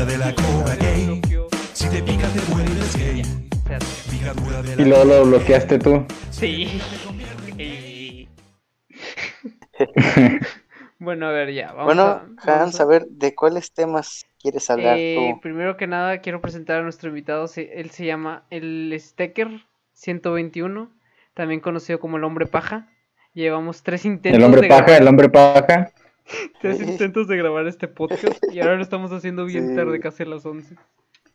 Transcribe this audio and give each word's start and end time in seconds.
Picadura 0.00 0.04
de 0.06 0.18
la 0.18 0.34
cobra 0.34 0.76
gay. 0.76 1.20
Si 1.74 1.88
te 1.90 2.02
pica 2.02 2.26
te 2.28 2.40
vuelves 2.52 2.96
gay. 2.96 3.20
Espérate. 3.52 3.84
Picadura 4.10 4.62
de 4.62 4.76
la 4.76 4.82
Y 4.82 4.84
luego 4.86 5.04
lo 5.04 5.24
bloqueaste 5.26 5.78
tú. 5.78 6.06
Sí. 6.30 6.80
Bueno, 10.98 11.26
a 11.28 11.32
ver, 11.32 11.50
ya. 11.54 11.68
Vamos 11.68 11.84
Bueno, 11.86 12.02
a, 12.02 12.14
vamos 12.26 12.38
Hans, 12.46 12.80
a- 12.80 12.82
a 12.82 12.86
ver, 12.86 13.06
¿de 13.08 13.34
cuáles 13.34 13.72
temas 13.72 14.26
quieres 14.38 14.68
hablar 14.68 14.96
Eh, 14.98 15.32
tú? 15.34 15.40
primero 15.40 15.78
que 15.78 15.86
nada, 15.86 16.18
quiero 16.20 16.42
presentar 16.42 16.78
a 16.80 16.82
nuestro 16.82 17.08
invitado. 17.08 17.46
se- 17.48 17.80
Él 17.80 17.88
se 17.90 18.04
llama 18.04 18.44
el 18.50 18.94
Stecker 18.98 19.48
121, 19.94 20.90
también 21.32 21.60
conocido 21.60 22.00
como 22.00 22.18
el 22.18 22.24
Hombre 22.24 22.44
Paja. 22.46 22.88
Llevamos 23.32 23.82
tres 23.82 24.04
intentos, 24.04 24.38
El 24.38 24.44
hombre 24.44 24.60
de 24.62 24.68
paja, 24.68 24.82
grabar, 24.82 25.00
el 25.02 25.08
hombre 25.08 25.28
paja. 25.30 25.90
Tres 26.60 26.80
intentos 26.88 27.28
de 27.28 27.36
grabar 27.36 27.66
este 27.66 27.88
podcast 27.88 28.42
y 28.52 28.60
ahora 28.60 28.76
lo 28.76 28.82
estamos 28.82 29.12
haciendo 29.12 29.44
bien 29.44 29.68
Sí. 29.70 29.76
tarde, 29.76 30.00
casi 30.00 30.22
a 30.22 30.26
las 30.26 30.44
11. 30.46 30.76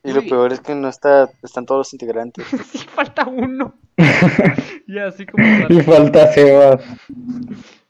Y 0.04 0.14
lo 0.14 0.20
uy. 0.22 0.30
peor 0.30 0.54
es 0.54 0.60
que 0.60 0.76
no 0.76 0.88
está, 0.88 1.30
están 1.42 1.66
todos 1.66 1.80
los 1.80 1.94
integrantes. 1.94 2.46
sí, 2.72 2.78
falta 2.94 3.26
uno. 3.26 3.76
ya, 4.88 5.08
así 5.08 5.26
como 5.26 5.44
Y 5.70 5.82
falta 5.82 6.28
Sebas. 6.32 6.84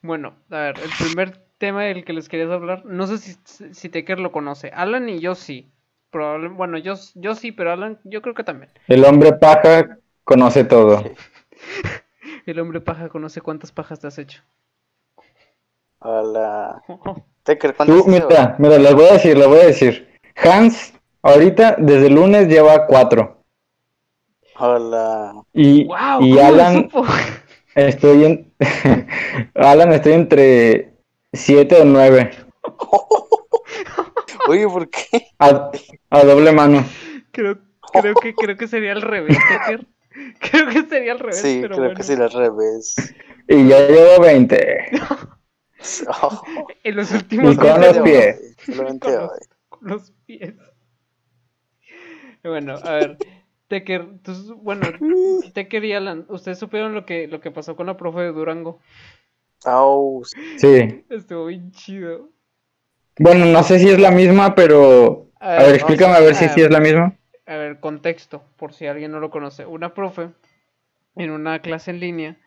Bueno, 0.01 0.35
a 0.49 0.57
ver, 0.59 0.75
el 0.79 0.89
primer 1.05 1.37
tema 1.57 1.83
del 1.83 2.05
que 2.05 2.13
les 2.13 2.29
quería 2.29 2.53
hablar, 2.53 2.85
no 2.85 3.07
sé 3.07 3.17
si, 3.17 3.35
si 3.73 3.89
Tecker 3.89 4.19
lo 4.19 4.31
conoce. 4.31 4.69
Alan 4.69 5.09
y 5.09 5.19
yo 5.19 5.35
sí. 5.35 5.71
Probable, 6.11 6.47
bueno, 6.49 6.77
yo, 6.77 6.93
yo 7.15 7.35
sí, 7.35 7.51
pero 7.51 7.73
Alan, 7.73 7.99
yo 8.05 8.21
creo 8.21 8.33
que 8.35 8.45
también. 8.45 8.71
El 8.87 9.03
hombre 9.03 9.33
paja 9.33 9.97
conoce 10.23 10.63
todo. 10.63 11.03
El 12.45 12.59
hombre 12.59 12.79
paja 12.79 13.09
conoce 13.09 13.41
cuántas 13.41 13.71
pajas 13.73 13.99
te 13.99 14.07
has 14.07 14.17
hecho. 14.17 14.41
Hola. 16.05 16.83
Tecker, 17.43 17.75
¿cuántos 17.75 18.05
Tú, 18.05 18.09
mira, 18.09 18.55
mira, 18.59 18.77
les 18.77 18.93
voy 18.93 19.05
a 19.05 19.13
decir, 19.13 19.35
les 19.37 19.47
voy 19.47 19.59
a 19.59 19.65
decir. 19.65 20.07
Hans, 20.35 20.93
ahorita, 21.23 21.77
desde 21.79 22.07
el 22.07 22.13
lunes 22.13 22.47
lleva 22.47 22.85
cuatro. 22.85 23.41
Hola. 24.59 25.33
Y, 25.53 25.85
¡Wow! 25.85 26.21
y 26.21 26.35
¿cómo 26.35 26.41
lo 26.41 26.45
Alan, 26.45 26.89
estoy 27.75 28.23
en. 28.25 28.53
Alan, 29.55 29.93
estoy 29.93 30.13
entre 30.13 30.93
siete 31.33 31.81
o 31.81 31.85
nueve. 31.85 32.31
Oye, 34.47 34.67
¿por 34.67 34.87
qué? 34.89 35.27
A, 35.39 35.71
a 36.11 36.23
doble 36.23 36.51
mano. 36.51 36.85
Creo, 37.31 37.57
creo, 37.93 38.13
que, 38.15 38.35
creo 38.35 38.55
que 38.55 38.67
sería 38.67 38.91
al 38.91 39.01
revés, 39.01 39.37
Tecker. 39.49 39.87
Creo 40.39 40.69
que 40.69 40.83
sería 40.83 41.11
al 41.13 41.19
revés, 41.19 41.41
Sí, 41.41 41.59
pero 41.61 41.75
creo 41.75 41.87
bueno. 41.87 41.97
que 41.97 42.03
sí, 42.03 42.13
al 42.13 42.31
revés. 42.31 42.95
Y 43.47 43.67
ya 43.67 43.79
llevo 43.87 44.21
20. 44.21 44.85
Oh, 46.21 46.41
En 46.83 46.95
los 46.95 47.11
últimos 47.11 47.53
Y 47.53 47.57
con 47.57 47.65
días 47.65 47.95
los 47.95 47.99
pies. 48.03 48.55
Con 48.65 48.77
los- 48.85 49.31
hoy. 49.31 49.39
con 49.69 49.87
los 49.89 50.11
pies. 50.25 50.53
Bueno, 52.43 52.75
a 52.83 52.91
ver, 52.91 53.17
Tecker, 53.67 54.19
tú- 54.21 54.55
bueno, 54.61 54.85
Tecker 55.53 55.83
y 55.85 55.93
Alan, 55.93 56.25
¿ustedes 56.29 56.59
supieron 56.59 56.93
lo 56.93 57.05
que, 57.05 57.27
lo 57.27 57.41
que 57.41 57.51
pasó 57.51 57.75
con 57.75 57.87
la 57.87 57.97
profe 57.97 58.19
de 58.21 58.31
Durango? 58.31 58.79
Au, 59.65 60.23
Sí. 60.57 61.03
Estuvo 61.09 61.47
bien 61.47 61.71
chido. 61.71 62.29
Bueno, 63.17 63.45
no 63.45 63.63
sé 63.63 63.79
si 63.79 63.89
es 63.89 63.99
la 63.99 64.11
misma, 64.11 64.53
pero. 64.53 65.31
A 65.39 65.53
A 65.55 65.57
ver, 65.57 65.65
ver, 65.67 65.75
explícame 65.75 66.13
a 66.15 66.19
ver 66.19 66.35
si 66.35 66.47
sí 66.49 66.61
es 66.61 66.69
la 66.69 66.79
misma. 66.79 67.17
A 67.47 67.55
ver, 67.55 67.79
contexto, 67.79 68.43
por 68.57 68.73
si 68.73 68.85
alguien 68.87 69.11
no 69.11 69.19
lo 69.19 69.29
conoce. 69.29 69.65
Una 69.65 69.93
profe 69.93 70.29
en 71.15 71.31
una 71.31 71.61
clase 71.61 71.91
en 71.91 71.99
línea 71.99 72.37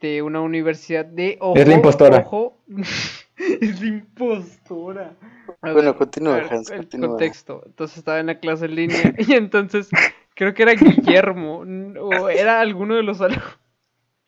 de 0.00 0.22
una 0.22 0.40
universidad 0.40 1.04
de 1.04 1.38
ojo, 1.40 1.58
Es 1.60 1.68
la 1.68 1.74
impostora. 1.74 2.18
ojo, 2.18 2.58
es 3.60 3.80
la 3.80 3.86
impostora. 3.86 5.16
A 5.62 5.72
Bueno, 5.72 5.90
ver, 5.90 5.98
continúa, 5.98 6.36
ver, 6.36 6.46
Hans, 6.50 6.70
el 6.70 6.78
continúa. 6.78 7.08
contexto. 7.10 7.62
Entonces 7.66 7.98
estaba 7.98 8.20
en 8.20 8.26
la 8.26 8.38
clase 8.40 8.66
en 8.66 8.74
línea 8.76 9.14
y 9.18 9.32
entonces 9.34 9.90
creo 10.34 10.54
que 10.54 10.62
era 10.62 10.74
Guillermo 10.74 11.64
o 12.00 12.28
era 12.28 12.60
alguno 12.60 12.94
de 12.96 13.02
los 13.02 13.20
alumnos. 13.20 13.58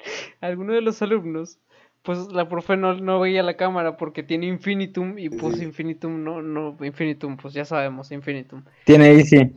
Alguno 0.41 0.73
de 0.74 0.80
los 0.80 1.01
alumnos. 1.02 1.58
Pues 2.02 2.29
la 2.33 2.48
profe 2.48 2.77
no, 2.77 2.95
no 2.95 3.19
veía 3.20 3.42
la 3.42 3.57
cámara 3.57 3.96
porque 3.96 4.23
tiene 4.23 4.46
infinitum 4.46 5.19
y 5.19 5.29
pues 5.29 5.61
Sí. 5.61 5.64
infinitum 5.64 6.23
no, 6.23 6.40
no, 6.40 6.77
infinitum, 6.80 7.36
pues 7.36 7.52
ya 7.55 7.64
sabemos, 7.64 8.13
infinitum. 8.13 8.63
Tiene 8.85 9.11
Easy. 9.13 9.52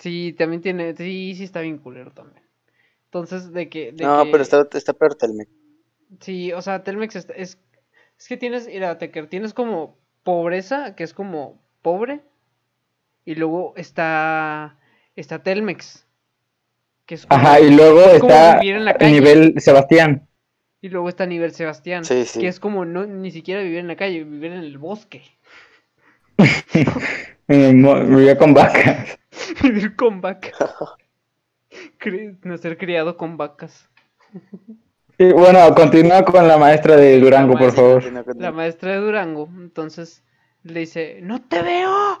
Sí, 0.00 0.32
también 0.36 0.62
tiene, 0.62 0.96
sí, 0.96 1.34
sí 1.36 1.44
está 1.44 1.60
bien 1.60 1.78
culero 1.78 2.10
también. 2.12 2.44
Entonces, 3.12 3.52
de 3.52 3.68
que, 3.68 3.92
de 3.92 4.04
No, 4.04 4.24
que- 4.24 4.30
pero 4.30 4.42
está, 4.42 4.66
está 4.72 4.92
peor 4.92 5.14
Telmex. 5.16 5.50
sí, 6.20 6.52
o 6.52 6.62
sea, 6.62 6.82
Telmex 6.84 7.16
está- 7.16 7.34
es, 7.34 7.58
es 8.18 8.28
que 8.28 8.36
tienes, 8.36 8.66
mira, 8.68 8.98
Tecker, 8.98 9.26
tienes 9.28 9.52
como 9.54 9.98
pobreza, 10.22 10.94
que 10.94 11.02
es 11.04 11.12
como 11.14 11.60
pobre, 11.82 12.20
y 13.24 13.34
luego 13.34 13.74
está, 13.76 14.78
está 15.16 15.42
Telmex, 15.42 16.06
que 17.06 17.16
es 17.16 17.26
como, 17.26 17.40
Ajá, 17.40 17.60
y 17.60 17.70
luego 17.74 18.00
es 18.00 18.14
está 18.22 18.58
vivir 18.60 18.76
en 18.76 18.84
la 18.84 18.92
a 18.92 18.94
calle. 18.98 19.12
nivel 19.12 19.54
Sebastián. 19.60 20.28
y 20.80 20.88
luego 20.88 21.08
está 21.08 21.26
nivel 21.26 21.50
Sebastián, 21.52 22.04
Sí, 22.04 22.24
sí. 22.26 22.38
que 22.40 22.46
es 22.48 22.60
como 22.60 22.84
no, 22.84 23.06
ni 23.06 23.30
siquiera 23.32 23.60
vivir 23.62 23.78
en 23.80 23.88
la 23.88 23.96
calle, 23.96 24.22
vivir 24.24 24.52
en 24.52 24.58
el 24.60 24.78
bosque, 24.78 25.22
Vivía 27.48 28.38
con 28.38 28.54
vacas. 28.54 29.18
vivir 29.62 29.96
con 29.96 30.20
vacas, 30.20 30.52
No 32.42 32.56
ser 32.58 32.78
criado 32.78 33.16
con 33.16 33.36
vacas. 33.36 33.88
Y 35.18 35.32
bueno, 35.32 35.74
continúa 35.74 36.24
con 36.24 36.48
la 36.48 36.56
maestra 36.56 36.96
de 36.96 37.20
Durango, 37.20 37.56
por 37.58 37.72
favor. 37.72 37.94
Continúa, 37.94 38.24
continúa. 38.24 38.50
la 38.50 38.56
maestra 38.56 38.92
de 38.92 38.98
Durango, 38.98 39.48
entonces 39.58 40.24
le 40.62 40.80
dice, 40.80 41.20
no 41.22 41.42
te 41.42 41.62
veo, 41.62 42.18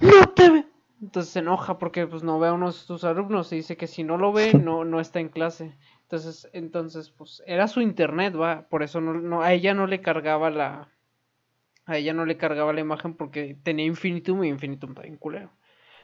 no 0.00 0.26
te 0.34 0.50
veo. 0.50 0.64
Entonces 1.02 1.32
se 1.32 1.38
enoja 1.38 1.78
porque 1.78 2.06
pues 2.06 2.22
no 2.22 2.38
ve 2.38 2.48
a 2.48 2.52
uno 2.52 2.66
de 2.68 2.72
sus 2.72 3.04
alumnos 3.04 3.52
y 3.52 3.56
dice 3.56 3.76
que 3.76 3.86
si 3.86 4.04
no 4.04 4.18
lo 4.18 4.32
ve, 4.32 4.52
no, 4.54 4.84
no 4.84 5.00
está 5.00 5.20
en 5.20 5.28
clase. 5.28 5.76
Entonces, 6.02 6.48
entonces, 6.52 7.10
pues 7.10 7.42
era 7.46 7.68
su 7.68 7.80
internet, 7.80 8.34
va, 8.38 8.66
por 8.68 8.82
eso 8.82 9.00
no, 9.00 9.14
no, 9.14 9.42
a 9.42 9.52
ella 9.52 9.74
no 9.74 9.86
le 9.86 10.00
cargaba 10.00 10.50
la, 10.50 10.88
a 11.86 11.96
ella 11.96 12.12
no 12.12 12.24
le 12.24 12.36
cargaba 12.36 12.72
la 12.72 12.80
imagen 12.80 13.14
porque 13.14 13.56
tenía 13.62 13.86
infinitum 13.86 14.44
y 14.44 14.48
infinitum 14.48 14.94
bien 14.94 15.16
culero. 15.16 15.50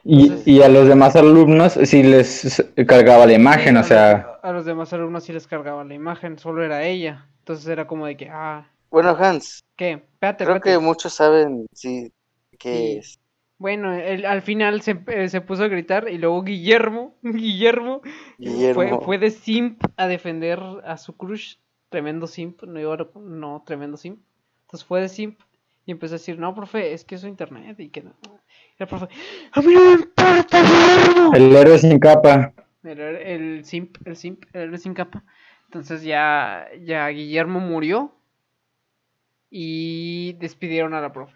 Y, 0.07 0.31
y 0.45 0.61
a 0.61 0.69
los 0.69 0.87
demás 0.87 1.15
alumnos 1.15 1.73
sí 1.83 2.01
les 2.03 2.63
cargaba 2.87 3.25
la 3.25 3.33
imagen, 3.33 3.77
o 3.77 3.83
sea, 3.83 4.39
a 4.41 4.51
los 4.51 4.65
demás 4.65 4.91
alumnos 4.93 5.23
sí 5.25 5.33
les 5.33 5.47
cargaba 5.47 5.83
la 5.83 5.93
imagen, 5.93 6.39
solo 6.39 6.63
era 6.63 6.83
ella. 6.83 7.27
Entonces 7.39 7.67
era 7.67 7.87
como 7.87 8.05
de 8.05 8.17
que, 8.17 8.29
ah, 8.29 8.67
Bueno, 8.89 9.09
Hans, 9.19 9.63
¿qué? 9.75 9.91
Espérate, 9.93 10.43
creo 10.43 10.45
espérate. 10.45 10.61
que 10.61 10.79
muchos 10.79 11.13
saben 11.13 11.65
sí, 11.73 12.11
qué 12.57 12.97
Sí. 12.97 12.99
es. 12.99 13.19
Bueno, 13.59 13.93
él, 13.93 14.25
al 14.25 14.41
final 14.43 14.81
se, 14.81 15.03
eh, 15.07 15.29
se 15.29 15.41
puso 15.41 15.63
a 15.63 15.67
gritar 15.67 16.09
y 16.09 16.17
luego 16.19 16.43
Guillermo, 16.43 17.15
Guillermo, 17.23 18.01
Guillermo. 18.39 18.73
Fue, 18.73 18.99
fue 18.99 19.17
de 19.17 19.31
simp 19.31 19.81
a 19.97 20.07
defender 20.07 20.59
a 20.85 20.97
su 20.97 21.17
crush, 21.17 21.57
tremendo 21.89 22.27
simp, 22.27 22.63
no, 22.63 22.79
iba 22.79 22.93
a- 22.95 23.09
no, 23.19 23.63
tremendo 23.65 23.97
simp. 23.97 24.21
Entonces 24.63 24.85
fue 24.87 25.01
de 25.01 25.09
simp 25.09 25.39
y 25.85 25.91
empezó 25.91 26.15
a 26.15 26.17
decir, 26.19 26.37
no, 26.39 26.53
profe, 26.55 26.93
es 26.93 27.05
que 27.05 27.15
es 27.15 27.21
su 27.21 27.27
internet 27.27 27.79
y 27.79 27.89
que 27.89 28.03
no. 28.03 28.13
Y 28.79 28.83
el 28.83 28.89
profe, 28.89 29.07
a 29.53 29.61
mí 29.61 29.73
no 29.73 29.81
me 29.85 29.91
importa, 29.93 30.61
Guillermo. 30.61 31.33
el 31.33 31.55
héroe 31.55 31.77
sin 31.79 31.99
capa. 31.99 32.53
El, 32.83 32.99
el 32.99 33.65
simp, 33.65 33.97
el 34.05 34.15
simp, 34.15 34.43
el 34.53 34.61
héroe 34.63 34.77
sin 34.77 34.93
capa. 34.93 35.23
Entonces 35.65 36.03
ya, 36.03 36.67
ya 36.83 37.07
Guillermo 37.09 37.59
murió 37.59 38.13
y 39.49 40.33
despidieron 40.33 40.93
a 40.93 41.01
la 41.01 41.11
profe. 41.11 41.35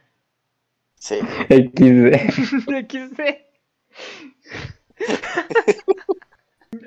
Sí. 0.95 1.15
XD. 1.49 2.13
XD. 2.87 3.21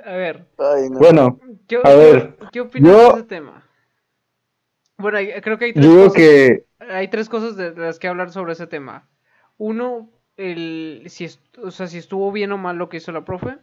A 0.05 0.13
ver, 0.13 0.47
Ay, 0.59 0.89
no. 0.89 0.99
Bueno, 0.99 1.41
¿qué, 1.69 1.79
A 1.83 1.95
ver, 1.95 2.37
¿qué 2.53 2.61
opinas 2.61 2.91
yo- 2.93 3.13
de 3.15 3.19
ese 3.21 3.29
tema? 3.29 3.67
Bueno, 4.97 5.19
creo 5.43 5.59
que 5.59 5.65
hay 5.67 5.73
tres 5.73 5.85
digo 5.85 6.05
cosas, 6.05 6.15
que 6.15 6.67
hay 6.79 7.09
tres 7.09 7.29
cosas 7.29 7.57
de 7.57 7.73
las 7.75 7.99
que 7.99 8.07
hablar 8.09 8.31
sobre 8.31 8.53
ese 8.53 8.67
tema. 8.69 9.09
Uno, 9.59 10.09
el, 10.37 11.05
si, 11.09 11.29
o 11.63 11.71
sea, 11.71 11.87
si 11.87 11.99
estuvo 11.99 12.31
bien 12.33 12.53
o 12.53 12.59
mal 12.59 12.77
lo 12.77 12.89
que 12.89 12.97
hizo 12.99 13.13
la 13.13 13.25
profe. 13.25 13.57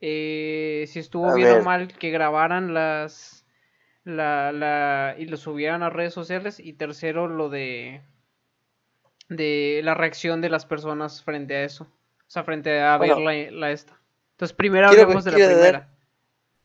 Eh, 0.00 0.86
si 0.88 0.98
estuvo 0.98 1.30
A 1.30 1.34
bien 1.34 1.60
o 1.60 1.62
mal 1.62 1.88
que 1.98 2.10
grabaran 2.10 2.72
las 2.72 3.44
la, 4.04 4.50
la 4.52 5.14
y 5.18 5.26
lo 5.26 5.36
subieran 5.36 5.82
a 5.82 5.90
redes 5.90 6.14
sociales. 6.14 6.58
Y 6.60 6.72
tercero, 6.74 7.28
lo 7.28 7.48
de 7.50 8.02
de 9.28 9.80
la 9.84 9.94
reacción 9.94 10.40
de 10.40 10.48
las 10.50 10.66
personas 10.66 11.22
frente 11.22 11.54
a 11.56 11.64
eso. 11.64 11.84
O 11.84 12.30
sea, 12.30 12.44
frente 12.44 12.80
a 12.80 12.96
Bueno. 12.96 13.16
ver 13.24 13.50
la, 13.50 13.58
la 13.58 13.70
esta. 13.72 13.96
Entonces, 14.32 14.56
primero 14.56 14.88
Quiero- 14.88 15.02
hablemos 15.04 15.24
de 15.24 15.32
la 15.32 15.38
dar- 15.38 15.48
primera. 15.54 15.88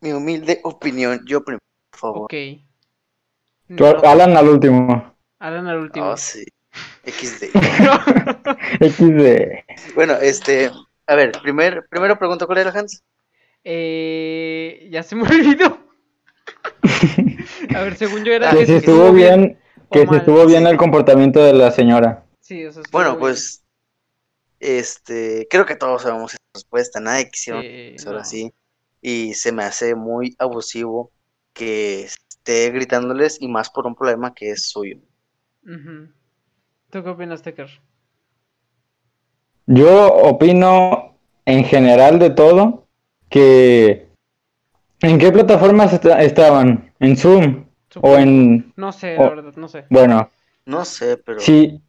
Mi 0.02 0.12
humilde 0.14 0.60
opinión, 0.64 1.22
yo 1.26 1.44
primero, 1.44 1.62
por 1.92 2.00
favor. 2.00 2.22
Ok. 2.24 2.34
tú- 3.76 3.84
No, 3.84 3.88
Alan 4.10 4.36
al 4.38 4.48
último. 4.48 5.16
Alan 5.40 5.68
al 5.68 5.78
último. 5.80 6.08
Oh, 6.12 6.18
sí. 6.18 6.44
XD. 7.06 7.52
XD. 8.82 9.94
bueno, 9.96 10.14
este, 10.16 10.72
a 11.08 11.16
ver, 11.16 11.32
primer, 11.42 11.86
primero 11.90 12.18
pregunto, 12.18 12.46
¿cuál 12.48 12.60
era 12.60 12.72
Hans? 12.72 13.04
Eh, 13.64 14.88
ya 14.92 15.04
se 15.04 15.16
me 15.16 15.24
olvidó. 15.28 15.78
A 17.76 17.82
ver, 17.82 17.96
según 17.96 18.24
yo 18.24 18.34
era 18.34 18.52
Ah, 18.52 18.56
Que 18.56 18.66
si 18.66 18.74
estuvo 18.74 19.12
bien, 19.12 19.58
que 19.92 20.08
si 20.08 20.16
estuvo 20.16 20.46
bien 20.46 20.68
el 20.68 20.78
comportamiento 20.78 21.44
de 21.44 21.54
la 21.54 21.72
señora. 21.72 22.26
Sí, 22.42 22.66
o 22.66 22.72
sea, 22.72 22.82
estuvo 22.82 22.98
Bueno, 23.00 23.12
bien. 23.12 23.20
pues 23.20 23.64
este, 24.60 25.48
creo 25.50 25.66
que 25.66 25.76
todos 25.76 26.04
sabemos 26.04 26.34
esa 26.34 26.40
respuesta, 26.54 27.00
un 27.00 27.06
Sí, 27.34 27.44
profesor 27.44 28.14
no. 28.14 28.20
así. 28.20 28.54
Y 29.02 29.34
se 29.36 29.52
me 29.52 29.64
hace 29.64 29.96
muy 29.96 30.36
abusivo 30.40 31.12
que 31.54 32.04
esté 32.04 32.72
gritándoles 32.72 33.42
y 33.42 33.48
más 33.48 33.70
por 33.70 33.86
un 33.86 33.96
problema 33.96 34.34
que 34.34 34.52
es 34.52 34.70
suyo. 34.70 34.98
Ujú. 35.64 36.10
¿Tú 36.96 37.04
qué 37.04 37.10
opinas, 37.10 37.42
Tecker? 37.42 37.70
Yo 39.66 40.14
opino 40.14 41.18
en 41.46 41.66
general 41.66 42.20
de 42.20 42.30
todo 42.30 42.88
que... 43.28 44.08
¿En 45.02 45.18
qué 45.20 45.30
plataformas 45.30 45.92
esta- 45.92 46.24
estaban? 46.24 46.94
¿En 47.02 47.18
Zoom? 47.18 47.66
¿O 48.02 48.16
en...? 48.16 48.72
No 48.78 48.94
sé, 48.94 49.16
la 49.16 49.26
o- 49.26 49.30
verdad, 49.32 49.54
no 49.58 49.68
sé. 49.68 49.84
Bueno, 49.90 50.30
No 50.66 50.86
sé, 50.86 51.18
pero 51.18 51.42
sí. 51.42 51.82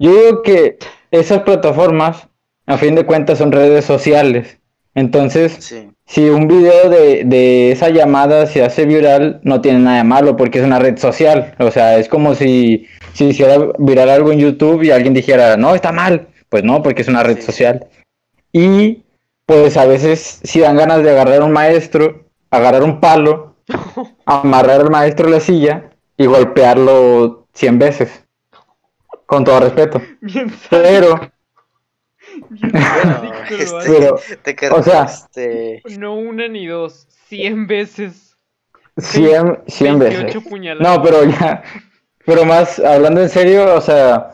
Yo 0.00 0.10
digo 0.10 0.42
que 0.42 0.78
esas 1.12 1.42
plataformas, 1.42 2.26
a 2.66 2.76
fin 2.76 2.96
de 2.96 3.06
cuentas, 3.06 3.38
son 3.38 3.52
redes 3.52 3.84
sociales. 3.84 4.58
Entonces, 4.96 5.58
sí, 5.60 5.89
si 6.10 6.28
un 6.28 6.48
video 6.48 6.90
de, 6.90 7.22
de 7.24 7.70
esa 7.70 7.88
llamada 7.88 8.46
se 8.46 8.64
hace 8.64 8.84
viral, 8.84 9.40
no 9.44 9.60
tiene 9.60 9.78
nada 9.78 9.98
de 9.98 10.04
malo 10.04 10.36
porque 10.36 10.58
es 10.58 10.64
una 10.64 10.80
red 10.80 10.98
social. 10.98 11.54
O 11.60 11.70
sea, 11.70 11.98
es 11.98 12.08
como 12.08 12.34
si, 12.34 12.88
si 13.12 13.26
hiciera 13.26 13.68
viral 13.78 14.10
algo 14.10 14.32
en 14.32 14.40
YouTube 14.40 14.82
y 14.82 14.90
alguien 14.90 15.14
dijera, 15.14 15.56
no, 15.56 15.72
está 15.72 15.92
mal. 15.92 16.26
Pues 16.48 16.64
no, 16.64 16.82
porque 16.82 17.02
es 17.02 17.08
una 17.08 17.22
red 17.22 17.40
social. 17.40 17.86
Y 18.52 19.04
pues 19.46 19.76
a 19.76 19.86
veces 19.86 20.40
si 20.42 20.58
dan 20.58 20.76
ganas 20.76 21.04
de 21.04 21.10
agarrar 21.10 21.42
a 21.42 21.44
un 21.44 21.52
maestro, 21.52 22.24
agarrar 22.50 22.82
un 22.82 22.98
palo, 22.98 23.54
amarrar 24.26 24.80
al 24.80 24.90
maestro 24.90 25.28
a 25.28 25.30
la 25.30 25.40
silla 25.40 25.92
y 26.16 26.26
golpearlo 26.26 27.46
100 27.52 27.78
veces. 27.78 28.24
Con 29.26 29.44
todo 29.44 29.60
respeto. 29.60 30.02
Pero, 30.70 31.20
Bueno, 32.50 33.32
este, 33.50 33.74
pero 33.86 34.20
te 34.42 34.56
quedas, 34.56 34.74
o 34.78 34.82
sea- 34.82 35.04
este, 35.04 35.82
No 35.98 36.14
una 36.16 36.48
ni 36.48 36.66
dos, 36.66 37.06
cien 37.28 37.66
veces. 37.66 38.36
100, 38.98 39.60
100 39.66 39.98
veces. 39.98 40.18
28 40.18 40.48
puñaladas. 40.48 40.96
No, 40.98 41.02
pero 41.02 41.24
ya, 41.24 41.62
pero 42.26 42.44
más 42.44 42.78
hablando 42.80 43.22
en 43.22 43.28
serio, 43.28 43.74
o 43.74 43.80
sea, 43.80 44.30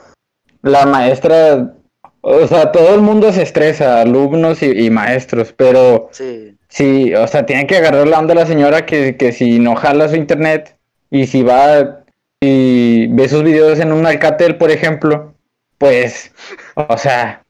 la 0.62 0.86
maestra, 0.86 1.74
o 2.22 2.46
sea, 2.46 2.72
todo 2.72 2.94
el 2.94 3.02
mundo 3.02 3.30
se 3.32 3.42
estresa, 3.42 4.00
alumnos 4.00 4.62
y, 4.62 4.66
y 4.86 4.90
maestros, 4.90 5.52
pero 5.52 6.08
sí, 6.10 6.56
sí, 6.68 7.14
o 7.14 7.28
sea, 7.28 7.46
tienen 7.46 7.66
que 7.68 7.76
agarrar 7.76 8.08
la 8.08 8.18
onda 8.18 8.32
a 8.32 8.36
la 8.38 8.46
señora 8.46 8.86
que, 8.86 9.16
que 9.16 9.30
si 9.32 9.58
no 9.60 9.76
jala 9.76 10.08
su 10.08 10.16
internet 10.16 10.76
y 11.10 11.26
si 11.26 11.42
va 11.42 12.00
y 12.40 13.06
ve 13.08 13.28
sus 13.28 13.42
videos 13.44 13.78
en 13.78 13.92
un 13.92 14.04
Alcatel, 14.06 14.56
por 14.56 14.70
ejemplo, 14.70 15.34
pues, 15.78 16.32
o 16.74 16.98
sea, 16.98 17.44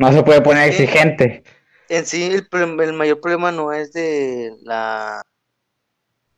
no 0.00 0.12
se 0.12 0.22
puede 0.24 0.42
poner 0.42 0.68
Sí. 0.68 0.70
exigente. 0.70 1.44
En 1.88 2.06
sí, 2.06 2.24
el, 2.24 2.48
el 2.80 2.92
mayor 2.94 3.20
problema 3.20 3.52
no 3.52 3.72
es 3.72 3.92
de 3.92 4.52
la, 4.62 5.22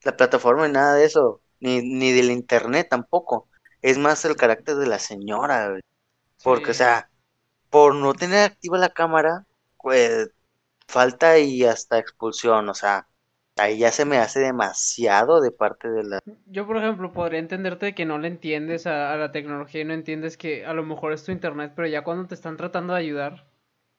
la 0.05 0.17
plataforma 0.17 0.67
ni 0.67 0.73
nada 0.75 0.95
de 0.97 1.05
eso, 1.07 1.43
ni, 1.61 1.81
ni 1.83 2.13
del 2.13 2.31
internet 2.31 2.89
tampoco. 2.91 3.49
Es 3.83 3.99
más 3.99 4.25
el 4.25 4.37
carácter 4.37 4.77
de 4.77 4.87
la 4.87 4.99
señora, 4.99 5.71
güey. 5.71 5.83
Porque, 6.43 6.73
o 6.73 6.75
sea, 6.75 7.11
por 7.71 7.95
no 7.97 8.15
tener 8.15 8.45
activa 8.53 8.79
la 8.79 8.91
cámara, 8.91 9.47
pues 9.83 10.31
falta 10.89 11.39
y 11.41 11.65
hasta 11.65 11.99
expulsión, 11.99 12.69
o 12.71 12.75
sea, 12.75 13.09
ahí 13.59 13.79
ya 13.79 13.93
se 13.93 14.05
me 14.07 14.19
hace 14.19 14.41
demasiado 14.41 15.41
de 15.43 15.53
parte 15.53 15.89
de 15.91 16.05
la... 16.05 16.21
Yo, 16.47 16.67
por 16.67 16.77
ejemplo, 16.79 17.13
podría 17.13 17.39
entenderte 17.41 17.95
que 17.95 18.05
no 18.05 18.19
le 18.19 18.29
entiendes 18.29 18.87
a, 18.87 19.13
a 19.13 19.17
la 19.17 19.33
tecnología 19.33 19.81
y 19.83 19.85
no 19.85 19.95
entiendes 19.95 20.37
que 20.37 20.65
a 20.67 20.73
lo 20.73 20.83
mejor 20.85 21.13
es 21.13 21.25
tu 21.25 21.33
internet, 21.33 21.73
pero 21.77 21.89
ya 21.89 22.03
cuando 22.05 22.27
te 22.27 22.35
están 22.35 22.57
tratando 22.57 22.93
de 22.95 23.01
ayudar, 23.01 23.47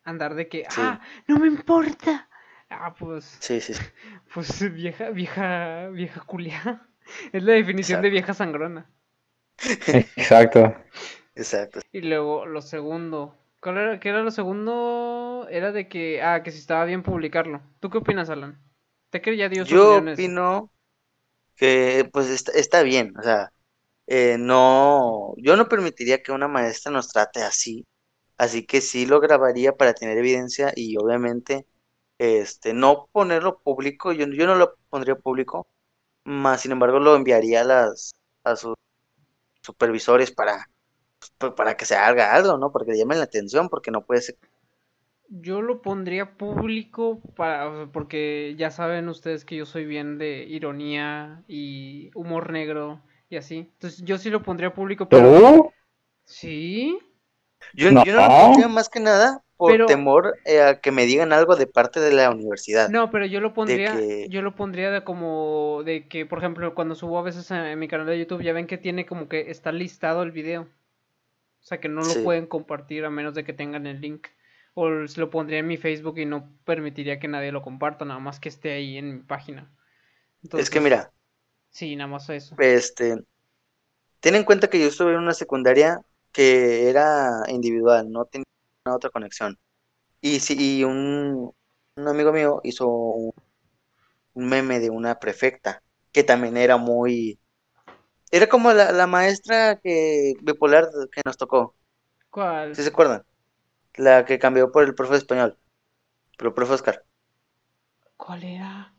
andar 0.03 0.35
de 0.35 0.47
que, 0.49 0.65
Sí. 0.67 0.81
ah, 0.85 1.01
no 1.27 1.39
me 1.39 1.47
importa. 1.47 2.29
Ah, 2.69 2.93
pues, 2.97 3.39
Sí, 3.39 3.59
sí, 3.61 3.73
pues 4.33 4.73
vieja, 4.73 5.09
vieja, 5.11 5.89
vieja 5.89 6.21
culia. 6.21 6.87
Es 7.33 7.43
la 7.43 7.53
definición 7.53 8.01
de 8.01 8.09
Exacto. 8.09 8.11
vieja 8.11 8.33
sangrona. 8.33 8.89
Exacto. 10.17 10.73
exacto. 11.35 11.79
Y 11.93 12.01
luego 12.01 12.45
lo 12.45 12.61
segundo. 12.61 13.37
¿Cuál 13.61 13.77
era, 13.77 13.99
¿Qué 13.99 14.09
era 14.09 14.21
lo 14.23 14.31
segundo? 14.31 15.47
Era 15.49 15.71
de 15.71 15.87
que, 15.87 16.21
ah, 16.21 16.43
que 16.43 16.51
si 16.51 16.59
estaba 16.59 16.85
bien 16.85 17.03
publicarlo. 17.03 17.61
¿Tú 17.79 17.89
qué 17.89 17.99
opinas, 17.99 18.29
Alan? 18.29 18.59
Te 19.09 19.21
que 19.21 19.37
ya 19.37 19.47
dio 19.49 19.63
Yo 19.63 19.97
opino 19.97 20.71
que 21.55 22.09
pues 22.13 22.29
está, 22.29 22.51
está 22.53 22.83
bien, 22.83 23.13
o 23.19 23.23
sea, 23.23 23.53
eh, 24.07 24.37
no, 24.39 25.35
yo 25.37 25.57
no 25.57 25.69
permitiría 25.69 26.23
que 26.23 26.31
una 26.33 26.47
maestra 26.49 26.91
nos 26.91 27.09
trate 27.09 27.43
así, 27.43 27.85
así 28.37 28.65
que 28.65 28.81
sí 28.81 29.05
lo 29.05 29.19
grabaría 29.19 29.75
para 29.77 29.93
tener 29.93 30.17
evidencia 30.17 30.71
y 30.75 30.97
obviamente, 30.97 31.67
este, 32.19 32.73
no 32.73 33.09
ponerlo 33.11 33.59
público, 33.61 34.13
yo, 34.13 34.27
yo 34.27 34.47
no 34.47 34.55
lo 34.55 34.75
pondría 34.89 35.15
público, 35.15 35.67
más 36.25 36.61
sin 36.61 36.73
embargo 36.73 36.99
lo 36.99 37.15
enviaría 37.15 37.61
a 37.61 37.63
las, 37.65 38.13
a 38.43 38.55
sus 38.57 38.75
supervisores 39.61 40.31
para, 40.31 40.69
pues, 41.39 41.53
para 41.53 41.77
que 41.77 41.85
se 41.85 41.95
haga 41.95 42.33
algo, 42.35 42.57
¿no? 42.57 42.71
Porque 42.71 42.97
llamen 42.97 43.19
la 43.19 43.25
atención, 43.25 43.69
porque 43.69 43.91
no 43.91 44.05
puede 44.05 44.21
ser, 44.23 44.37
Yo 45.29 45.61
lo 45.61 45.81
pondría 45.81 46.37
público 46.37 47.19
para, 47.35 47.87
porque 47.91 48.55
ya 48.57 48.69
saben 48.71 49.09
ustedes 49.09 49.45
que 49.45 49.55
yo 49.55 49.65
soy 49.65 49.85
bien 49.85 50.17
de 50.19 50.43
ironía 50.43 51.43
y 51.47 52.11
humor 52.13 52.51
negro 52.51 53.01
y 53.29 53.37
así. 53.37 53.57
Entonces 53.59 54.03
yo 54.03 54.17
sí 54.19 54.29
lo 54.29 54.43
pondría 54.43 54.73
público, 54.75 55.09
pero 55.09 55.33
¿Tú? 55.33 55.71
sí. 56.25 56.99
Yo, 57.73 57.91
No. 57.91 58.03
yo 58.05 58.15
no 58.15 58.21
lo 58.21 58.27
pondría 58.27 58.67
más 58.67 58.89
que 58.89 58.99
nada 58.99 59.43
por 59.57 59.71
Pero- 59.71 59.85
temor 59.85 60.35
eh, 60.45 60.61
a 60.61 60.79
que 60.81 60.91
me 60.91 61.05
digan 61.05 61.31
algo 61.33 61.55
de 61.55 61.67
parte 61.67 61.99
de 61.99 62.11
la 62.13 62.29
universidad. 62.31 62.89
No, 62.89 63.11
pero 63.11 63.25
yo 63.25 63.39
lo 63.39 63.53
pondría, 63.53 63.95
que- 63.95 64.27
yo 64.29 64.41
lo 64.41 64.55
pondría 64.55 64.91
de 64.91 65.03
como 65.03 65.81
de 65.85 66.07
que, 66.07 66.25
por 66.25 66.39
ejemplo, 66.39 66.73
cuando 66.75 66.95
subo 66.95 67.19
a 67.19 67.23
veces 67.23 67.49
en, 67.51 67.57
en 67.57 67.79
mi 67.79 67.87
canal 67.87 68.07
de 68.07 68.19
YouTube, 68.19 68.41
ya 68.43 68.53
ven 68.53 68.67
que 68.67 68.77
tiene 68.77 69.05
como 69.05 69.27
que 69.29 69.51
está 69.51 69.71
listado 69.71 70.23
el 70.23 70.31
video. 70.31 70.63
O 71.61 71.65
sea 71.65 71.79
que 71.79 71.87
no 71.87 72.01
lo 72.01 72.05
Sí. 72.09 72.19
pueden 72.23 72.45
compartir 72.45 73.05
a 73.05 73.09
menos 73.09 73.33
de 73.35 73.43
que 73.45 73.53
tengan 73.53 73.87
el 73.87 74.01
link. 74.01 74.27
O 74.73 75.07
se 75.07 75.19
lo 75.21 75.29
pondría 75.29 75.59
en 75.59 75.67
mi 75.67 75.77
Facebook 75.77 76.17
y 76.17 76.25
no 76.25 76.49
permitiría 76.65 77.19
que 77.19 77.27
nadie 77.27 77.51
lo 77.51 77.61
comparta, 77.61 78.05
nada 78.05 78.19
más 78.19 78.39
que 78.39 78.49
esté 78.49 78.73
ahí 78.73 78.97
en 78.97 79.13
mi 79.17 79.19
página. 79.21 79.71
Es 80.57 80.69
que 80.69 80.79
mira, 80.81 81.11
Sí, 81.69 81.95
nada 81.95 82.07
más 82.09 82.27
eso. 82.29 82.55
este, 82.59 83.23
ten 84.19 84.35
en 84.35 84.43
cuenta 84.43 84.67
que 84.69 84.79
yo 84.79 84.87
estuve 84.87 85.11
en 85.13 85.19
una 85.19 85.33
secundaria 85.35 86.01
que 86.33 86.89
era 86.89 87.43
individual, 87.49 88.11
no 88.11 88.25
tenía 88.25 88.45
otra 88.87 89.11
conexión. 89.11 89.59
Y 90.21 90.39
sí, 90.41 90.55
y 90.59 90.83
un, 90.85 91.53
un 91.97 92.09
amigo 92.09 92.33
mío 92.33 92.61
hizo 92.63 92.87
un, 92.89 93.33
un 94.33 94.47
meme 94.49 94.79
de 94.79 94.89
una 94.89 95.19
prefecta 95.19 95.83
que 96.11 96.23
también 96.23 96.57
era 96.57 96.77
muy, 96.77 97.39
era 98.31 98.47
como 98.49 98.73
la, 98.73 98.91
la 98.93 99.07
maestra 99.07 99.79
que 99.81 100.35
bipolar 100.43 100.89
que 101.13 101.21
nos 101.25 101.37
tocó, 101.37 101.77
¿Cuál? 102.29 102.71
¿sí 102.71 102.83
se 102.83 102.89
acuerdan? 102.89 103.23
La 103.97 104.25
que 104.25 104.39
cambió 104.39 104.71
por 104.71 104.83
el 104.85 104.95
profe 104.95 105.13
de 105.13 105.19
español, 105.19 105.59
por 106.37 106.49
el 106.49 106.53
profe 106.55 106.73
Oscar, 106.75 107.05
¿Cuál 108.17 108.43
era? 108.43 108.91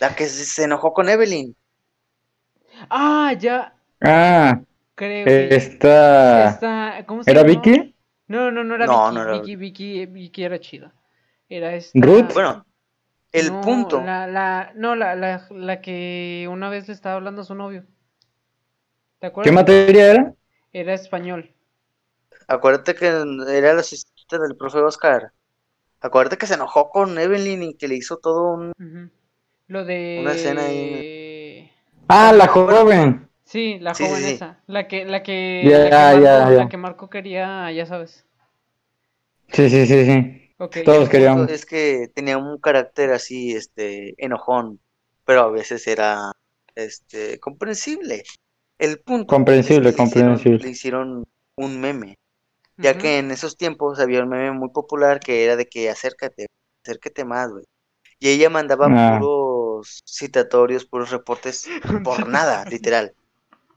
la 0.00 0.14
que 0.14 0.26
se, 0.28 0.44
se 0.44 0.64
enojó 0.64 0.92
con 0.92 1.08
Evelyn. 1.08 1.56
Ah, 2.90 3.32
ya 3.40 3.74
Ah, 4.00 4.60
creo 4.94 5.56
esta... 5.56 5.94
esta- 6.34 7.04
¿cómo 7.06 7.22
se 7.24 7.32
¿Era? 7.32 7.42
Vicky? 7.44 7.96
No, 8.28 8.50
no, 8.50 8.64
no 8.64 8.74
era 8.76 8.88
No, 8.88 8.96
Vicky. 8.96 9.18
no 9.18 9.22
era 9.22 9.36
Vicky, 9.40 9.56
Vicky, 9.56 10.06
Vicky 10.06 10.44
era 10.44 10.60
chida. 10.60 10.94
Era 11.48 11.74
esta. 11.76 12.06
¿Ruth? 12.06 12.32
Bueno, 12.34 12.66
el 13.32 13.58
No, 13.58 13.60
punto. 13.60 14.00
La, 14.00 14.26
la, 14.26 14.72
no, 14.76 14.96
la, 14.96 15.14
la, 15.14 15.46
la 15.50 15.80
que 15.82 16.48
una 16.50 16.68
vez 16.70 16.88
le 16.88 16.94
estaba 16.94 17.16
hablando 17.16 17.42
a 17.42 17.44
su 17.44 17.54
novio. 17.54 17.86
¿Te 19.18 19.26
¿Qué 19.40 19.52
acuerdas? 19.52 19.52
materia 19.52 20.10
era? 20.10 20.34
Era 20.72 20.94
español. 20.94 21.54
Acuérdate 22.48 22.94
que 22.94 23.06
era 23.06 23.72
el 23.72 23.78
asistente 23.78 24.38
del 24.38 24.56
profe 24.56 24.78
Oscar. 24.78 25.32
Acuérdate 26.00 26.38
que 26.38 26.46
se 26.48 26.54
enojó 26.54 26.90
con 26.90 27.18
Evelyn 27.18 27.62
y 27.64 27.76
que 27.76 27.88
le 27.88 27.96
hizo 27.96 28.18
todo 28.18 28.52
un... 28.54 28.72
Lo 29.68 29.84
de. 29.84 29.98
Una 30.16 30.32
escena 30.32 30.64
ahí. 30.66 31.70
Ah, 32.08 32.32
la 32.32 32.46
joven. 32.48 33.28
Sí, 33.44 33.78
la 33.78 33.94
Sí, 33.94 34.04
joven 34.04 34.22
sí. 34.22 34.30
esa. 34.32 34.62
La 34.66 34.88
que, 34.88 35.04
la 35.04 35.22
que, 35.22 35.62
la 35.64 35.80
que 35.82 35.90
Marco, 35.90 36.20
ya. 36.24 36.50
la 36.50 36.68
que 36.68 36.76
Marco 36.76 37.10
quería, 37.10 37.70
ya 37.72 37.86
sabes. 37.86 38.24
Sí, 39.52 39.68
sí, 39.70 39.86
sí, 39.86 40.04
sí. 40.06 40.82
Todos 40.84 41.08
queríamos. 41.08 41.50
Es 41.50 41.66
que 41.66 42.08
tenía 42.14 42.38
un 42.38 42.58
carácter 42.58 43.12
así, 43.12 43.52
este, 43.52 44.14
enojón, 44.24 44.80
pero 45.24 45.42
a 45.42 45.50
veces 45.50 45.86
era, 45.86 46.32
este, 46.74 47.38
comprensible. 47.38 48.22
El 48.78 49.00
punto 49.00 49.26
Comprensible, 49.26 49.90
es 49.90 49.96
que 49.96 50.02
le 50.02 50.08
hicieron- 50.08 50.28
comprensible. 50.32 50.64
Le 50.64 50.70
hicieron 50.70 51.24
un 51.56 51.80
meme, 51.80 52.16
ya 52.76 52.98
que 52.98 53.18
en 53.18 53.30
esos 53.30 53.56
tiempos 53.56 54.00
había 54.00 54.22
un 54.22 54.30
meme 54.30 54.52
muy 54.52 54.70
popular 54.70 55.20
que 55.20 55.44
era 55.44 55.56
de 55.56 55.66
que 55.66 55.90
acércate, 55.90 56.46
acércate 56.82 57.24
más, 57.24 57.50
güey. 57.52 57.64
Y 58.18 58.30
ella 58.30 58.50
mandaba 58.50 58.88
Ah. 58.90 59.18
puros 59.20 60.02
citatorios, 60.08 60.86
puros 60.86 61.10
reportes 61.10 61.68
por 62.04 62.28
nada, 62.28 62.64
literal. 62.64 63.14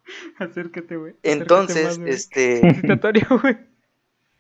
Acércate, 0.39 0.95
güey. 0.97 1.11
acércate 1.13 1.31
Entonces, 1.31 1.85
más, 1.85 1.99
güey. 1.99 2.11
este, 2.11 2.61
Citatorio, 2.81 3.27
güey. 3.41 3.57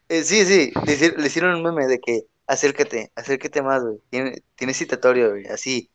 Eh, 0.09 0.23
sí, 0.23 0.45
sí, 0.45 0.71
le, 0.85 0.93
hici- 0.97 1.15
le 1.17 1.27
hicieron 1.27 1.55
un 1.55 1.63
meme 1.63 1.85
de 1.87 1.99
que 1.99 2.21
acércate, 2.47 3.11
acércate 3.15 3.61
más, 3.61 3.83
güey. 3.83 3.97
Tiene, 4.09 4.41
tiene 4.55 4.73
citatorio, 4.73 5.31
güey, 5.31 5.45
así. 5.47 5.89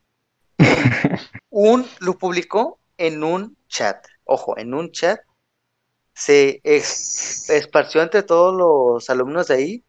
Un, 1.51 1.87
lo 2.01 2.17
publicó 2.19 2.79
en 2.99 3.23
un 3.25 3.57
chat. 3.69 4.05
Ojo, 4.25 4.57
en 4.59 4.73
un 4.75 4.91
chat. 4.91 5.21
Se 6.15 6.61
ex- 6.65 7.49
esparció 7.51 8.03
entre 8.03 8.23
todos 8.23 8.55
los 8.55 9.09
alumnos 9.11 9.49
de 9.49 9.55
ahí 9.55 9.85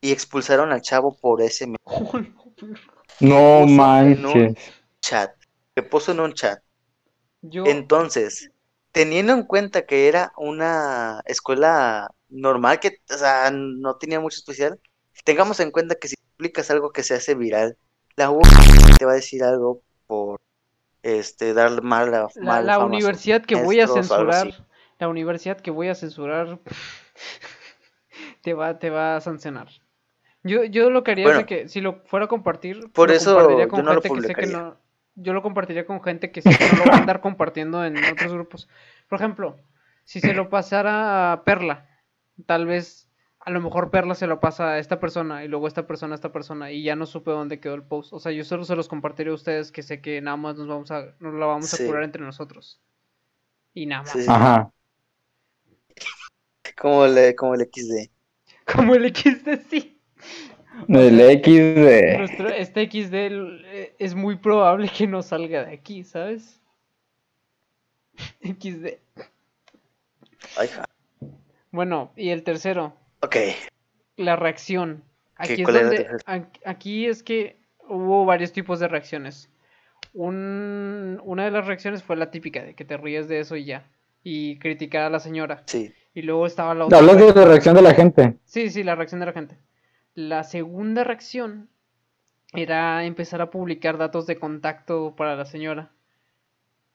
y 0.00 0.12
expulsaron 0.12 0.70
al 0.72 0.82
chavo 0.82 1.16
por 1.18 1.40
ese 1.42 1.66
meme. 1.66 1.78
No 3.20 3.60
puso 3.60 3.64
en 3.64 3.76
manches. 3.76 4.54
chat. 5.00 5.32
Que 5.74 5.82
puso 5.82 6.12
en 6.12 6.20
un 6.20 6.32
chat. 6.34 6.60
Yo, 7.42 7.64
Entonces, 7.66 8.50
teniendo 8.92 9.32
en 9.32 9.44
cuenta 9.44 9.86
que 9.86 10.08
era 10.08 10.32
una 10.36 11.22
escuela 11.26 12.10
normal, 12.28 12.80
que, 12.80 12.98
o 13.12 13.18
sea, 13.18 13.50
no 13.52 13.96
tenía 13.96 14.20
mucho 14.20 14.36
especial, 14.38 14.78
tengamos 15.24 15.60
en 15.60 15.70
cuenta 15.70 15.96
que 15.96 16.08
si 16.08 16.16
publicas 16.36 16.70
algo 16.70 16.92
que 16.92 17.02
se 17.02 17.14
hace 17.14 17.34
viral, 17.34 17.76
la 18.16 18.30
U 18.30 18.40
te 18.98 19.04
va 19.04 19.12
a 19.12 19.16
decir 19.16 19.44
algo 19.44 19.82
por 20.06 20.40
este 21.02 21.54
dar 21.54 21.82
mala, 21.82 22.28
la, 22.34 22.62
mala 22.62 22.62
la 22.62 22.78
fama 22.78 22.98
a 22.98 23.00
sus 23.00 23.12
universidad 23.12 23.44
que 23.44 23.56
voy 23.56 23.80
a 23.80 23.88
censurar, 23.88 24.48
la 24.98 25.08
universidad 25.08 25.60
que 25.60 25.70
voy 25.70 25.88
a 25.88 25.94
censurar 25.94 26.60
te 28.42 28.54
va, 28.54 28.78
te 28.78 28.90
va 28.90 29.16
a 29.16 29.20
sancionar. 29.20 29.68
Yo, 30.44 30.64
yo 30.64 30.90
lo 30.90 31.04
que 31.04 31.12
haría 31.12 31.30
es 31.30 31.32
Bueno. 31.32 31.46
que 31.46 31.68
si 31.68 31.80
lo 31.80 32.02
fuera 32.04 32.26
a 32.26 32.28
compartir, 32.28 32.90
Por 32.92 33.10
lo 33.10 33.12
eso 33.12 33.50
yo 33.72 33.82
no 33.82 33.94
lo 33.94 34.02
gente 34.02 34.10
que 34.12 34.20
sé 34.22 34.36
que 34.36 34.46
publicaría. 34.46 34.46
no, 34.46 34.81
yo 35.14 35.32
lo 35.32 35.42
compartiría 35.42 35.86
con 35.86 36.02
gente 36.02 36.30
que 36.30 36.42
no 36.44 36.78
lo 36.78 36.90
va 36.90 36.96
a 36.96 37.00
andar 37.00 37.20
compartiendo 37.20 37.84
en 37.84 37.96
otros 38.04 38.32
grupos. 38.32 38.68
Por 39.08 39.18
ejemplo, 39.18 39.56
si 40.04 40.20
se 40.20 40.34
lo 40.34 40.48
pasara 40.48 41.32
a 41.32 41.44
Perla, 41.44 41.88
tal 42.46 42.66
vez 42.66 43.08
a 43.40 43.50
lo 43.50 43.60
mejor 43.60 43.90
Perla 43.90 44.14
se 44.14 44.26
lo 44.26 44.40
pasa 44.40 44.70
a 44.70 44.78
esta 44.78 45.00
persona 45.00 45.44
y 45.44 45.48
luego 45.48 45.66
esta 45.66 45.86
persona 45.86 46.14
a 46.14 46.16
esta 46.16 46.32
persona 46.32 46.70
y 46.70 46.82
ya 46.84 46.94
no 46.96 47.06
supe 47.06 47.30
dónde 47.30 47.60
quedó 47.60 47.74
el 47.74 47.82
post. 47.82 48.12
O 48.12 48.20
sea, 48.20 48.32
yo 48.32 48.44
solo 48.44 48.64
se 48.64 48.76
los 48.76 48.88
compartiría 48.88 49.32
a 49.32 49.34
ustedes 49.34 49.72
que 49.72 49.82
sé 49.82 50.00
que 50.00 50.20
nada 50.20 50.36
más 50.36 50.56
nos 50.56 50.68
vamos 50.68 50.90
a, 50.90 51.14
nos 51.18 51.34
la 51.34 51.46
vamos 51.46 51.68
Sí. 51.68 51.82
a 51.82 51.86
curar 51.86 52.04
entre 52.04 52.22
nosotros. 52.22 52.80
Y 53.74 53.86
nada 53.86 54.02
más. 54.02 54.12
Sí, 54.12 54.22
sí. 54.22 54.26
Ajá. 54.30 54.70
Como 56.80 57.04
el, 57.04 57.34
como 57.36 57.54
el 57.54 57.62
XD. 57.62 58.10
Como 58.76 58.94
el 58.94 59.14
XD 59.14 59.58
sí. 59.68 60.00
El 60.88 61.20
X 61.20 61.54
de. 61.54 62.18
Nuestro, 62.18 62.48
este 62.48 62.86
XD 62.86 63.14
eh, 63.14 63.94
es 63.98 64.14
muy 64.14 64.36
probable 64.36 64.88
que 64.88 65.06
no 65.06 65.22
salga 65.22 65.64
de 65.64 65.74
aquí, 65.74 66.04
¿sabes? 66.04 66.60
XD. 68.42 68.98
Ay. 70.56 70.68
Bueno, 71.70 72.12
y 72.16 72.30
el 72.30 72.42
tercero, 72.42 72.94
Ok, 73.20 73.36
la 74.16 74.36
reacción. 74.36 75.04
Es 75.38 75.56
donde, 75.66 76.08
aquí 76.64 77.06
es 77.06 77.22
que 77.22 77.56
hubo 77.88 78.24
varios 78.24 78.52
tipos 78.52 78.78
de 78.80 78.88
reacciones. 78.88 79.48
Un, 80.12 81.20
una 81.24 81.44
de 81.44 81.50
las 81.50 81.66
reacciones 81.66 82.02
fue 82.02 82.16
la 82.16 82.30
típica 82.30 82.62
de 82.62 82.74
que 82.74 82.84
te 82.84 82.96
ríes 82.96 83.28
de 83.28 83.40
eso 83.40 83.56
y 83.56 83.64
ya. 83.64 83.88
Y 84.22 84.58
criticar 84.58 85.02
a 85.02 85.10
la 85.10 85.20
señora. 85.20 85.62
sí. 85.66 85.92
Y 86.14 86.20
luego 86.20 86.46
estaba 86.46 86.74
la 86.74 86.84
otra. 86.84 86.98
Hablas 86.98 87.16
de 87.16 87.32
la 87.32 87.46
reacción 87.46 87.74
de 87.74 87.80
la 87.80 87.94
gente. 87.94 88.36
Sí, 88.44 88.68
sí, 88.68 88.82
la 88.82 88.94
reacción 88.94 89.20
de 89.20 89.26
la 89.26 89.32
gente. 89.32 89.56
La 90.14 90.44
segunda 90.44 91.04
reacción 91.04 91.68
era 92.52 93.04
empezar 93.04 93.40
a 93.40 93.50
publicar 93.50 93.96
datos 93.96 94.26
de 94.26 94.38
contacto 94.38 95.14
para 95.16 95.36
la 95.36 95.46
señora. 95.46 95.90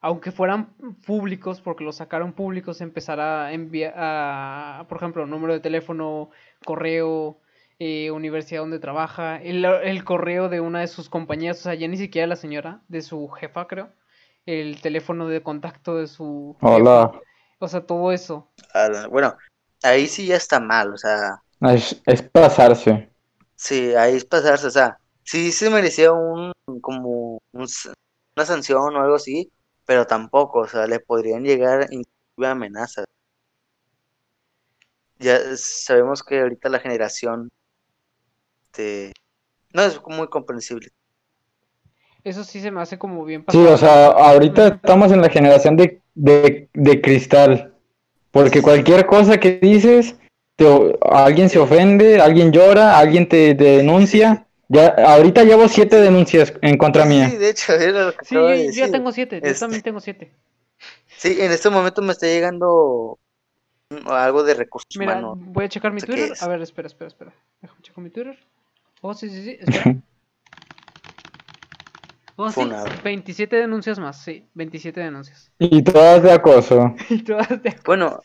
Aunque 0.00 0.30
fueran 0.30 0.74
públicos, 1.04 1.60
porque 1.60 1.82
los 1.82 1.96
sacaron 1.96 2.32
públicos, 2.32 2.80
empezar 2.80 3.18
a 3.18 3.52
enviar, 3.52 3.94
a, 3.96 4.86
por 4.88 4.98
ejemplo, 4.98 5.26
número 5.26 5.52
de 5.52 5.60
teléfono, 5.60 6.30
correo, 6.64 7.40
eh, 7.80 8.12
universidad 8.12 8.60
donde 8.60 8.78
trabaja, 8.78 9.42
el, 9.42 9.64
el 9.64 10.04
correo 10.04 10.48
de 10.48 10.60
una 10.60 10.80
de 10.80 10.86
sus 10.86 11.08
compañeras, 11.08 11.58
o 11.58 11.62
sea, 11.62 11.74
ya 11.74 11.88
ni 11.88 11.96
siquiera 11.96 12.28
la 12.28 12.36
señora, 12.36 12.80
de 12.86 13.02
su 13.02 13.28
jefa, 13.28 13.66
creo, 13.66 13.90
el 14.46 14.80
teléfono 14.80 15.26
de 15.26 15.42
contacto 15.42 15.96
de 15.96 16.06
su 16.06 16.56
Hola. 16.60 17.10
jefa, 17.12 17.24
o 17.58 17.68
sea, 17.68 17.80
todo 17.80 18.12
eso. 18.12 18.48
Bueno, 19.10 19.36
ahí 19.82 20.06
sí 20.06 20.26
ya 20.26 20.36
está 20.36 20.60
mal, 20.60 20.94
o 20.94 20.96
sea, 20.96 21.42
Es, 21.60 22.02
es 22.04 22.22
pasarse. 22.22 23.10
sí, 23.56 23.94
ahí 23.94 24.16
es 24.16 24.24
pasarse, 24.24 24.66
o 24.66 24.70
sea, 24.70 24.98
sí 25.24 25.52
se 25.52 25.70
merecía 25.70 26.12
un, 26.12 26.52
como, 26.80 27.40
un 27.52 27.66
una 28.36 28.46
sanción 28.46 28.94
o 28.96 29.00
algo 29.02 29.16
así, 29.16 29.52
pero 29.84 30.06
tampoco, 30.06 30.60
o 30.60 30.68
sea, 30.68 30.86
le 30.86 31.00
podrían 31.00 31.42
llegar 31.44 31.82
inclusive 31.90 32.46
amenazas. 32.48 33.04
Ya 35.20 35.38
sabemos 35.56 36.24
que 36.24 36.40
ahorita 36.40 36.68
la 36.68 36.80
generación, 36.80 37.50
este, 38.62 39.12
no 39.74 39.82
es 39.82 40.00
muy 40.06 40.28
comprensible. 40.28 40.90
Eso 42.22 42.44
sí 42.44 42.60
se 42.60 42.70
me 42.70 42.80
hace 42.80 42.96
como 42.96 43.24
bien 43.24 43.44
Sí, 43.50 43.64
pasado. 43.64 43.66
o 43.66 43.76
sea, 43.78 44.06
ahorita 44.08 44.68
estamos 44.68 45.10
en 45.12 45.22
la 45.22 45.30
generación 45.30 45.76
de, 45.76 46.02
de, 46.14 46.68
de 46.74 47.00
cristal. 47.00 47.74
Porque 48.30 48.62
cualquier 48.62 49.06
cosa 49.06 49.38
que 49.40 49.58
dices, 49.58 50.16
te- 50.58 50.98
alguien 51.08 51.48
se 51.48 51.58
ofende, 51.60 52.20
alguien 52.20 52.50
llora, 52.52 52.98
alguien 52.98 53.28
te, 53.28 53.54
te 53.54 53.64
denuncia. 53.78 54.44
Ya, 54.68 54.88
ahorita 54.88 55.44
llevo 55.44 55.68
siete 55.68 55.96
denuncias 56.00 56.52
en 56.60 56.76
contra 56.76 57.04
mía. 57.06 57.30
Sí, 57.30 57.36
de 57.36 57.50
hecho, 57.50 57.72
era 57.72 58.06
lo 58.06 58.12
que 58.12 58.24
Sí, 58.26 58.34
yo, 58.34 58.46
de 58.48 58.72
yo 58.72 58.90
tengo 58.90 59.12
siete, 59.12 59.40
yo 59.40 59.46
Este- 59.46 59.60
también 59.60 59.82
tengo 59.82 60.00
siete. 60.00 60.32
Sí, 61.16 61.38
en 61.40 61.52
este 61.52 61.70
momento 61.70 62.02
me 62.02 62.12
está 62.12 62.26
llegando 62.26 63.18
algo 64.06 64.42
de 64.42 64.54
recursos 64.54 64.88
Mira, 64.98 65.12
humanos. 65.12 65.38
voy 65.40 65.64
a 65.64 65.68
checar 65.68 65.92
mi 65.92 65.98
¿Esto 65.98 66.12
qué 66.12 66.26
Twitter. 66.26 66.36
A 66.40 66.48
ver, 66.48 66.60
espera, 66.60 66.86
espera, 66.88 67.08
espera. 67.08 67.32
Déjame 67.62 67.80
checar 67.82 68.04
mi 68.04 68.10
Twitter. 68.10 68.38
Oh, 69.00 69.14
sí, 69.14 69.30
sí, 69.30 69.42
sí, 69.44 69.58
espera. 69.60 69.96
Oh, 72.36 72.48
sí, 72.50 72.54
Funado. 72.60 72.86
27 73.02 73.56
denuncias 73.56 73.98
más, 73.98 74.20
sí, 74.22 74.44
27 74.54 75.00
denuncias. 75.00 75.50
Y 75.58 75.82
todas 75.82 76.22
de 76.22 76.32
acoso. 76.32 76.94
Y 77.08 77.22
todas 77.22 77.48
de 77.62 77.74
Bueno, 77.84 78.20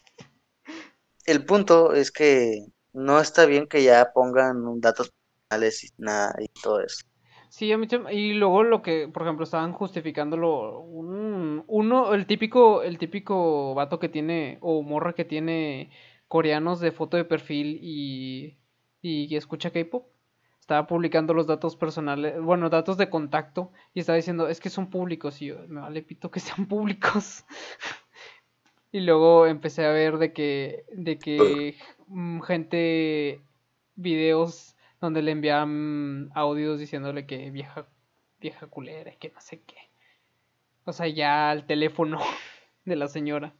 el 1.25 1.45
punto 1.45 1.93
es 1.93 2.11
que 2.11 2.65
no 2.93 3.19
está 3.19 3.45
bien 3.45 3.67
que 3.67 3.83
ya 3.83 4.11
pongan 4.13 4.79
datos 4.81 5.11
personales 5.49 5.83
y 5.83 5.89
nada 5.97 6.35
y 6.39 6.47
todo 6.61 6.81
eso. 6.81 7.05
Sí, 7.49 7.71
a 7.71 7.77
mí 7.77 7.87
y 8.11 8.33
luego 8.33 8.63
lo 8.63 8.81
que, 8.81 9.07
por 9.07 9.21
ejemplo, 9.23 9.43
estaban 9.43 9.73
justificándolo 9.73 10.79
un, 10.79 11.63
uno, 11.67 12.13
el 12.13 12.25
típico, 12.25 12.81
el 12.83 12.97
típico 12.97 13.75
vato 13.75 13.99
que 13.99 14.09
tiene, 14.09 14.57
o 14.61 14.81
morra 14.81 15.13
que 15.13 15.23
tiene 15.25 15.91
coreanos 16.27 16.79
de 16.79 16.91
foto 16.91 17.15
de 17.17 17.25
perfil 17.25 17.79
y, 17.81 18.57
y 19.01 19.35
escucha 19.35 19.69
K-pop, 19.71 20.07
estaba 20.59 20.87
publicando 20.87 21.33
los 21.35 21.45
datos 21.45 21.75
personales, 21.75 22.41
bueno, 22.41 22.69
datos 22.69 22.97
de 22.97 23.09
contacto, 23.09 23.71
y 23.93 23.99
estaba 23.99 24.15
diciendo, 24.15 24.47
es 24.47 24.59
que 24.59 24.69
son 24.71 24.89
públicos, 24.89 25.39
y 25.41 25.47
yo, 25.47 25.57
me 25.67 25.81
vale 25.81 26.01
pito 26.01 26.31
que 26.31 26.39
sean 26.39 26.67
públicos. 26.67 27.45
Y 28.93 29.01
luego 29.01 29.45
empecé 29.47 29.85
a 29.85 29.91
ver 29.91 30.19
de 30.19 30.31
que, 30.33 30.85
de 30.93 31.19
que 31.19 31.77
mm, 32.07 32.41
gente, 32.41 33.41
videos 33.95 34.77
donde 35.01 35.21
le 35.21 35.31
envían 35.31 36.29
audios 36.35 36.79
diciéndole 36.79 37.25
que 37.25 37.51
vieja, 37.51 37.87
vieja 38.39 38.67
culera 38.67 39.11
y 39.13 39.17
que 39.17 39.31
no 39.31 39.41
sé 39.41 39.61
qué. 39.63 39.75
O 40.85 40.93
sea, 40.93 41.07
ya 41.07 41.49
al 41.51 41.65
teléfono 41.65 42.19
de 42.85 42.95
la 42.95 43.07
señora. 43.09 43.53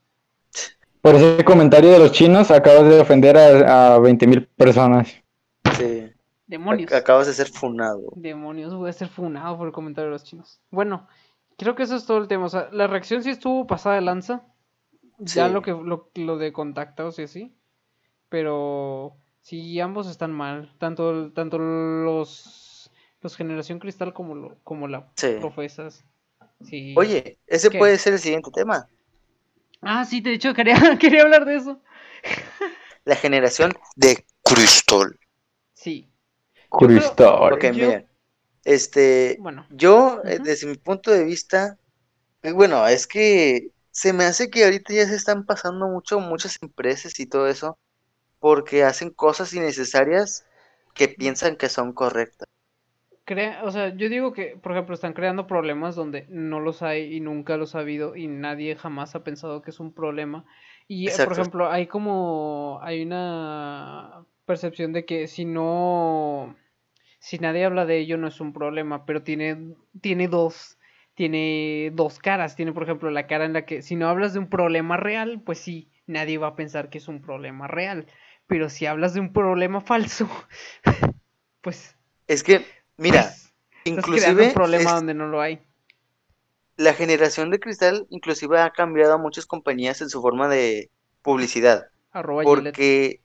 Por 1.01 1.15
ese 1.15 1.43
comentario 1.43 1.91
de 1.91 1.99
los 1.99 2.11
chinos, 2.13 2.49
acabas 2.49 2.85
de 2.87 2.99
ofender 3.01 3.37
a, 3.37 3.95
a 3.95 3.99
20 3.99 4.25
mil 4.25 4.47
personas. 4.47 5.07
Sí, 5.77 6.11
Demonios. 6.47 6.91
ac- 6.91 6.95
acabas 6.95 7.27
de 7.27 7.33
ser 7.33 7.47
funado. 7.49 8.13
Demonios, 8.15 8.73
voy 8.73 8.89
a 8.89 8.93
ser 8.93 9.07
funado 9.09 9.57
por 9.57 9.67
el 9.67 9.73
comentario 9.73 10.09
de 10.09 10.13
los 10.13 10.23
chinos. 10.23 10.61
Bueno, 10.71 11.07
creo 11.57 11.75
que 11.75 11.83
eso 11.83 11.95
es 11.95 12.05
todo 12.05 12.17
el 12.19 12.27
tema. 12.27 12.45
O 12.45 12.49
sea, 12.49 12.69
la 12.71 12.87
reacción 12.87 13.23
sí 13.23 13.29
estuvo 13.31 13.67
pasada 13.67 13.95
de 13.95 14.01
lanza. 14.01 14.43
Ya 15.25 15.47
Sí. 15.47 15.53
lo 15.53 15.61
que 15.61 15.71
lo, 15.71 16.09
lo 16.15 16.37
de 16.37 16.51
contactados 16.53 17.19
y 17.19 17.23
así. 17.23 17.55
Pero 18.29 19.17
sí, 19.41 19.79
ambos 19.79 20.07
están 20.07 20.31
mal. 20.31 20.73
Tanto, 20.79 21.31
tanto 21.33 21.57
los, 21.59 22.91
los 23.21 23.35
Generación 23.35 23.79
Cristal 23.79 24.13
como, 24.13 24.35
lo, 24.35 24.57
como 24.63 24.87
la 24.87 25.11
Sí. 25.15 25.35
profesas. 25.39 26.05
Sí. 26.63 26.93
Oye, 26.97 27.39
ese 27.47 27.69
¿Qué? 27.69 27.77
puede 27.77 27.97
ser 27.97 28.13
el 28.13 28.19
siguiente 28.19 28.49
tema. 28.51 28.87
Ah, 29.81 30.05
sí, 30.05 30.21
de 30.21 30.33
hecho, 30.33 30.53
quería, 30.53 30.75
quería 30.99 31.23
hablar 31.23 31.45
de 31.45 31.55
eso. 31.57 31.81
La 33.05 33.15
generación 33.15 33.73
de 33.95 34.25
Crystal. 34.43 35.19
Sí. 35.73 36.09
Cristal. 36.69 37.53
Ok, 37.53 37.63
Yo- 37.65 37.73
miren. 37.73 38.07
Este, 38.65 39.35
Bueno, 39.41 39.67
yo, 39.71 40.21
eh, 40.23 40.39
desde 40.41 40.67
mi 40.67 40.75
punto 40.77 41.11
de 41.11 41.25
vista, 41.25 41.77
eh, 42.43 42.53
bueno, 42.53 42.87
es 42.87 43.07
que 43.07 43.71
se 43.93 44.13
me 44.13 44.25
hace 44.25 44.49
que 44.51 44.65
ahorita 44.65 44.93
ya 44.93 45.07
se 45.07 45.15
están 45.15 45.45
pasando 45.45 45.87
mucho 45.87 46.19
muchas 46.19 46.59
empresas 46.63 47.19
y 47.21 47.27
todo 47.27 47.47
eso 47.47 47.79
porque 48.39 48.83
hacen 48.85 49.11
cosas 49.11 49.53
innecesarias 49.53 50.45
que 50.95 51.09
piensan 51.09 51.57
que 51.57 51.69
son 51.69 51.93
correctas. 51.93 52.49
crea, 53.25 53.63
o 53.63 53.71
sea, 53.71 53.95
yo 53.95 54.09
digo 54.09 54.33
que, 54.33 54.57
por 54.57 54.73
ejemplo, 54.73 54.93
están 54.95 55.13
creando 55.13 55.47
problemas 55.47 55.95
donde 55.95 56.25
no 56.29 56.59
los 56.59 56.81
hay 56.81 57.13
y 57.15 57.19
nunca 57.19 57.57
los 57.57 57.75
ha 57.75 57.79
habido 57.79 58.15
y 58.15 58.27
nadie 58.27 58.75
jamás 58.75 59.15
ha 59.15 59.23
pensado 59.23 59.61
que 59.61 59.71
es 59.71 59.79
un 59.79 59.93
problema. 59.93 60.45
Y, 60.87 61.09
eh, 61.09 61.19
por 61.19 61.33
ejemplo, 61.33 61.69
hay 61.69 61.87
como, 61.87 62.79
hay 62.81 63.03
una 63.03 64.25
percepción 64.45 64.91
de 64.93 65.05
que 65.05 65.27
si 65.27 65.45
no, 65.45 66.55
si 67.19 67.39
nadie 67.39 67.65
habla 67.65 67.85
de 67.85 67.99
ello 67.99 68.17
no 68.17 68.27
es 68.27 68.41
un 68.41 68.53
problema, 68.53 69.05
pero 69.05 69.23
tiene, 69.23 69.75
tiene 70.01 70.27
dos, 70.27 70.77
tiene 71.15 71.91
dos 71.93 72.19
caras. 72.19 72.55
Tiene, 72.55 72.73
por 72.73 72.83
ejemplo, 72.83 73.09
la 73.11 73.27
cara 73.27 73.45
en 73.45 73.53
la 73.53 73.65
que 73.65 73.81
si 73.81 73.95
no 73.95 74.07
hablas 74.09 74.33
de 74.33 74.39
un 74.39 74.49
problema 74.49 74.97
real, 74.97 75.41
pues 75.45 75.59
sí, 75.59 75.91
nadie 76.07 76.37
va 76.37 76.47
a 76.49 76.55
pensar 76.55 76.89
que 76.89 76.97
es 76.99 77.07
un 77.07 77.21
problema 77.21 77.67
real. 77.67 78.07
Pero 78.47 78.69
si 78.69 78.85
hablas 78.85 79.13
de 79.13 79.19
un 79.21 79.33
problema 79.33 79.81
falso, 79.81 80.29
pues, 81.61 81.97
Es 82.27 82.43
que, 82.43 82.65
mira, 82.97 83.39
pues, 83.93 84.11
estás 84.11 84.11
inclusive 84.11 84.41
un 84.41 84.51
problema 84.51 84.93
es- 84.93 84.95
donde 84.95 85.13
no 85.13 85.27
lo 85.27 85.41
hay. 85.41 85.61
la 86.77 86.93
generación 86.93 87.49
de 87.51 87.59
cristal 87.59 88.07
inclusive 88.09 88.59
ha 88.59 88.71
cambiado 88.71 89.13
a 89.13 89.17
muchas 89.17 89.45
compañías 89.45 90.01
en 90.01 90.09
su 90.09 90.21
forma 90.21 90.47
de 90.47 90.91
publicidad. 91.21 91.87
Arroba. 92.13 92.43
Porque, 92.43 93.21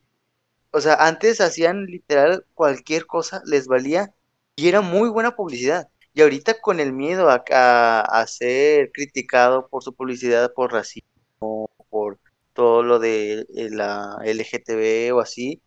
o 0.72 0.80
sea, 0.80 0.94
antes 0.96 1.40
hacían 1.40 1.86
literal 1.86 2.46
cualquier 2.54 3.06
cosa, 3.06 3.42
les 3.46 3.68
valía 3.68 4.14
y 4.56 4.68
era 4.68 4.80
muy 4.82 5.10
buena 5.10 5.36
publicidad. 5.36 5.88
Y 6.14 6.22
ahorita 6.22 6.60
con 6.60 6.80
el 6.80 6.92
miedo 6.92 7.30
a, 7.30 7.44
a- 7.52 8.00
a 8.20 8.26
ser 8.26 8.90
criticado 8.92 9.68
por 9.68 9.82
su 9.82 9.94
publicidad, 9.94 10.52
por 10.54 10.72
racismo, 10.72 11.70
por 11.90 12.18
todo 12.52 12.82
lo 12.82 12.98
de 12.98 13.46
eh, 13.54 13.68
la 13.70 14.16
LGTB 14.24 15.14
o 15.14 15.20
así, 15.20 15.62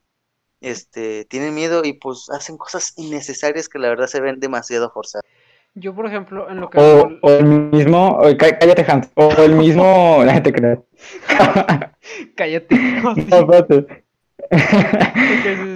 este, 0.60 1.26
tienen 1.26 1.56
miedo 1.56 1.84
y 1.86 1.94
pues 1.94 2.28
hacen 2.32 2.58
cosas 2.58 2.94
innecesarias 2.98 3.70
que 3.70 3.80
la 3.80 3.90
verdad 3.90 4.08
se 4.08 4.22
ven 4.22 4.40
demasiado 4.40 4.92
forzadas. 4.92 5.24
Yo, 5.74 5.96
por 5.96 6.06
ejemplo, 6.06 6.50
en 6.50 6.60
lo 6.60 6.70
que... 6.70 6.80
O, 6.80 7.10
o 7.22 7.30
el 7.32 7.46
mismo, 7.46 8.18
o- 8.18 8.38
cá- 8.38 8.60
cállate, 8.60 8.86
Hans, 8.92 9.10
o 9.16 9.32
el 9.42 9.56
mismo, 9.56 10.22
la 10.26 10.34
gente 10.34 10.52
cree. 10.52 10.80
Cállate. 12.36 12.76
no, 13.02 13.16
sí, 13.16 13.22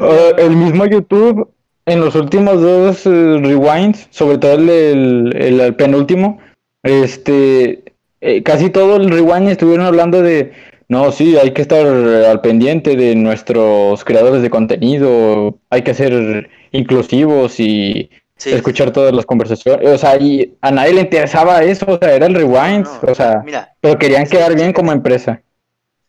O 0.01 0.35
el 0.37 0.55
mismo 0.55 0.85
YouTube, 0.85 1.49
en 1.85 1.99
los 2.01 2.15
últimos 2.15 2.61
dos 2.61 3.05
eh, 3.05 3.09
rewinds, 3.39 4.07
sobre 4.11 4.37
todo 4.37 4.53
el, 4.53 4.69
el- 4.69 5.35
el- 5.37 5.59
el 5.61 5.75
penúltimo, 5.75 6.39
este, 6.83 7.83
eh, 8.21 8.43
casi 8.43 8.69
todo 8.69 8.97
el 8.97 9.09
rewind 9.09 9.49
estuvieron 9.49 9.85
hablando 9.85 10.21
de, 10.21 10.53
no, 10.87 11.11
sí, 11.11 11.37
hay 11.37 11.51
que 11.53 11.61
estar 11.61 11.85
al 11.85 12.41
pendiente 12.41 12.95
de 12.95 13.15
nuestros 13.15 14.03
creadores 14.03 14.41
de 14.41 14.49
contenido, 14.49 15.59
hay 15.69 15.83
que 15.83 15.93
ser 15.93 16.49
inclusivos 16.71 17.59
y 17.59 18.09
Sí, 18.37 18.51
escuchar 18.51 18.91
todas 18.91 19.13
las 19.13 19.25
conversaciones, 19.25 19.87
o 19.87 19.97
sea, 19.97 20.17
y 20.17 20.57
a 20.61 20.69
nadie 20.71 20.93
le 20.93 21.01
interesaba 21.01 21.63
eso, 21.63 21.85
o 21.87 21.97
sea, 21.97 22.13
era 22.15 22.25
el 22.25 22.35
rewind, 22.35 22.85
no, 22.85 22.99
o 23.09 23.15
sea, 23.15 23.41
mira, 23.45 23.73
pero 23.79 23.97
querían 23.97 24.25
quedar 24.27 24.53
bien 24.55 24.73
como 24.73 24.91
empresa. 24.91 25.41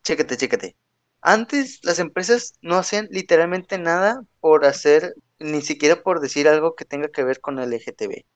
Chécate, 0.02 0.36
chécate. 0.36 0.76
Antes 1.20 1.80
las 1.82 1.98
empresas 1.98 2.54
no 2.62 2.76
hacían 2.76 3.08
literalmente 3.10 3.78
nada 3.78 4.22
por 4.40 4.64
hacer, 4.64 5.14
ni 5.38 5.62
siquiera 5.62 6.02
por 6.02 6.20
decir 6.20 6.48
algo 6.48 6.74
que 6.76 6.84
tenga 6.84 7.08
que 7.08 7.24
ver 7.24 7.40
con 7.40 7.58
el 7.58 7.72
LGTB. 7.72 8.26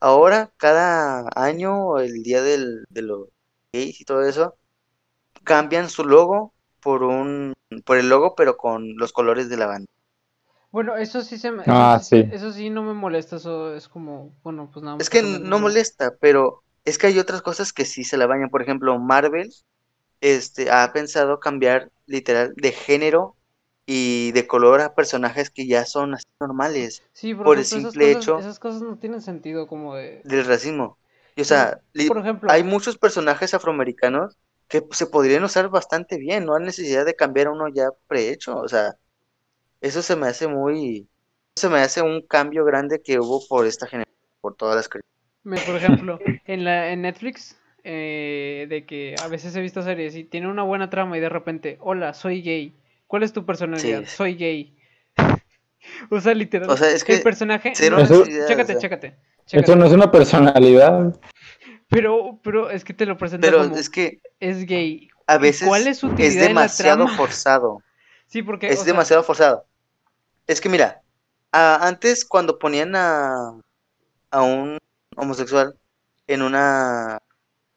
Ahora, 0.00 0.52
cada 0.58 1.28
año, 1.36 1.98
el 1.98 2.22
día 2.22 2.42
del, 2.42 2.84
de 2.90 3.02
los 3.02 3.28
gays 3.72 4.00
y 4.00 4.04
todo 4.04 4.24
eso, 4.24 4.56
cambian 5.44 5.90
su 5.90 6.04
logo 6.04 6.54
por 6.80 7.02
un, 7.04 7.54
por 7.86 7.98
el 7.98 8.08
logo, 8.10 8.34
pero 8.36 8.56
con 8.56 8.96
los 8.98 9.12
colores 9.12 9.48
de 9.50 9.56
la 9.58 9.66
banda. 9.66 9.86
Bueno, 10.70 10.96
eso 10.96 11.22
sí 11.22 11.38
se 11.38 11.50
me... 11.50 11.64
Ah, 11.66 11.98
eso 11.98 12.02
sí, 12.02 12.24
eso 12.30 12.52
sí 12.52 12.70
no 12.70 12.82
me 12.82 12.92
molesta, 12.94 13.36
eso 13.36 13.74
es 13.74 13.88
como, 13.88 14.36
bueno, 14.42 14.70
pues 14.72 14.84
nada 14.84 14.96
más. 14.98 15.06
Es 15.06 15.10
que 15.10 15.22
me- 15.22 15.38
no 15.40 15.58
molesta, 15.58 16.16
pero 16.20 16.62
es 16.84 16.98
que 16.98 17.06
hay 17.08 17.18
otras 17.18 17.42
cosas 17.42 17.72
que 17.72 17.84
sí 17.84 18.04
se 18.04 18.16
la 18.16 18.26
bañan. 18.26 18.50
Por 18.50 18.62
ejemplo, 18.62 18.98
Marvel 18.98 19.50
este, 20.22 20.70
ha 20.72 20.92
pensado 20.94 21.40
cambiar 21.40 21.92
literal 22.06 22.54
de 22.56 22.72
género 22.72 23.36
y 23.88 24.32
de 24.34 24.46
color 24.48 24.82
a 24.82 24.94
personajes 24.96 25.50
que 25.50 25.66
ya 25.68 25.86
son 25.86 26.14
así 26.14 26.26
normales 26.40 27.04
Sí, 27.12 27.34
por, 27.34 27.50
por 27.54 27.58
el 27.58 27.66
esas 27.74 27.96
simple 27.96 27.96
cosas, 27.96 28.22
hecho- 28.22 28.34
esas 28.34 28.58
cosas 28.58 28.80
no 28.82 28.98
tienen 28.98 29.20
sentido 29.20 29.66
como 29.66 29.94
de... 29.94 30.24
del 30.24 30.44
racismo. 30.46 30.98
Y, 31.36 31.42
o 31.42 31.44
sea, 31.44 31.78
li- 31.92 32.08
Por 32.08 32.18
ejemplo, 32.18 32.48
hay 32.48 32.64
muchos 32.64 32.98
personajes 32.98 33.54
afroamericanos 33.54 34.36
que 34.68 34.82
se 34.92 35.06
podrían 35.06 35.44
usar 35.44 35.68
bastante 35.70 36.18
bien, 36.18 36.44
no 36.44 36.54
hay 36.56 36.64
necesidad 36.64 37.04
de 37.06 37.14
cambiar 37.16 37.46
a 37.48 37.52
uno 37.52 37.68
ya 37.68 37.88
prehecho. 38.06 38.56
O 38.58 38.68
sea, 38.68 38.94
eso 39.80 40.02
se 40.02 40.16
me 40.16 40.28
hace 40.28 40.48
muy, 40.48 41.08
se 41.56 41.68
me 41.70 41.80
hace 41.80 42.02
un 42.02 42.26
cambio 42.26 42.64
grande 42.66 43.02
que 43.02 43.20
hubo 43.20 43.46
por 43.48 43.66
esta 43.66 43.86
generación, 43.86 44.16
por 44.42 44.56
todas 44.56 44.76
las 44.76 44.88
por 45.64 45.76
ejemplo, 45.76 46.22
en 46.44 46.64
la 46.64 46.90
en 46.92 47.02
Netflix, 47.02 47.58
eh, 47.84 48.66
de 48.68 48.84
que 48.86 49.18
a 49.18 49.28
veces 49.28 49.54
he 49.56 49.60
visto 49.60 49.82
series 49.82 50.14
y 50.16 50.24
tiene 50.24 50.48
una 50.48 50.62
buena 50.62 50.90
trama 50.90 51.16
y 51.16 51.20
de 51.20 51.28
repente, 51.28 51.78
hola, 51.80 52.12
soy 52.14 52.42
gay. 52.42 52.74
¿Cuál 53.08 53.24
es 53.24 53.32
tu 53.32 53.44
personalidad? 53.44 54.02
Sí. 54.04 54.06
Soy 54.16 54.34
gay. 54.36 54.76
o 56.10 56.20
sea, 56.20 56.34
literal. 56.34 56.70
O 56.70 56.76
sea, 56.76 56.90
es 56.90 57.02
que 57.02 57.14
el 57.14 57.22
personaje... 57.22 57.72
cero 57.74 57.96
no- 57.98 58.04
Eso- 58.04 58.24
chécate, 58.24 58.62
o 58.62 58.66
sea, 58.66 58.78
chécate, 58.78 59.06
Eso 59.08 59.16
chécate. 59.46 59.76
no 59.76 59.86
es 59.86 59.92
una 59.92 60.10
personalidad. 60.12 61.18
Pero, 61.88 62.38
pero 62.44 62.70
es 62.70 62.84
que 62.84 62.92
te 62.94 63.06
lo 63.06 63.16
presenta 63.16 63.46
Pero 63.48 63.62
como 63.64 63.76
es 63.76 63.88
que 63.90 64.20
es 64.40 64.66
gay. 64.66 65.08
a 65.26 65.36
¿Y 65.36 65.38
veces 65.40 65.66
¿Cuál 65.66 65.86
es 65.88 65.98
su 65.98 66.06
es 66.08 66.12
utilidad 66.12 66.34
en 66.34 66.54
la 66.54 66.60
demasiado 66.62 67.04
trama? 67.06 67.16
forzado. 67.16 67.82
Sí, 68.30 68.42
porque 68.42 68.66
Es 68.68 68.74
o 68.74 68.84
sea, 68.84 68.92
demasiado 68.92 69.22
forzado. 69.24 69.64
Es 70.46 70.60
que 70.60 70.68
mira, 70.68 71.00
a- 71.50 71.86
antes 71.88 72.26
cuando 72.26 72.58
ponían 72.58 72.94
a, 72.94 73.58
a 74.30 74.42
un 74.42 74.76
homosexual 75.16 75.74
en 76.26 76.42
una 76.42 77.16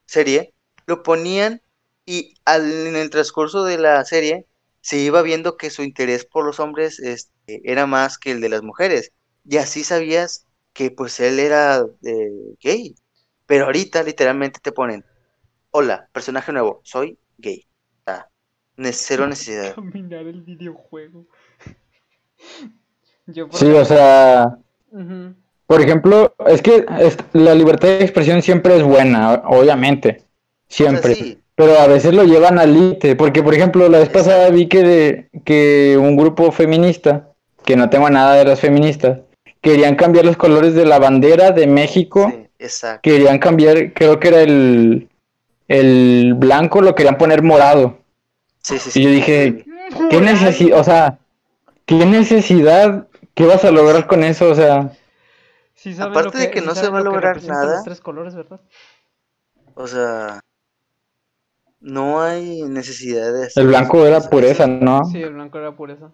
serie, 0.06 0.54
lo 0.88 1.04
ponían 1.04 1.62
y 2.06 2.34
al- 2.44 2.88
en 2.88 2.98
el 2.98 3.10
transcurso 3.10 3.64
de 3.64 3.78
la 3.78 4.04
serie 4.04 4.46
se 4.82 4.98
iba 5.00 5.22
viendo 5.22 5.58
que 5.58 5.70
su 5.70 5.84
interés 5.84 6.26
por 6.26 6.46
los 6.46 6.60
hombres 6.60 7.00
este, 7.00 7.62
era 7.66 7.86
más 7.88 8.18
que 8.18 8.32
el 8.32 8.42
de 8.42 8.50
las 8.50 8.64
mujeres. 8.64 9.12
Y 9.46 9.58
así 9.58 9.84
sabías 9.84 10.48
que 10.74 10.92
pues 10.92 11.20
él 11.20 11.40
era 11.40 11.86
eh, 12.04 12.32
gay. 12.62 12.96
Pero 13.46 13.66
ahorita 13.66 14.04
literalmente 14.04 14.60
te 14.62 14.72
ponen, 14.72 15.06
hola, 15.72 16.10
personaje 16.14 16.52
nuevo, 16.54 16.82
soy 16.86 17.20
gay. 17.38 17.68
O 18.08 18.12
sea, 18.12 18.28
ne- 18.78 18.94
cero 18.94 19.28
necesidad. 19.28 19.76
Caminar 19.76 20.28
el 20.28 20.42
videojuego. 20.42 21.28
Yo 23.28 23.48
por 23.50 23.60
Sí, 23.60 23.68
o 23.72 23.86
sea, 23.86 24.58
por 25.68 25.82
ejemplo, 25.82 26.36
es 26.48 26.62
que 26.62 26.86
la 27.34 27.56
libertad 27.56 27.88
de 27.88 28.02
expresión 28.04 28.42
siempre 28.42 28.76
es 28.78 28.84
buena, 28.84 29.34
obviamente, 29.46 30.26
siempre. 30.68 31.18
sí. 31.18 31.41
Pero 31.62 31.80
a 31.80 31.86
veces 31.86 32.12
lo 32.16 32.24
llevan 32.24 32.58
al 32.58 32.74
límite, 32.74 33.16
porque 33.16 33.44
por 33.44 33.54
ejemplo, 33.54 33.88
la 33.88 34.00
vez 34.00 34.10
pasada 34.10 34.50
vi 34.50 34.68
que, 34.68 34.82
de, 34.82 35.30
que 35.46 35.96
un 35.96 36.18
grupo 36.18 36.52
feminista, 36.52 37.28
que 37.64 37.76
no 37.76 37.88
tengo 37.88 38.10
nada 38.10 38.34
de 38.34 38.46
las 38.46 38.60
feministas, 38.60 39.20
querían 39.62 39.96
cambiar 39.96 40.26
los 40.26 40.38
colores 40.38 40.74
de 40.74 40.88
la 40.88 40.98
bandera 40.98 41.52
de 41.52 41.68
México, 41.68 42.32
Sí, 42.34 42.48
exacto. 42.58 43.02
querían 43.04 43.38
cambiar, 43.38 43.94
creo 43.94 44.20
que 44.20 44.30
era 44.30 44.42
el, 44.42 45.08
el 45.68 46.34
blanco, 46.36 46.82
lo 46.82 46.96
querían 46.96 47.20
poner 47.20 47.44
morado. 47.44 48.00
Sí, 48.64 48.80
sí, 48.80 48.90
Y 48.90 48.92
sí. 48.94 49.04
yo 49.04 49.10
dije, 49.12 49.66
¿qué 50.10 50.20
necesidad? 50.20 50.80
O 50.80 50.84
sea, 50.84 51.20
¿qué 51.86 52.08
necesidad? 52.08 53.08
¿Qué 53.36 53.46
vas 53.46 53.64
a 53.66 53.70
lograr 53.70 54.08
con 54.08 54.24
eso? 54.24 54.50
O 54.50 54.56
sea, 54.56 54.94
Aparte 56.00 56.38
lo 56.38 56.44
de 56.44 56.50
que 56.50 56.62
no 56.62 56.74
se 56.74 56.90
va 56.90 56.98
a 56.98 57.04
lograr 57.04 57.44
nada. 57.44 57.76
Los 57.76 57.84
tres 57.84 58.02
colores, 58.02 58.34
¿verdad? 58.34 58.62
O 59.76 59.86
sea, 59.86 60.40
no 61.82 62.22
hay 62.22 62.64
necesidad 62.64 63.34
de 63.34 63.46
hacer 63.46 63.64
el 63.64 63.70
blanco 63.70 64.06
era 64.06 64.22
pureza, 64.22 64.68
¿no? 64.68 65.04
Sí, 65.06 65.22
el 65.22 65.34
blanco 65.34 65.58
era 65.58 65.76
pureza. 65.76 66.12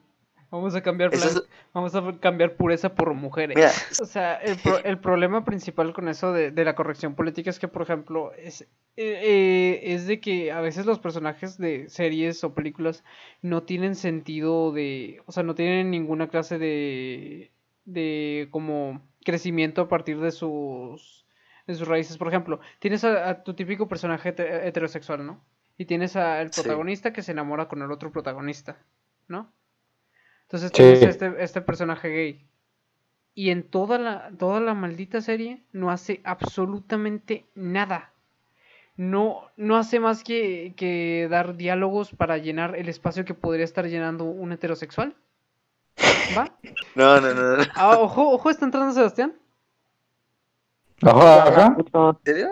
Vamos 0.50 0.76
a 0.76 0.82
cambiar 0.82 1.14
es- 1.14 1.44
vamos 1.74 1.94
a 1.94 2.20
cambiar 2.20 2.56
pureza 2.56 2.96
por 2.96 3.14
mujeres. 3.14 3.58
Mira, 3.58 3.72
O 4.00 4.06
sea, 4.06 4.36
el, 4.36 4.56
pro- 4.56 4.82
el 4.84 4.98
problema 5.00 5.44
principal 5.44 5.94
con 5.94 6.08
eso 6.08 6.32
de, 6.32 6.52
de 6.52 6.66
la 6.66 6.74
corrección 6.76 7.16
política 7.16 7.50
es 7.50 7.60
que, 7.60 7.68
por 7.68 7.82
ejemplo, 7.82 8.32
es, 8.34 8.62
eh, 8.62 8.68
eh, 8.96 9.82
es 9.94 10.08
de 10.08 10.20
que 10.22 10.52
a 10.54 10.62
veces 10.62 10.86
los 10.86 11.00
personajes 11.00 11.58
de 11.58 11.90
series 11.90 12.44
o 12.46 12.54
películas 12.54 13.04
no 13.42 13.64
tienen 13.64 13.96
sentido 13.96 14.72
de, 14.72 15.22
o 15.26 15.32
sea, 15.34 15.44
no 15.44 15.54
tienen 15.54 15.92
ninguna 15.92 16.30
clase 16.30 16.58
de, 16.58 17.52
de 17.86 18.48
como 18.52 19.02
crecimiento 19.26 19.82
a 19.82 19.90
partir 19.90 20.20
de 20.22 20.32
sus, 20.32 21.26
de 21.68 21.76
sus 21.76 21.88
raíces. 21.88 22.18
Por 22.18 22.30
ejemplo, 22.30 22.60
tienes 22.80 23.04
a, 23.04 23.30
a 23.30 23.44
tu 23.44 23.54
típico 23.54 23.88
personaje 23.90 24.34
hete- 24.34 24.66
heterosexual, 24.66 25.26
¿no? 25.26 25.44
Y 25.78 25.86
tienes 25.86 26.16
al 26.16 26.52
Sí. 26.52 26.56
protagonista 26.56 27.14
que 27.14 27.22
se 27.22 27.32
enamora 27.32 27.68
con 27.68 27.82
el 27.82 27.92
otro 27.92 28.12
protagonista, 28.12 28.78
¿no? 29.28 29.52
Entonces 30.44 30.72
Sí. 30.74 30.84
tienes 30.84 31.04
este, 31.06 31.44
este 31.44 31.62
personaje 31.62 32.10
gay. 32.10 32.48
Y 33.36 33.52
en 33.52 33.64
toda 33.64 34.00
la, 34.00 34.32
toda 34.38 34.60
la 34.60 34.74
maldita 34.74 35.22
serie 35.22 35.64
no 35.74 35.92
hace 35.92 36.22
absolutamente 36.24 37.46
nada. 37.56 38.12
No, 38.98 39.50
no 39.58 39.78
hace 39.78 40.00
más 40.00 40.24
que, 40.24 40.74
que 40.78 41.28
dar 41.30 41.56
diálogos 41.58 42.12
para 42.14 42.38
llenar 42.38 42.76
el 42.76 42.90
espacio 42.90 43.26
que 43.26 43.34
podría 43.36 43.66
estar 43.66 43.88
llenando 43.88 44.26
un 44.26 44.52
heterosexual. 44.54 45.16
¿Va? 46.36 46.58
no, 46.96 47.20
no, 47.22 47.34
no, 47.34 47.58
no. 47.58 47.64
¿En 47.64 47.70
Ah, 47.76 47.98
ojo, 48.00 48.30
ojo, 48.32 48.50
está 48.50 48.66
entrando 48.66 48.94
Sebastián. 48.94 49.34
Ajá, 51.04 51.44
ajá. 51.48 51.78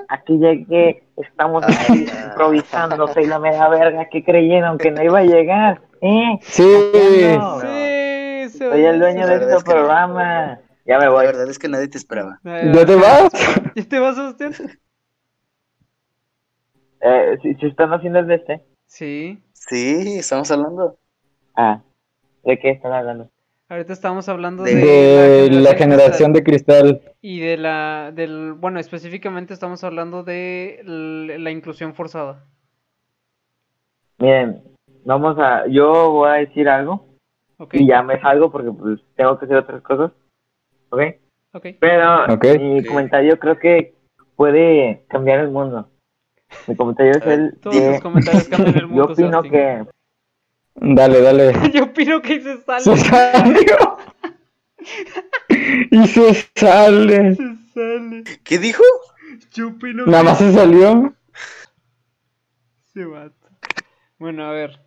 Aquí 0.10 0.38
llegué, 0.38 1.04
estamos 1.18 1.64
Ah, 1.64 1.68
aquí 1.72 2.06
improvisando, 2.30 3.08
soy 3.08 3.26
la 3.26 3.40
mera 3.40 3.68
verga 3.70 4.08
que 4.10 4.24
creyeron 4.24 4.78
que 4.78 4.92
no 4.92 5.02
iba 5.04 5.20
a 5.20 5.24
llegar. 5.24 5.82
¿Eh? 6.02 6.38
Sí. 6.42 6.64
Sí, 8.52 8.58
Soy 8.60 8.86
el 8.86 9.00
dueño 9.00 9.26
de 9.28 9.38
La 9.38 9.42
este 9.44 9.56
es 9.56 9.64
que 9.64 9.70
no. 9.72 9.76
programa. 9.78 10.60
Ya 10.86 11.00
me 11.00 11.06
La 11.06 11.10
voy. 11.10 11.26
verdad 11.26 11.50
es 11.50 11.58
que 11.58 11.68
nadie 11.68 11.88
te 11.88 11.98
esperaba. 11.98 12.40
¿Ya 12.44 12.86
te 12.86 12.96
vas? 12.96 13.30
¿Ya 13.76 13.84
te 13.90 14.00
vas, 14.00 14.16
Sebastián? 14.16 14.54
Eh, 17.02 17.38
si, 17.42 17.56
si 17.56 17.66
están 17.68 17.92
haciendo 17.94 18.20
el 18.20 18.28
de 18.28 18.36
este. 18.36 18.62
Sí. 18.86 19.44
Sí, 19.54 20.20
estamos 20.20 20.52
hablando. 20.52 20.98
Ah, 21.56 21.82
¿de 22.44 22.60
qué 22.60 22.72
están 22.72 22.94
hablando? 22.94 23.30
Ahorita 23.68 23.94
estamos 23.94 24.30
hablando 24.30 24.64
De- 24.64 24.76
de, 24.76 25.50
la 25.50 25.74
generación 25.74 26.34
de 26.34 26.44
cristal. 26.44 27.02
Y 27.22 27.40
de 27.40 27.58
la, 27.58 28.12
del, 28.14 28.54
bueno, 28.54 28.80
específicamente 28.80 29.54
estamos 29.56 29.84
hablando 29.84 30.24
de 30.24 30.82
la 30.86 31.50
inclusión 31.50 31.96
forzada. 31.96 32.46
Miren, 34.20 34.62
vamos 35.04 35.38
a, 35.40 35.66
yo 35.68 36.12
voy 36.12 36.30
a 36.30 36.34
decir 36.34 36.70
algo 36.70 37.08
y 37.72 37.88
ya 37.88 38.04
me 38.04 38.20
salgo 38.22 38.52
porque 38.52 38.72
pues 38.72 39.00
tengo 39.16 39.38
que 39.40 39.46
hacer 39.46 39.58
otras 39.58 39.82
cosas, 39.82 40.12
¿ok? 40.90 41.02
Ok. 41.54 41.66
Pero 41.80 42.28
mi 42.60 42.84
comentario 42.86 43.40
creo 43.40 43.58
que 43.58 43.96
puede 44.36 45.06
cambiar 45.10 45.40
el 45.40 45.50
mundo. 45.50 45.90
Mi 46.68 46.76
comentario 46.76 47.14
es 47.14 47.26
ver, 47.26 47.40
el 47.40 47.60
Todos 47.60 47.76
tus 47.78 47.84
de, 47.94 48.00
comentarios 48.02 48.48
cambian 48.48 48.76
el 48.76 48.82
yo 48.82 48.88
mundo, 48.88 49.04
opino 49.06 49.16
Sebastián. 49.42 49.86
que 49.86 49.92
Dale, 50.76 51.22
dale. 51.22 51.54
Yo 51.74 51.86
opino 51.86 52.22
que 52.22 52.42
se 52.42 52.62
sale. 52.62 52.82
Se 52.84 52.98
salió. 52.98 53.98
Y 55.92 56.08
se 56.08 56.34
sale. 56.56 57.36
Se 57.36 57.56
sale. 57.74 58.24
¿Qué 58.44 58.60
dijo? 58.60 58.84
Yo 59.52 59.70
opino 59.70 60.06
Nada 60.06 60.20
que 60.20 60.30
más 60.30 60.38
se 60.38 60.54
salió. 60.54 61.14
se 62.94 63.06
mata. 63.06 63.50
Bueno, 64.20 64.46
a 64.46 64.52
ver. 64.52 64.80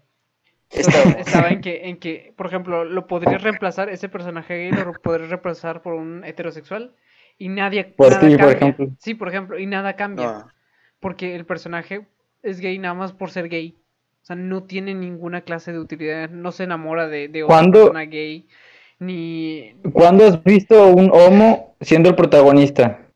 Esta- 0.70 1.03
Estaba 1.18 1.48
en 1.48 1.61
que, 1.61 1.88
en 1.88 1.98
que, 1.98 2.35
por 2.37 2.46
ejemplo, 2.46 2.85
lo 2.85 3.07
podrías 3.07 3.42
reemplazar, 3.42 3.88
ese 3.88 4.09
personaje 4.09 4.55
gay 4.55 4.70
lo 4.72 4.92
podrías 4.92 5.31
reemplazar 5.31 5.83
por 5.83 5.94
un 5.94 6.24
heterosexual 6.24 6.94
y 7.38 7.48
nadie 7.48 7.85
Por 7.85 8.11
nada 8.11 8.20
ti, 8.29 8.37
por 8.37 8.53
ejemplo. 8.53 8.88
Sí, 8.98 9.14
por 9.14 9.29
ejemplo, 9.29 9.59
y 9.59 9.66
nada 9.66 9.96
cambia. 9.96 10.27
No. 10.27 10.48
Porque 11.01 11.35
el 11.35 11.46
personaje 11.46 12.07
es 12.42 12.61
gay 12.61 12.79
nada 12.79 12.94
más 12.94 13.12
por 13.12 13.31
ser 13.31 13.48
gay. 13.48 13.79
O 14.29 14.33
sea, 14.35 14.37
no 14.37 14.64
tiene 14.64 14.93
ninguna 14.95 15.41
clase 15.41 15.73
de 15.73 15.79
utilidad. 15.79 16.29
No 16.29 16.53
se 16.53 16.64
enamora 16.64 17.09
de, 17.09 17.29
de 17.29 17.45
otra 17.45 17.62
persona 17.62 18.05
gay. 18.05 18.47
Ni. 18.99 19.73
¿Cuándo 19.91 20.27
has 20.27 20.45
visto 20.45 20.88
un 20.88 21.11
homo 21.11 21.75
siendo 21.81 22.11
el 22.11 22.14
protagonista? 22.14 23.07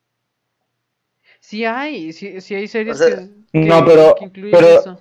Sí 1.38 1.66
hay, 1.66 2.14
sí, 2.14 2.40
sí 2.40 2.55
hay 2.55 2.66
series 2.66 2.98
O 2.98 3.05
sea, 3.07 3.16
que, 3.18 3.29
que- 3.53 3.66
no, 3.68 3.85
pero- 3.85 4.14
que 4.18 4.25
incluyen 4.25 4.53
pero- 4.59 4.81
eso. 4.81 5.01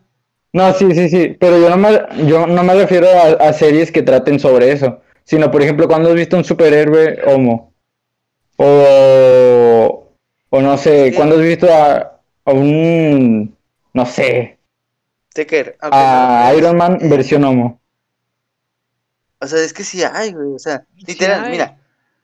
No, 0.51 0.73
sí, 0.73 0.93
sí, 0.93 1.07
sí, 1.07 1.37
pero 1.39 1.57
yo 1.57 1.69
no 1.69 1.77
me, 1.77 2.27
yo 2.27 2.45
no 2.45 2.61
me 2.61 2.73
refiero 2.75 3.07
a, 3.07 3.47
a 3.47 3.53
series 3.53 3.89
que 3.89 4.01
traten 4.01 4.37
sobre 4.37 4.69
eso, 4.73 4.99
sino, 5.23 5.49
por 5.49 5.61
ejemplo, 5.61 5.87
cuando 5.87 6.09
has 6.09 6.15
visto 6.15 6.35
un 6.35 6.43
superhéroe 6.43 7.21
homo, 7.25 7.71
o, 8.57 10.09
o 10.49 10.61
no 10.61 10.77
sé, 10.77 11.11
Sí. 11.11 11.15
cuando 11.15 11.35
has 11.35 11.41
visto 11.41 11.73
a, 11.73 12.19
a 12.43 12.51
un, 12.51 13.55
no 13.93 14.05
sé, 14.05 14.57
A 15.81 16.51
no, 16.51 16.57
Iron 16.57 16.77
Man 16.77 16.97
eh, 17.01 17.07
versión 17.07 17.43
homo. 17.43 17.79
O 19.39 19.47
sea, 19.47 19.59
es 19.59 19.73
que 19.73 19.83
sí 19.83 20.03
hay, 20.03 20.33
güey. 20.33 20.53
O 20.53 20.59
sea, 20.59 20.85
literal, 20.95 21.49
mira, 21.49 21.79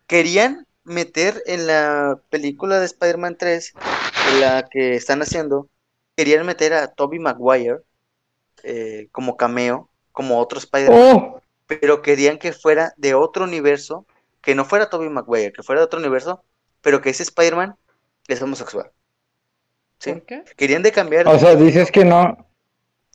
querían 0.06 0.68
meter 0.84 1.44
en 1.46 1.68
la 1.68 2.20
película 2.30 2.80
de 2.80 2.86
Spider-Man 2.86 3.38
3, 3.38 3.74
en 4.32 4.42
la 4.42 4.68
que 4.70 4.96
están 4.96 5.22
haciendo, 5.22 5.68
querían 6.16 6.46
meter 6.46 6.74
a 6.74 6.88
Tobey 6.88 7.20
Maguire 7.20 7.80
eh, 8.64 9.08
como 9.12 9.36
cameo, 9.36 9.90
como 10.12 10.40
otro 10.40 10.60
Spider-Man, 10.60 11.16
Oh, 11.16 11.42
pero 11.68 12.02
querían 12.02 12.38
que 12.38 12.54
fuera 12.54 12.94
de 12.98 13.14
otro 13.14 13.44
universo, 13.44 14.06
que 14.42 14.56
no 14.56 14.64
fuera 14.64 14.90
Tobey 14.90 15.10
Maguire, 15.10 15.52
que 15.52 15.64
fuera 15.64 15.82
de 15.82 15.86
otro 15.86 16.00
universo, 16.00 16.44
pero 16.82 17.02
que 17.02 17.10
ese 17.10 17.24
Spider-Man 17.24 17.76
es 18.28 18.42
homosexual. 18.42 18.90
¿Sí? 20.00 20.14
¿Por 20.14 20.26
qué? 20.26 20.44
Querían 20.56 20.84
de 20.84 20.92
cambiar, 20.92 21.28
o 21.28 21.38
sea, 21.38 21.56
dices 21.56 21.92
que 21.92 22.06
no, 22.06 22.47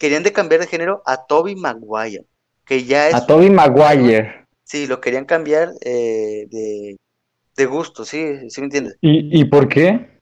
querían 0.03 0.25
de 0.25 0.33
cambiar 0.33 0.61
de 0.61 0.67
género 0.67 1.03
a 1.07 1.27
Tobey 1.27 1.55
Maguire, 1.55 2.27
que 2.67 2.85
ya 2.85 3.09
es 3.09 3.15
a 3.15 3.25
Tobey 3.25 3.51
Maguire. 3.51 4.47
Sí, 4.65 4.88
lo 4.88 5.01
querían 5.01 5.27
cambiar 5.27 5.71
eh, 5.85 6.47
de, 6.51 6.97
de 7.57 7.67
gusto, 7.67 8.05
sí, 8.05 8.51
sí 8.51 8.61
me 8.61 8.67
entiendes. 8.67 8.97
¿Y, 9.01 9.41
y 9.41 9.45
por 9.45 9.69
qué? 9.69 10.19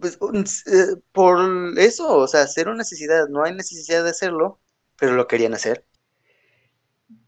Pues 0.00 0.18
eh, 0.66 0.96
por 1.12 1.38
eso, 1.78 2.16
o 2.18 2.26
sea, 2.26 2.48
cero 2.48 2.74
necesidad, 2.74 3.28
no 3.28 3.44
hay 3.44 3.54
necesidad 3.54 4.02
de 4.02 4.10
hacerlo, 4.10 4.58
pero 4.98 5.12
lo 5.14 5.28
querían 5.28 5.54
hacer. 5.54 5.84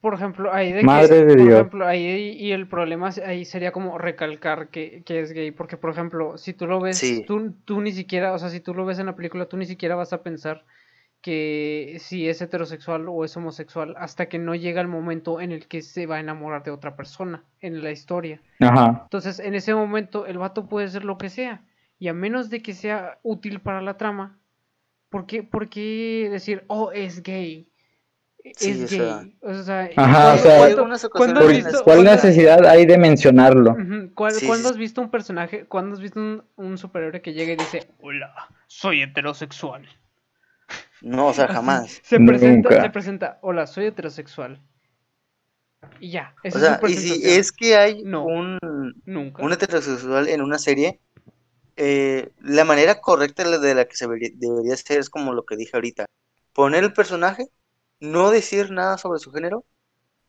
Por 0.01 0.15
ejemplo, 0.15 0.53
ahí 0.53 0.73
de 0.73 0.83
Madre 0.83 1.09
que, 1.09 1.25
de 1.25 1.37
por 1.37 1.47
Dios. 1.47 1.61
ejemplo, 1.61 1.87
ahí 1.87 2.37
y 2.39 2.53
el 2.53 2.69
problema 2.69 3.11
ahí 3.25 3.45
sería 3.45 3.73
como 3.73 3.97
recalcar 3.99 4.69
que, 4.69 5.03
que 5.05 5.21
es 5.21 5.33
gay, 5.33 5.51
porque 5.53 5.77
por 5.77 5.91
ejemplo, 5.91 6.37
si 6.39 6.53
tú 6.55 6.67
lo 6.67 6.81
ves, 6.81 6.99
Sí. 6.99 7.25
tú, 7.27 7.53
tú 7.65 7.81
ni 7.81 7.93
siquiera, 7.93 8.33
o 8.33 8.39
sea, 8.39 8.51
si 8.51 8.61
tú 8.61 8.75
lo 8.75 8.85
ves 8.85 8.99
en 8.99 9.07
la 9.07 9.17
película, 9.17 9.47
tú 9.47 9.57
ni 9.57 9.67
siquiera 9.67 9.95
vas 9.95 10.13
a 10.13 10.23
pensar 10.23 10.65
que 11.25 11.97
si 12.01 12.29
es 12.29 12.43
heterosexual 12.43 13.09
o 13.09 13.25
es 13.25 13.35
homosexual 13.35 13.95
hasta 13.97 14.29
que 14.29 14.39
no 14.39 14.55
llega 14.55 14.83
el 14.83 14.89
momento 14.89 15.41
en 15.41 15.53
el 15.53 15.67
que 15.69 15.81
se 15.81 16.05
va 16.05 16.17
a 16.17 16.21
enamorar 16.21 16.63
de 16.65 16.71
otra 16.71 16.97
persona 16.97 17.43
en 17.61 17.83
la 17.83 17.91
historia. 17.93 18.43
Ajá. 18.61 19.01
Entonces, 19.05 19.39
en 19.41 19.55
ese 19.55 19.75
momento, 19.75 20.27
el 20.27 20.37
vato 20.37 20.67
puede 20.69 20.87
ser 20.89 21.07
lo 21.07 21.17
que 21.17 21.31
sea. 21.31 21.63
Y 21.99 22.09
a 22.09 22.13
menos 22.13 22.51
de 22.51 22.61
que 22.61 22.75
sea 22.75 23.21
útil 23.23 23.61
para 23.61 23.81
la 23.81 23.97
trama, 23.97 24.39
¿por 25.09 25.25
qué, 25.25 25.43
por 25.43 25.71
qué 25.71 26.29
decir, 26.31 26.65
oh, 26.67 26.93
es 26.93 27.23
gay? 27.23 27.71
Sí, 28.57 28.73
Es 28.73 28.77
o 28.77 28.81
gay. 28.81 28.99
sea- 28.99 29.25
O 29.41 29.55
sea, 29.55 29.91
Ajá, 29.97 30.35
o 30.35 30.43
¿cuándo- 30.43 30.99
sea- 30.99 31.09
cuándo- 31.09 31.49
visto- 31.49 31.71
¿Cuál 31.85 31.85
cuándo- 31.85 32.11
necesidad 32.11 32.67
hay 32.67 32.85
de 32.85 32.99
mencionarlo? 32.99 33.75
¿cuál- 34.15 34.33
Sí, 34.35 34.47
¿Cuándo 34.47 34.69
sí, 34.69 34.75
has 34.75 34.79
visto 34.79 35.01
un 35.01 35.11
personaje, 35.11 35.65
cuándo 35.65 35.95
has 35.95 36.03
visto 36.03 36.21
un, 36.21 36.45
un 36.57 36.77
superhéroe 36.77 37.23
que 37.23 37.33
llega 37.33 37.55
y 37.55 37.57
dice, 37.57 37.89
hola, 38.03 38.31
soy 38.67 39.01
heterosexual? 39.01 39.89
No, 41.13 41.29
o 41.29 41.35
sea, 41.35 41.47
jamás. 41.49 42.03
Se 42.03 42.21
presenta, 42.21 42.69
Nunca. 42.69 42.83
se 42.83 42.91
presenta, 42.91 43.39
hola, 43.43 43.67
soy 43.67 43.87
heterosexual. 43.87 44.61
Y 46.01 46.11
ya, 46.11 46.35
esa 46.43 46.59
O 46.59 46.61
es 46.61 46.65
sea, 46.65 46.81
y 46.87 46.95
si 46.95 47.21
es 47.25 47.53
que 47.53 47.77
hay 47.77 48.03
No. 48.05 48.25
un, 48.25 48.59
Nunca. 49.07 49.43
un 49.45 49.53
heterosexual 49.53 50.29
en 50.29 50.41
una 50.43 50.59
serie, 50.59 51.01
eh, 51.77 52.33
la 52.41 52.65
manera 52.65 53.01
correcta 53.01 53.45
de 53.59 53.75
la- 53.75 53.87
que 53.87 53.97
se 53.97 54.07
debería, 54.07 54.31
debería 54.35 54.77
ser 54.77 55.01
es 55.01 55.11
como 55.11 55.35
lo 55.35 55.45
que 55.47 55.57
dije 55.57 55.73
ahorita. 55.75 56.07
Poner 56.55 56.85
el 56.85 56.93
personaje, 56.93 57.47
no 58.01 58.31
decir 58.31 58.71
nada 58.73 58.99
sobre 58.99 59.21
su 59.21 59.33
género, 59.33 59.65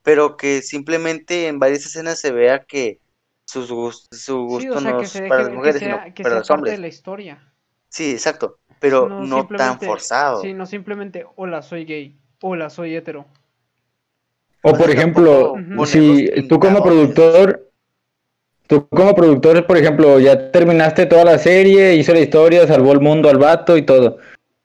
pero 0.04 0.38
que 0.38 0.62
simplemente 0.64 1.48
en 1.48 1.60
varias 1.60 1.86
escenas 1.88 2.20
se 2.20 2.32
vea 2.32 2.66
que 2.66 3.02
sus 3.46 3.72
gus- 3.72 4.08
su 4.12 4.40
Sí, 4.48 4.70
gusto 4.70 4.78
o 4.78 4.82
sea, 4.82 4.92
no 4.92 4.98
que 4.98 5.06
es 5.06 5.22
para 5.28 5.44
las 5.44 5.52
que 5.52 5.56
mujeres, 5.58 5.74
sea, 5.74 6.04
sino 6.04 6.14
que 6.16 6.24
para 6.24 6.36
sea 6.36 6.40
los 6.40 6.48
parte 6.48 6.56
hombres. 6.60 6.74
de 6.74 6.78
la 6.80 6.88
historia. 6.88 7.54
Sí, 7.96 8.12
exacto, 8.12 8.58
pero 8.82 9.08
no, 9.08 9.48
tan 9.48 9.80
forzado. 9.80 10.42
Sí, 10.42 10.54
no 10.54 10.66
simplemente, 10.66 11.26
hola, 11.38 11.62
soy 11.62 11.86
gay, 11.86 12.14
hola, 12.42 12.70
soy 12.70 12.94
hetero. 12.94 13.26
O 14.64 14.74
por 14.74 14.90
ejemplo, 14.90 15.54
si 15.86 16.30
tú 16.50 16.60
como 16.60 16.84
pintadores. 16.84 17.14
productor, 17.14 17.72
tú 18.68 18.86
como 18.90 19.16
productor, 19.16 19.66
por 19.66 19.78
ejemplo, 19.78 20.20
ya 20.20 20.52
terminaste 20.52 21.06
toda 21.06 21.24
la 21.24 21.38
serie, 21.38 21.96
hizo 21.96 22.12
la 22.12 22.20
historia, 22.20 22.68
salvó 22.68 22.92
el 22.92 23.00
mundo 23.00 23.30
al 23.30 23.38
vato 23.38 23.78
y 23.78 23.84
todo. 23.84 24.18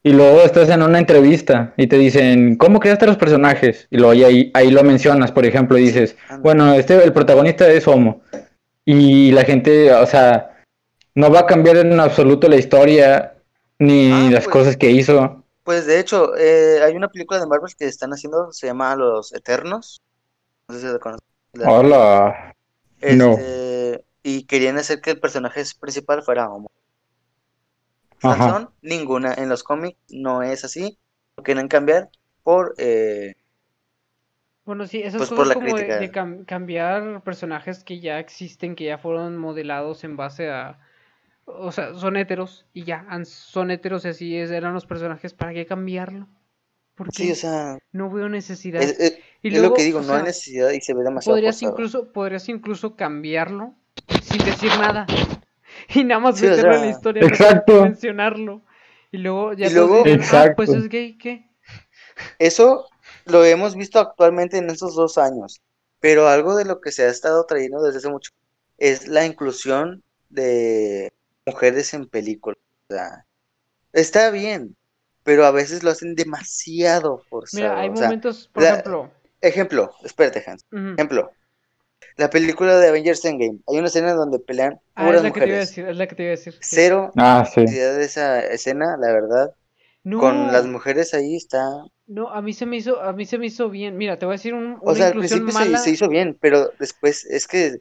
Y 0.03 0.13
luego 0.13 0.43
estás 0.43 0.69
en 0.69 0.83
una 0.83 0.99
entrevista 0.99 1.73
y 1.77 1.87
te 1.87 1.99
dicen, 1.99 2.57
¿cómo 2.57 2.81
creaste 2.81 3.07
los 3.07 3.17
personajes? 3.17 3.87
Y 3.93 3.99
luego 3.99 4.27
ahí, 4.27 4.51
ahí 4.55 4.73
lo 4.73 4.83
mencionas, 4.83 5.31
por 5.31 5.47
ejemplo, 5.47 5.79
y 5.79 5.83
dices, 5.83 6.17
bueno, 6.41 6.75
este, 6.75 7.01
el 7.01 7.13
protagonista 7.13 7.71
es 7.71 7.87
homo. 7.87 8.23
Y 8.85 9.31
la 9.31 9.45
gente, 9.45 9.93
o 9.93 10.07
sea, 10.07 10.51
no 11.15 11.31
va 11.31 11.41
a 11.41 11.47
cambiar 11.47 11.77
en 11.79 11.99
absoluto 12.01 12.49
la 12.49 12.57
historia 12.57 13.35
ni 13.79 14.11
Ah, 14.13 14.31
las 14.31 14.45
pues. 14.45 14.53
cosas 14.53 14.77
que 14.77 14.91
hizo. 14.91 15.45
Pues 15.65 15.87
de 15.87 16.01
hecho, 16.01 16.37
eh, 16.37 16.83
hay 16.83 16.97
una 16.97 17.09
película 17.09 17.39
de 17.41 17.47
Marvel 17.47 17.75
que 17.77 17.87
están 17.87 18.11
haciendo, 18.13 18.53
se 18.53 18.67
llama 18.67 18.97
Los 18.97 19.33
Eternos. 19.33 20.01
No 20.69 20.75
sé 20.75 20.81
si 20.81 20.87
la 20.87 20.99
conocen. 20.99 21.27
La- 21.53 21.71
Hola. 21.71 22.57
no. 23.17 23.33
Este, 23.33 24.05
Y 24.23 24.45
querían 24.45 24.77
hacer 24.79 25.01
que 25.01 25.11
el 25.13 25.21
personaje 25.21 25.63
principal 25.81 26.23
fuera 26.23 26.49
homo. 26.51 26.71
Razón, 28.23 28.71
ninguna. 28.83 29.35
En 29.35 29.49
los 29.49 29.63
cómics 29.63 29.99
no 30.11 30.43
es 30.43 30.65
así. 30.65 30.99
Lo 31.37 31.43
quieren 31.43 31.69
cambiar 31.69 32.11
por... 32.43 32.75
eh, 32.79 33.35
Bueno, 34.65 34.87
sí, 34.87 35.01
esas 35.03 35.29
Pues 35.29 35.49
la 35.49 35.55
como 35.55 35.67
de, 35.69 35.73
crítica. 35.73 35.99
de 35.99 36.13
cam- 36.13 36.45
cambiar 36.45 37.23
personajes 37.23 37.83
que 37.83 38.01
ya 38.01 38.19
existen, 38.19 38.77
que 38.77 38.85
ya 38.85 38.99
fueron 38.99 39.37
modelados 39.39 40.05
en 40.05 40.17
base 40.17 40.51
a... 40.51 40.79
O 41.59 41.73
sea, 41.73 41.95
son 41.95 42.17
heteros 42.17 42.67
y 42.73 42.85
ya, 42.85 43.07
son 43.25 43.71
heteros 43.71 44.05
y 44.05 44.09
así 44.09 44.37
es, 44.37 44.51
eran 44.51 44.75
los 44.75 44.87
personajes, 44.87 45.35
¿para 45.35 45.53
qué 45.53 45.67
cambiarlo? 45.67 46.27
Porque 46.95 47.13
sí, 47.25 47.33
o 47.33 47.35
sea, 47.35 47.79
no 47.93 48.11
veo 48.11 48.29
necesidad. 48.29 48.83
es, 48.83 48.99
es- 49.01 49.19
y 49.43 49.49
es 49.49 49.55
luego, 49.55 49.69
lo 49.71 49.75
que 49.75 49.85
digo, 49.85 50.01
no 50.03 50.13
hay 50.15 50.23
necesidad 50.23 50.71
y 50.71 50.81
se 50.83 50.93
ve 50.93 51.03
demasiado 51.03 51.35
podrías 51.35 51.63
incluso, 51.63 52.13
podrías 52.13 52.49
incluso 52.51 52.95
cambiarlo 52.97 53.75
sin 54.23 54.45
decir 54.45 54.71
nada. 54.79 55.07
Y 55.95 56.05
nada 56.05 56.21
más 56.21 56.39
Sí, 56.39 56.47
o 56.47 56.51
meterlo 56.51 56.75
en 56.75 56.81
la 56.83 56.91
historia, 56.91 57.23
Exacto. 57.27 57.73
sin 57.73 57.83
mencionarlo. 57.85 58.63
Y 59.13 59.19
luego 59.19 59.53
ya 59.55 59.69
Y 59.69 59.73
luego- 59.73 59.99
dirían, 60.03 60.21
"Ah, 60.33 60.53
pues 60.57 60.69
Exacto. 60.69 60.75
es 60.85 60.89
gay, 60.89 61.17
¿qué? 61.17 61.49
Eso 62.39 62.87
lo 63.27 63.45
hemos 63.45 63.75
visto 63.77 63.99
actualmente 63.99 64.59
en 64.59 64.69
estos 64.71 64.95
dos 64.95 65.17
años. 65.19 65.61
pero 66.03 66.29
algo 66.29 66.57
de 66.57 66.65
lo 66.65 66.81
que 66.81 66.93
se 66.93 67.03
ha 67.05 67.09
estado 67.11 67.45
trayendo 67.45 67.83
desde 67.83 67.99
hace 67.99 68.09
mucho 68.09 68.31
es 68.79 69.07
la 69.07 69.27
inclusión 69.27 70.03
de 70.31 71.13
mujeres 71.51 71.95
en 71.95 72.09
películas. 72.09 72.59
O 72.91 72.95
sea, 72.95 73.27
está 73.93 74.31
bien, 74.31 74.77
pero 75.25 75.45
a 75.47 75.51
veces 75.53 75.83
lo 75.83 75.91
hacen 75.91 76.15
demasiado 76.15 77.19
forzado. 77.31 77.73
Mira, 77.73 77.81
hay 77.81 77.91
o 77.91 77.97
sea, 77.97 78.09
momentos, 78.09 78.49
por 78.53 78.63
la- 78.63 78.73
ejemplo. 78.73 79.11
ejemplo, 79.41 79.91
espérate, 80.05 80.45
Hans. 80.47 80.65
Ejemplo, 80.97 81.33
la 82.17 82.31
película 82.31 82.79
de 82.79 82.89
Avengers 82.89 83.25
Endgame. 83.25 83.61
Hay 83.69 83.79
una 83.79 83.89
escena 83.89 84.15
donde 84.15 84.39
pelean 84.41 84.81
Ah, 84.95 85.15
es 85.15 85.15
puras 85.15 85.23
la 85.23 85.33
que 85.33 85.41
te 85.41 85.49
iba 85.49 85.57
a 85.57 85.61
mujeres. 85.61 85.67
decir, 85.67 85.87
es 85.89 85.97
la 85.97 86.07
que 86.07 86.15
te 86.15 86.23
iba 86.23 86.29
a 86.33 86.37
decir. 86.37 86.55
sí. 86.55 86.77
Cero 86.77 87.13
Ah, 87.17 87.45
sí. 87.47 87.63
necesidad 87.63 87.97
de 87.97 88.05
esa 88.05 88.41
escena, 88.47 88.97
la 88.99 89.13
verdad. 89.13 89.55
No, 90.05 90.21
Con 90.21 90.53
las 90.53 90.67
mujeres 90.67 91.15
ahí 91.15 91.37
está. 91.37 91.61
no, 92.07 92.29
a 92.31 92.43
mí 92.43 92.53
se 92.53 92.67
me 92.67 92.77
hizo, 92.77 93.01
a 93.01 93.13
mí 93.13 93.25
se 93.25 93.39
me 93.39 93.47
hizo 93.47 93.71
bien. 93.71 93.97
Mira, 93.97 94.19
te 94.19 94.27
voy 94.27 94.35
a 94.35 94.37
decir 94.37 94.55
un, 94.55 94.79
O 94.81 94.83
una 94.83 94.95
sea, 94.97 95.09
al 95.09 95.15
principio 95.17 95.53
se, 95.53 95.77
se 95.77 95.91
hizo 95.91 96.09
bien, 96.09 96.37
pero 96.41 96.71
después 96.79 97.25
es 97.27 97.47
que 97.47 97.79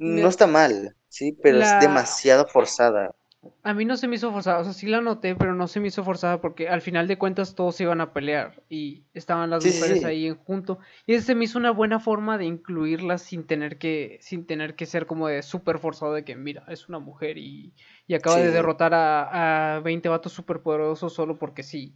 No 0.00 0.28
está 0.28 0.48
mal, 0.48 0.96
sí, 1.08 1.38
pero 1.40 1.60
la- 1.60 1.60
es 1.60 1.78
demasiado 1.78 2.48
forzada. 2.48 3.14
A 3.62 3.74
mí 3.74 3.84
no 3.84 3.96
se 3.96 4.08
me 4.08 4.16
hizo 4.16 4.32
forzada, 4.32 4.60
o 4.60 4.64
sea, 4.64 4.72
sí 4.72 4.86
la 4.86 5.00
noté, 5.00 5.34
pero 5.36 5.54
no 5.54 5.68
se 5.68 5.78
me 5.80 5.88
hizo 5.88 6.02
forzada 6.02 6.40
porque 6.40 6.68
al 6.68 6.80
final 6.80 7.06
de 7.06 7.18
cuentas 7.18 7.54
todos 7.54 7.80
iban 7.80 8.00
a 8.00 8.12
pelear 8.12 8.62
y 8.68 9.04
estaban 9.14 9.50
las 9.50 9.62
Sí, 9.62 9.72
mujeres 9.72 10.02
sí. 10.02 10.04
ahí 10.04 10.26
en 10.26 10.36
junto. 10.36 10.78
Y 11.06 11.14
ese 11.14 11.26
se 11.26 11.34
me 11.34 11.44
hizo 11.44 11.58
una 11.58 11.70
buena 11.70 12.00
forma 12.00 12.38
de 12.38 12.46
incluirlas 12.46 13.22
sin 13.22 13.46
tener 13.46 13.78
que, 13.78 14.18
sin 14.22 14.46
tener 14.46 14.74
que 14.74 14.86
ser 14.86 15.06
como 15.06 15.28
de 15.28 15.42
súper 15.42 15.78
forzado 15.78 16.14
de 16.14 16.24
que, 16.24 16.34
mira, 16.36 16.64
es 16.68 16.88
una 16.88 16.98
mujer 16.98 17.36
y, 17.38 17.74
y 18.06 18.14
acaba 18.14 18.38
Sí, 18.38 18.40
de 18.40 18.50
derrotar 18.52 18.94
a, 18.94 19.76
a 19.76 19.80
20 19.80 20.08
vatos 20.08 20.32
súper 20.32 20.62
poderosos 20.62 21.12
solo 21.14 21.38
porque 21.38 21.62
sí. 21.62 21.94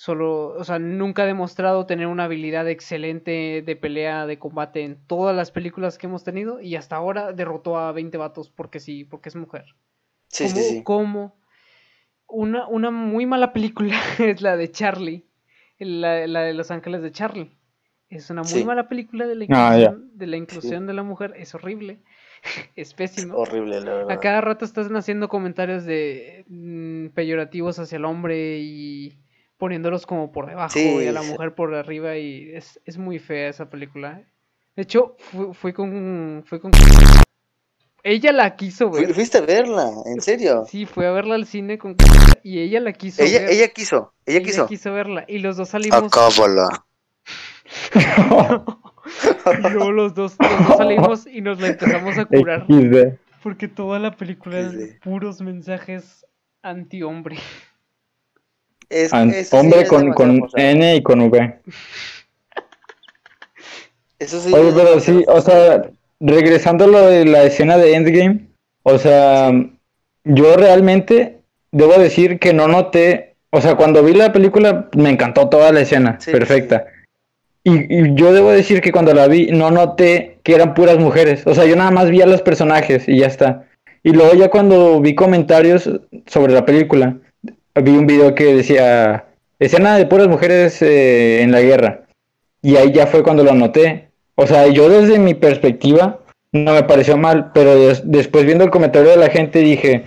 Solo, 0.00 0.50
o 0.50 0.62
sea, 0.62 0.78
nunca 0.78 1.24
ha 1.24 1.26
demostrado 1.26 1.84
tener 1.84 2.06
una 2.06 2.22
habilidad 2.24 2.68
excelente 2.68 3.64
de 3.66 3.74
pelea, 3.74 4.26
de 4.26 4.38
combate 4.38 4.84
en 4.84 4.96
todas 5.08 5.34
las 5.34 5.50
películas 5.50 5.98
que 5.98 6.06
hemos 6.06 6.22
tenido 6.22 6.60
y 6.60 6.76
hasta 6.76 6.94
ahora 6.94 7.32
derrotó 7.32 7.76
a 7.76 7.90
20 7.90 8.16
vatos 8.16 8.48
porque 8.48 8.78
sí, 8.78 9.02
porque 9.04 9.28
es 9.28 9.34
mujer. 9.34 9.64
Sí, 10.28 10.44
como, 10.44 10.54
sí, 10.56 10.62
sí. 10.62 10.82
como 10.84 11.36
una, 12.28 12.68
una 12.68 12.92
muy 12.92 13.26
mala 13.26 13.52
película 13.52 13.98
es 14.20 14.40
la 14.40 14.56
de 14.56 14.70
Charlie, 14.70 15.24
la, 15.80 16.28
la 16.28 16.42
de 16.42 16.54
Los 16.54 16.70
Ángeles 16.70 17.02
de 17.02 17.10
Charlie. 17.10 17.50
Es 18.08 18.30
una 18.30 18.42
muy 18.42 18.52
Sí. 18.52 18.64
mala 18.64 18.88
película 18.88 19.26
de 19.26 19.34
la 19.34 19.44
Ah, 19.50 19.74
inclusión, 19.74 20.10
de 20.14 20.26
la 20.28 20.36
inclusión 20.36 20.86
de 20.86 20.94
la 20.94 21.02
mujer, 21.02 21.34
es 21.36 21.56
horrible, 21.56 21.98
es 22.76 22.94
pésimo. 22.94 23.34
Horrible, 23.34 23.80
la 23.80 23.94
verdad. 23.94 24.12
A 24.12 24.20
cada 24.20 24.40
rato 24.42 24.64
están 24.64 24.94
haciendo 24.96 25.28
comentarios 25.28 25.84
de 25.84 26.44
mm, 26.46 27.08
peyorativos 27.08 27.80
hacia 27.80 27.96
el 27.96 28.04
hombre 28.04 28.60
y 28.60 29.18
poniéndolos 29.58 30.06
como 30.06 30.32
por 30.32 30.46
debajo 30.46 30.70
Sí, 30.72 30.98
y 31.02 31.06
a 31.06 31.12
la 31.12 31.22
mujer 31.22 31.54
por 31.54 31.74
arriba 31.74 32.16
y 32.16 32.50
es, 32.54 32.80
es 32.84 32.96
muy 32.96 33.18
fea 33.18 33.48
esa 33.48 33.68
película. 33.68 34.22
De 34.76 34.82
hecho, 34.82 35.16
fui, 35.18 35.52
fui 35.52 35.72
con 35.72 36.44
fui 36.46 36.60
con 36.60 36.70
ella 38.04 38.32
la 38.32 38.54
quiso 38.56 38.90
ver. 38.90 39.12
Fuiste 39.12 39.38
a 39.38 39.40
verla, 39.42 39.90
en 40.06 40.20
serio. 40.20 40.64
Sí, 40.66 40.86
fui 40.86 41.04
a 41.04 41.10
verla 41.10 41.34
al 41.34 41.46
cine 41.46 41.78
con 41.78 41.96
y 42.42 42.60
ella 42.60 42.80
la 42.80 42.92
quiso 42.92 43.22
Ella, 43.22 43.40
ver. 43.40 43.50
ella 43.50 43.68
quiso, 43.68 44.14
ella 44.24 44.40
quiso. 44.68 44.92
verla 44.92 45.24
y 45.28 45.38
los 45.38 45.56
dos 45.56 45.70
salimos 45.70 46.04
Acábala. 46.04 46.86
y 47.92 49.68
luego 49.72 49.90
los 49.92 50.14
dos, 50.14 50.36
los 50.38 50.68
dos 50.68 50.76
salimos 50.76 51.26
y 51.26 51.40
nos 51.40 51.60
la 51.60 51.68
empezamos 51.68 52.16
a 52.16 52.24
curar 52.24 52.66
porque 53.42 53.68
toda 53.68 53.98
la 53.98 54.16
película 54.16 54.58
es 54.60 54.96
puros 55.02 55.40
mensajes 55.40 56.26
anti-hombre. 56.62 57.36
Es, 58.90 59.12
An- 59.12 59.30
eso 59.30 59.50
sí 59.50 59.56
Hombre 59.56 59.82
es 59.82 59.88
con. 59.88 60.48
N 60.56 60.96
y 60.96 61.02
con 61.02 61.20
V. 61.20 61.60
Eso 64.18 64.40
sí 64.40 64.52
Oye, 64.52 64.72
pero 64.74 64.98
sí, 65.00 65.24
o 65.28 65.40
sea, 65.40 65.82
regresando 66.20 66.84
a 66.84 66.88
lo 66.88 67.06
de 67.06 67.24
la 67.24 67.44
escena 67.44 67.76
de 67.76 67.94
Endgame, 67.94 68.46
o 68.82 68.98
sea, 68.98 69.52
yo 70.24 70.56
realmente 70.56 71.38
debo 71.70 71.92
decir 71.98 72.38
que 72.38 72.52
no 72.52 72.66
noté, 72.66 73.36
o 73.50 73.60
sea, 73.60 73.76
cuando 73.76 74.02
vi 74.02 74.14
la 74.14 74.32
película 74.32 74.88
me 74.96 75.10
encantó 75.10 75.48
toda 75.48 75.70
la 75.72 75.82
escena, 75.82 76.18
Sí, 76.20 76.32
perfecta. 76.32 76.86
Y, 77.62 77.94
y 77.94 78.14
yo 78.14 78.32
debo 78.32 78.50
decir 78.50 78.80
que 78.80 78.92
cuando 78.92 79.12
la 79.14 79.28
vi 79.28 79.48
no 79.52 79.70
noté 79.70 80.38
que 80.42 80.54
eran 80.54 80.74
puras 80.74 80.98
mujeres, 80.98 81.46
o 81.46 81.54
sea, 81.54 81.64
yo 81.66 81.76
nada 81.76 81.90
más 81.90 82.10
vi 82.10 82.20
a 82.22 82.26
los 82.26 82.42
personajes 82.42 83.06
y 83.08 83.18
ya 83.18 83.26
está. 83.26 83.66
Y 84.02 84.12
luego 84.12 84.34
ya 84.34 84.48
cuando 84.48 85.00
vi 85.00 85.14
comentarios 85.14 85.88
sobre 86.26 86.54
la 86.54 86.64
película, 86.64 87.16
vi 87.82 87.92
un 87.96 88.06
video 88.06 88.34
que 88.34 88.54
decía, 88.54 89.26
escena 89.58 89.96
de 89.96 90.06
puras 90.06 90.28
mujeres 90.28 90.80
eh, 90.82 91.42
en 91.42 91.52
la 91.52 91.60
guerra. 91.60 92.02
Y 92.62 92.76
ahí 92.76 92.92
ya 92.92 93.06
fue 93.06 93.22
cuando 93.22 93.44
lo 93.44 93.54
noté. 93.54 94.10
O 94.34 94.46
sea, 94.46 94.66
yo 94.68 94.88
desde 94.88 95.18
mi 95.18 95.34
perspectiva 95.34 96.20
no 96.52 96.72
me 96.72 96.82
pareció 96.82 97.16
mal, 97.16 97.50
pero 97.52 97.74
des- 97.76 98.02
después 98.04 98.44
viendo 98.44 98.64
el 98.64 98.70
comentario 98.70 99.10
de 99.10 99.16
la 99.16 99.28
gente 99.30 99.58
dije, 99.60 100.06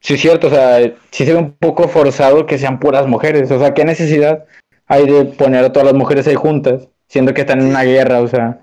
sí 0.00 0.14
es 0.14 0.20
cierto, 0.20 0.46
o 0.46 0.50
sea, 0.50 0.78
sí 1.10 1.24
se 1.24 1.32
ve 1.32 1.38
un 1.38 1.52
poco 1.52 1.88
forzado 1.88 2.46
que 2.46 2.58
sean 2.58 2.80
puras 2.80 3.06
mujeres. 3.06 3.50
O 3.50 3.58
sea, 3.58 3.74
¿qué 3.74 3.84
necesidad 3.84 4.44
hay 4.86 5.06
de 5.06 5.24
poner 5.26 5.64
a 5.64 5.72
todas 5.72 5.86
las 5.86 5.94
mujeres 5.94 6.26
ahí 6.26 6.34
juntas, 6.34 6.88
siendo 7.08 7.34
que 7.34 7.42
están 7.42 7.60
en 7.60 7.66
una 7.66 7.82
guerra? 7.84 8.20
O 8.20 8.28
sea, 8.28 8.60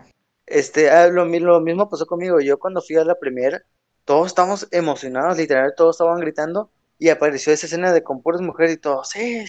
Este, 0.48 0.90
ah, 0.90 1.08
lo, 1.08 1.26
lo 1.26 1.62
mismo 1.62 1.90
pasó 1.90 2.06
conmigo. 2.06 2.40
Yo 2.40 2.58
cuando 2.58 2.82
fui 2.82 2.96
a 2.96 3.04
la 3.06 3.16
primera, 3.16 3.62
todos 4.06 4.28
estábamos 4.28 4.68
emocionados, 4.72 5.38
literal, 5.38 5.74
todos 5.78 5.96
estaban 5.96 6.20
gritando 6.20 6.72
y 7.00 7.10
apareció 7.10 7.54
esa 7.54 7.66
escena 7.66 7.92
de 7.94 8.04
con 8.04 8.22
puras 8.22 8.42
mujeres 8.42 8.74
y 8.74 8.78
todo, 8.78 9.04
sí. 9.04 9.46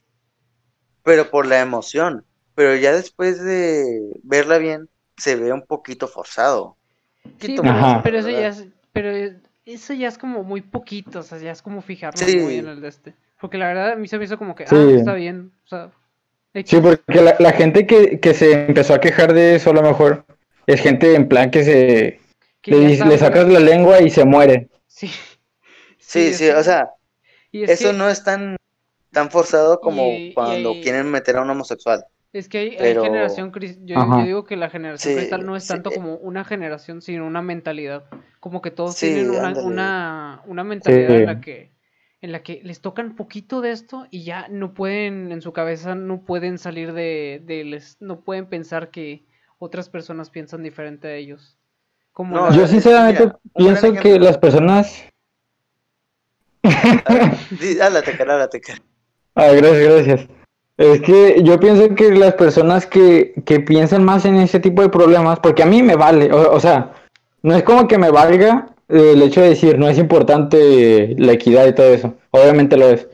Pero 1.03 1.31
por 1.31 1.47
la 1.47 1.61
emoción. 1.61 2.25
Pero 2.55 2.75
ya 2.77 2.93
después 2.93 3.43
de 3.43 4.13
verla 4.23 4.59
bien, 4.59 4.89
se 5.17 5.37
ve 5.37 5.53
un 5.53 5.63
poquito 5.67 6.09
forzado. 6.09 6.77
Un 7.25 7.33
Sí, 7.41 7.57
poquito 7.57 8.01
pero, 8.03 8.19
eso 8.19 8.31
ya 8.31 8.49
es, 8.49 8.67
pero 8.93 9.11
eso 9.65 9.93
ya 9.95 10.09
es 10.09 10.19
como 10.19 10.43
muy 10.43 10.61
poquito, 10.63 11.21
o 11.21 11.23
sea, 11.23 11.39
ya 11.39 11.53
es 11.53 11.63
como 11.63 11.83
fijarnos 11.83 12.21
Sí. 12.21 12.39
muy 12.39 12.57
en 12.59 12.69
el 12.69 12.81
de 12.81 12.89
este. 12.89 13.15
Porque 13.41 13.59
la 13.59 13.69
verdad 13.69 13.93
a 13.93 13.97
mí 13.97 14.09
se 14.09 14.19
me 14.19 14.25
hizo 14.25 14.39
como 14.39 14.55
que, 14.55 14.67
Sí. 14.67 14.75
ah, 14.77 14.95
está 14.97 15.15
bien, 15.15 15.53
o 15.65 15.69
sea, 15.69 15.91
sí, 16.65 16.79
porque 16.81 17.23
la, 17.23 17.37
la 17.39 17.53
gente 17.53 17.87
que, 17.87 18.21
que 18.21 18.35
se 18.35 18.67
empezó 18.67 18.95
a 18.95 19.01
quejar 19.01 19.33
de 19.33 19.55
eso 19.57 19.71
a 19.71 19.75
lo 19.75 19.83
mejor 19.83 20.25
es 20.67 20.81
gente 20.81 21.15
en 21.15 21.29
plan 21.29 21.51
que 21.51 21.65
se 21.65 22.21
que 22.63 22.73
le, 22.73 23.19
sacas 23.19 23.49
la 23.49 23.61
lengua 23.61 24.03
y 24.03 24.11
se 24.11 24.25
muere. 24.25 24.69
Sí. 24.87 25.11
Sí, 25.99 26.35
sí, 26.35 26.47
es- 26.47 26.57
o 26.57 26.63
sea, 26.63 26.91
y 27.53 27.65
es 27.65 27.71
eso 27.73 27.93
que- 27.93 27.99
no 27.99 28.09
es 28.09 28.23
tan, 28.25 28.57
tan 29.13 29.31
forzado 29.31 29.81
como 29.81 30.03
Y- 30.05 30.29
y 30.29 30.35
cuando 30.35 30.75
quieren 30.81 31.11
meter 31.11 31.37
a 31.37 31.43
un 31.43 31.51
homosexual. 31.51 32.05
Es 32.33 32.49
que 32.49 32.59
hay, 32.59 32.95
generación 32.97 33.51
cris- 33.51 33.79
yo, 33.85 33.97
yo 33.97 34.23
digo 34.25 34.45
que 34.45 34.57
la 34.57 34.71
generación 34.71 35.13
Sí, 35.13 35.19
cristal 35.19 35.45
no 35.47 35.57
es 35.57 35.65
sí. 35.65 35.69
tanto 35.69 35.91
como 35.91 36.15
una 36.17 36.45
generación, 36.45 37.03
sino 37.03 37.27
una 37.27 37.43
mentalidad. 37.43 38.05
Como 38.39 38.63
que 38.63 38.71
todos 38.71 38.97
Sí, 38.97 39.09
tienen 39.09 39.31
una, 39.31 39.49
una, 39.65 40.43
una 40.47 40.65
mentalidad 40.65 41.17
en 41.17 41.27
la 41.27 41.41
que 41.41 41.73
en 42.23 42.33
la 42.33 42.43
que 42.43 42.61
les 42.63 42.83
tocan 42.83 43.17
poquito 43.17 43.63
de 43.63 43.71
esto 43.73 44.07
y 44.11 44.25
ya 44.25 44.47
no 44.49 44.75
pueden, 44.75 45.33
en 45.33 45.41
su 45.41 45.53
cabeza 45.55 45.95
no 45.95 46.23
pueden 46.27 46.59
salir 46.59 46.93
de, 46.93 47.43
de 47.45 47.65
les, 47.65 47.97
no 48.01 48.21
pueden 48.21 48.47
pensar 48.47 48.91
que 48.91 49.25
otras 49.59 49.89
personas 49.89 50.29
piensan 50.29 50.63
diferente 50.63 51.09
a 51.09 51.15
ellos. 51.15 51.59
Como 52.13 52.37
No, 52.37 52.51
la- 52.51 52.57
Yo 52.57 52.67
sinceramente 52.67 53.25
mira, 53.25 53.39
pienso 53.57 53.93
que 53.95 54.19
las 54.19 54.39
personas... 54.39 55.05
Cara. 58.61 58.83
Ah, 59.35 59.49
gracias, 59.53 59.83
gracias. 59.83 60.29
Es 60.77 61.01
que 61.03 61.43
yo 61.43 61.61
pienso 61.61 61.95
que 61.95 62.11
las 62.11 62.35
personas 62.35 62.87
que, 62.87 63.35
que 63.45 63.61
piensan 63.61 64.03
más 64.05 64.25
en 64.25 64.37
ese 64.37 64.61
tipo 64.61 64.83
de 64.83 64.89
problemas, 64.89 65.39
porque 65.41 65.63
a 65.63 65.67
mí 65.67 65.83
me 65.83 65.97
vale, 65.97 66.33
o, 66.33 66.53
o 66.53 66.61
sea, 66.61 66.95
no 67.43 67.55
es 67.55 67.63
como 67.63 67.87
que 67.87 67.99
me 67.99 68.11
valga 68.11 68.69
eh, 68.89 69.13
el 69.13 69.23
hecho 69.23 69.41
de 69.41 69.51
decir 69.51 69.79
no 69.79 69.89
es 69.89 69.99
importante 69.99 71.15
la 71.19 71.33
equidad 71.33 71.67
y 71.67 71.75
todo 71.75 71.87
eso, 71.87 72.15
obviamente 72.31 72.77
lo 72.77 72.89
es, 72.89 73.07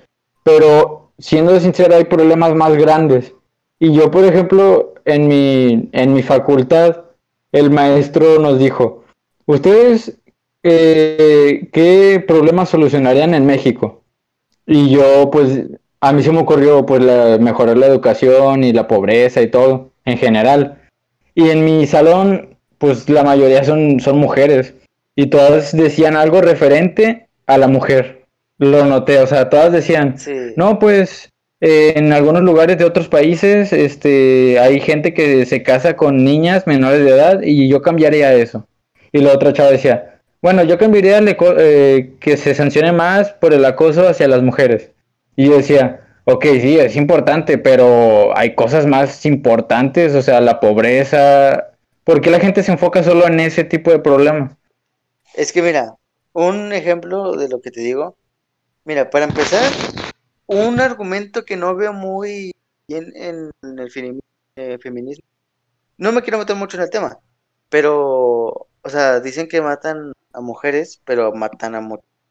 pero 0.43 1.11
siendo 1.19 1.59
sincero 1.61 1.97
hay 1.97 2.05
problemas 2.05 2.55
más 2.55 2.75
grandes. 2.77 3.35
Y 3.79 3.93
yo, 3.93 4.11
por 4.11 4.25
ejemplo, 4.25 4.95
en 5.05 5.29
mi, 5.29 5.89
en 5.93 6.15
mi 6.15 6.23
facultad, 6.23 7.05
el 7.53 7.71
maestro 7.71 8.39
nos 8.39 8.59
dijo, 8.59 9.05
¿ustedes 9.45 10.17
eh, 10.67 11.69
qué 11.73 12.25
problemas 12.27 12.69
solucionarían 12.69 13.35
en 13.35 13.47
México? 13.47 14.03
Y 14.67 14.91
yo, 14.91 15.31
pues, 15.31 15.63
a 16.01 16.13
mí 16.13 16.23
se 16.23 16.33
me 16.33 16.41
ocurrió, 16.41 16.85
pues, 16.85 17.03
la- 17.03 17.39
mejorar 17.39 17.77
la 17.77 17.87
educación 17.87 18.65
y 18.65 18.73
la 18.73 18.87
pobreza 18.89 19.41
y 19.43 19.49
todo, 19.51 19.91
en 20.05 20.19
general. 20.19 20.79
Y 21.35 21.51
en 21.51 21.65
mi 21.65 21.87
salón, 21.87 22.57
pues, 22.79 23.09
la 23.09 23.23
mayoría 23.23 23.65
son, 23.65 24.01
son 24.01 24.19
mujeres. 24.19 24.75
Y 25.15 25.27
todas 25.27 25.75
decían 25.77 26.17
algo 26.17 26.41
referente 26.41 27.29
a 27.47 27.59
la 27.59 27.69
mujer. 27.69 28.25
Lo 28.59 28.85
noté, 28.85 29.19
o 29.21 29.27
sea, 29.27 29.49
todas 29.51 29.73
decían, 29.73 30.19
Sí. 30.19 30.33
no, 30.57 30.79
pues, 30.79 31.31
eh, 31.61 31.95
en 31.97 32.13
algunos 32.13 32.43
lugares 32.43 32.77
de 32.79 32.85
otros 32.85 33.09
países, 33.09 33.73
este, 33.73 34.59
hay 34.59 34.81
gente 34.81 35.15
que 35.15 35.47
se 35.47 35.63
casa 35.63 35.97
con 35.97 36.23
niñas 36.25 36.67
menores 36.67 37.03
de 37.05 37.11
edad 37.11 37.41
y 37.43 37.69
yo 37.69 37.81
cambiaría 37.83 38.35
eso. 38.35 38.67
Y 39.13 39.21
la 39.21 39.33
otra 39.33 39.53
chava 39.53 39.71
decía, 39.71 40.16
bueno, 40.43 40.63
yo 40.65 40.79
cambiaría 40.79 41.21
eh, 41.21 42.15
que 42.21 42.37
se 42.37 42.55
sancione 42.55 42.93
más 42.93 43.33
por 43.33 43.53
el 43.53 43.65
acoso 43.65 44.09
hacia 44.09 44.29
las 44.29 44.43
mujeres. 44.43 44.91
Y 45.37 45.47
yo 45.47 45.57
decía, 45.57 46.01
ok, 46.25 46.45
sí, 46.61 46.79
es 46.79 46.97
importante, 46.97 47.59
pero 47.59 48.37
hay 48.37 48.55
cosas 48.55 48.87
más 48.87 49.27
importantes, 49.27 50.15
o 50.15 50.23
sea, 50.23 50.41
la 50.41 50.61
pobreza, 50.61 51.77
¿Por 52.07 52.21
qué 52.21 52.31
la 52.31 52.39
gente 52.39 52.63
se 52.63 52.71
enfoca 52.71 53.03
solo 53.03 53.27
en 53.27 53.41
ese 53.41 53.65
tipo 53.65 53.91
de 53.91 53.99
problemas? 53.99 54.53
Es 55.35 55.51
que 55.51 55.61
mira, 55.61 55.97
un 56.33 56.73
ejemplo 56.73 57.33
de 57.33 57.49
lo 57.49 57.61
que 57.61 57.73
te 57.73 57.81
digo. 57.81 58.17
Mira, 58.85 59.11
para 59.11 59.25
empezar, 59.25 59.73
un 60.47 60.79
argumento 60.79 61.45
que 61.45 61.57
no 61.57 61.75
veo 61.75 61.93
muy 61.93 62.53
bien 62.87 63.13
en, 63.17 63.51
el 63.61 64.21
eh, 64.55 64.79
feminismo. 64.81 65.25
No 65.99 66.13
me 66.13 66.23
quiero 66.23 66.39
meter 66.39 66.55
mucho 66.55 66.77
en 66.77 66.85
el 66.85 66.91
tema, 66.91 67.19
pero, 67.69 68.45
o 68.83 68.89
sea, 68.89 69.19
dicen 69.19 69.49
que 69.49 69.61
matan 69.61 70.13
a 70.37 70.43
mujeres, 70.43 71.03
pero 71.07 71.33
matan 71.35 71.75
a 71.77 71.83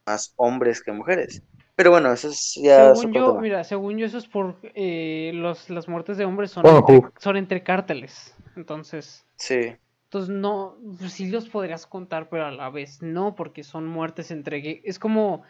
más 0.08 0.34
hombres 0.38 0.82
que 0.84 0.94
mujeres. 0.94 1.44
Pero 1.76 1.92
bueno, 1.92 2.14
eso 2.14 2.30
es 2.30 2.54
ya 2.62 2.94
Según 2.94 3.14
yo, 3.14 3.34
tema. 3.34 3.42
mira, 3.42 3.64
según 3.64 3.98
yo 3.98 4.06
eso 4.06 4.18
es 4.18 4.28
por 4.28 4.58
eh, 4.76 5.32
los, 5.34 5.70
las 5.70 5.88
muertes 5.88 6.18
de 6.18 6.26
hombres 6.26 6.52
son, 6.52 6.70
entre, 6.70 7.06
son 7.18 7.38
entre 7.38 7.64
cárteles. 7.64 8.36
Entonces, 8.56 9.26
Sí. 9.38 9.78
entonces 10.06 10.36
no, 10.36 10.78
pues 11.00 11.14
sí 11.14 11.30
los 11.30 11.50
podrías 11.50 11.88
contar, 11.88 12.30
pero 12.30 12.46
a 12.48 12.52
la 12.52 12.70
vez 12.70 13.02
no, 13.02 13.36
porque 13.36 13.64
son 13.64 13.88
muertes 13.88 14.32
entre 14.32 14.82
Es 14.86 15.00
como, 15.00 15.44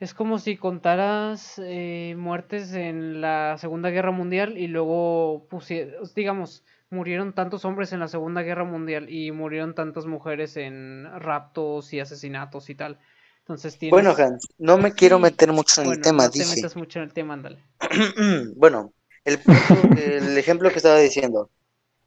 es 0.00 0.14
como 0.14 0.38
si 0.38 0.56
contaras 0.56 1.60
eh, 1.64 2.14
muertes 2.18 2.74
en 2.74 3.20
la 3.20 3.56
Segunda 3.58 3.90
Guerra 3.90 4.12
Mundial 4.12 4.58
y 4.58 4.68
luego 4.68 5.46
pusieras, 5.50 6.14
digamos, 6.14 6.64
murieron 6.92 7.32
tantos 7.34 7.64
hombres 7.64 7.92
en 7.92 8.00
la 8.00 8.08
Segunda 8.08 8.42
Guerra 8.42 8.64
Mundial 8.64 9.10
y 9.10 9.32
murieron 9.32 9.74
tantas 9.74 10.06
mujeres 10.06 10.56
en 10.56 11.06
raptos 11.20 11.92
y 11.92 12.00
asesinatos 12.00 12.70
y 12.70 12.74
tal. 12.76 12.98
Entonces 13.40 13.78
tienes... 13.78 13.96
Bueno, 13.96 14.10
Hans, 14.16 14.48
no 14.58 14.78
me 14.78 14.92
quiero 14.92 15.16
Sí, 15.16 15.22
meter 15.22 15.52
mucho 15.52 15.82
en 15.82 15.90
el 15.92 16.00
tema, 16.00 16.24
no 16.24 16.30
te 16.30 16.38
dije. 16.38 16.56
metas 16.56 16.76
mucho 16.76 16.98
en 17.00 17.04
el 17.04 17.12
tema, 17.12 17.34
ándale. 17.34 17.58
Bueno, 18.56 18.92
el, 19.24 19.38
punto- 19.40 19.90
el 19.96 20.38
ejemplo 20.38 20.70
que 20.70 20.76
estaba 20.76 20.98
diciendo. 20.98 21.50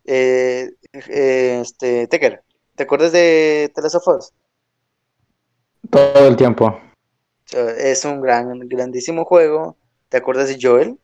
Eh, 0.06 0.69
eh, 0.93 1.60
este, 1.62 2.08
Tecker, 2.08 2.43
¿te 2.76 2.84
acuerdas 2.84 3.12
de 3.12 3.71
The 3.76 3.82
Last 3.82 3.95
of 3.95 4.08
Us? 4.08 4.34
Todo 5.89 6.28
el 6.28 6.36
tiempo. 6.36 6.80
sea, 7.45 7.71
Es 7.71 8.06
un 8.06 8.21
gran, 8.21 8.60
grandísimo 8.67 9.26
juego. 9.26 9.78
¿Te 10.10 10.17
acuerdas 10.17 10.48
de 10.50 10.58
Joel? 10.62 11.00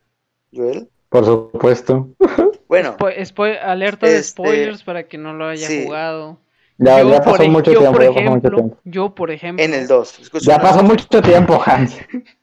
Joel. 0.52 0.88
Por 1.08 1.24
supuesto. 1.24 2.08
Bueno, 2.72 2.96
Spo- 2.96 3.14
spo- 3.18 3.58
alerta 3.62 4.06
de 4.06 4.16
Este, 4.16 4.30
spoilers 4.30 4.82
para 4.82 5.02
que 5.02 5.18
no 5.18 5.34
lo 5.34 5.44
haya 5.46 5.66
sí. 5.68 5.84
jugado. 5.84 6.40
Ya, 6.78 7.02
Yo, 7.02 7.10
ya 7.10 7.20
por 7.20 7.32
pasó 7.32 7.42
ej- 7.42 7.50
mucho 7.50 7.70
yo, 7.70 7.78
tiempo. 7.80 7.92
por 7.98 8.02
Ya 8.02 8.08
pasó 8.08 8.20
mucho 8.22 8.30
ejemplo, 8.48 8.56
tiempo. 8.56 8.78
yo, 8.84 9.14
por 9.14 9.30
ejemplo, 9.30 9.62
en 9.62 9.74
el 9.74 9.86
2. 9.86 10.30
Ya 10.40 10.58
pasó 10.58 10.82
mucho 10.82 11.20
tiempo, 11.20 11.62
Hans. 11.66 11.98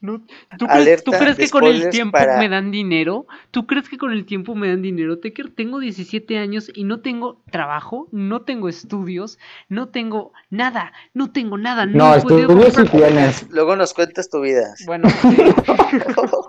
No, 0.00 0.22
¿tú, 0.58 0.66
crees, 0.66 1.04
tú 1.04 1.10
crees 1.10 1.36
que 1.36 1.50
con 1.50 1.64
el 1.66 1.90
tiempo 1.90 2.12
para- 2.12 2.38
me 2.38 2.48
dan 2.48 2.70
dinero? 2.70 3.26
¿Tú 3.50 3.66
crees 3.66 3.90
que 3.90 3.98
con 3.98 4.10
el 4.10 4.24
tiempo 4.24 4.54
me 4.54 4.68
dan 4.68 4.80
dinero? 4.80 5.18
Tecker, 5.18 5.50
tengo 5.50 5.78
17 5.78 6.38
años 6.38 6.70
y 6.74 6.84
no 6.84 7.00
tengo 7.02 7.42
trabajo, 7.52 8.08
no 8.10 8.40
tengo 8.40 8.70
estudios, 8.70 9.38
no 9.68 9.88
tengo 9.90 10.32
nada, 10.48 10.94
no 11.12 11.30
tengo 11.30 11.58
nada, 11.58 11.84
no, 11.84 11.92
No, 12.08 12.14
estudios 12.14 12.74
sí 12.74 12.84
tienes. 12.86 13.50
Luego 13.50 13.76
nos 13.76 13.92
cuentas 13.92 14.30
tu 14.30 14.40
vida. 14.40 14.74
Bueno, 14.86 15.10
sí, 15.10 15.36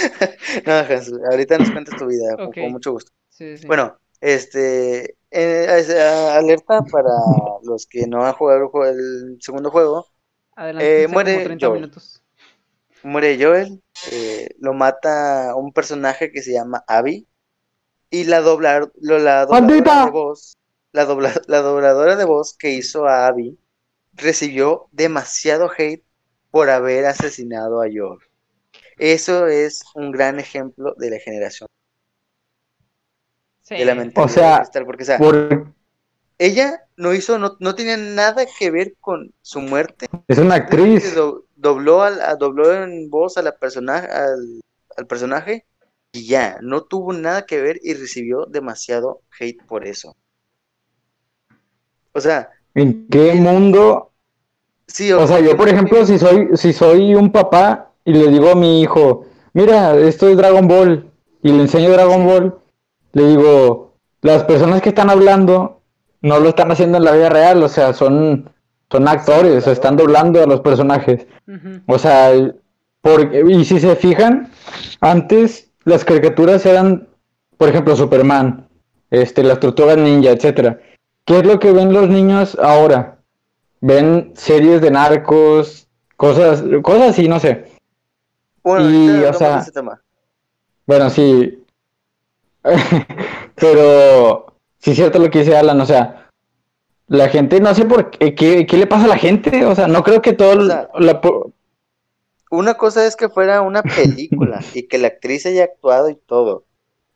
no, 0.66 0.72
Hans, 0.72 1.12
ahorita 1.30 1.58
nos 1.58 1.70
cuentas 1.70 1.96
tu 1.96 2.06
vida, 2.06 2.36
con- 2.36 2.72
mucho 2.72 2.92
gusto. 2.92 3.12
sí, 3.28 3.56
sí. 3.56 3.66
Bueno, 3.66 3.98
este, 4.20 5.16
eh, 5.30 5.66
es, 5.78 5.90
alerta 5.90 6.82
para 6.82 7.10
los 7.62 7.86
que 7.86 8.06
no 8.06 8.24
han 8.24 8.32
jugado 8.34 8.70
el, 8.84 9.38
segundo 9.40 9.70
juego. 9.70 10.06
Adelante, 10.56 11.02
eh, 11.02 11.08
muere 11.08 11.32
como 11.32 11.44
30 11.44 11.66
Joel. 11.66 11.80
minutos. 11.80 12.22
Muere 13.02 13.38
Joel, 13.42 13.82
eh, 14.12 14.48
lo 14.60 14.74
mata 14.74 15.54
un 15.56 15.72
personaje 15.72 16.30
que 16.30 16.42
se 16.42 16.52
llama 16.52 16.84
Abby 16.86 17.26
y 18.10 18.24
la, 18.24 18.40
doblar, 18.40 18.90
lo- 19.00 19.18
la 19.18 19.46
dobladora 19.46 20.04
de 20.04 20.10
voz, 20.10 20.56
la, 20.92 21.06
dobla- 21.06 21.42
la 21.46 21.58
dobladora 21.62 22.16
de 22.16 22.24
voz 22.24 22.56
que 22.58 22.72
hizo 22.72 23.06
a 23.06 23.26
Abby 23.26 23.58
recibió 24.14 24.88
demasiado 24.92 25.70
hate 25.76 26.04
por 26.50 26.70
haber 26.70 27.06
asesinado 27.06 27.82
a 27.82 27.86
Joel. 27.86 28.18
Eso 29.00 29.48
es 29.48 29.82
un 29.96 30.12
gran 30.12 30.38
ejemplo 30.38 30.94
de 30.96 31.10
la 31.10 31.18
generación, 31.18 31.66
Sí. 33.62 33.74
de 33.74 33.84
la 33.86 33.94
mentalidad 33.94 34.24
O 34.24 34.28
sea, 34.28 34.50
de 34.52 34.56
cristal, 34.62 34.84
porque 34.86 35.02
o 35.04 35.06
sea, 35.06 35.18
Por... 35.18 35.72
ella 36.38 36.80
no 36.96 37.14
hizo, 37.14 37.38
no, 37.38 37.56
no 37.60 37.74
tenía 37.76 37.96
nada 37.96 38.44
que 38.58 38.70
ver 38.70 38.94
con 39.00 39.32
su 39.42 39.60
muerte. 39.60 40.06
Es 40.28 40.38
una 40.38 40.56
actriz. 40.56 41.14
do- 41.14 41.46
dobló, 41.56 42.02
al, 42.02 42.20
a- 42.20 42.36
dobló 42.36 42.72
en 42.82 43.10
voz 43.10 43.36
a 43.36 43.42
la 43.42 43.56
personaje, 43.58 44.08
al, 44.08 44.60
al 44.96 45.06
personaje 45.06 45.66
y 46.12 46.26
ya, 46.26 46.58
no 46.62 46.82
tuvo 46.84 47.12
nada 47.12 47.46
que 47.46 47.60
ver 47.62 47.78
y 47.82 47.94
recibió 47.94 48.46
demasiado 48.46 49.22
hate 49.38 49.62
por 49.66 49.86
eso. 49.86 50.16
O 52.14 52.20
sea, 52.20 52.50
¿En 52.74 53.06
qué 53.08 53.34
mundo? 53.34 54.12
sí, 54.86 55.12
O 55.12 55.26
sea, 55.26 55.40
yo 55.40 55.56
por 55.56 55.68
ejemplo, 55.68 56.04
si 56.06 56.18
soy, 56.18 56.48
si 56.54 56.72
soy 56.72 57.14
un 57.14 57.30
papá 57.32 57.89
y 58.10 58.12
le 58.12 58.28
digo 58.28 58.50
a 58.50 58.54
mi 58.56 58.80
hijo, 58.80 59.24
mira, 59.52 59.96
esto 59.96 60.28
es 60.28 60.36
Dragon 60.36 60.66
Ball, 60.66 61.06
y 61.42 61.52
le 61.52 61.62
enseño 61.62 61.90
Dragon 61.90 62.26
Ball, 62.26 62.58
le 63.12 63.26
digo, 63.28 63.94
las 64.20 64.42
personas 64.44 64.82
que 64.82 64.88
están 64.88 65.10
hablando 65.10 65.80
no 66.22 66.40
lo 66.40 66.48
están 66.48 66.72
haciendo 66.72 66.98
en 66.98 67.04
la 67.04 67.12
vida 67.12 67.28
real, 67.28 67.62
o 67.62 67.68
sea, 67.68 67.92
son, 67.94 68.50
son 68.90 69.06
actores, 69.06 69.56
o 69.56 69.60
sea, 69.60 69.72
están 69.72 69.96
doblando 69.96 70.42
a 70.42 70.46
los 70.46 70.60
personajes. 70.60 71.26
O 71.86 71.98
sea, 71.98 72.32
porque, 73.00 73.44
y 73.48 73.64
si 73.64 73.78
se 73.78 73.94
fijan, 73.94 74.50
antes 75.00 75.70
las 75.84 76.04
caricaturas 76.04 76.66
eran, 76.66 77.08
por 77.56 77.68
ejemplo, 77.68 77.94
Superman, 77.94 78.68
este, 79.10 79.44
las 79.44 79.60
tortugas 79.60 79.96
ninja, 79.96 80.30
etcétera. 80.30 80.80
¿Qué 81.24 81.38
es 81.38 81.46
lo 81.46 81.60
que 81.60 81.72
ven 81.72 81.92
los 81.92 82.08
niños 82.08 82.58
ahora? 82.60 83.18
Ven 83.80 84.32
series 84.34 84.80
de 84.80 84.90
narcos, 84.90 85.88
cosas, 86.16 86.62
cosas 86.82 87.10
así, 87.10 87.28
no 87.28 87.40
sé. 87.40 87.69
Bueno, 88.62 88.90
y, 88.90 89.24
o 89.24 89.32
sea, 89.34 89.56
de 89.56 89.60
ese 89.62 89.72
tema. 89.72 90.00
Bueno, 90.86 91.10
sí. 91.10 91.62
Pero 93.54 94.54
sí 94.78 94.90
es 94.90 94.96
cierto 94.96 95.18
lo 95.18 95.30
que 95.30 95.40
dice 95.40 95.56
Alan, 95.56 95.80
o 95.80 95.86
sea, 95.86 96.28
la 97.08 97.28
gente, 97.28 97.60
no 97.60 97.74
sé 97.74 97.84
por 97.84 98.10
qué, 98.10 98.34
qué, 98.34 98.66
qué 98.66 98.76
le 98.76 98.86
pasa 98.86 99.04
a 99.04 99.08
la 99.08 99.18
gente, 99.18 99.64
o 99.64 99.74
sea, 99.74 99.88
no 99.88 100.02
creo 100.02 100.22
que 100.22 100.32
todo 100.32 100.60
O 100.60 100.66
sea, 100.66 100.88
la 100.98 101.20
Una 102.50 102.74
cosa 102.74 103.06
es 103.06 103.16
que 103.16 103.28
fuera 103.28 103.62
una 103.62 103.82
película 103.82 104.60
y 104.74 104.86
que 104.88 104.98
la 104.98 105.08
actriz 105.08 105.46
haya 105.46 105.64
actuado 105.64 106.08
y 106.10 106.16
todo. 106.16 106.64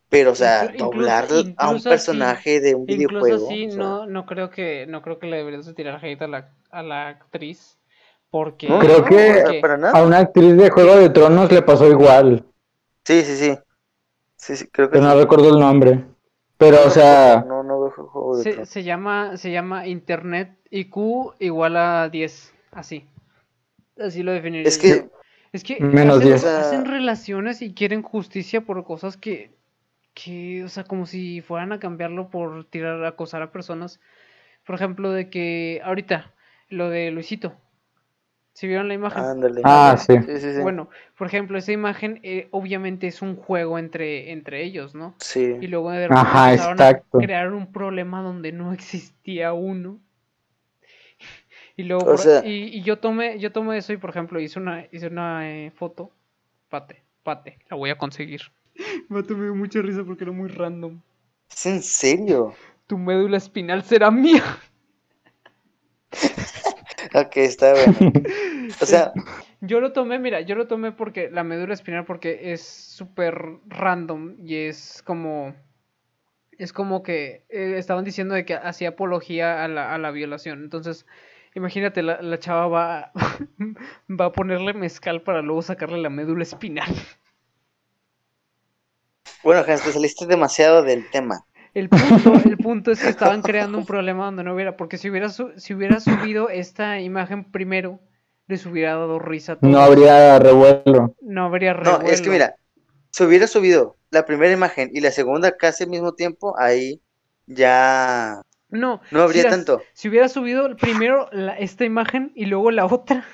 Pero, 0.09 0.33
o 0.33 0.35
sea, 0.35 0.67
incluso- 0.67 0.85
doblar 0.91 1.25
a 1.25 1.35
un 1.35 1.49
incluso 1.49 1.73
así- 1.75 1.89
personaje 1.89 2.61
de 2.61 2.75
un 2.75 2.83
Incluso 2.89 3.25
videojuego. 3.25 3.47
así, 3.47 3.67
o 3.67 3.71
sea, 3.71 3.79
no, 3.79 4.07
no 4.07 4.27
creo 4.27 4.51
que, 4.51 4.87
no 4.87 5.03
creo 5.03 5.19
que 5.19 5.27
le 5.27 5.39
deberías 5.39 5.67
de 5.67 5.75
tirar 5.75 6.05
hate 6.05 6.23
a 6.23 6.29
la, 6.29 6.53
a 6.71 6.83
la 6.83 7.09
actriz. 7.09 7.74
Porque. 8.35 8.69
No, 8.69 8.81
Creo 8.81 9.05
que- 9.05 9.63
a 9.93 10.03
una 10.03 10.19
actriz 10.19 10.57
de 10.57 10.69
Juego 10.69 10.97
de 10.97 11.09
Tronos 11.09 11.53
le 11.53 11.63
pasó 11.63 11.89
igual, 11.89 12.45
Sí, 13.05 13.23
sí, 13.23 13.37
sí. 13.37 13.57
Sí, 14.37 14.57
sí, 14.57 14.67
creo 14.73 14.89
que 14.89 14.95
pero 14.99 15.05
no 15.05 15.15
recuerdo 15.17 15.51
el 15.55 15.61
nombre. 15.61 16.05
Pero, 16.59 16.79
o 16.85 16.91
sea, 16.91 17.45
No, 17.47 17.63
no 17.63 17.81
veo 17.83 17.91
juego 17.93 18.37
de 18.37 18.43
Se, 18.43 18.51
Tronos. 18.51 18.69
se 18.71 18.83
llama, 18.83 19.37
se 19.37 19.53
llama 19.53 19.87
Internet 19.87 20.59
IQ 20.71 21.35
igual 21.39 21.77
a 21.77 22.09
10. 22.09 22.53
Así. 22.73 23.07
Así 24.01 24.25
lo 24.25 24.33
definiría. 24.33 24.67
Es 24.67 24.79
que. 24.79 25.09
Es 25.53 25.63
que 25.63 25.79
Menos 25.79 26.17
hacen, 26.17 26.29
10. 26.31 26.45
hacen 26.45 26.85
relaciones 26.87 27.63
y 27.63 27.73
quieren 27.73 28.03
justicia 28.03 28.63
por 28.63 28.83
cosas 28.83 29.17
que, 29.17 29.53
que, 30.13 30.65
o 30.65 30.69
sea, 30.69 30.83
como 30.83 31.07
si 31.07 31.41
fueran 31.41 31.71
a 31.71 31.79
cambiarlo 31.79 32.31
por 32.31 32.65
tirar, 32.65 33.05
acosar 33.05 33.43
a 33.43 33.53
personas. 33.53 34.01
Por 34.67 34.75
ejemplo, 34.75 35.13
de 35.13 35.31
que 35.31 35.81
ahorita, 35.85 36.33
lo 36.69 36.91
de 36.91 37.13
Luisito. 37.13 37.53
¿Si 38.55 38.67
vieron 38.69 38.89
la 38.89 38.95
imagen? 38.95 39.23
ándale. 39.25 39.61
ah, 39.65 39.97
sí. 39.99 40.17
Sí, 40.27 40.41
sí, 40.41 40.55
sí. 40.55 40.61
Bueno, 40.63 40.89
por 41.19 41.27
ejemplo, 41.27 41.59
esa 41.59 41.73
imagen 41.73 42.21
eh, 42.23 42.49
obviamente 42.53 43.07
es 43.09 43.21
un 43.21 43.37
juego 43.37 43.79
entre, 43.79 44.31
entre 44.33 44.63
ellos, 44.65 44.95
¿no? 44.95 45.15
Sí. 45.19 45.57
Y 45.61 45.67
luego 45.67 45.91
de 45.91 46.09
repente 46.09 46.21
Ajá, 46.21 46.51
empezaron 46.53 46.81
a 46.81 46.85
exacto. 46.91 47.19
crear 47.19 47.53
un 47.53 47.73
problema 47.73 48.23
donde 48.23 48.53
no 48.53 48.73
existía 48.73 49.53
uno. 49.53 49.99
Y 51.77 51.83
luego 51.85 52.05
O 52.05 52.17
sea- 52.17 52.45
y, 52.47 52.79
y 52.79 52.83
yo 52.83 52.99
tomé, 53.01 53.39
yo 53.41 53.51
tomé 53.51 53.79
eso 53.79 53.93
y 53.93 53.97
por 53.97 54.11
ejemplo 54.11 54.39
hice 54.39 54.61
una, 54.61 54.87
hice 54.93 55.09
una 55.09 55.51
eh, 55.51 55.73
foto. 55.73 56.13
Pate, 56.69 57.03
pate, 57.25 57.59
la 57.69 57.77
voy 57.77 57.91
a 57.91 57.99
conseguir. 57.99 58.43
Me 59.09 59.23
dio 59.23 59.55
mucha 59.55 59.83
risa 59.83 60.05
porque 60.05 60.25
era 60.25 60.33
muy 60.33 60.49
random. 60.49 61.01
¿Es 61.51 61.67
en 61.67 61.83
serio? 61.83 62.55
Tu 62.87 62.97
médula 62.99 63.37
espinal 63.39 63.83
será 63.83 64.11
mía. 64.11 64.45
Ok, 67.15 67.37
está 67.39 67.73
bueno. 67.73 67.95
O 68.81 68.87
sea, 68.87 69.13
Yo 69.61 69.81
lo 69.81 69.93
tomé, 69.93 70.19
mira, 70.19 70.41
yo 70.43 70.55
lo 70.55 70.67
tomé 70.69 70.93
porque 70.93 71.31
la 71.31 71.43
médula 71.45 71.75
espinal 71.75 72.05
porque 72.05 72.53
es 72.53 72.63
súper 72.63 73.59
random 73.67 74.37
y 74.39 74.57
es 74.57 75.03
como 75.05 75.55
es 76.59 76.73
como 76.73 77.03
que 77.03 77.45
eh, 77.49 77.75
estaban 77.79 78.05
diciendo 78.05 78.35
de 78.35 78.45
que 78.45 78.55
hacía 78.55 78.91
apología 78.91 79.65
a 79.65 79.69
la, 79.69 79.95
a 79.95 79.99
la 79.99 80.11
violación. 80.11 80.63
Entonces, 80.63 81.07
imagínate, 81.55 82.03
la, 82.03 82.23
la 82.23 82.39
chava 82.39 82.69
va, 82.69 83.13
va 84.11 84.27
a 84.27 84.33
ponerle 84.33 84.73
mezcal 84.75 85.23
para 85.23 85.43
luego 85.43 85.63
sacarle 85.63 85.99
la 85.99 86.11
médula 86.11 86.43
espinal. 86.45 86.95
bueno, 89.45 89.63
Hans, 89.67 89.83
te 89.85 89.93
saliste 89.93 90.27
demasiado 90.27 90.83
del 90.83 91.09
tema. 91.09 91.47
El 91.75 91.89
punto, 91.89 92.35
el 92.45 92.57
punto 92.57 92.91
es 92.93 93.01
que 93.01 93.09
estaban 93.09 93.43
creando 93.43 93.79
un 93.79 93.85
problema 93.87 94.27
donde 94.27 94.45
no 94.45 94.55
hubiera, 94.55 94.77
porque 94.77 94.97
si 94.97 95.11
hubiera, 95.11 95.29
su- 95.29 95.53
si 95.57 95.75
hubiera 95.75 95.99
subido 96.01 96.49
esta 96.49 97.01
imagen 97.01 97.51
primero, 97.51 98.01
les 98.47 98.65
hubiera 98.67 98.93
dado 98.93 99.19
risa 99.19 99.53
a 99.53 99.57
todos. 99.57 99.73
No 99.73 99.81
habría 99.81 100.39
revuelo. 100.39 101.15
No 101.21 101.47
habría 101.47 101.75
No, 101.75 101.81
es 102.03 102.21
que 102.21 102.29
revuelo. 102.29 102.33
mira, 102.33 102.55
si 103.11 103.25
hubiera 103.25 103.47
subido 103.49 103.97
la 104.11 104.25
primera 104.25 104.53
imagen 104.53 104.91
y 104.93 105.01
la 105.01 105.11
segunda 105.11 105.57
casi 105.57 105.85
al 105.85 105.91
mismo 105.91 106.13
tiempo, 106.15 106.55
ahí 106.59 107.01
ya 107.47 108.41
No, 108.71 109.01
no 109.11 109.23
habría 109.23 109.43
si 109.43 109.49
las- 109.49 109.57
tanto. 109.57 109.83
Si 109.95 110.09
hubiera 110.09 110.29
subido 110.29 110.77
primero 110.77 111.29
la- 111.33 111.59
esta 111.59 111.85
imagen 111.85 112.31
y 112.35 112.45
luego 112.47 112.71
la 112.71 112.87
otra, 112.87 113.25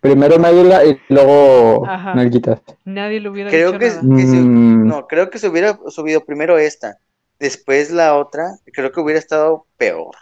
Primero 0.00 0.38
médula 0.38 0.84
y 0.84 0.98
luego 1.08 1.86
Ajá. 1.86 2.14
nalguitas. 2.14 2.60
nadie 2.84 3.20
le 3.20 3.30
hubiera 3.30 3.48
Creo 3.48 3.68
dicho 3.72 3.78
que, 3.78 3.88
nada. 3.88 4.16
que 4.16 4.26
si- 4.26 4.36
Mm. 4.36 4.86
no, 4.86 5.06
creo 5.06 5.30
que 5.30 5.38
se 5.38 5.48
hubiera 5.48 5.78
subido 5.88 6.22
primero 6.26 6.58
esta, 6.58 6.98
después 7.38 7.90
la 7.90 8.16
otra, 8.16 8.48
creo 8.72 8.92
que 8.92 9.00
hubiera 9.00 9.18
estado 9.20 9.66
peor, 9.76 10.16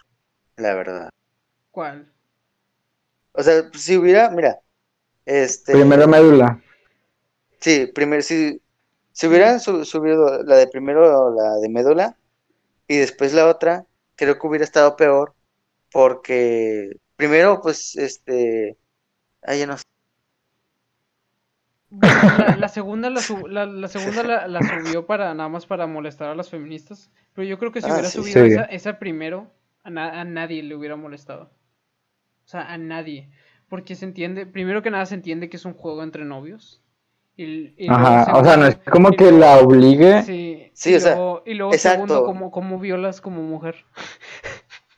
la 0.57 0.75
verdad. 0.75 1.11
¿Cuál? 1.73 2.13
O 3.35 3.43
sea, 3.43 3.71
si 3.75 3.97
hubiera, 3.97 4.31
mira, 4.31 4.61
este, 5.27 5.75
Primero 5.75 6.07
médula. 6.07 6.61
sí, 7.61 7.87
primero, 7.95 8.23
si, 8.23 8.61
si 9.13 9.27
hubieran 9.29 9.61
su- 9.61 9.85
subido 9.85 10.43
la 10.45 10.57
de 10.57 10.67
primero 10.69 11.35
la 11.35 11.57
de 11.59 11.69
médula 11.69 12.19
y 12.89 12.99
después 12.99 13.35
la 13.35 13.49
otra, 13.49 13.87
creo 14.17 14.39
que 14.39 14.49
hubiera 14.49 14.65
estado 14.67 14.97
peor, 14.97 15.35
porque 15.93 16.93
primero, 17.17 17.61
pues, 17.63 17.97
este, 17.97 18.79
ay, 19.43 19.61
ya 19.61 19.69
no 19.69 19.79
sé. 19.79 19.85
La, 22.01 22.57
la 22.59 22.69
segunda, 22.69 23.11
la, 23.11 23.21
sub- 23.21 23.47
la, 23.49 23.67
la 23.67 23.89
segunda 23.89 24.23
la, 24.23 24.49
la 24.49 24.61
subió 24.63 25.07
para 25.07 25.35
nada 25.35 25.49
más 25.49 25.67
para 25.67 25.87
molestar 25.87 26.29
a 26.31 26.35
las 26.35 26.49
feministas. 26.51 27.11
Pero 27.35 27.47
yo 27.47 27.59
creo 27.59 27.73
que 27.73 27.81
si 27.83 27.89
Ah, 27.89 27.93
hubiera 27.95 28.09
sí, 28.09 28.19
subido 28.19 28.45
sí. 28.47 28.53
esa, 28.53 28.65
esa 28.65 28.99
primero, 28.99 29.51
a, 29.83 29.91
na- 29.91 30.21
a 30.21 30.25
nadie 30.25 30.63
le 30.63 30.75
hubiera 30.75 30.97
molestado. 30.97 31.51
O 32.45 32.49
sea, 32.49 32.73
a 32.73 32.79
nadie. 32.79 33.31
Porque 33.69 33.95
se 33.95 34.05
entiende, 34.05 34.47
primero 34.47 34.83
que 34.83 34.91
nada 34.91 35.07
se 35.07 35.15
entiende 35.15 35.49
que 35.49 35.57
es 35.57 35.65
un 35.65 35.75
juego 35.75 36.03
entre 36.03 36.25
novios. 36.25 36.83
Y, 37.37 37.89
Ajá, 37.89 38.37
o 38.39 38.45
sea, 38.45 38.57
no 38.59 38.67
es 38.67 38.77
como 38.91 39.09
y 39.11 39.17
que 39.17 39.25
luego- 39.25 39.39
la 39.39 39.59
obligue. 39.59 40.23
Sí, 40.23 40.71
Sí, 40.75 40.93
y 40.93 40.95
o 40.97 41.01
sea, 41.01 41.15
luego, 41.15 41.43
y 41.47 41.55
luego 41.55 41.73
exacto. 41.73 42.07
segundo, 42.07 42.25
como, 42.27 42.51
como 42.51 42.79
violas 42.79 43.21
como 43.21 43.43
mujer. 43.43 43.85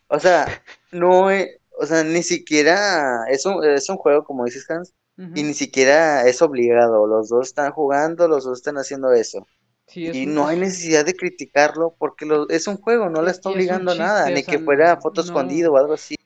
O 0.09 0.19
sea, 0.21 0.47
no, 0.93 1.31
e- 1.31 1.61
o 1.81 1.87
sea, 1.87 2.05
ni 2.05 2.23
siquiera 2.23 3.25
es 3.31 3.47
un, 3.47 3.65
es 3.65 3.89
un 3.89 3.97
juego, 3.97 4.25
como 4.25 4.45
dices, 4.45 4.69
Hans, 4.71 4.95
Y 5.17 5.43
ni 5.45 5.55
siquiera 5.55 6.27
es 6.27 6.43
obligado. 6.43 7.07
Los 7.07 7.29
dos 7.29 7.47
están 7.49 7.71
jugando, 7.73 8.27
los 8.27 8.45
dos 8.45 8.59
están 8.59 8.77
haciendo 8.79 9.13
eso. 9.13 9.47
Sí, 9.87 10.07
es 10.09 10.17
Y 10.17 10.27
un- 10.27 10.35
no 10.35 10.47
hay 10.49 10.57
es- 10.57 10.61
necesidad 10.63 11.05
de 11.05 11.15
criticarlo 11.15 11.95
porque 11.99 12.25
lo, 12.27 12.49
es 12.49 12.67
un 12.67 12.79
juego, 12.79 13.09
no 13.11 13.23
le 13.23 13.31
está 13.31 13.51
es 13.51 13.55
obligando 13.55 13.93
a 13.93 13.95
nada, 13.95 14.27
ni 14.31 14.41
o 14.41 14.45
sea, 14.45 14.47
que 14.47 14.59
fuera 14.59 14.97
foto 14.97 15.21
no- 15.21 15.27
escondido 15.27 15.73
o 15.73 15.77
algo 15.77 15.93
así. 15.95 16.17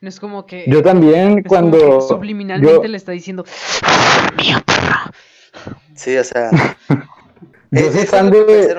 no 0.00 0.08
es 0.08 0.20
como 0.20 0.44
que... 0.46 0.64
Yo 0.68 0.82
también 0.82 1.16
es 1.16 1.28
como 1.30 1.42
que 1.42 1.48
cuando 1.48 2.00
subliminalmente 2.02 2.74
yo, 2.82 2.84
le 2.84 2.96
está 2.96 3.12
diciendo... 3.12 3.44
Sí, 5.94 6.16
o 6.16 6.24
sea, 6.24 6.50
yo 7.70 7.92
soy 7.92 8.06
fan 8.06 8.30
de 8.30 8.74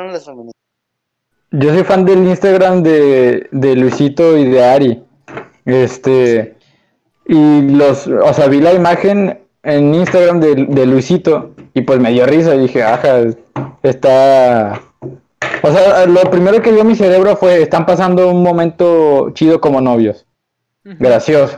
yo 1.52 1.74
soy 1.74 1.84
fan 1.84 2.04
del 2.06 2.28
Instagram 2.28 2.84
de, 2.84 3.48
de 3.52 3.76
Luisito 3.76 4.38
y 4.38 4.50
de 4.50 4.64
Ari. 4.64 5.04
Este 5.64 6.55
y 7.26 7.62
los, 7.70 8.08
o 8.08 8.34
sea, 8.34 8.48
vi 8.48 8.62
la 8.62 8.74
imagen 8.74 9.40
en 9.64 9.96
Instagram 9.96 10.40
de, 10.40 10.56
de 10.68 10.86
Luisito 10.86 11.52
y 11.74 11.82
pues 11.82 12.00
me 12.00 12.12
dio 12.12 12.26
risa 12.26 12.56
y 12.56 12.60
dije, 12.60 12.84
ajá, 12.84 13.22
está 13.84 14.82
o 15.66 15.72
sea, 15.72 16.06
lo 16.06 16.22
primero 16.30 16.62
que 16.62 16.72
vio 16.72 16.84
mi 16.84 16.96
cerebro 16.96 17.36
fue, 17.36 17.64
están 17.64 17.88
pasando 17.88 18.30
un 18.30 18.44
momento 18.44 19.32
chido 19.32 19.60
como 19.60 19.82
novios. 19.82 20.26
Gracioso. 20.84 21.58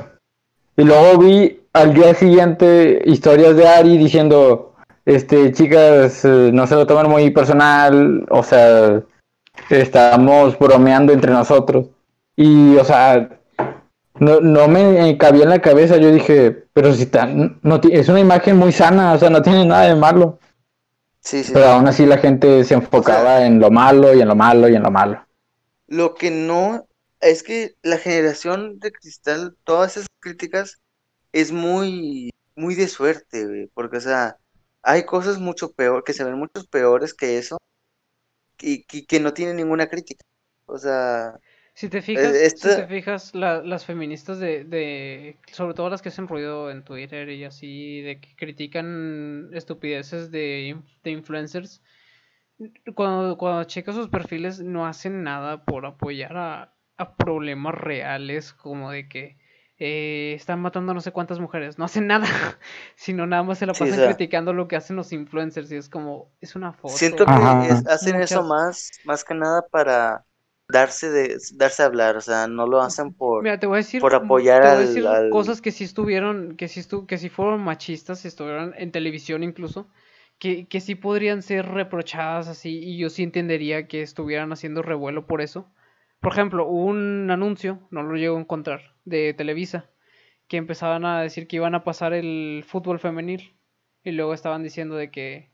Y 0.77 0.83
luego 0.83 1.17
vi 1.17 1.59
al 1.73 1.93
día 1.93 2.13
siguiente 2.13 3.01
historias 3.05 3.57
de 3.57 3.67
Ari 3.67 3.97
diciendo, 3.97 4.73
este, 5.05 5.51
chicas, 5.51 6.23
eh, 6.23 6.51
no 6.53 6.67
se 6.67 6.75
lo 6.75 6.87
tomen 6.87 7.11
muy 7.11 7.31
personal, 7.31 8.25
o 8.29 8.43
sea, 8.43 9.01
estamos 9.69 10.57
bromeando 10.57 11.11
entre 11.11 11.33
nosotros. 11.33 11.87
Y, 12.37 12.77
o 12.77 12.85
sea, 12.85 13.29
no, 14.19 14.39
no 14.41 14.67
me 14.67 15.17
cabía 15.17 15.43
en 15.43 15.49
la 15.49 15.61
cabeza, 15.61 15.97
yo 15.97 16.11
dije, 16.11 16.51
pero 16.73 16.93
si 16.93 17.05
tan, 17.05 17.59
no, 17.63 17.79
es 17.91 18.09
una 18.09 18.19
imagen 18.19 18.57
muy 18.57 18.71
sana, 18.71 19.13
o 19.13 19.19
sea, 19.19 19.29
no 19.29 19.41
tiene 19.41 19.65
nada 19.65 19.87
de 19.87 19.95
malo. 19.95 20.39
Sí, 21.19 21.43
sí. 21.43 21.51
Pero 21.53 21.67
aún 21.67 21.87
así 21.87 22.05
la 22.05 22.17
gente 22.17 22.63
se 22.63 22.73
enfocaba 22.73 23.45
en 23.45 23.59
lo 23.59 23.69
malo 23.69 24.13
y 24.13 24.21
en 24.21 24.27
lo 24.27 24.35
malo 24.35 24.69
y 24.69 24.75
en 24.75 24.83
lo 24.83 24.91
malo. 24.91 25.25
Lo 25.87 26.15
que 26.15 26.31
no 26.31 26.87
es 27.19 27.43
que 27.43 27.75
la 27.81 27.97
generación 27.97 28.79
de 28.79 28.91
cristal, 28.91 29.55
todas 29.63 29.97
esas 29.97 30.07
críticas, 30.19 30.79
es 31.33 31.51
muy, 31.51 32.31
muy 32.55 32.75
de 32.75 32.87
suerte, 32.87 33.45
güey, 33.45 33.67
porque, 33.73 33.97
o 33.97 34.01
sea, 34.01 34.37
hay 34.83 35.03
cosas 35.03 35.39
mucho 35.39 35.71
peor, 35.71 36.03
que 36.03 36.13
se 36.13 36.23
ven 36.23 36.37
mucho 36.37 36.63
peores 36.69 37.13
que 37.13 37.37
eso, 37.37 37.57
y 38.59 38.83
que, 38.83 39.05
que 39.05 39.19
no 39.19 39.33
tienen 39.33 39.57
ninguna 39.57 39.87
crítica. 39.87 40.23
O 40.65 40.77
sea, 40.77 41.33
Si 41.79 41.89
te 41.89 42.01
fijas, 42.01 42.33
Eh, 42.35 42.45
si 42.55 42.55
esta- 42.55 42.75
te 42.81 42.87
fijas, 42.87 43.35
la- 43.35 43.61
las 43.61 43.85
feministas 43.85 44.39
de, 44.39 44.63
de, 44.63 45.37
sobre 45.51 45.75
todo 45.75 45.89
las 45.89 46.01
que 46.01 46.09
hacen 46.09 46.27
ruido 46.27 46.71
en 46.71 46.83
Twitter 46.83 47.29
y 47.29 47.43
así, 47.45 48.01
de 48.01 48.19
que 48.19 48.35
critican 48.35 49.49
estupideces 49.53 50.31
de, 50.31 50.75
de 51.03 51.11
influencers, 51.11 51.81
cuando, 52.95 53.37
cuando 53.37 53.63
checas 53.65 53.95
sus 53.95 54.09
perfiles 54.09 54.59
no 54.59 54.85
hacen 54.87 55.23
nada 55.23 55.63
por 55.65 55.85
apoyar 55.85 56.37
a, 56.37 56.73
a 56.97 57.15
problemas 57.15 57.75
reales 57.75 58.53
como 58.53 58.91
de 58.91 59.07
que 59.07 59.37
eh, 59.79 60.33
están 60.35 60.59
matando 60.61 60.91
a 60.91 60.95
no 60.95 61.01
sé 61.01 61.11
cuántas 61.11 61.39
mujeres, 61.39 61.77
no 61.77 61.85
hacen 61.85 62.07
nada, 62.07 62.25
sino 62.95 63.27
nada 63.27 63.43
más 63.43 63.59
se 63.59 63.67
la 63.67 63.73
Sí, 63.73 63.83
o 63.83 63.85
pasan 63.85 63.97
sea- 63.97 64.07
criticando 64.07 64.53
lo 64.53 64.67
que 64.67 64.75
hacen 64.75 64.95
los 64.95 65.13
influencers 65.13 65.71
y 65.71 65.75
es 65.75 65.89
como, 65.89 66.31
es 66.41 66.55
una 66.55 66.73
foto. 66.73 66.97
siento 66.97 67.25
que 67.25 67.67
es- 67.67 67.85
hacen 67.87 68.15
eso 68.21 68.43
más, 68.43 68.91
más 69.03 69.23
que 69.23 69.33
nada 69.35 69.61
para 69.69 70.25
darse 70.69 71.09
de, 71.09 71.37
darse 71.55 71.83
a 71.83 71.85
hablar, 71.87 72.17
o 72.17 72.21
sea, 72.21 72.47
no 72.47 72.67
lo 72.67 72.81
hacen 72.81 73.13
por, 73.13 73.45
Mira, 73.45 73.59
te 73.59 73.67
voy 73.67 73.75
a 73.75 73.77
decir, 73.77 74.01
por 74.01 74.15
apoyar 74.15 74.61
te 74.61 74.67
voy 74.67 74.77
a 74.77 74.79
al- 74.79 74.87
decir 74.87 75.05
al- 75.07 75.29
cosas 75.29 75.61
que 75.61 75.71
sí 75.71 75.83
estuvieron, 75.83 76.55
que 76.57 76.67
sí 76.67 76.79
estu 76.79 77.05
que 77.07 77.17
sí 77.17 77.29
fueron 77.29 77.61
machistas, 77.63 78.19
si 78.21 78.27
estuvieron 78.27 78.73
en 78.77 78.91
televisión 78.91 79.43
incluso, 79.43 79.89
que, 80.39 80.67
que 80.67 80.81
sí 80.81 80.95
podrían 80.95 81.41
ser 81.43 81.65
reprochadas 81.67 82.47
así, 82.47 82.79
y 82.83 82.97
yo 82.97 83.09
sí 83.09 83.23
entendería 83.23 83.87
que 83.87 84.01
estuvieran 84.01 84.51
haciendo 84.51 84.81
revuelo 84.81 85.27
por 85.27 85.41
eso. 85.41 85.71
Por 86.19 86.33
ejemplo, 86.33 86.67
hubo 86.67 86.85
un 86.85 87.29
anuncio, 87.31 87.87
no 87.91 88.01
lo 88.03 88.15
llego 88.15 88.37
a 88.37 88.39
encontrar, 88.41 88.95
de 89.05 89.33
Televisa, 89.35 89.89
que 90.47 90.57
empezaban 90.57 91.05
a 91.05 91.21
decir 91.21 91.47
que 91.47 91.57
iban 91.57 91.75
a 91.75 91.83
pasar 91.83 92.13
el 92.13 92.63
fútbol 92.67 92.99
femenil, 92.99 93.55
y 94.03 94.11
luego 94.11 94.33
estaban 94.33 94.63
diciendo 94.63 94.95
de 94.95 95.11
que 95.11 95.51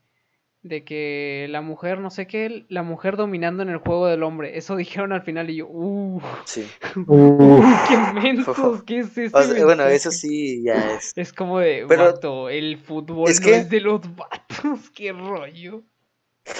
de 0.64 0.82
que 0.82 1.46
la 1.50 1.60
mujer, 1.60 2.00
no 2.00 2.10
sé 2.10 2.26
qué, 2.26 2.64
la 2.68 2.82
mujer 2.82 3.16
dominando 3.16 3.62
en 3.62 3.68
el 3.68 3.76
juego 3.76 4.06
del 4.06 4.22
hombre. 4.24 4.58
Eso 4.58 4.74
dijeron 4.76 5.12
al 5.12 5.22
final 5.22 5.48
y 5.50 5.56
yo, 5.56 5.68
uh, 5.68 6.20
sí. 6.44 6.66
Uf. 7.06 7.64
qué 7.88 7.96
mensos, 8.20 8.82
¿qué 8.86 8.98
es 9.00 9.16
este 9.16 9.30
O 9.38 9.42
sea, 9.42 9.64
bueno, 9.64 9.86
eso 9.86 10.10
sí 10.10 10.62
ya 10.64 10.94
es. 10.96 11.12
Es 11.14 11.32
como 11.32 11.60
de, 11.60 11.84
Pero- 11.86 12.04
vato, 12.06 12.48
el 12.48 12.78
fútbol 12.78 13.30
es 13.30 13.40
no 13.40 13.46
que- 13.46 13.56
es 13.58 13.68
de 13.70 13.80
los 13.80 14.00
vatos, 14.16 14.90
qué 14.94 15.12
rollo. 15.12 15.84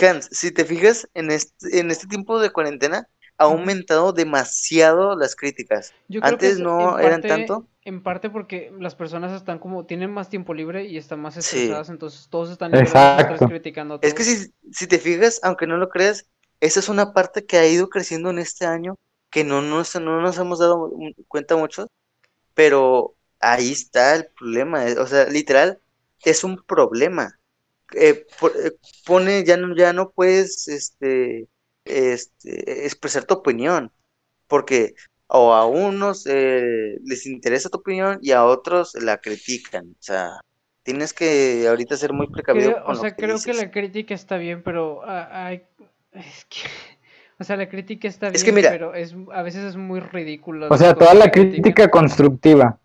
Hans, 0.00 0.28
si 0.32 0.50
te 0.50 0.64
fijas, 0.64 1.09
en 1.14 1.30
este, 1.30 1.78
en 1.78 1.90
este 1.90 2.07
tiempo 2.07 2.38
de 2.40 2.50
cuarentena 2.50 3.07
ha 3.39 3.45
aumentado 3.45 4.12
demasiado 4.12 5.16
las 5.16 5.37
críticas. 5.37 5.93
Yo 6.09 6.22
creo 6.22 6.39
que 6.39 6.47
Antes 6.47 6.55
es 6.55 6.59
no 6.61 6.99
eran 6.99 7.22
tanto. 7.22 7.68
En 7.85 8.03
parte 8.03 8.30
porque 8.30 8.72
las 8.78 8.95
personas 8.95 9.32
están 9.32 9.59
como, 9.59 9.85
tienen 9.85 10.11
más 10.11 10.30
tiempo 10.30 10.55
libre 10.55 10.87
y 10.87 10.97
están 10.97 11.20
más 11.20 11.37
Sí. 11.39 11.66
estresadas, 11.66 11.91
entonces 11.91 12.28
todos 12.30 12.51
están 12.51 12.72
criticando 13.47 13.95
a 13.95 14.01
Es 14.01 14.14
que 14.14 14.24
todos. 14.24 14.28
si, 14.39 14.55
si 14.72 14.87
te 14.87 14.99
fijas, 14.99 15.41
aunque 15.43 15.66
no 15.66 15.76
lo 15.76 15.89
creas, 15.89 16.26
esa 16.61 16.80
es 16.80 16.89
una 16.89 17.12
parte 17.12 17.45
que 17.47 17.59
ha 17.59 17.66
ido 17.66 17.89
creciendo 17.89 18.30
en 18.30 18.39
este 18.39 18.66
año, 18.66 18.97
que 19.30 19.45
no 19.45 19.62
nos, 19.62 19.95
no 19.97 20.20
nos 20.20 20.39
hemos 20.39 20.59
dado 20.59 20.93
cuenta 21.28 21.57
mucho, 21.57 21.89
pero 22.55 23.16
ahí 23.41 23.72
está 23.72 24.16
el 24.16 24.26
problema. 24.39 24.89
eh, 24.89 24.99
O 24.99 25.07
sea, 25.07 25.26
literal, 25.26 25.80
es 26.24 26.45
un 26.45 26.59
problema. 26.64 27.41
Eh, 27.95 28.26
eh, 28.64 28.72
pone, 29.07 29.45
ya 29.45 29.57
no, 29.57 29.76
ya 29.76 29.93
no 29.93 30.11
puedes 30.12 30.68
este, 30.68 31.49
este, 31.85 32.85
expresar 32.87 33.24
tu 33.24 33.35
opinión, 33.35 33.91
porque 34.47 34.95
o 35.26 35.53
a 35.55 35.66
unos 35.66 36.26
eh, 36.26 36.99
les 37.05 37.26
interesa 37.26 37.68
tu 37.68 37.78
opinión 37.78 38.18
y 38.22 38.32
a 38.32 38.45
otros 38.45 38.95
la 38.95 39.18
critican. 39.18 39.89
O 39.99 40.03
sea, 40.03 40.41
tienes 40.82 41.12
que 41.12 41.66
ahorita 41.68 41.97
ser 41.97 42.12
muy 42.12 42.28
precavido 42.28 42.72
Creo- 42.72 42.85
con 42.85 42.91
o 42.93 42.95
lo 42.95 43.01
sea, 43.01 43.11
que 43.16 43.22
creo 43.24 43.37
que 43.41 43.55
la 43.55 43.70
crítica 43.70 44.14
está 44.14 44.37
bien, 44.37 44.62
pero 44.62 45.03
hay... 45.07 45.62
Es 46.12 46.45
que... 46.45 46.59
O 47.41 47.43
sea, 47.43 47.57
la 47.57 47.68
crítica 47.68 48.07
está 48.07 48.26
bien, 48.28 48.37
Es 48.37 48.45
que 48.45 48.53
mira- 48.53 48.70
pero 48.70 48.95
es, 48.95 49.12
a 49.32 49.43
veces 49.43 49.64
es 49.64 49.76
muy 49.76 49.99
ridícula. 49.99 50.68
O 50.70 50.76
sea, 50.78 50.95
toda 50.95 51.14
la 51.14 51.32
crítica 51.32 51.89
constructiva. 51.91 52.78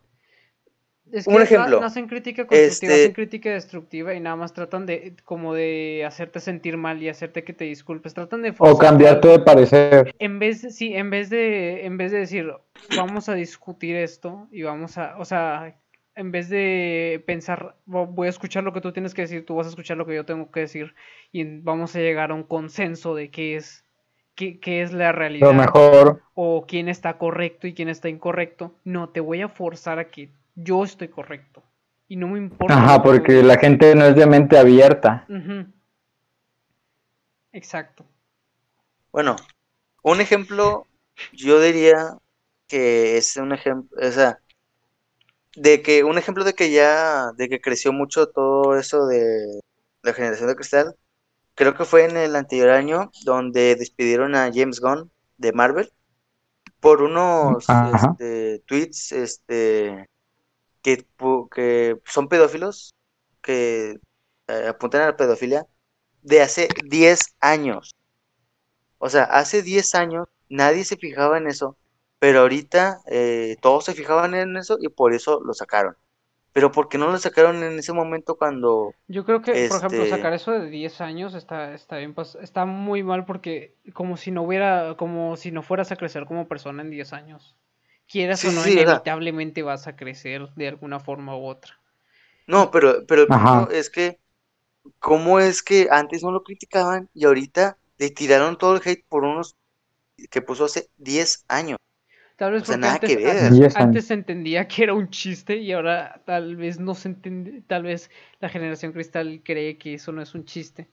Es 1.11 1.25
Un 1.27 1.37
que 1.37 1.43
ejemplo, 1.43 1.75
no, 1.75 1.79
no 1.81 1.85
hacen 1.87 2.07
crítica 2.07 2.45
constructiva, 2.45 2.93
este- 2.93 3.01
hacen 3.03 3.13
crítica 3.13 3.49
destructiva 3.51 4.13
y 4.13 4.19
nada 4.19 4.35
más 4.35 4.53
tratan 4.53 4.85
de 4.85 5.15
como 5.25 5.53
de 5.53 6.03
hacerte 6.05 6.39
sentir 6.39 6.77
mal 6.77 7.01
y 7.01 7.09
hacerte 7.09 7.43
que 7.43 7.53
te 7.53 7.65
disculpes. 7.65 8.13
Tratan 8.13 8.41
de 8.43 8.49
O 8.51 8.53
forzar 8.53 8.77
cambiarte 8.89 9.27
algo. 9.29 9.39
de 9.39 9.43
parecer. 9.45 10.15
En 10.19 10.39
vez 10.39 10.61
de, 10.61 10.69
sí, 10.71 10.93
en 10.93 11.09
vez 11.09 11.29
de, 11.29 11.85
en 11.85 11.97
vez 11.97 12.11
de 12.11 12.19
decir, 12.19 12.51
vamos 12.95 13.27
a 13.29 13.33
discutir 13.33 13.95
esto 13.95 14.47
y 14.51 14.61
vamos 14.63 14.97
a, 14.97 15.17
o 15.17 15.25
sea, 15.25 15.75
en 16.15 16.31
vez 16.31 16.49
de 16.49 17.23
pensar, 17.25 17.75
"Vo- 17.87 18.07
voy 18.07 18.27
a 18.27 18.29
escuchar 18.29 18.63
lo 18.63 18.73
que 18.73 18.81
tú 18.81 18.91
tienes 18.91 19.13
que 19.13 19.21
decir, 19.23 19.45
tú 19.45 19.55
vas 19.55 19.67
a 19.67 19.69
escuchar 19.69 19.97
lo 19.97 20.05
que 20.05 20.15
yo 20.15 20.25
tengo 20.25 20.51
que 20.51 20.59
decir 20.61 20.93
y 21.31 21.43
vamos 21.61 21.95
a 21.95 21.99
llegar 21.99 22.31
a 22.31 22.33
un 22.35 22.43
consenso 22.43 23.15
de 23.15 23.31
qué 23.31 23.55
es, 23.55 23.85
qué, 24.35 24.59
qué 24.59 24.81
es 24.81 24.91
la 24.93 25.11
realidad 25.11 25.47
Lo 25.47 25.53
mejor. 25.53 26.21
o 26.33 26.65
quién 26.67 26.87
está 26.89 27.17
correcto 27.17 27.67
y 27.67 27.73
quién 27.73 27.89
está 27.89 28.09
incorrecto. 28.09 28.75
No, 28.83 29.09
te 29.09 29.21
voy 29.21 29.41
a 29.41 29.49
forzar 29.49 29.97
a 29.99 30.09
que 30.09 30.29
yo 30.55 30.83
estoy 30.83 31.07
correcto 31.09 31.63
y 32.07 32.15
no 32.15 32.27
me 32.27 32.39
importa. 32.39 32.75
Ajá, 32.75 33.03
porque 33.03 33.43
la 33.43 33.57
gente 33.57 33.95
no 33.95 34.05
es 34.05 34.15
de 34.15 34.25
mente 34.25 34.57
abierta. 34.57 35.27
Exacto. 37.51 38.05
Bueno, 39.11 39.35
un 40.03 40.21
ejemplo, 40.21 40.85
yo 41.33 41.59
diría 41.61 42.17
que 42.67 43.17
es 43.17 43.35
un 43.37 43.51
ejemplo, 43.51 43.97
o 44.01 44.11
sea, 44.11 44.39
de 45.55 45.81
que 45.81 46.03
un 46.03 46.17
ejemplo 46.17 46.43
de 46.43 46.53
que 46.53 46.71
ya, 46.71 47.31
de 47.35 47.49
que 47.49 47.61
creció 47.61 47.91
mucho 47.91 48.27
todo 48.27 48.77
eso 48.77 49.07
de 49.07 49.59
la 50.03 50.13
generación 50.13 50.47
de 50.47 50.55
cristal, 50.55 50.95
creo 51.55 51.75
que 51.75 51.85
fue 51.85 52.05
en 52.05 52.17
el 52.17 52.35
anterior 52.35 52.69
año 52.69 53.11
donde 53.23 53.75
despidieron 53.75 54.35
a 54.35 54.51
James 54.53 54.79
Gunn 54.79 55.11
de 55.37 55.51
Marvel 55.51 55.91
por 56.79 57.01
unos 57.01 57.69
Ajá. 57.69 58.11
este, 58.11 58.63
tweets 58.65 59.11
este, 59.11 60.07
que, 60.97 61.97
son 62.05 62.27
pedófilos, 62.29 62.95
que 63.41 63.97
eh, 64.47 64.67
apuntan 64.67 65.01
a 65.01 65.05
la 65.07 65.17
pedofilia, 65.17 65.65
de 66.21 66.41
hace 66.41 66.75
10 66.89 67.35
años. 67.41 67.95
O 68.97 69.09
sea, 69.09 69.23
hace 69.23 69.61
10 69.63 69.95
años 69.95 70.27
nadie 70.49 70.83
se 70.85 70.97
fijaba 70.97 71.37
en 71.37 71.47
eso, 71.47 71.77
pero 72.19 72.41
ahorita 72.41 73.01
eh, 73.07 73.55
todos 73.61 73.85
se 73.85 73.93
fijaban 73.93 74.33
en 74.35 74.57
eso 74.57 74.77
y 74.79 74.89
por 74.89 75.13
eso 75.13 75.41
lo 75.43 75.53
sacaron. 75.53 75.95
Pero 76.53 76.71
¿por 76.71 76.89
qué 76.89 76.97
no 76.97 77.11
lo 77.11 77.17
sacaron 77.19 77.63
en 77.63 77.79
ese 77.79 77.93
momento 77.93 78.37
cuando... 78.37 78.95
Yo 79.07 79.25
creo 79.25 79.41
que, 79.41 79.57
por 79.57 79.77
ejemplo, 79.77 80.03
Este- 80.03 80.09
sacar 80.15 80.33
eso 80.33 80.51
de 80.51 80.69
10 80.69 81.01
años 81.01 81.33
está, 81.33 81.73
está 81.73 81.97
bien, 81.97 82.15
pas- 82.15 82.37
está 82.41 82.65
muy 82.65 83.03
mal 83.03 83.25
porque 83.25 83.75
como 83.93 84.17
si 84.17 84.31
no 84.31 84.43
hubiera, 84.43 84.95
como 84.97 85.35
si 85.35 85.51
no 85.51 85.63
fueras 85.63 85.91
a 85.91 85.95
crecer 85.97 86.25
como 86.25 86.47
persona 86.47 86.81
en 86.83 86.91
10 86.91 87.11
años. 87.13 87.57
Quieras 88.09 88.41
Sí, 88.41 88.47
o 88.47 88.51
no, 88.51 88.63
sí, 88.63 88.77
o 88.79 88.85
sea- 88.85 89.03
inevitablemente 89.03 89.63
vas 89.63 89.87
a 89.87 89.95
crecer 89.95 90.49
de 90.55 90.67
alguna 90.67 90.99
forma 90.99 91.37
u 91.37 91.45
otra. 91.45 91.79
No, 92.47 92.71
pero, 92.71 93.05
pero 93.07 93.21
el 93.21 93.29
punto 93.29 93.69
es 93.69 93.89
que, 93.89 94.19
¿cómo 94.99 95.39
es 95.39 95.63
que 95.63 95.89
antes 95.91 96.23
no 96.23 96.31
lo 96.31 96.43
criticaban 96.43 97.09
y 97.13 97.25
ahorita 97.25 97.77
le 97.97 98.11
tiraron 98.11 98.57
todo 98.57 98.75
el 98.77 98.83
hate 98.85 99.05
por 99.09 99.23
unos 99.25 99.55
que 100.31 100.41
puso 100.43 100.65
hace 100.65 100.89
10 100.97 101.45
años? 101.49 101.79
Tal 102.37 102.53
vez 102.53 102.63
O 102.63 102.65
sea, 102.65 102.77
porque 102.77 102.87
nada 102.87 102.99
antes, 103.01 103.11
que 103.11 103.17
ver. 103.17 103.33
antes- 103.33 103.59
10 103.59 103.79
años. 103.79 103.79
antes 103.83 104.07
se 104.07 104.15
entendía 104.15 104.67
que 104.67 104.81
era 104.83 104.93
un 104.95 105.09
chiste 105.11 105.57
y 105.57 105.71
ahora 105.73 106.23
tal 106.25 106.55
vez 106.55 106.79
no 106.79 106.95
se 106.95 107.09
entiende, 107.09 107.61
tal 107.67 107.83
vez 107.83 108.09
la 108.39 108.49
generación 108.49 108.93
cristal 108.93 109.41
cree 109.45 109.77
que 109.77 109.93
eso 109.95 110.11
no 110.11 110.21
es 110.23 110.33
un 110.33 110.45
chiste. 110.45 110.89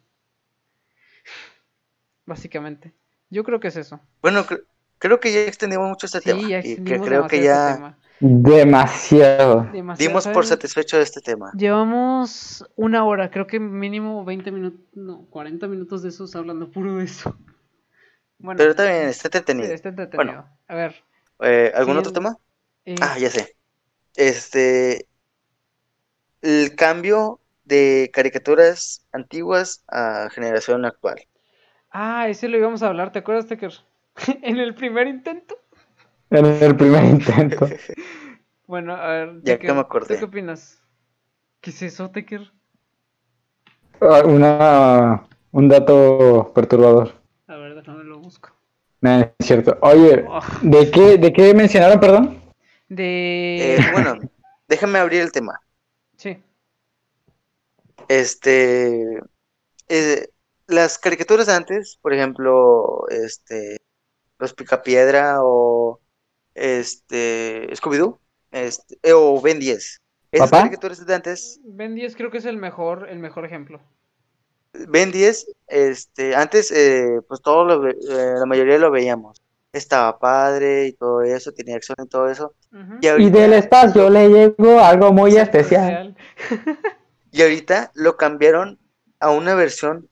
Básicamente. 2.26 2.94
Yo 3.30 3.42
creo 3.42 3.58
que 3.60 3.68
es 3.68 3.76
eso. 3.76 4.00
Bueno, 4.20 4.44
cre- 4.46 4.64
creo 4.98 5.20
que 5.20 5.32
ya 5.32 5.40
extendimos 5.42 5.88
mucho 5.88 6.06
este 6.06 6.20
Sí, 6.20 6.22
tema 6.22 6.48
ya 6.48 6.58
y 6.60 6.78
que 6.84 7.00
creo 7.00 7.26
que 7.26 7.40
demasiado 7.40 7.44
ya 7.44 7.56
este 7.56 7.60
tema. 7.60 7.96
Demasiado. 8.18 9.70
Demasiado, 9.70 9.88
dimos 9.92 10.28
por 10.28 10.46
satisfecho 10.46 10.98
este 11.00 11.20
tema. 11.20 11.52
Llevamos 11.52 12.64
una 12.76 13.04
hora, 13.04 13.30
creo 13.30 13.46
que 13.48 13.60
mínimo 13.60 14.24
20 14.24 14.52
minutos, 14.52 14.80
no, 14.94 15.26
40 15.30 15.68
minutos 15.68 16.02
de 16.02 16.10
esos 16.10 16.36
hablando 16.36 16.70
puro 16.70 16.96
de 16.96 17.04
eso. 17.04 17.36
Bueno, 18.38 18.66
Pero 18.66 18.74
también 18.74 19.08
está 19.08 19.28
sí, 19.60 19.66
entretenido. 19.68 19.72
está 19.72 19.88
entretenido. 19.90 20.46
A 20.68 20.74
ver, 20.74 21.04
Eh, 21.40 21.72
¿Algún 21.74 21.96
sí, 21.96 21.98
otro 21.98 22.12
el- 22.12 22.12
tema? 22.12 22.36
eh, 22.86 23.02
Ah, 23.02 23.18
ya 23.18 23.30
sé. 23.30 23.56
Este, 24.16 25.08
el 26.40 26.74
cambio 26.76 27.40
de 27.64 28.10
caricaturas 28.12 29.06
antiguas 29.12 29.84
a 29.88 30.30
generación 30.30 30.84
actual. 30.86 31.18
ah, 31.90 32.28
ese 32.28 32.48
lo 32.48 32.56
íbamos 32.58 32.82
a 32.82 32.88
hablar, 32.88 33.10
¿te 33.12 33.18
acuerdas, 33.18 33.46
Teker? 33.48 33.72
en 34.42 34.58
el 34.58 34.74
primer 34.74 35.06
intento. 35.06 35.56
En 36.30 36.46
el 36.46 36.76
primer 36.76 37.04
intento. 37.04 37.68
Bueno, 38.66 38.94
a 38.94 39.06
ver, 39.08 39.42
Ya 39.42 39.58
que 39.58 39.72
me 39.72 39.80
¿tú 39.80 39.80
acordé. 39.80 40.16
qué 40.16 40.24
opinas? 40.26 40.82
¿Qué 41.60 41.70
es 41.70 41.82
eso, 41.82 42.10
Teker? 42.10 42.52
Ah, 44.00 44.22
Una, 44.24 45.26
un 45.52 45.68
dato 45.68 46.50
perturbador. 46.54 47.12
A 47.48 47.56
ver, 47.56 47.74
déjame 47.74 48.04
lo 48.04 48.20
busco. 48.20 48.50
No, 49.00 49.20
es 49.20 49.30
cierto. 49.40 49.78
Oye, 49.82 50.26
Oh, 50.26 50.42
¿de 50.62 50.90
qué, 50.90 51.16
¿de 51.18 51.32
qué 51.32 51.54
mencionaron, 51.54 52.00
perdón? 52.00 52.40
de... 52.88 53.76
Eh, 53.76 53.82
bueno, 53.90 54.28
déjame 54.68 54.98
abrir 54.98 55.22
el 55.22 55.32
tema. 55.32 55.60
Sí, 56.18 56.42
Este, 58.08 59.18
eh, 59.88 60.28
las 60.66 60.98
caricaturas 60.98 61.48
antes, 61.48 61.98
por 62.02 62.14
ejemplo, 62.14 63.06
este, 63.10 63.78
los 64.38 64.54
Picapiedra 64.54 65.38
o 65.42 66.00
este, 66.54 67.68
Scooby-Doo, 67.74 68.18
este, 68.50 68.98
eh, 69.02 69.12
o 69.12 69.40
Ben 69.40 69.58
10. 69.58 70.00
Esas 70.32 70.50
¿Papá? 70.50 70.62
caricaturas 70.62 71.04
de 71.04 71.14
antes, 71.14 71.60
Ben 71.64 71.94
10 71.94 72.16
creo 72.16 72.30
que 72.30 72.38
es 72.38 72.44
el 72.44 72.56
mejor, 72.56 73.08
el 73.08 73.18
mejor 73.18 73.44
ejemplo. 73.44 73.80
Ben 74.88 75.10
10, 75.10 75.46
este, 75.68 76.34
antes, 76.34 76.70
eh, 76.70 77.20
pues 77.26 77.40
todo 77.40 77.64
lo, 77.64 77.88
eh, 77.88 77.94
la 78.38 78.46
mayoría 78.46 78.78
lo 78.78 78.90
veíamos. 78.90 79.40
Estaba 79.72 80.18
padre 80.18 80.86
y 80.86 80.92
todo 80.92 81.22
eso, 81.22 81.52
tenía 81.52 81.76
acción 81.76 81.96
y 82.02 82.08
todo 82.08 82.30
eso. 82.30 82.54
Y 83.00 83.06
Y 83.06 83.08
ahorita, 83.08 83.38
del 83.38 83.52
espacio 83.54 84.10
le 84.10 84.28
llegó 84.28 84.80
algo 84.80 85.12
muy 85.12 85.36
especial. 85.36 86.16
y 87.30 87.42
ahorita 87.42 87.90
lo 87.94 88.16
cambiaron 88.16 88.78
a 89.20 89.30
una 89.30 89.54
versión 89.54 90.08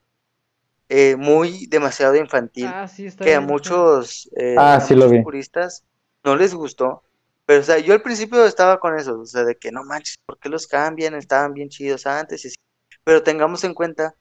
eh, 0.89 1.15
muy 1.17 1.67
demasiado 1.67 2.15
infantil. 2.15 2.65
Ah, 2.65 2.87
sí, 2.87 3.05
está 3.05 3.23
que 3.25 3.35
a 3.35 3.41
muchos, 3.41 4.29
eh, 4.37 4.55
Ah, 4.55 4.79
a 4.79 4.81
sí 4.81 4.95
lo 4.95 5.09
muchos 5.09 5.09
vi. 5.09 5.23
puristas 5.23 5.85
no 6.23 6.35
les 6.35 6.53
gustó. 6.53 7.03
Pero, 7.45 7.61
o 7.61 7.63
sea, 7.63 7.79
yo 7.79 7.93
al 7.93 8.01
principio 8.01 8.45
estaba 8.45 8.79
con 8.79 8.97
eso, 8.97 9.19
o 9.21 9.25
sea, 9.25 9.43
de 9.43 9.55
que 9.57 9.71
no 9.71 9.83
manches, 9.83 10.17
¿por 10.25 10.39
qué 10.39 10.49
los 10.49 10.67
cambian? 10.67 11.13
Estaban 11.15 11.53
bien 11.53 11.69
chidos 11.69 12.05
antes. 12.07 12.43
y 12.45 12.47
así. 12.49 12.57
Pero 13.03 13.23
tengamos 13.23 13.63
en 13.63 13.73
cuenta 13.75 14.15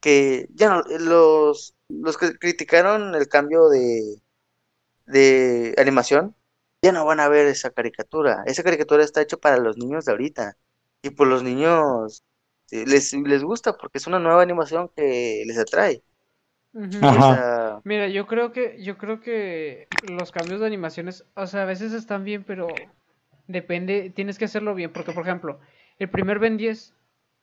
que 0.00 0.48
ya 0.54 0.70
no, 0.70 0.82
los, 0.98 1.74
los 1.88 2.16
que 2.18 2.32
criticaron 2.38 3.14
el 3.14 3.28
cambio 3.28 3.68
de, 3.68 4.22
de 5.06 5.74
animación, 5.78 6.36
ya 6.82 6.92
no 6.92 7.04
van 7.04 7.20
a 7.20 7.28
ver 7.28 7.46
esa 7.46 7.70
caricatura. 7.70 8.42
Esa 8.46 8.62
caricatura 8.62 9.04
está 9.04 9.20
hecha 9.22 9.36
para 9.36 9.58
los 9.58 9.76
niños 9.76 10.04
de 10.04 10.12
ahorita. 10.12 10.56
Y 11.02 11.10
por 11.10 11.28
los 11.28 11.42
niños 11.42 12.24
eh, 12.70 12.84
les, 12.86 13.12
les 13.14 13.42
gusta 13.42 13.76
porque 13.76 13.98
es 13.98 14.06
una 14.06 14.18
nueva 14.18 14.42
animación 14.42 14.90
que 14.96 15.42
les 15.46 15.58
atrae. 15.58 16.02
Ajá. 16.74 17.20
sea, 17.22 17.80
Mira, 17.84 18.08
yo 18.08 18.26
creo 18.26 18.52
que, 18.52 18.82
yo 18.82 18.98
creo 18.98 19.20
que 19.20 19.88
los 20.02 20.30
cambios 20.32 20.60
de 20.60 20.66
animaciones, 20.66 21.26
o 21.34 21.46
sea, 21.46 21.62
a 21.62 21.64
veces 21.64 21.92
están 21.92 22.24
bien, 22.24 22.44
pero 22.44 22.92
depende, 23.46 24.10
tienes 24.10 24.38
que 24.38 24.44
hacerlo 24.44 24.74
bien, 24.74 24.92
porque 24.92 25.12
por 25.12 25.22
ejemplo, 25.24 25.60
el 25.98 26.10
primer 26.10 26.38
Ben 26.38 26.56
10 26.56 26.94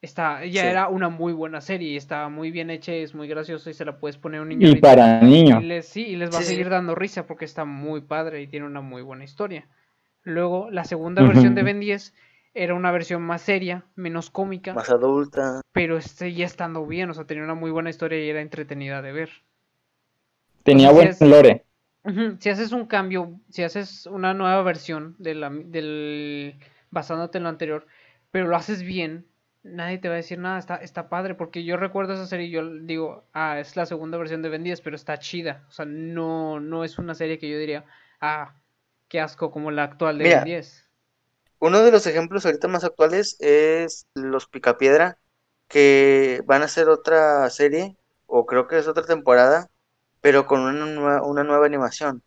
está, 0.01 0.45
ya 0.45 0.61
Sí. 0.61 0.67
era 0.67 0.87
una 0.89 1.09
muy 1.09 1.33
buena 1.33 1.59
serie, 1.59 1.89
y 1.89 1.97
está 1.97 2.29
muy 2.29 2.51
bien 2.51 2.69
hecha, 2.69 2.93
es 2.93 3.15
muy 3.15 3.27
gracioso 3.27 3.69
y 3.69 3.73
se 3.73 3.83
la 3.85 3.99
puedes 3.99 4.17
poner 4.17 4.39
a 4.39 4.43
un 4.43 4.49
niño 4.49 4.67
Y 4.67 4.69
ahorita, 4.69 4.81
para 4.81 5.21
niños. 5.21 5.63
les, 5.63 5.87
sí, 5.87 6.05
y 6.05 6.15
les 6.15 6.31
va 6.33 6.37
a 6.39 6.41
Sí, 6.43 6.53
seguir 6.53 6.69
dando 6.69 6.95
risa 6.95 7.25
porque 7.27 7.45
está 7.45 7.65
muy 7.65 8.01
padre 8.01 8.41
y 8.41 8.47
tiene 8.47 8.65
una 8.67 8.81
muy 8.81 9.01
buena 9.01 9.23
historia. 9.23 9.67
Luego, 10.23 10.69
la 10.71 10.83
segunda 10.85 11.23
versión 11.23 11.55
de. 11.55 11.63
Ben 11.63 11.79
10 11.79 12.13
era 12.63 12.73
una 12.75 12.91
versión 12.91 13.21
más 13.21 13.41
seria, 13.41 13.85
menos 13.95 14.29
cómica, 14.29 14.73
más 14.73 14.89
adulta. 14.89 15.61
pero 15.73 16.01
seguía 16.01 16.45
estando 16.45 16.85
bien, 16.85 17.09
o 17.09 17.13
sea, 17.13 17.25
tenía 17.25 17.43
una 17.43 17.55
muy 17.55 17.71
buena 17.71 17.89
historia 17.89 18.23
y 18.23 18.29
era 18.29 18.41
entretenida 18.41 19.01
de 19.01 19.11
ver. 19.13 19.29
Tenía 20.63 20.89
O 20.89 20.93
sea, 20.93 20.95
buen 20.95 21.09
es- 21.09 21.21
lore. 21.21 21.65
Si 22.39 22.49
haces 22.49 22.71
un 22.71 22.85
cambio, 22.85 23.39
si 23.49 23.63
haces 23.63 24.05
una 24.05 24.33
nueva 24.33 24.61
versión 24.63 25.15
de 25.19 25.35
la, 25.35 25.49
del 25.49 26.55
basándote 26.89 27.37
en 27.37 27.43
lo 27.43 27.49
anterior, 27.49 27.85
pero 28.31 28.47
lo 28.47 28.55
haces 28.55 28.81
bien, 28.81 29.27
nadie 29.63 29.97
te 29.97 30.07
va 30.07 30.13
a 30.13 30.17
decir 30.17 30.39
nada, 30.39 30.57
está, 30.57 30.77
está 30.77 31.09
padre, 31.09 31.35
porque 31.35 31.65
yo 31.65 31.75
recuerdo 31.75 32.13
esa 32.13 32.25
serie 32.25 32.47
y 32.47 32.51
yo 32.51 32.65
digo, 32.79 33.25
ah, 33.33 33.59
es 33.59 33.75
la 33.75 33.85
segunda 33.85 34.17
versión 34.17 34.41
de 34.41 34.47
Ben 34.49 34.63
10, 34.63 34.79
pero 34.79 34.95
está 34.95 35.17
chida, 35.19 35.65
o 35.67 35.71
sea, 35.71 35.85
no, 35.85 36.61
no 36.61 36.85
es 36.85 36.97
una 36.97 37.13
serie 37.13 37.39
que 37.39 37.49
yo 37.49 37.57
diría, 37.59 37.83
ah, 38.21 38.55
qué 39.09 39.19
asco 39.19 39.51
como 39.51 39.71
la 39.71 39.83
actual 39.83 40.17
de 40.17 40.23
Mira, 40.23 40.37
Ben 40.37 40.45
10. 40.45 40.86
Uno 41.59 41.83
de 41.83 41.91
los 41.91 42.05
ejemplos 42.05 42.45
ahorita 42.45 42.67
más 42.67 42.83
actuales 42.83 43.35
es 43.39 44.05
los 44.13 44.47
Picapiedra, 44.47 45.17
que 45.67 46.41
van 46.45 46.61
a 46.61 46.65
hacer 46.65 46.89
otra 46.89 47.49
serie, 47.49 47.97
o 48.25 48.45
creo 48.45 48.67
que 48.67 48.77
es 48.77 48.87
otra 48.87 49.03
temporada, 49.03 49.69
pero 50.21 50.45
con 50.45 50.61
una 50.61 50.85
nueva, 50.85 51.23
una 51.23 51.43
nueva 51.43 51.65
animación. 51.65 52.23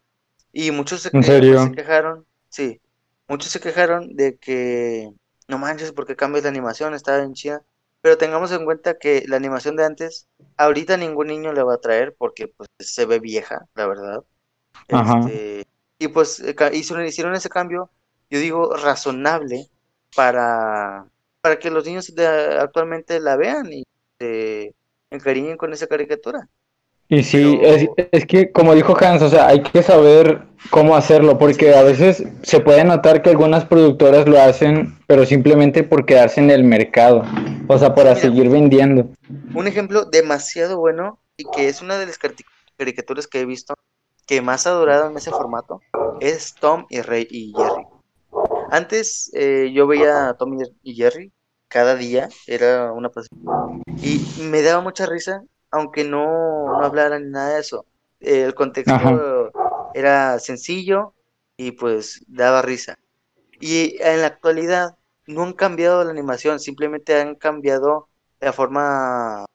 Y 0.53 0.71
muchos 0.73 1.03
se, 1.03 1.11
quejaron, 1.11 2.27
sí, 2.49 2.81
muchos 3.29 3.53
se 3.53 3.61
quejaron 3.61 4.17
de 4.17 4.37
que 4.37 5.11
no 5.49 5.59
manches, 5.59 5.93
¿por 5.93 6.07
qué 6.07 6.17
cambias 6.17 6.45
la 6.45 6.51
animación? 6.51 6.95
Estaba 6.95 7.19
bien 7.19 7.35
chida. 7.35 7.63
Pero 8.03 8.17
tengamos 8.17 8.51
en 8.53 8.65
cuenta 8.65 8.99
que 8.99 9.25
la 9.29 9.37
animación 9.37 9.77
de 9.77 9.85
antes, 9.85 10.27
ahorita 10.57 10.97
ningún 10.97 11.27
niño 11.27 11.53
le 11.53 11.63
va 11.63 11.75
a 11.75 11.81
traer 11.81 12.15
porque 12.17 12.49
pues, 12.49 12.69
se 12.79 13.05
ve 13.05 13.21
vieja, 13.21 13.67
la 13.75 13.87
verdad. 13.87 14.25
Ajá. 14.89 15.21
Este, 15.21 15.67
y 15.99 16.09
pues 16.09 16.41
eh, 16.41 16.57
hicieron, 16.73 17.05
hicieron 17.05 17.35
ese 17.35 17.51
cambio, 17.51 17.91
yo 18.31 18.39
digo, 18.39 18.75
razonable 18.77 19.67
para, 20.17 21.05
para 21.41 21.59
que 21.59 21.71
los 21.71 21.85
niños 21.85 22.15
de- 22.15 22.27
actualmente 22.27 23.21
la 23.21 23.37
vean 23.37 23.73
y 23.73 23.85
se 24.19 24.75
encariñen 25.11 25.57
con 25.57 25.73
esa 25.73 25.87
caricatura. 25.87 26.49
Y 27.09 27.25
sí, 27.25 27.59
Pero- 27.61 27.75
es, 27.97 28.09
es 28.13 28.27
que 28.27 28.53
como 28.53 28.73
dijo 28.75 28.97
Hans, 29.01 29.23
o 29.23 29.29
sea, 29.29 29.49
hay 29.49 29.63
que 29.63 29.83
saber 29.83 30.43
cómo 30.71 30.95
hacerlo, 30.95 31.39
porque 31.39 31.75
a 31.75 31.83
veces 31.83 32.23
se 32.43 32.61
puede 32.61 32.85
notar 32.85 33.21
que 33.23 33.31
algunas 33.31 33.65
productoras 33.65 34.29
lo 34.29 34.41
hacen, 34.41 34.97
pero 35.09 35.27
simplemente 35.27 35.83
por 35.83 36.07
quedarse 36.07 36.41
en 36.41 36.51
el 36.51 36.63
mercado, 36.63 37.25
o 37.67 37.79
sea, 37.79 37.95
para 37.97 38.11
Mira. 38.11 38.21
seguir 38.23 38.49
vendiendo. 38.49 39.09
Un 39.55 39.67
ejemplo 39.67 40.05
demasiado 40.05 40.79
bueno 40.79 41.19
y 41.37 41.45
que 41.51 41.69
es 41.69 41.83
una 41.83 41.99
de 41.99 42.07
las 42.07 42.21
cari- 42.21 42.45
caricaturas 42.77 43.27
que 43.27 43.41
he 43.41 43.45
visto 43.45 43.75
que 44.27 44.41
más 44.41 44.69
ha 44.69 44.71
durado 44.71 45.11
en 45.11 45.17
ese 45.17 45.31
formato 45.31 45.81
es 46.21 46.55
Tom 46.55 46.87
y, 46.91 47.01
Rey 47.01 47.27
y 47.29 47.53
Jerry. 47.57 47.80
Antes 48.71 49.31
eh, 49.35 49.73
yo 49.75 49.87
veía 49.87 50.29
a 50.29 50.35
Tom 50.35 50.57
y- 50.83 50.95
Jerry 50.95 51.33
cada 51.69 51.95
día, 51.97 52.29
era 52.47 52.93
una 52.93 53.11
pasión. 53.11 53.83
Y 54.03 54.43
me 54.43 54.63
daba 54.63 54.81
mucha 54.83 55.07
risa, 55.07 55.43
aunque 55.71 56.05
no, 56.05 56.75
no 56.77 56.85
hablaran 56.85 57.25
ni 57.27 57.31
nada 57.31 57.55
de 57.55 57.61
eso. 57.61 57.87
Eh, 58.21 58.43
el 58.45 58.55
contexto 58.55 58.95
Ajá. 58.95 59.51
era 59.95 60.39
sencillo 60.39 61.15
y 61.57 61.73
pues 61.73 62.25
daba 62.29 62.63
risa. 62.63 62.97
Y 63.61 63.97
en 64.03 64.21
la 64.23 64.29
actualidad 64.29 64.97
no 65.27 65.45
han 65.45 65.53
cambiado 65.53 66.05
la 66.05 66.11
animación, 66.11 66.61
simplemente 66.61 67.21
han 67.21 67.35
cambiado 67.37 68.09
la 68.41 68.53
forma 68.53 69.47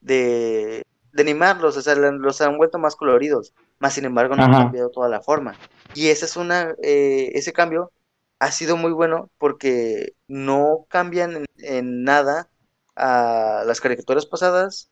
de, 0.00 0.82
de 1.12 1.22
animarlos, 1.22 1.76
o 1.76 1.82
sea, 1.82 1.94
los 1.94 2.40
han 2.40 2.56
vuelto 2.56 2.78
más 2.78 2.96
coloridos, 2.96 3.52
más 3.78 3.94
sin 3.94 4.04
embargo 4.04 4.36
no 4.36 4.44
han 4.44 4.50
Ajá. 4.50 4.64
cambiado 4.64 4.90
toda 4.90 5.08
la 5.08 5.20
forma. 5.20 5.56
Y 5.92 6.08
esa 6.08 6.26
es 6.26 6.36
una, 6.36 6.74
eh, 6.82 7.30
ese 7.34 7.52
cambio 7.52 7.92
ha 8.38 8.52
sido 8.52 8.76
muy 8.76 8.92
bueno 8.92 9.30
porque 9.38 10.14
no 10.28 10.86
cambian 10.88 11.36
en, 11.36 11.46
en 11.58 12.04
nada 12.04 12.50
a 12.96 13.64
las 13.66 13.80
caricaturas 13.80 14.26
pasadas 14.26 14.90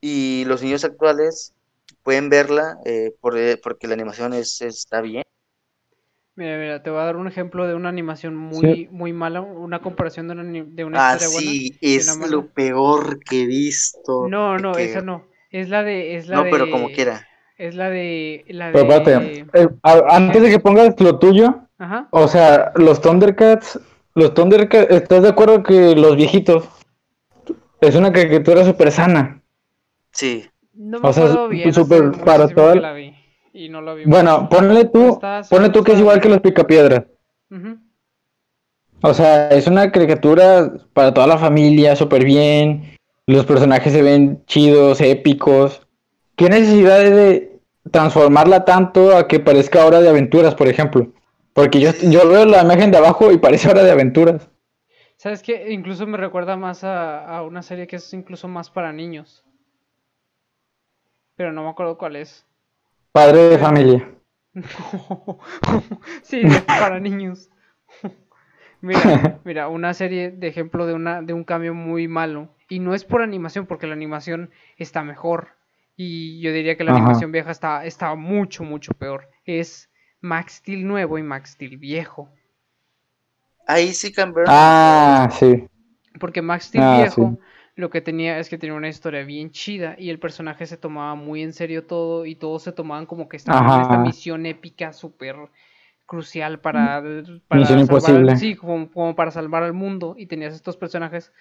y 0.00 0.44
los 0.46 0.62
niños 0.62 0.84
actuales 0.84 1.54
pueden 2.02 2.28
verla 2.30 2.78
eh, 2.84 3.12
por- 3.20 3.38
eh, 3.38 3.58
porque 3.62 3.88
la 3.88 3.94
animación 3.94 4.34
es, 4.34 4.60
está 4.62 5.00
bien. 5.00 5.24
Mira, 6.36 6.56
mira, 6.56 6.82
te 6.82 6.88
voy 6.90 7.00
a 7.00 7.04
dar 7.04 7.16
un 7.16 7.26
ejemplo 7.28 7.66
de 7.66 7.74
una 7.74 7.88
animación 7.90 8.34
muy, 8.36 8.88
muy 8.90 9.12
mala, 9.12 9.40
una 9.42 9.82
comparación 9.82 10.28
de 10.28 10.34
una, 10.34 10.64
de 10.64 10.84
una 10.84 10.96
Ah, 10.96 10.98
historia 10.98 11.28
buena. 11.28 11.58
sí, 11.60 11.78
es 11.80 12.18
una 12.20 12.26
lo 12.30 12.48
peor 12.50 13.20
que 13.24 13.42
he 13.42 13.46
visto. 13.46 14.30
No, 14.30 14.58
no, 14.58 14.76
que- 14.76 14.84
esa 14.84 15.00
no. 15.02 15.26
Es 15.50 15.68
la 15.68 15.82
de, 15.82 16.16
es 16.16 16.28
la 16.28 16.40
No, 16.40 16.42
de, 16.42 16.50
pero 16.50 16.70
como 16.70 16.90
quiera. 16.90 17.28
Es 17.58 17.74
la 17.74 17.90
de, 17.90 18.44
la 18.48 18.70
Pero 18.70 18.84
de, 18.84 18.88
espérate, 18.92 19.46
eh, 19.54 19.68
antes 19.82 20.42
de 20.42 20.50
que 20.50 20.58
pongas 20.58 21.00
lo 21.00 21.18
tuyo, 21.18 21.67
ajá. 21.78 22.08
o 22.10 22.28
sea, 22.28 22.72
los 22.76 23.00
Thundercats, 23.00 23.78
los 24.14 24.34
Thundercats, 24.34 24.90
¿estás 24.90 25.22
de 25.22 25.28
acuerdo 25.30 25.62
que 25.62 25.94
los 25.96 26.16
viejitos 26.16 26.68
es 27.80 27.94
una 27.94 28.12
caricatura 28.12 28.64
súper 28.64 28.90
sana? 28.92 29.42
Sí. 30.12 30.44
No 30.74 31.00
me 31.00 31.08
o 31.08 31.12
sea, 31.12 31.24
acuerdo 31.24 31.48
bien, 31.48 31.72
súper 31.74 32.12
para 32.24 32.48
todo 32.48 32.74
la 32.76 32.92
vi 32.92 33.14
y 33.52 33.68
no 33.68 33.80
la 33.80 33.94
vi 33.94 34.04
Bueno, 34.04 34.42
mucho. 34.42 34.48
ponle 34.56 34.84
tú, 34.84 35.08
Está 35.14 35.42
ponle 35.50 35.70
tú 35.70 35.82
que 35.82 35.92
es 35.92 35.98
igual 35.98 36.20
que 36.20 36.28
los 36.28 36.40
Picapiedras. 36.40 37.04
Ujú. 37.50 37.78
O 39.02 39.14
sea, 39.14 39.48
es 39.50 39.66
una 39.66 39.90
caricatura 39.92 40.72
para 40.92 41.14
toda 41.14 41.26
la 41.26 41.38
familia, 41.38 41.94
súper 41.96 42.24
bien. 42.24 42.96
Los 43.26 43.44
personajes 43.46 43.92
se 43.92 44.02
ven 44.02 44.42
chidos, 44.46 45.00
épicos. 45.00 45.82
¿Qué 46.34 46.48
necesidad 46.48 46.98
de 46.98 47.60
transformarla 47.90 48.64
tanto 48.64 49.16
a 49.16 49.28
que 49.28 49.38
parezca 49.40 49.84
hora 49.84 50.00
de 50.00 50.08
aventuras, 50.08 50.54
por 50.54 50.68
ejemplo? 50.68 51.08
Porque 51.58 51.80
yo, 51.80 51.90
yo 52.08 52.28
veo 52.28 52.44
la 52.44 52.62
imagen 52.62 52.92
de 52.92 52.98
abajo 52.98 53.32
y 53.32 53.38
parece 53.38 53.68
hora 53.68 53.82
de 53.82 53.90
aventuras. 53.90 54.48
¿Sabes 55.16 55.42
qué? 55.42 55.72
Incluso 55.72 56.06
me 56.06 56.16
recuerda 56.16 56.56
más 56.56 56.84
a, 56.84 57.26
a 57.26 57.42
una 57.42 57.62
serie 57.62 57.88
que 57.88 57.96
es 57.96 58.14
incluso 58.14 58.46
más 58.46 58.70
para 58.70 58.92
niños. 58.92 59.44
Pero 61.34 61.52
no 61.52 61.64
me 61.64 61.70
acuerdo 61.70 61.98
cuál 61.98 62.14
es. 62.14 62.46
Padre 63.10 63.48
de 63.48 63.58
familia. 63.58 64.08
sí, 66.22 66.42
para 66.64 67.00
niños. 67.00 67.50
Mira, 68.80 69.40
mira, 69.44 69.66
una 69.66 69.94
serie 69.94 70.30
de 70.30 70.46
ejemplo 70.46 70.86
de 70.86 70.94
una 70.94 71.22
de 71.22 71.32
un 71.32 71.42
cambio 71.42 71.74
muy 71.74 72.06
malo 72.06 72.54
y 72.68 72.78
no 72.78 72.94
es 72.94 73.02
por 73.02 73.22
animación 73.22 73.66
porque 73.66 73.88
la 73.88 73.94
animación 73.94 74.50
está 74.76 75.02
mejor 75.02 75.48
y 75.96 76.40
yo 76.40 76.52
diría 76.52 76.76
que 76.76 76.84
la 76.84 76.92
Ajá. 76.92 77.00
animación 77.00 77.32
vieja 77.32 77.50
está 77.50 77.84
está 77.84 78.14
mucho 78.14 78.62
mucho 78.62 78.92
peor. 78.94 79.28
Es 79.44 79.87
Max 80.20 80.54
Steel 80.56 80.86
nuevo 80.86 81.18
y 81.18 81.22
Max 81.24 81.50
Steel 81.52 81.76
viejo, 81.78 82.30
Ahí 83.68 83.94
sí 83.94 84.10
cambiaron. 84.12 84.52
Ah, 84.52 85.28
sí. 85.32 85.68
porque 86.20 86.42
Max 86.42 86.66
Steel 86.66 86.86
Ah, 86.86 86.88
viejo 86.88 87.36
sí. 87.36 87.38
lo 87.76 87.90
que 87.90 88.00
tenía 88.00 88.38
es 88.40 88.48
que 88.48 88.58
tenía 88.58 88.74
una 88.74 88.88
historia 88.88 89.22
bien 89.24 89.52
chida 89.52 89.94
y 89.98 90.10
el 90.10 90.18
personaje 90.18 90.66
se 90.66 90.76
tomaba 90.76 91.14
muy 91.14 91.42
en 91.42 91.52
serio 91.52 91.86
todo 91.86 92.26
y 92.26 92.34
todos 92.34 92.62
se 92.64 92.72
tomaban 92.72 93.06
como 93.06 93.28
que 93.28 93.36
estaban 93.36 93.68
en 93.68 93.78
esta 93.78 93.98
misión 93.98 94.44
épica 94.46 94.92
súper 94.92 95.36
crucial 96.06 96.60
para, 96.60 97.02
para 97.46 97.80
salvar 97.82 98.16
al- 98.16 98.30
imposible. 98.30 98.34
sí, 98.34 98.56
como, 98.56 98.90
como 98.90 99.14
para 99.14 99.30
salvar 99.30 99.62
al 99.62 99.74
mundo 99.74 100.14
y 100.18 100.26
tenías 100.26 100.54
estos 100.54 100.76
personajes 100.76 101.32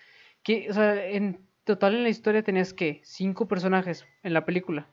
que, 0.44 0.70
o 0.70 0.74
sea, 0.74 1.06
en 1.08 1.48
total 1.64 1.96
en 1.96 2.04
la 2.04 2.10
historia 2.10 2.44
tenías 2.44 2.74
que 2.74 3.02
cinco 3.04 3.48
personajes 3.48 4.06
en 4.24 4.34
la 4.34 4.46
película, 4.46 4.88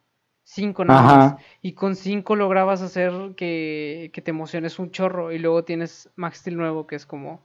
cinco 0.45 0.84
nada 0.84 1.01
Ajá. 1.01 1.16
más 1.16 1.42
y 1.62 1.72
con 1.72 1.97
cinco 1.97 2.36
lograbas 2.36 2.82
hacer 2.82 3.34
que, 3.36 4.11
que 4.12 4.22
te 4.22 4.30
emociones 4.30 4.78
un 4.78 4.90
chorro 4.90 5.32
y 5.32 5.38
luego 5.38 5.64
tienes 5.64 6.11
Max 6.16 6.38
Steel 6.38 6.57
nuevo 6.57 6.86
que 6.86 6.97
es 6.97 7.07
como 7.07 7.42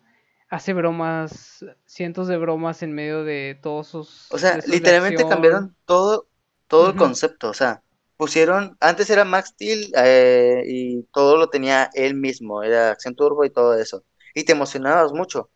hace 0.50 0.74
bromas, 0.74 1.64
cientos 1.86 2.28
de 2.28 2.38
bromas 2.38 2.82
en 2.82 2.94
medio 2.94 3.24
de 3.24 3.58
todos 3.62 3.88
sus... 3.88 4.32
O 4.32 4.38
sea, 4.38 4.60
literalmente 4.66 5.28
cambiaron 5.28 5.76
todo, 5.86 6.28
todo 6.68 6.90
el 6.90 6.96
concepto. 6.96 7.50
O 7.50 7.54
sea, 7.54 7.84
pusieron, 8.18 8.76
antes 8.80 9.10
era 9.10 9.26
Max 9.26 9.50
Steel 9.50 9.92
eh, 9.96 10.64
y 10.66 11.04
todo 11.14 11.38
lo 11.38 11.50
tenía 11.50 11.90
él 11.94 12.16
mismo, 12.16 12.64
era 12.64 12.92
acción 12.92 13.16
turbo 13.16 13.46
y 13.46 13.52
todo 13.52 13.80
eso. 13.80 14.04
Y 14.34 14.44
te 14.44 14.54
emocionabas 14.54 15.14
mucho. 15.14 15.50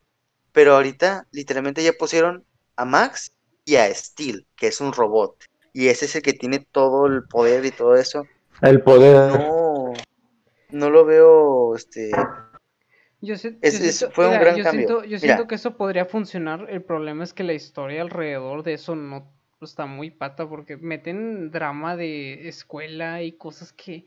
Pero 0.51 0.75
ahorita, 0.75 1.27
literalmente 1.31 1.83
ya 1.83 1.93
pusieron 1.93 2.45
a 2.75 2.85
Max 2.85 3.33
y 3.65 3.75
a 3.77 3.91
Steel, 3.93 4.45
que 4.55 4.67
es 4.67 4.79
un 4.79 4.93
robot. 4.93 5.43
Y 5.73 5.87
ese 5.87 6.05
es 6.05 6.15
el 6.15 6.21
que 6.21 6.33
tiene 6.33 6.59
todo 6.59 7.07
el 7.07 7.23
poder 7.23 7.65
y 7.65 7.71
todo 7.71 7.95
eso. 7.95 8.27
El 8.61 8.81
poder. 8.81 9.31
No, 9.39 9.93
no 10.69 10.89
lo 10.89 11.05
veo, 11.05 11.75
este, 11.75 12.11
Yo 13.21 13.37
sé- 13.37 13.57
Es- 13.61 13.79
yo 13.79 13.85
es- 13.85 13.95
siento- 13.99 14.13
fue 14.15 14.25
un 14.25 14.31
mira, 14.31 14.43
gran 14.43 14.55
yo 14.57 14.63
cambio. 14.63 14.87
Siento, 14.87 15.03
yo 15.03 15.07
Mira. 15.09 15.19
siento 15.19 15.47
que 15.47 15.55
eso 15.55 15.77
podría 15.77 16.05
funcionar. 16.05 16.67
El 16.69 16.83
problema 16.83 17.23
es 17.23 17.33
que 17.33 17.43
la 17.43 17.53
historia 17.53 18.01
alrededor 18.01 18.63
de 18.63 18.73
eso 18.73 18.95
no 18.95 19.31
está 19.61 19.85
muy 19.85 20.11
pata 20.11 20.47
porque 20.49 20.75
meten 20.75 21.49
drama 21.49 21.95
de 21.95 22.49
escuela 22.49 23.21
y 23.23 23.31
cosas 23.31 23.71
que, 23.71 24.05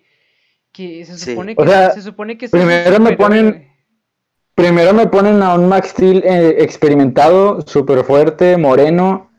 que 0.70 1.02
se 1.06 1.16
Sí. 1.16 1.30
supone 1.30 1.54
O 1.56 1.62
que 1.64 1.68
sea, 1.70 1.90
se 1.92 2.02
supone 2.02 2.36
que 2.36 2.48
primero 2.50 3.00
me 3.00 3.16
ponen- 3.16 3.72
Primero 4.54 4.92
me 4.94 5.06
ponen 5.06 5.42
a 5.42 5.54
un 5.54 5.68
Max 5.68 5.88
Steel 5.90 6.22
eh, 6.24 6.56
experimentado, 6.62 7.60
súper 7.66 8.04
fuerte, 8.04 8.56
moreno, 8.56 9.30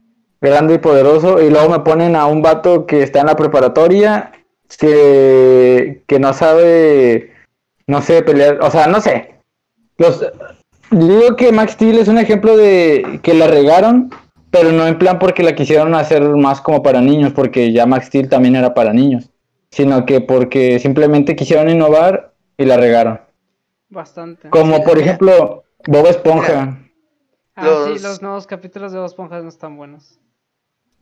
grande 0.42 0.76
y 0.76 0.78
poderoso, 0.80 1.42
y 1.42 1.50
luego 1.50 1.70
me 1.70 1.80
ponen 1.80 2.16
a 2.16 2.26
un 2.28 2.42
vato 2.42 2.86
que 2.86 3.02
está 3.04 3.22
en 3.22 3.28
la 3.28 3.36
preparatoria, 3.36 4.32
que, 4.80 6.04
que 6.08 6.20
no 6.20 6.34
sabe, 6.34 7.32
no 7.88 8.02
sé, 8.02 8.22
pelear, 8.24 8.60
o 8.62 8.70
sea, 8.72 8.88
no 8.88 9.00
sé. 9.02 9.36
Los, 9.98 10.26
digo 10.92 11.36
que 11.36 11.52
Max 11.52 11.74
Steel 11.74 11.98
es 12.00 12.08
un 12.08 12.18
ejemplo 12.18 12.56
de 12.58 13.20
que 13.24 13.34
la 13.34 13.48
regaron, 13.48 14.10
pero 14.52 14.72
no 14.72 14.88
en 14.88 14.98
plan 14.98 15.20
porque 15.20 15.44
la 15.44 15.56
quisieron 15.56 15.96
hacer 15.96 16.22
más 16.22 16.62
como 16.62 16.84
para 16.84 17.02
niños, 17.02 17.34
porque 17.34 17.72
ya 17.72 17.86
Max 17.86 18.08
Steel 18.08 18.30
también 18.30 18.56
era 18.56 18.74
para 18.74 18.94
niños, 18.94 19.30
sino 19.72 20.06
que 20.06 20.22
porque 20.22 20.80
simplemente 20.80 21.36
quisieron 21.36 21.70
innovar 21.70 22.34
y 22.58 22.66
la 22.66 22.78
regaron. 22.78 23.22
Bastante. 23.90 24.50
Como 24.50 24.78
Sí, 24.78 24.82
por 24.86 25.00
ejemplo, 25.00 25.64
Bob 25.88 26.08
Esponja. 26.08 26.78
Ah, 27.56 27.86
sí, 27.88 28.04
los- 28.04 28.22
nuevos 28.22 28.46
capítulos 28.46 28.92
de 28.92 29.00
Dos 29.00 29.12
Esponjas 29.12 29.44
no 29.44 29.50
están 29.50 29.78
buenos. 29.78 30.20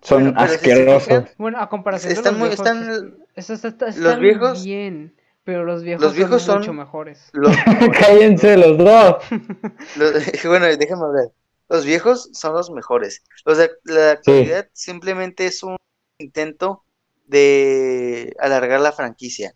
Son 0.06 0.24
Bueno, 0.24 0.48
si 0.48 0.54
asquerosos. 0.56 1.04
fijan, 1.04 1.30
Bueno, 1.38 1.60
a 1.60 1.68
comparación 1.70 2.10
de 2.14 2.14
Están 2.20 2.34
los 2.34 2.40
muy- 2.40 2.50
viejos, 2.50 2.66
están- 2.66 3.18
esos 3.36 3.66
est- 3.66 3.82
están 3.82 4.04
los 4.04 4.20
viejos- 4.20 4.64
bien, 4.64 5.16
pero 5.44 5.64
los 5.66 5.84
viejos, 5.84 6.04
los 6.04 6.16
viejos 6.16 6.42
son, 6.44 6.54
son- 6.54 6.60
mucho 6.60 6.74
mejores. 6.74 7.30
los- 7.34 7.52
Cállense 8.40 8.58
los 8.58 8.78
dos. 8.78 9.16
Los- 9.98 10.44
bueno, 10.46 10.66
déjame 10.68 11.04
hablar. 11.04 11.26
Los 11.68 11.86
viejos 11.86 12.30
son 12.34 12.54
los 12.54 12.70
mejores. 12.72 13.24
Los 13.46 13.58
de 13.58 13.72
la 13.86 14.12
actualidad 14.12 14.68
simplemente 14.74 15.48
es 15.48 15.64
un 15.64 15.78
intento 16.20 16.84
de 17.26 18.36
alargar 18.40 18.80
la 18.82 18.92
franquicia. 18.92 19.54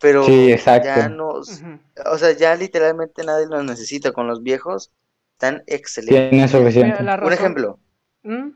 Pero 0.00 0.24
Sí, 0.24 0.52
exacto. 0.52 0.88
ya 0.88 1.08
no, 1.08 1.28
o 1.30 2.18
sea, 2.18 2.32
ya 2.32 2.54
literalmente 2.56 3.22
nadie 3.24 3.46
los 3.46 3.64
necesita 3.64 4.12
con 4.12 4.26
los 4.28 4.42
viejos. 4.42 4.92
están 5.32 5.62
excelentes. 5.66 6.30
Tiene 6.30 6.48
suficiente. 6.48 6.96
Mira, 7.00 7.18
Un 7.24 7.32
ejemplo, 7.32 7.78
¿Mm? 8.22 8.50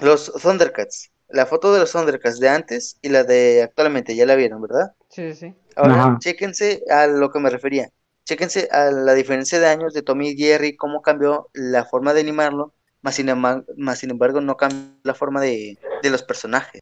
Los 0.00 0.32
Thundercats. 0.42 1.10
La 1.28 1.46
foto 1.46 1.72
de 1.72 1.80
los 1.80 1.92
Thundercats 1.92 2.38
de 2.40 2.48
antes 2.48 2.98
y 3.02 3.08
la 3.08 3.24
de 3.24 3.62
actualmente, 3.62 4.14
ya 4.16 4.26
la 4.26 4.34
vieron, 4.34 4.60
¿verdad? 4.62 4.92
Sí, 5.08 5.32
sí. 5.34 5.54
Ahora, 5.76 5.96
Ajá. 6.00 6.20
chéquense 6.20 6.82
a 6.90 7.06
lo 7.06 7.30
que 7.30 7.40
me 7.40 7.50
refería. 7.50 7.88
Chéquense 8.26 8.68
a 8.72 8.90
la 8.90 9.14
diferencia 9.14 9.60
de 9.60 9.66
años 9.68 9.94
de 9.94 10.02
Tommy 10.02 10.30
y 10.30 10.36
Jerry, 10.36 10.76
cómo 10.76 11.02
cambió 11.02 11.50
la 11.54 11.84
forma 11.84 12.14
de 12.14 12.20
animarlo, 12.20 12.74
más 13.02 13.16
sin 13.16 13.28
embargo, 13.28 13.64
más 13.76 13.98
sin 13.98 14.10
embargo 14.10 14.40
no 14.40 14.56
cambió 14.56 14.96
la 15.04 15.14
forma 15.14 15.40
de, 15.40 15.78
de 16.02 16.10
los 16.10 16.22
personajes. 16.22 16.80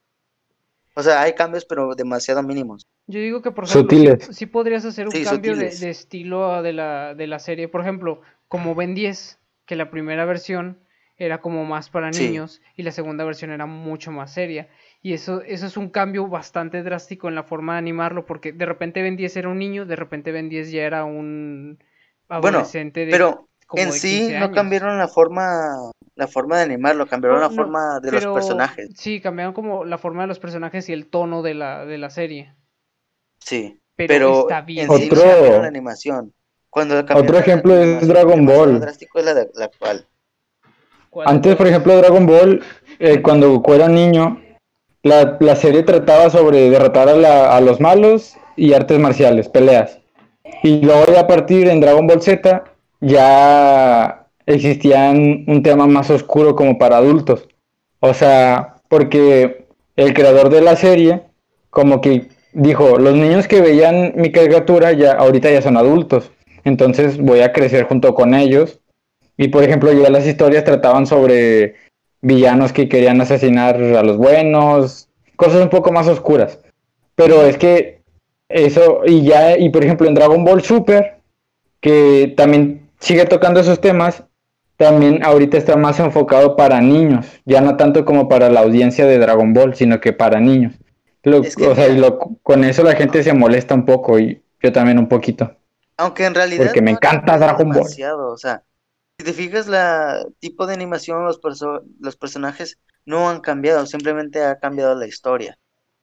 O 0.95 1.03
sea, 1.03 1.23
hay 1.23 1.35
cambios, 1.35 1.65
pero 1.65 1.95
demasiado 1.97 2.43
mínimos. 2.43 2.87
Yo 3.07 3.21
digo 3.21 3.43
que, 3.43 3.51
por 3.51 3.65
ejemplo, 3.65 3.93
Sutiles. 3.93 4.19
sí, 4.21 4.33
sí 4.35 4.47
podrías 4.47 4.85
hacer 4.85 5.09
un 5.09 5.19
Sí, 5.19 5.21
cambio 5.21 5.57
de, 5.57 5.77
de 5.77 5.91
estilo 5.91 6.63
de 6.63 6.73
la, 6.73 7.15
de 7.15 7.27
la 7.27 7.39
serie. 7.39 7.69
Por 7.69 7.81
ejemplo, 7.81 8.21
como 8.49 8.75
Ben 8.75 8.95
10, 8.95 9.41
que 9.67 9.77
la 9.77 9.91
primera 9.91 10.25
versión 10.25 10.79
era 11.21 11.41
como 11.41 11.65
más 11.65 11.91
para 11.91 12.13
Sí. 12.13 12.27
niños 12.29 12.61
y 12.77 12.83
la 12.83 12.91
segunda 12.93 13.25
versión 13.25 13.51
era 13.53 13.67
mucho 13.67 14.11
más 14.11 14.33
seria. 14.33 14.69
Y 15.03 15.13
eso, 15.13 15.43
eso 15.43 15.67
es 15.67 15.77
un 15.77 15.91
cambio 15.91 16.27
bastante 16.29 16.83
drástico 16.83 17.29
en 17.29 17.35
la 17.37 17.45
forma 17.45 17.75
de 17.75 17.79
animarlo, 17.81 18.27
porque 18.27 18.53
de 18.53 18.67
repente 18.67 19.03
Ben 19.03 19.17
10 19.17 19.37
era 19.37 19.49
un 19.49 19.59
niño, 19.59 19.87
de 19.87 19.97
repente 19.97 20.33
Ben 20.33 20.49
10 20.49 20.71
ya 20.73 20.83
era 20.83 21.05
un 21.05 21.79
Bueno, 22.29 22.59
adolescente 22.59 23.05
de 23.07 23.13
pero 23.13 23.47
como 23.67 23.83
en 23.83 23.91
de 23.91 23.95
sí 23.99 24.19
15 24.21 24.39
no 24.41 24.51
cambiaron 24.51 24.99
la 24.99 25.09
forma, 25.09 25.93
la 26.17 26.27
forma 26.27 26.57
de 26.57 26.65
animarlo, 26.65 27.07
cambiaron 27.07 27.39
No, 27.39 27.45
la 27.45 27.49
no, 27.51 27.55
forma 27.55 28.01
de 28.01 28.11
pero 28.11 28.27
los 28.27 28.35
personajes. 28.35 28.89
Sí, 28.97 29.21
cambiaron 29.21 29.53
como 29.53 29.85
la 29.85 29.99
forma 29.99 30.23
de 30.23 30.29
los 30.29 30.39
personajes 30.41 30.89
y 30.89 30.93
el 30.93 31.07
tono 31.09 31.43
de 31.43 31.55
la, 31.55 31.85
de 31.85 31.99
la 31.99 32.11
serie. 32.11 32.55
Sí, 33.41 33.79
Pero, 33.97 34.09
pero 34.15 34.41
está 34.41 34.61
bien. 34.63 34.91
en 34.91 34.99
sí 34.99 35.09
Otro- 35.13 35.61
la 35.63 35.67
animación. 35.69 36.33
Cuando 36.71 36.95
cambiaron 36.97 37.23
Otro 37.25 37.35
la 37.35 37.41
ejemplo 37.41 37.75
es 37.75 37.83
animación 37.83 38.09
Dragon 38.11 38.47
Ball. 38.47 38.81
drástico 38.81 39.19
es 39.19 39.25
la, 39.25 39.35
de- 39.35 39.51
la 39.55 39.65
actual. 39.67 40.07
Antes, 41.25 41.57
por 41.57 41.67
ejemplo, 41.67 41.97
Dragon 41.97 42.27
Ball, 42.27 42.63
eh, 42.99 43.21
cuando 43.23 43.51
Goku 43.51 43.75
era 43.75 43.89
niño, 43.89 44.41
la, 45.03 45.37
la 45.41 45.57
serie 45.57 45.83
trataba 45.83 46.31
sobre 46.31 46.71
derrotar 46.71 47.09
a, 47.09 47.15
la- 47.17 47.57
a 47.57 47.61
los 47.61 47.81
malos 47.81 48.37
y 48.57 48.73
artes 48.75 48.99
marciales, 48.99 49.49
peleas. 49.49 49.99
Y 50.63 50.81
luego 50.83 51.05
ya 51.13 51.21
a 51.21 51.27
partir 51.27 51.69
en 51.69 51.81
Dragon 51.81 52.07
Ball 52.07 52.23
Z 52.23 52.65
ya 53.01 54.27
existían 54.47 55.45
un 55.47 55.63
tema 55.63 55.87
más 55.87 56.11
oscuro 56.11 56.55
como 56.55 56.79
para 56.79 56.99
adultos. 56.99 57.49
O 58.01 58.15
sea, 58.15 58.77
porque 58.89 59.67
el 59.97 60.15
creador 60.15 60.51
de 60.51 60.61
la 60.61 60.77
serie 60.77 61.23
como 61.71 62.01
que 62.01 62.29
dijo, 62.53 62.99
los 62.99 63.15
niños 63.15 63.47
que 63.47 63.61
veían 63.61 64.13
mi 64.17 64.33
caricatura 64.33 64.93
ya 64.93 65.13
ahorita 65.13 65.51
ya 65.51 65.63
son 65.63 65.77
adultos. 65.77 66.31
Entonces 66.65 67.19
voy 67.19 67.41
a 67.41 67.53
crecer 67.53 67.85
junto 67.85 68.15
con 68.15 68.35
ellos 68.35 68.80
y 69.43 69.49
por 69.49 69.65
ejemplo, 69.65 69.91
ya 69.91 70.11
las 70.11 70.27
historias 70.27 70.65
trataban 70.65 71.07
sobre 71.07 71.75
villanos 72.21 72.75
que 72.75 72.91
querían 72.91 73.23
asesinar 73.23 73.77
a 73.77 74.03
los 74.03 74.19
buenos, 74.19 75.09
cosas 75.37 75.63
un 75.63 75.71
poco 75.71 75.93
más 75.93 76.07
oscuras. 76.09 76.59
Pero 77.15 77.47
es 77.47 77.57
que 77.57 78.03
eso, 78.51 79.01
y 79.07 79.23
ya, 79.23 79.57
y 79.57 79.71
por 79.71 79.83
ejemplo 79.83 80.07
en 80.07 80.15
Dragon 80.15 80.45
Ball 80.45 80.63
Super, 80.63 81.21
que 81.81 82.35
también 82.37 82.91
sigue 82.99 83.25
tocando 83.25 83.61
esos 83.61 83.81
temas, 83.81 84.25
también 84.77 85.23
ahorita 85.25 85.57
está 85.57 85.75
más 85.77 85.99
enfocado 86.01 86.55
para 86.55 86.83
niños, 86.83 87.27
ya 87.47 87.63
no 87.63 87.79
tanto 87.79 88.05
como 88.05 88.29
para 88.29 88.51
la 88.51 88.61
audiencia 88.61 89.07
de 89.07 89.19
Dragon 89.19 89.55
Ball, 89.55 89.75
sino 89.75 90.01
que 90.01 90.13
para 90.13 90.39
niños. 90.39 90.75
Lo- 91.23 91.43
Es 91.43 91.57
que 91.57 91.67
o 91.67 91.75
sea, 91.75 91.89
y 91.89 91.97
lo- 91.97 92.19
con 92.43 92.63
eso 92.65 92.83
la 92.83 92.95
gente 92.95 93.23
se 93.23 93.33
molesta 93.33 93.75
un 93.75 93.87
poco 93.87 94.19
y 94.19 94.43
yo 94.63 94.71
también 94.71 94.99
un 94.99 95.09
poquito. 95.09 95.51
Aunque 95.97 96.27
en 96.27 96.35
realidad 96.35 96.65
Porque 96.65 96.83
me 96.83 96.93
no 96.93 96.97
ha 96.97 96.99
encanta 96.99 97.39
Dragon 97.39 97.71
Ball. 97.71 97.87
o 97.87 98.37
sea, 98.37 98.63
si 99.21 99.25
te 99.25 99.33
fijas 99.35 99.67
la 99.69 100.25
tipo 100.41 100.67
de 100.67 100.75
animación, 100.75 101.25
los 101.25 101.41
perso- 101.41 101.83
los 102.01 102.17
personajes 102.17 102.79
no 103.05 103.29
han 103.31 103.41
cambiado, 103.41 103.87
simplemente 103.87 104.45
ha 104.45 104.59
cambiado 104.59 104.95
la 104.97 105.07
historia. 105.07 105.59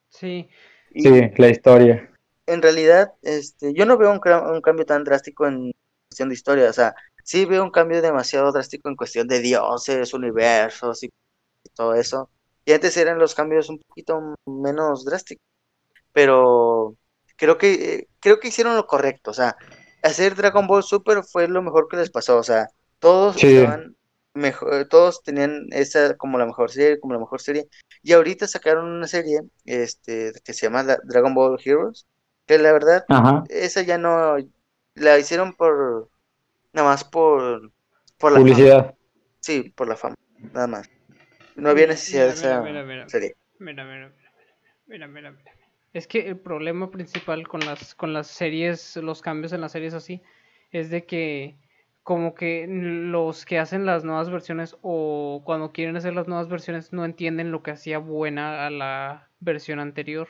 Sí, 0.10 0.50
Y 0.90 1.10
Sí, 1.10 1.32
la 1.38 1.48
historia. 1.50 2.10
en 2.46 2.62
realidad, 2.62 3.14
este, 3.22 3.74
yo 3.74 3.86
no 3.86 3.98
veo 3.98 4.12
un, 4.12 4.22
un 4.54 4.62
cambio 4.62 4.86
tan 4.86 5.04
drástico 5.04 5.48
en 5.48 5.72
cuestión 6.10 6.30
de 6.30 6.36
historia, 6.36 6.70
o 6.70 6.74
sea, 6.74 6.96
sí 7.24 7.46
veo 7.46 7.64
un 7.64 7.72
cambio 7.72 8.02
demasiado 8.02 8.52
drástico 8.52 8.90
en 8.90 8.96
cuestión 8.96 9.28
de 9.28 9.40
dioses, 9.42 10.14
universos 10.14 11.04
y 11.04 11.10
todo 11.76 11.96
eso. 11.96 12.32
Y 12.66 12.74
antes 12.74 12.98
eran 12.98 13.20
los 13.20 13.36
cambios 13.36 13.70
un 13.70 13.80
poquito 13.80 14.36
menos 14.48 15.06
drásticos, 15.06 15.44
pero 16.14 16.96
creo 17.38 17.58
que 17.58 17.96
eh, 17.96 18.10
creo 18.22 18.40
que 18.40 18.50
hicieron 18.50 18.76
lo 18.78 18.88
correcto, 18.88 19.32
o 19.32 19.34
sea, 19.36 19.58
hacer 20.04 20.36
Dragon 20.36 20.68
Ball 20.68 20.84
Super 20.84 21.24
fue 21.24 21.48
lo 21.48 21.62
mejor 21.64 21.88
que 21.90 21.98
les 21.98 22.12
pasó, 22.12 22.38
o 22.40 22.44
sea, 22.44 22.68
todos 23.00 23.38
Sí. 23.38 23.48
estaban 23.48 23.96
mejor, 24.34 24.88
todos 24.90 25.24
tenían 25.24 25.68
esa 25.72 26.16
como 26.18 26.38
la 26.38 26.46
mejor 26.46 26.72
serie, 26.72 27.00
como 27.00 27.14
la 27.14 27.20
mejor 27.20 27.42
serie, 27.42 27.68
y 28.04 28.14
ahorita 28.14 28.48
sacaron 28.48 28.86
una 28.88 29.08
serie, 29.08 29.42
este, 29.66 30.34
que 30.44 30.54
se 30.54 30.68
llama 30.68 30.84
la- 30.84 31.00
Dragon 31.04 31.34
Ball 31.34 31.60
Heroes, 31.64 32.08
que 32.46 32.58
la 32.60 32.72
verdad 32.74 33.06
Ajá. 33.10 33.44
esa 33.46 33.82
ya 33.84 33.98
no 33.98 34.38
la 34.96 35.18
hicieron 35.20 35.54
por 35.54 36.10
nada 36.74 36.90
más 36.90 37.04
por 37.06 37.72
por 38.20 38.32
la 38.34 38.42
fama. 38.42 38.58
Publicidad. 38.58 38.96
Sí, 39.42 39.72
por 39.76 39.88
la 39.88 39.96
fama, 39.98 40.16
nada 40.54 40.68
más. 40.68 40.90
No 41.56 41.70
había 41.70 41.88
necesidad 41.88 42.28
de 42.28 42.32
Mira, 42.32 42.34
esa 42.34 42.62
mira, 42.62 42.84
mira, 42.84 42.84
mira. 42.84 43.06
serie. 43.08 43.36
Mira, 43.60 43.84
mira, 43.86 44.10
mira, 44.10 44.12
mira, 44.88 45.08
mira, 45.08 45.32
mira. 45.32 45.52
Es 45.94 46.08
que 46.08 46.28
el 46.28 46.40
problema 46.40 46.92
principal 46.92 47.48
con 47.48 47.62
las, 47.62 47.96
con 47.96 48.14
las 48.14 48.28
series, 48.28 48.96
los 48.98 49.22
cambios 49.22 49.54
en 49.54 49.62
las 49.62 49.72
series 49.72 49.94
así, 49.94 50.22
es 50.72 50.90
de 50.90 51.06
que 51.06 51.58
como 52.08 52.36
que 52.36 52.66
los 52.70 53.46
que 53.46 53.60
hacen 53.60 53.86
las 53.86 54.06
nuevas 54.06 54.30
versiones 54.30 54.78
o 54.82 55.42
cuando 55.44 55.74
quieren 55.74 55.98
hacer 55.98 56.14
las 56.16 56.26
nuevas 56.30 56.48
versiones 56.48 56.94
no 56.94 57.04
entienden 57.04 57.52
lo 57.52 57.64
que 57.64 57.72
hacía 57.72 57.98
buena 57.98 58.66
a 58.66 58.70
la 58.70 59.30
versión 59.42 59.82
anterior. 59.82 60.30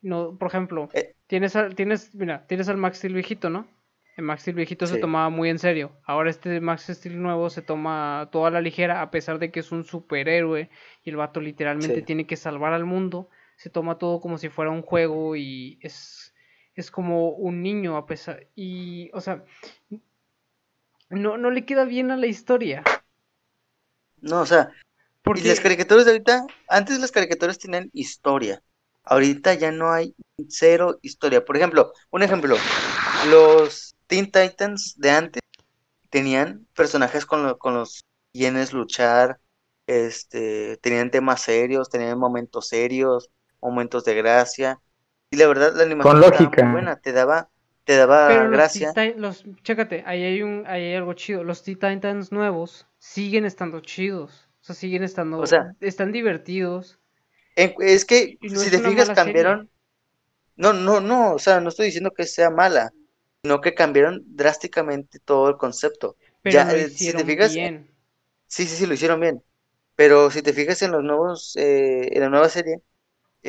No, 0.00 0.38
por 0.38 0.48
ejemplo, 0.48 0.88
Eh. 0.94 1.14
tienes 1.26 1.56
al, 1.56 1.74
tienes, 1.74 2.14
mira, 2.14 2.46
tienes 2.46 2.70
al 2.70 2.78
Max 2.78 2.96
Steel 2.96 3.12
viejito, 3.12 3.50
¿no? 3.50 3.68
El 4.16 4.24
Max 4.24 4.40
Steel 4.40 4.56
viejito 4.56 4.86
se 4.86 4.96
tomaba 4.98 5.28
muy 5.28 5.50
en 5.50 5.58
serio. 5.58 5.92
Ahora 6.06 6.30
este 6.30 6.58
Max 6.62 6.86
Steel 6.88 7.20
nuevo 7.20 7.50
se 7.50 7.60
toma 7.60 8.30
toda 8.32 8.50
la 8.50 8.62
ligera, 8.62 9.02
a 9.02 9.10
pesar 9.10 9.38
de 9.38 9.50
que 9.50 9.60
es 9.60 9.70
un 9.72 9.84
superhéroe 9.84 10.70
y 11.04 11.10
el 11.10 11.16
vato 11.16 11.42
literalmente 11.42 11.96
Sí. 11.96 12.02
tiene 12.02 12.26
que 12.26 12.36
salvar 12.36 12.72
al 12.72 12.86
mundo. 12.86 13.28
Se 13.56 13.68
toma 13.68 13.98
todo 13.98 14.20
como 14.22 14.38
si 14.38 14.48
fuera 14.48 14.70
un 14.70 14.80
juego 14.80 15.36
y 15.36 15.78
es, 15.82 16.34
es 16.72 16.90
como 16.90 17.28
un 17.28 17.60
niño 17.62 17.98
a 17.98 18.06
pesar. 18.06 18.46
Y, 18.56 19.10
o 19.12 19.20
sea, 19.20 19.44
no, 21.10 21.36
no 21.36 21.50
le 21.50 21.64
queda 21.64 21.84
bien 21.84 22.10
a 22.10 22.16
la 22.16 22.26
historia. 22.26 22.82
No, 24.20 24.40
o 24.40 24.46
sea, 24.46 24.70
Porque 25.22 25.42
y 25.42 25.48
las 25.48 25.60
caricaturas 25.60 26.04
de 26.04 26.12
ahorita, 26.12 26.46
antes 26.68 27.00
las 27.00 27.12
caricaturas 27.12 27.58
tenían 27.58 27.90
historia. 27.92 28.62
Ahorita 29.04 29.54
ya 29.54 29.72
no 29.72 29.92
hay 29.92 30.14
cero 30.48 30.98
historia. 31.02 31.44
Por 31.44 31.56
ejemplo, 31.56 31.92
un 32.10 32.22
ejemplo, 32.22 32.56
los 33.30 33.96
Teen 34.06 34.26
Titans 34.26 34.94
de 34.98 35.10
antes 35.10 35.42
tenían 36.10 36.66
personajes 36.74 37.26
con, 37.26 37.44
lo- 37.44 37.58
con 37.58 37.74
los 37.74 38.04
quienes 38.32 38.72
luchar, 38.72 39.40
este, 39.86 40.78
tenían 40.78 41.10
temas 41.10 41.42
serios, 41.42 41.90
tenían 41.90 42.18
momentos 42.18 42.68
serios, 42.68 43.30
momentos 43.60 44.04
de 44.04 44.14
gracia. 44.16 44.80
Y 45.30 45.36
la 45.36 45.48
verdad 45.48 45.74
la 45.76 45.84
animación 45.84 46.14
Con 46.14 46.20
lógica. 46.20 46.64
muy 46.64 46.70
buena, 46.72 46.96
te 47.00 47.12
daba, 47.12 47.50
te 47.88 47.96
daba 47.96 48.20
Pero 48.26 48.48
los, 48.48 48.68
gracia. 48.68 48.92
Teen 48.94 49.14
Ti- 49.14 49.20
los, 49.20 49.44
chécate, 49.64 50.02
ahí 50.06 50.22
hay 50.22 50.42
un, 50.42 50.64
ahí 50.66 50.84
hay 50.84 50.94
algo 50.94 51.14
chido. 51.14 51.44
Los 51.44 51.62
Teen 51.64 51.78
Titans 51.78 52.32
nuevos 52.32 52.86
siguen 52.98 53.44
estando 53.44 53.80
chidos. 53.80 54.48
O 54.62 54.64
sea, 54.66 54.74
siguen 54.76 55.02
estando, 55.02 55.38
O 55.40 55.46
sea- 55.46 55.74
están 55.80 56.12
divertidos. 56.12 56.98
En- 57.56 57.74
es 57.80 58.04
que, 58.04 58.38
no 58.40 58.60
si 58.60 58.66
es 58.66 58.70
te 58.70 58.78
fijas, 58.80 59.10
cambiaron. 59.10 59.70
No, 60.56 60.72
no, 60.72 61.00
no, 61.00 61.34
o 61.34 61.38
sea, 61.38 61.60
no 61.60 61.68
estoy 61.70 61.86
diciendo 61.86 62.12
que 62.16 62.26
sea 62.26 62.50
mala, 62.50 62.92
sino 63.42 63.60
que 63.60 63.74
cambiaron 63.74 64.22
drásticamente 64.26 65.18
todo 65.20 65.48
el 65.50 65.56
concepto. 65.56 66.16
Pero 66.42 66.64
Ya, 66.64 66.64
lo 66.64 66.76
eh, 66.76 66.90
si 66.90 67.12
te 67.14 67.24
fijas, 67.24 67.54
bien. 67.54 67.88
Sí, 68.46 68.66
sí, 68.66 68.76
sí, 68.76 68.86
lo 68.86 68.94
hicieron 68.94 69.20
bien. 69.20 69.42
Pero 69.96 70.30
si 70.30 70.42
te 70.42 70.52
fijas 70.54 70.82
en 70.82 70.92
los 70.92 71.02
nuevos, 71.04 71.56
eh, 71.56 72.08
en 72.16 72.20
la 72.22 72.28
nueva 72.30 72.48
serie, 72.48 72.82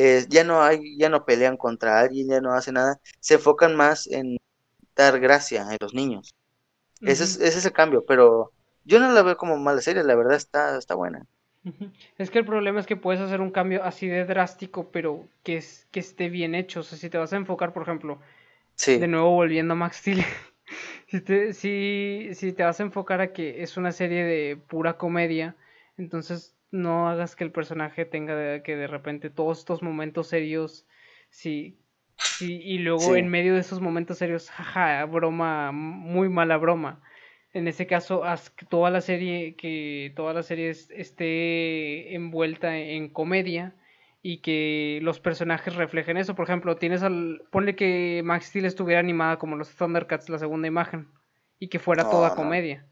eh, 0.01 0.25
ya 0.29 0.43
no 0.43 0.61
hay, 0.63 0.97
ya 0.97 1.09
no 1.09 1.25
pelean 1.25 1.57
contra 1.57 1.99
alguien, 1.99 2.29
ya 2.29 2.41
no 2.41 2.53
hacen 2.53 2.75
nada. 2.75 2.99
Se 3.19 3.35
enfocan 3.35 3.75
más 3.75 4.07
en 4.07 4.37
dar 4.95 5.19
gracia 5.19 5.67
a 5.69 5.77
los 5.81 5.93
niños. 5.93 6.35
Ese 7.03 7.23
es, 7.25 7.37
ese 7.39 7.59
es 7.59 7.65
el 7.65 7.73
cambio, 7.73 8.05
pero 8.05 8.53
yo 8.85 8.99
no 8.99 9.11
la 9.11 9.23
veo 9.23 9.37
como 9.37 9.57
mala 9.57 9.81
serie, 9.81 10.03
la 10.03 10.15
verdad 10.15 10.35
está, 10.37 10.77
está 10.77 10.95
buena. 10.95 11.25
Es 12.17 12.29
que 12.31 12.39
el 12.39 12.45
problema 12.45 12.79
es 12.79 12.87
que 12.87 12.95
puedes 12.95 13.21
hacer 13.21 13.41
un 13.41 13.51
cambio 13.51 13.83
así 13.83 14.07
de 14.07 14.25
drástico, 14.25 14.91
pero 14.91 15.27
que, 15.43 15.57
es, 15.57 15.87
que 15.91 15.99
esté 15.99 16.29
bien 16.29 16.55
hecho. 16.55 16.81
O 16.81 16.83
sea, 16.83 16.97
si 16.97 17.09
te 17.09 17.17
vas 17.17 17.33
a 17.33 17.37
enfocar, 17.37 17.73
por 17.73 17.83
ejemplo, 17.83 18.19
Sí, 18.75 18.99
de 18.99 19.07
nuevo 19.07 19.31
volviendo 19.31 19.73
a 19.73 19.77
Max 19.77 19.97
Steel. 19.97 20.23
si, 21.07 21.21
te, 21.21 21.53
si, 21.53 22.31
si 22.35 22.53
te 22.53 22.63
vas 22.63 22.79
a 22.81 22.83
enfocar 22.83 23.21
a 23.21 23.33
que 23.33 23.63
es 23.63 23.77
una 23.77 23.93
serie 23.93 24.25
de 24.25 24.57
pura 24.57 24.97
comedia, 24.97 25.57
entonces 25.97 26.55
no 26.71 27.09
hagas 27.09 27.35
que 27.35 27.43
el 27.43 27.51
personaje 27.51 28.05
tenga 28.05 28.35
de- 28.35 28.61
que 28.63 28.75
de 28.75 28.87
repente 28.87 29.29
todos 29.29 29.59
estos 29.59 29.81
momentos 29.81 30.27
serios, 30.27 30.85
sí, 31.29 31.77
sí, 32.17 32.59
y 32.63 32.79
luego 32.79 32.99
Sí. 33.13 33.19
en 33.19 33.27
medio 33.29 33.53
de 33.53 33.61
esos 33.61 33.81
momentos 33.81 34.17
serios, 34.17 34.49
jaja, 34.51 35.03
broma, 35.05 35.71
muy 35.71 36.29
mala 36.29 36.57
broma. 36.57 37.01
en 37.51 37.67
ese 37.67 37.87
caso 37.87 38.23
haz 38.25 38.51
que 38.51 38.67
toda 38.67 38.91
la 38.91 39.01
serie 39.01 39.55
que 39.55 40.13
toda 40.15 40.33
la 40.35 40.43
serie 40.43 40.69
es- 40.69 40.91
esté 40.91 42.13
envuelta 42.13 42.77
en 42.77 43.09
comedia 43.09 43.73
y 44.21 44.37
que 44.41 44.99
los 45.01 45.19
personajes 45.19 45.75
reflejen 45.75 46.17
eso. 46.17 46.35
Por 46.35 46.45
ejemplo, 46.45 46.75
tienes 46.75 47.01
al 47.01 47.41
ponle 47.51 47.75
que 47.75 48.21
Max 48.23 48.45
Steel 48.47 48.65
estuviera 48.65 48.99
animada 48.99 49.37
como 49.39 49.55
los 49.55 49.75
Thundercats 49.75 50.29
la 50.29 50.37
segunda 50.37 50.67
imagen 50.67 51.07
y 51.57 51.69
que 51.69 51.79
fuera 51.79 52.03
No, 52.03 52.09
toda 52.11 52.29
no. 52.29 52.35
comedia. 52.35 52.85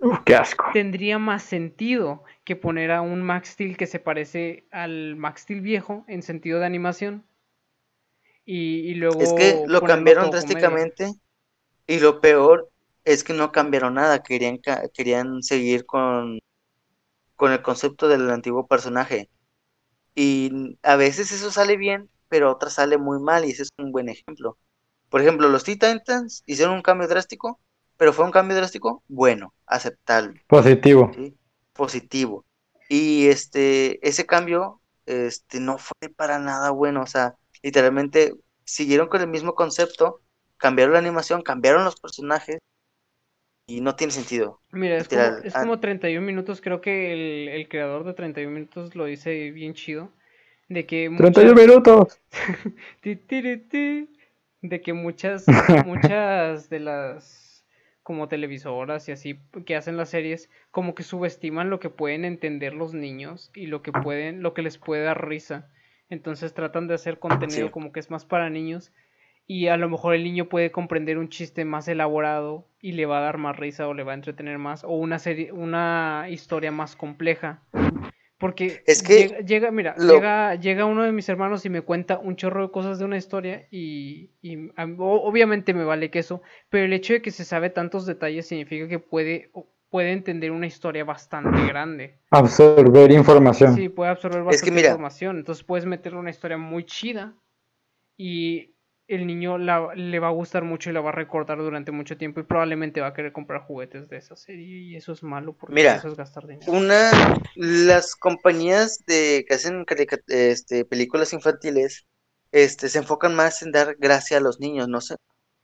Uf, 0.00 0.18
qué 0.24 0.34
asco. 0.34 0.64
Tendría 0.72 1.18
más 1.20 1.44
sentido 1.44 2.24
que 2.44 2.56
poner 2.56 2.90
a 2.90 3.02
un 3.02 3.22
Max 3.22 3.50
Steel 3.50 3.76
que 3.76 3.86
se 3.86 4.00
parece 4.00 4.66
al 4.72 5.14
Max 5.14 5.42
Steel 5.42 5.60
viejo 5.60 6.04
en 6.08 6.22
sentido 6.22 6.58
de 6.58 6.66
animación. 6.66 7.24
Y, 8.44 8.90
y 8.90 8.94
luego 8.96 9.20
Es 9.20 9.32
que 9.32 9.62
lo 9.66 9.84
cambiaron 9.84 10.30
comedia. 10.30 10.30
drásticamente 10.30 11.12
y 11.86 12.00
lo 12.00 12.20
peor 12.20 12.70
es 13.04 13.24
que 13.24 13.34
no 13.34 13.52
cambiaron 13.52 13.94
nada, 13.94 14.22
querían, 14.22 14.60
querían 14.94 15.42
seguir 15.42 15.86
con, 15.86 16.40
con 17.36 17.52
el 17.52 17.62
concepto 17.62 18.08
del 18.08 18.30
antiguo 18.30 18.66
personaje. 18.68 19.30
Y 20.14 20.78
a 20.82 20.96
veces 20.96 21.32
eso 21.32 21.50
sale 21.52 21.76
bien, 21.78 22.10
pero 22.28 22.48
a 22.48 22.52
otras 22.54 22.74
sale 22.74 22.98
muy 22.98 23.20
mal 23.20 23.44
y 23.46 23.50
ese 23.52 23.64
es 23.64 23.70
un 23.78 23.92
buen 23.92 24.08
ejemplo. 24.08 24.58
Por 25.10 25.22
ejemplo, 25.22 25.48
los 25.48 25.64
Teen 25.64 25.78
Titans 25.78 26.42
hicieron 26.46 26.76
un 26.76 26.82
cambio 26.82 27.08
drástico, 27.08 27.60
pero 28.00 28.14
fue 28.14 28.24
un 28.24 28.30
cambio 28.30 28.56
drástico 28.56 29.02
bueno, 29.08 29.52
aceptable. 29.66 30.42
Positivo. 30.46 31.12
¿sí? 31.14 31.36
positivo. 31.74 32.46
Y 32.88 33.28
este, 33.28 34.06
ese 34.08 34.24
cambio, 34.24 34.80
este, 35.04 35.60
no 35.60 35.76
fue 35.76 36.08
para 36.08 36.38
nada 36.38 36.70
bueno. 36.70 37.02
O 37.02 37.06
sea, 37.06 37.34
literalmente 37.62 38.32
siguieron 38.64 39.08
con 39.08 39.20
el 39.20 39.28
mismo 39.28 39.54
concepto, 39.54 40.22
cambiaron 40.56 40.94
la 40.94 41.00
animación, 41.00 41.42
cambiaron 41.42 41.84
los 41.84 42.00
personajes 42.00 42.56
y 43.66 43.82
no 43.82 43.96
tiene 43.96 44.14
sentido. 44.14 44.62
Mira, 44.72 44.96
es 44.96 45.06
como, 45.06 45.20
es 45.44 45.54
ah. 45.54 45.60
como 45.60 45.78
31 45.78 46.26
minutos, 46.26 46.62
creo 46.62 46.80
que 46.80 47.12
el, 47.12 47.48
el 47.50 47.68
creador 47.68 48.04
de 48.04 48.14
31 48.14 48.50
minutos 48.50 48.96
lo 48.96 49.04
dice 49.04 49.50
bien 49.50 49.74
chido. 49.74 50.10
De 50.70 50.86
que 50.86 51.14
31 51.14 51.52
muchas- 51.52 51.66
minutos. 51.66 52.20
ti, 53.02 53.16
tiri, 53.16 53.58
ti, 53.58 54.08
de 54.62 54.80
que 54.80 54.94
muchas, 54.94 55.44
muchas 55.84 56.70
de 56.70 56.80
las 56.80 57.49
como 58.10 58.26
televisoras 58.26 59.08
y 59.08 59.12
así 59.12 59.38
que 59.64 59.76
hacen 59.76 59.96
las 59.96 60.08
series, 60.08 60.50
como 60.72 60.96
que 60.96 61.04
subestiman 61.04 61.70
lo 61.70 61.78
que 61.78 61.90
pueden 61.90 62.24
entender 62.24 62.74
los 62.74 62.92
niños 62.92 63.52
y 63.54 63.66
lo 63.66 63.82
que 63.82 63.92
pueden, 63.92 64.42
lo 64.42 64.52
que 64.52 64.62
les 64.62 64.78
puede 64.78 65.04
dar 65.04 65.28
risa. 65.28 65.68
Entonces 66.08 66.52
tratan 66.52 66.88
de 66.88 66.94
hacer 66.94 67.20
contenido 67.20 67.66
Sí. 67.68 67.70
como 67.70 67.92
que 67.92 68.00
es 68.00 68.10
más 68.10 68.24
para 68.24 68.50
niños 68.50 68.92
y 69.46 69.68
a 69.68 69.76
lo 69.76 69.88
mejor 69.88 70.16
el 70.16 70.24
niño 70.24 70.46
puede 70.48 70.72
comprender 70.72 71.18
un 71.18 71.28
chiste 71.28 71.64
más 71.64 71.86
elaborado 71.86 72.66
y 72.80 72.92
le 72.92 73.06
va 73.06 73.18
a 73.18 73.22
dar 73.22 73.38
más 73.38 73.56
risa 73.56 73.86
o 73.86 73.94
le 73.94 74.02
va 74.02 74.10
a 74.10 74.16
entretener 74.16 74.58
más 74.58 74.82
o 74.82 74.88
una 74.90 75.20
serie, 75.20 75.52
una 75.52 76.26
historia 76.30 76.72
más 76.72 76.96
compleja. 76.96 77.62
Porque 78.40 78.82
Es 78.86 79.02
que 79.02 79.28
llega, 79.28 79.38
llega- 79.40 79.70
mira, 79.70 79.94
lo- 79.98 80.14
llega, 80.14 80.54
llega 80.54 80.86
uno 80.86 81.02
de 81.02 81.12
mis 81.12 81.28
hermanos 81.28 81.64
y 81.66 81.68
me 81.68 81.82
cuenta 81.82 82.18
un 82.18 82.36
chorro 82.36 82.62
de 82.66 82.72
cosas 82.72 82.98
de 82.98 83.04
una 83.04 83.18
historia 83.18 83.68
y, 83.70 84.30
y 84.40 84.70
a- 84.76 84.86
o- 84.86 85.28
obviamente 85.28 85.74
me 85.74 85.84
vale 85.84 86.10
queso, 86.10 86.40
pero 86.70 86.86
el 86.86 86.92
hecho 86.94 87.12
de 87.12 87.20
que 87.20 87.30
se 87.32 87.44
sabe 87.44 87.68
tantos 87.68 88.06
detalles 88.06 88.48
significa 88.48 88.88
que 88.88 88.98
puede, 88.98 89.50
entender 89.92 90.52
una 90.52 90.66
historia 90.66 91.04
bastante 91.04 91.66
grande. 91.66 92.18
Absorber 92.30 93.12
información. 93.12 93.74
Sí, 93.76 93.90
puede 93.90 94.10
absorber 94.10 94.38
Es 94.40 94.44
que 94.44 94.46
bastante 94.52 94.70
mira- 94.74 94.88
información. 94.88 95.36
Entonces 95.36 95.62
puedes 95.62 95.84
meterle 95.84 96.18
una 96.18 96.30
historia 96.30 96.56
muy 96.56 96.84
chida 96.84 97.34
y 98.16 98.74
el 99.14 99.26
niño 99.26 99.58
la- 99.58 99.94
le 99.94 100.18
va 100.18 100.28
a 100.28 100.30
gustar 100.30 100.64
mucho 100.64 100.90
y 100.90 100.92
la 100.92 101.00
va 101.00 101.10
a 101.10 101.12
recordar 101.12 101.58
durante 101.58 101.92
mucho 101.92 102.16
tiempo 102.18 102.40
y 102.40 102.44
probablemente 102.44 103.00
va 103.00 103.08
a 103.08 103.14
querer 103.14 103.32
comprar 103.32 103.62
juguetes 103.62 104.08
de 104.08 104.16
esa 104.18 104.36
serie 104.36 104.78
y 104.80 104.96
eso 104.96 105.12
es 105.12 105.22
malo 105.22 105.54
porque 105.56 105.74
Mira, 105.74 105.94
eso 105.94 106.08
es 106.08 106.16
gastar 106.16 106.46
dinero. 106.46 106.72
Una, 106.72 107.12
las 107.56 108.16
compañías 108.16 109.04
de 109.06 109.44
que 109.48 109.54
hacen 109.54 109.84
este, 110.28 110.84
películas 110.84 111.32
infantiles, 111.32 112.06
este, 112.52 112.88
se 112.88 112.98
enfocan 112.98 113.34
más 113.34 113.62
en 113.62 113.72
dar 113.72 113.96
gracia 113.98 114.38
a 114.38 114.40
los 114.40 114.60
niños, 114.60 114.88
no 114.88 115.00
se 115.00 115.16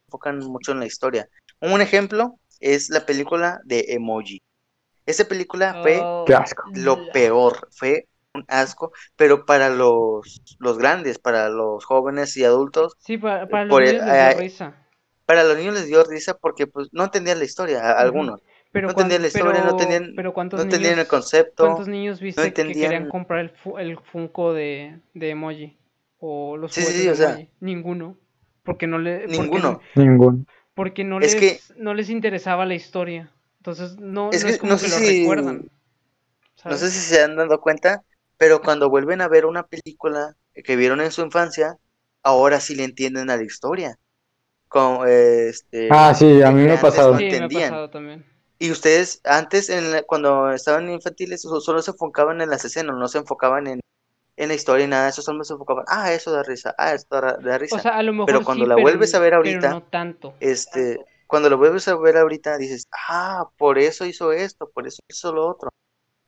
enfocan 0.09 0.39
mucho 0.41 0.73
en 0.73 0.81
la 0.81 0.87
historia. 0.87 1.29
Un 1.61 1.81
ejemplo 1.83 2.41
es 2.61 2.91
la 2.91 3.07
película 3.07 3.61
de 3.65 3.87
Emoji. 3.91 4.43
Esa 5.07 5.27
película 5.27 5.79
fue 5.83 6.11
Oh, 6.11 6.27
Qué 6.27 6.35
asco. 6.35 6.65
lo 6.75 7.11
peor, 7.11 7.69
fue 7.73 8.09
un 8.37 8.45
asco, 8.49 8.93
pero 9.17 9.45
para 9.47 9.69
los, 9.71 10.43
los 10.59 10.79
grandes, 10.79 11.19
para 11.19 11.49
los 11.49 11.85
jóvenes 11.85 12.37
y 12.37 12.45
adultos, 12.45 12.95
Sí, 12.99 13.19
para, 13.19 13.49
para 13.49 13.65
los 13.65 13.71
por- 13.71 13.83
niños 13.83 13.95
les 14.05 14.05
dio 14.05 14.15
eh, 14.15 14.35
risa. 14.39 14.75
para 15.27 15.45
los 15.45 15.57
niños 15.59 15.75
les 15.75 15.87
dio 15.87 16.05
risa 16.05 16.37
porque 16.39 16.67
pues 16.67 16.89
no 16.93 17.05
entendían 17.05 17.39
la 17.39 17.45
historia, 17.45 17.81
a- 17.83 18.01
algunos, 18.01 18.41
Pero 18.73 18.87
no 18.87 18.91
entendían 18.93 19.23
la 19.23 19.29
historia, 19.29 19.65
no 19.65 19.77
tenían, 19.77 20.13
pero 20.15 20.33
¿cuántos 20.33 20.59
no 20.59 20.65
entendían 20.65 20.93
el 20.93 20.99
niños- 20.99 21.09
concepto. 21.09 21.65
¿Cuántos 21.65 21.89
niños 21.89 22.21
viste 22.21 22.53
que 22.53 22.73
querían 22.73 23.09
comprar 23.09 23.41
el, 23.41 23.51
fu- 23.51 23.79
el 23.79 23.99
Funko 24.13 24.53
de, 24.53 25.01
de 25.15 25.31
emoji? 25.31 25.77
O 26.19 26.57
los 26.57 26.73
Sí, 26.73 26.81
sí, 26.83 26.87
juguetes 26.87 27.01
sí, 27.03 27.07
de 27.07 27.13
o 27.13 27.17
sea- 27.17 27.31
emoji. 27.33 27.49
Ninguno. 27.61 28.17
Porque 28.63 28.87
no 28.87 28.99
le, 28.99 29.21
porque- 29.21 29.39
Ninguno. 29.39 29.81
Ninguno. 29.95 30.45
Porque 30.75 31.05
no 31.05 31.21
Es 31.21 31.33
les, 31.33 31.41
que- 31.41 31.61
no 31.83 31.95
les 31.95 32.11
interesaba 32.11 32.67
la 32.67 32.75
historia. 32.75 33.31
Entonces 33.59 33.97
no, 33.99 34.31
Es 34.31 34.43
no 34.43 34.47
que 34.49 34.53
es 34.55 34.59
como 34.61 34.73
no 34.73 34.79
que 34.79 34.85
sé 34.89 34.91
lo 34.91 34.97
si- 35.07 35.21
recuerdan. 35.21 35.71
No 36.65 36.77
sé 36.77 36.91
si 36.91 36.99
se 37.01 37.23
han 37.23 37.37
dado 37.37 37.61
cuenta, 37.61 38.03
pero 38.39 38.63
cuando 38.63 38.91
vuelven 38.91 39.21
a 39.21 39.29
ver 39.29 39.47
una 39.47 39.67
película 39.67 40.35
que 40.65 40.77
vieron 40.77 41.01
en 41.01 41.13
su 41.13 41.23
infancia, 41.23 41.77
ahora 42.23 42.61
sí 42.61 42.75
le 42.75 42.85
entienden 42.85 43.31
a 43.31 43.37
la 43.37 43.45
historia. 43.45 43.99
Este, 45.07 45.89
Ah, 45.89 46.15
sí, 46.15 46.43
a 46.43 46.51
mí 46.53 46.63
me 46.63 46.73
ha 46.73 46.81
pasado. 46.81 47.15
no 47.15 47.19
Sí, 47.19 47.35
me 47.35 47.45
ha 47.45 47.53
pasado 47.53 47.91
también. 47.91 48.25
Y 48.59 48.71
ustedes 48.73 49.21
antes, 49.25 49.71
en 49.71 49.93
la- 49.93 50.03
cuando 50.05 50.51
estaban 50.53 50.91
infantiles, 50.91 51.43
so- 51.43 51.61
solo 51.61 51.83
se 51.83 51.93
enfocaban 51.93 52.41
en 52.41 52.51
las 52.51 52.65
escenas, 52.65 52.97
no 52.97 53.09
se 53.09 53.19
enfocaban 53.19 53.67
en, 53.67 53.81
en 54.37 54.49
la 54.49 54.55
historia 54.55 54.87
y 54.87 54.89
nada 54.89 55.09
eso, 55.11 55.23
solo 55.23 55.45
se 55.45 55.55
enfocaban, 55.55 55.85
ah, 55.89 56.13
eso 56.15 56.33
da 56.33 56.43
risa, 56.45 56.75
ah, 56.79 56.95
esto 56.95 57.21
da, 57.21 57.39
da 57.43 57.59
risa. 57.59 57.77
O 57.77 57.79
sea, 57.79 57.97
a 57.97 58.03
lo 58.03 58.13
mejor 58.13 58.25
Pero 58.25 58.45
cuando 58.45 58.67
sí, 58.67 58.67
la 58.67 58.77
vuelves 58.77 59.15
a 59.15 59.21
ver 59.21 59.35
pero 59.41 59.61
ahorita, 59.61 59.69
no 59.71 59.83
tanto. 59.85 60.35
este, 60.41 61.07
cuando 61.27 61.51
lo 61.51 61.59
vuelves 61.59 61.89
a 61.89 61.97
ver 61.97 62.17
ahorita, 62.19 62.59
dices, 62.59 62.87
ah, 63.09 63.47
por 63.59 63.79
eso 63.79 64.07
hizo 64.07 64.33
esto, 64.33 64.71
por 64.75 64.87
eso 64.89 65.03
hizo 65.09 65.33
lo 65.35 65.49
otro. 65.49 65.71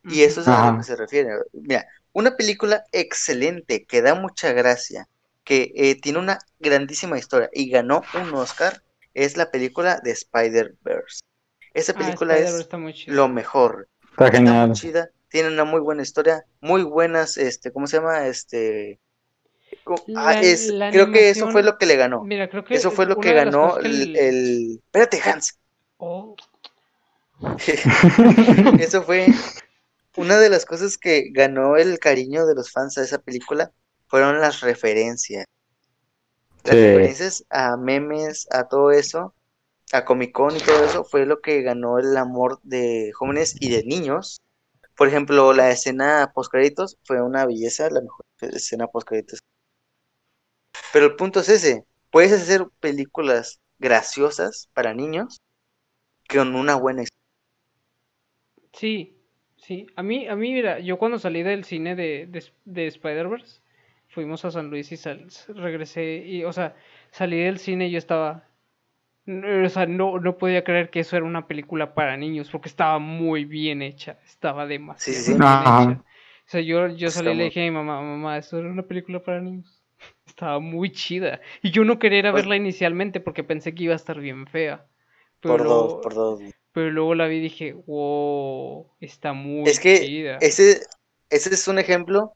Y 0.07 0.23
eso 0.23 0.41
es 0.41 0.47
a 0.47 0.61
lo 0.63 0.75
que 0.75 0.83
se 0.83 0.95
refiere. 0.95 1.29
Mira, 1.53 1.85
una 2.19 2.35
película 2.37 2.83
excelente, 2.91 3.85
que 3.85 4.01
da 4.01 4.15
mucha 4.15 4.53
gracia, 4.53 5.07
que 5.43 5.71
eh, 5.75 5.99
tiene 5.99 6.19
una 6.19 6.39
grandísima 6.59 7.17
historia 7.17 7.49
y 7.53 7.69
ganó 7.69 8.09
un 8.13 8.33
Oscar, 8.35 8.83
es 9.13 9.37
la 9.37 9.51
película 9.51 9.99
de 10.03 10.11
Spider-Verse. 10.11 11.21
Esa 11.73 11.93
Ah, 11.93 11.97
película 11.99 12.37
es 12.37 12.67
lo 13.07 13.27
mejor. 13.29 13.87
Está 14.11 14.25
Está 14.25 14.31
muy 14.31 14.37
genial. 14.37 14.73
chida, 14.73 15.09
tiene 15.29 15.49
una 15.49 15.65
muy 15.65 15.79
buena 15.81 16.03
historia, 16.03 16.45
muy 16.61 16.83
buenas, 16.83 17.37
este, 17.37 17.71
¿cómo 17.71 17.87
se 17.87 17.97
llama? 17.97 18.27
Este, 18.27 18.99
ah, 20.15 20.33
es, 20.41 20.71
creo 20.89 21.11
que 21.11 21.29
eso 21.29 21.49
fue 21.49 21.63
lo 21.63 21.77
que 21.77 21.85
le 21.85 21.95
ganó. 21.95 22.23
Mira, 22.25 22.49
creo 22.49 22.63
que 22.63 22.75
Eso 22.75 22.91
fue 22.91 23.05
lo 23.05 23.19
que 23.19 23.33
ganó 23.33 23.61
cosas 23.67 23.81
que 23.81 23.87
el, 23.87 24.15
el- 24.15 24.81
Espérate, 24.85 25.21
Hans. 25.23 25.57
Oh, 25.99 26.35
Eso 28.79 29.03
fue 29.03 29.27
una 30.19 30.37
de 30.37 30.49
las 30.49 30.65
cosas 30.65 30.97
que 30.97 31.29
ganó 31.31 31.77
el 31.77 31.97
cariño 31.97 32.45
de 32.45 32.53
los 32.53 32.71
fans 32.71 32.97
a 32.97 33.03
esa 33.03 33.19
película 33.19 33.71
fueron 34.07 34.41
las 34.41 34.59
referencias. 34.59 35.45
Las 36.65 36.75
Sí. 36.75 36.81
referencias 36.83 37.45
a 37.49 37.77
memes, 37.77 38.45
a 38.51 38.67
todo 38.67 38.91
eso, 38.91 39.33
a 39.93 40.03
Comic 40.03 40.33
Con 40.33 40.57
y 40.57 40.59
todo 40.59 40.83
eso 40.83 41.05
fue 41.05 41.25
lo 41.25 41.39
que 41.39 41.61
ganó 41.61 41.99
el 41.99 42.17
amor 42.17 42.59
de 42.63 43.11
jóvenes 43.13 43.55
y 43.59 43.69
de 43.69 43.83
niños. 43.85 44.41
Por 44.97 45.07
ejemplo, 45.07 45.53
la 45.53 45.71
escena 45.71 46.31
post 46.35 46.51
créditos 46.51 46.97
fue 47.05 47.21
una 47.21 47.45
belleza, 47.45 47.89
la 47.89 48.01
mejor 48.01 48.25
escena 48.41 48.87
post 48.87 49.07
créditos. 49.07 49.39
Pero 50.91 51.05
el 51.05 51.15
punto 51.15 51.39
es 51.39 51.49
ese, 51.49 51.85
puedes 52.11 52.33
hacer 52.33 52.67
películas 52.81 53.59
graciosas 53.77 54.67
para 54.73 54.93
niños 54.93 55.37
con 56.27 56.55
una 56.55 56.75
buena 56.75 57.03
historia. 57.03 57.19
Sí, 58.73 59.18
sí. 59.69 59.87
A 59.95 60.03
mí, 60.03 60.27
a 60.27 60.35
mí, 60.35 60.51
mira, 60.53 60.79
yo 60.79 60.97
cuando 60.97 61.17
salí 61.19 61.43
del 61.43 61.63
cine 61.63 61.95
de, 61.95 62.25
de, 62.27 62.43
de 62.65 62.87
Spider-Verse, 62.87 63.61
fuimos 64.09 64.43
a 64.43 64.51
San 64.51 64.69
Luis 64.69 64.91
y 64.91 64.97
sal- 64.97 65.27
regresé 65.49 66.17
y, 66.25 66.43
o 66.43 66.51
sea, 66.51 66.75
salí 67.11 67.37
del 67.39 67.59
cine 67.59 67.87
y 67.87 67.91
yo 67.91 67.97
estaba, 67.99 68.43
no, 69.25 69.65
o 69.65 69.69
sea, 69.69 69.85
no, 69.85 70.19
no 70.19 70.37
podía 70.37 70.63
creer 70.63 70.89
que 70.89 71.01
eso 71.01 71.15
era 71.15 71.25
una 71.25 71.47
película 71.47 71.93
para 71.93 72.17
niños 72.17 72.49
porque 72.49 72.69
estaba 72.69 72.99
muy 72.99 73.45
bien 73.45 73.81
hecha, 73.81 74.17
estaba 74.25 74.65
demasiado 74.67 75.17
Sí, 75.19 75.23
sí, 75.23 75.31
sí. 75.33 75.37
bien 75.37 75.43
Ajá. 75.43 75.83
hecha. 75.83 76.01
O 76.01 76.51
sea, 76.51 76.61
yo, 76.61 76.87
yo 76.87 77.11
salí 77.11 77.29
y 77.31 77.35
le 77.35 77.43
dije 77.45 77.61
a 77.61 77.65
mi 77.65 77.71
mamá, 77.71 78.01
mamá, 78.01 78.37
eso 78.37 78.57
era 78.57 78.69
una 78.69 78.83
película 78.83 79.21
para 79.21 79.39
niños. 79.39 79.83
Estaba 80.25 80.59
muy 80.59 80.91
chida. 80.91 81.41
Y 81.61 81.69
yo 81.71 81.83
no 81.83 81.99
quería 81.99 82.19
ir 82.19 82.27
a 82.27 82.31
Pues- 82.31 82.43
verla 82.43 82.55
inicialmente 82.55 83.19
porque 83.19 83.43
pensé 83.43 83.75
que 83.75 83.83
iba 83.83 83.93
a 83.93 83.97
estar 83.97 84.19
bien 84.19 84.47
fea. 84.47 84.85
Pero 85.41 85.53
Por 85.53 85.63
luego- 85.63 85.87
dos, 85.87 86.03
por 86.03 86.13
dos. 86.13 86.41
pero 86.73 86.91
luego 86.91 87.15
la 87.15 87.27
vi 87.27 87.37
y 87.37 87.41
dije, 87.41 87.73
wow, 87.73 88.87
está 88.99 89.33
muy 89.33 89.69
Es 89.69 89.79
que 89.79 89.99
chida. 89.99 90.37
ese, 90.41 90.81
ese 91.29 91.53
es 91.53 91.67
un 91.67 91.79
ejemplo 91.79 92.33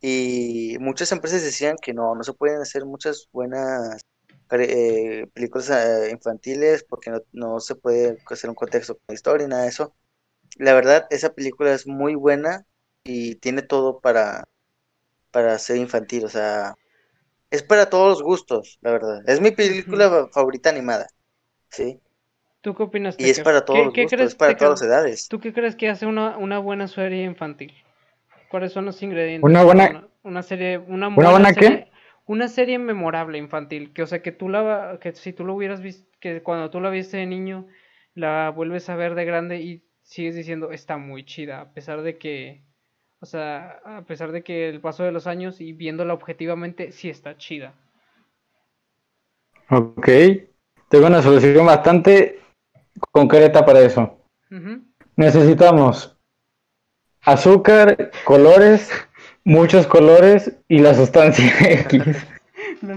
y 0.00 0.76
muchas 0.80 1.12
empresas 1.12 1.42
decían 1.42 1.76
que 1.80 1.92
no, 1.94 2.14
no 2.14 2.22
se 2.24 2.32
pueden 2.32 2.60
hacer 2.60 2.84
muchas 2.84 3.28
buenas 3.32 4.00
eh, 4.52 5.26
películas 5.32 5.70
eh, 5.70 6.10
infantiles 6.10 6.84
porque 6.84 7.10
no, 7.10 7.20
no 7.32 7.60
se 7.60 7.74
puede 7.76 8.18
hacer 8.26 8.50
un 8.50 8.56
contexto 8.56 8.94
con 8.94 9.04
la 9.08 9.14
historia 9.14 9.44
y 9.46 9.48
nada 9.48 9.62
de 9.64 9.68
eso. 9.68 9.94
La 10.56 10.74
verdad, 10.74 11.06
esa 11.10 11.32
película 11.34 11.72
es 11.72 11.86
muy 11.86 12.14
buena 12.16 12.66
y 13.04 13.36
tiene 13.36 13.62
todo 13.62 14.00
para, 14.00 14.48
para 15.30 15.58
ser 15.58 15.76
infantil, 15.78 16.24
o 16.24 16.28
sea, 16.28 16.74
es 17.50 17.62
para 17.62 17.90
todos 17.90 18.08
los 18.08 18.22
gustos, 18.22 18.78
la 18.82 18.92
verdad. 18.92 19.22
Es 19.26 19.40
mi 19.40 19.50
película 19.52 20.28
favorita 20.32 20.70
animada, 20.70 21.08
¿sí? 21.70 22.00
¿Tú 22.62 22.74
qué 22.74 22.82
opinas? 22.82 23.16
Y 23.18 23.30
es 23.30 23.38
para 23.40 23.64
todos 23.64 23.86
¿Qué- 23.86 23.86
los 23.86 23.94
qué 23.94 24.02
gustos, 24.02 24.10
crees, 24.16 24.32
es 24.32 24.34
para 24.34 24.52
Teca? 24.52 24.58
todas 24.58 24.80
las 24.80 24.88
edades. 24.88 25.28
¿Tú 25.28 25.40
qué 25.40 25.52
crees 25.52 25.76
que 25.76 25.88
hace 25.88 26.06
una, 26.06 26.36
una 26.38 26.58
buena 26.58 26.88
serie 26.88 27.24
infantil? 27.24 27.72
¿Cuáles 28.50 28.72
son 28.72 28.84
los 28.86 29.02
ingredientes? 29.02 29.48
Una 29.52 29.62
buena- 29.64 29.88
Una, 29.88 30.08
una 30.22 30.42
serie, 30.42 30.78
una, 30.78 31.08
¿Una 31.16 31.30
buena 31.30 31.52
qué? 31.54 31.66
serie, 31.66 31.90
Una 32.26 32.48
serie 32.48 32.78
memorable 32.78 33.38
infantil, 33.38 33.92
que 33.94 34.02
o 34.02 34.06
sea 34.06 34.22
que 34.22 34.32
tú 34.32 34.48
la, 34.48 34.98
que 35.00 35.12
si 35.14 35.32
tú 35.32 35.44
lo 35.44 35.54
hubieras 35.54 35.82
visto, 35.82 36.08
que 36.20 36.42
cuando 36.42 36.70
tú 36.70 36.80
la 36.80 36.90
viste 36.90 37.16
de 37.18 37.26
niño, 37.26 37.66
la 38.14 38.50
vuelves 38.50 38.88
a 38.90 38.96
ver 38.96 39.14
de 39.16 39.24
grande 39.24 39.60
y 39.60 39.84
sigues 40.02 40.34
diciendo 40.36 40.72
está 40.72 40.96
muy 40.98 41.24
chida, 41.24 41.60
a 41.60 41.72
pesar 41.74 42.02
de 42.02 42.18
que, 42.18 42.64
o 43.20 43.26
sea, 43.26 43.80
a 43.84 44.04
pesar 44.06 44.32
de 44.32 44.42
que 44.44 44.68
el 44.68 44.80
paso 44.80 45.04
de 45.04 45.12
los 45.12 45.26
años 45.26 45.60
y 45.60 45.72
viéndola 45.72 46.14
objetivamente 46.14 46.92
sí 46.92 47.10
está 47.10 47.36
chida. 47.38 47.74
Ok. 49.70 50.08
Tengo 50.88 51.06
una 51.06 51.22
solución 51.22 51.64
bastante 51.66 52.40
concreta 53.12 53.64
para 53.64 53.80
eso. 53.80 54.16
Necesitamos 55.16 56.16
azúcar, 57.22 58.10
colores, 58.24 58.90
muchos 59.44 59.86
colores 59.86 60.52
y 60.68 60.78
la 60.78 60.94
sustancia 60.94 61.52
X. 61.60 62.02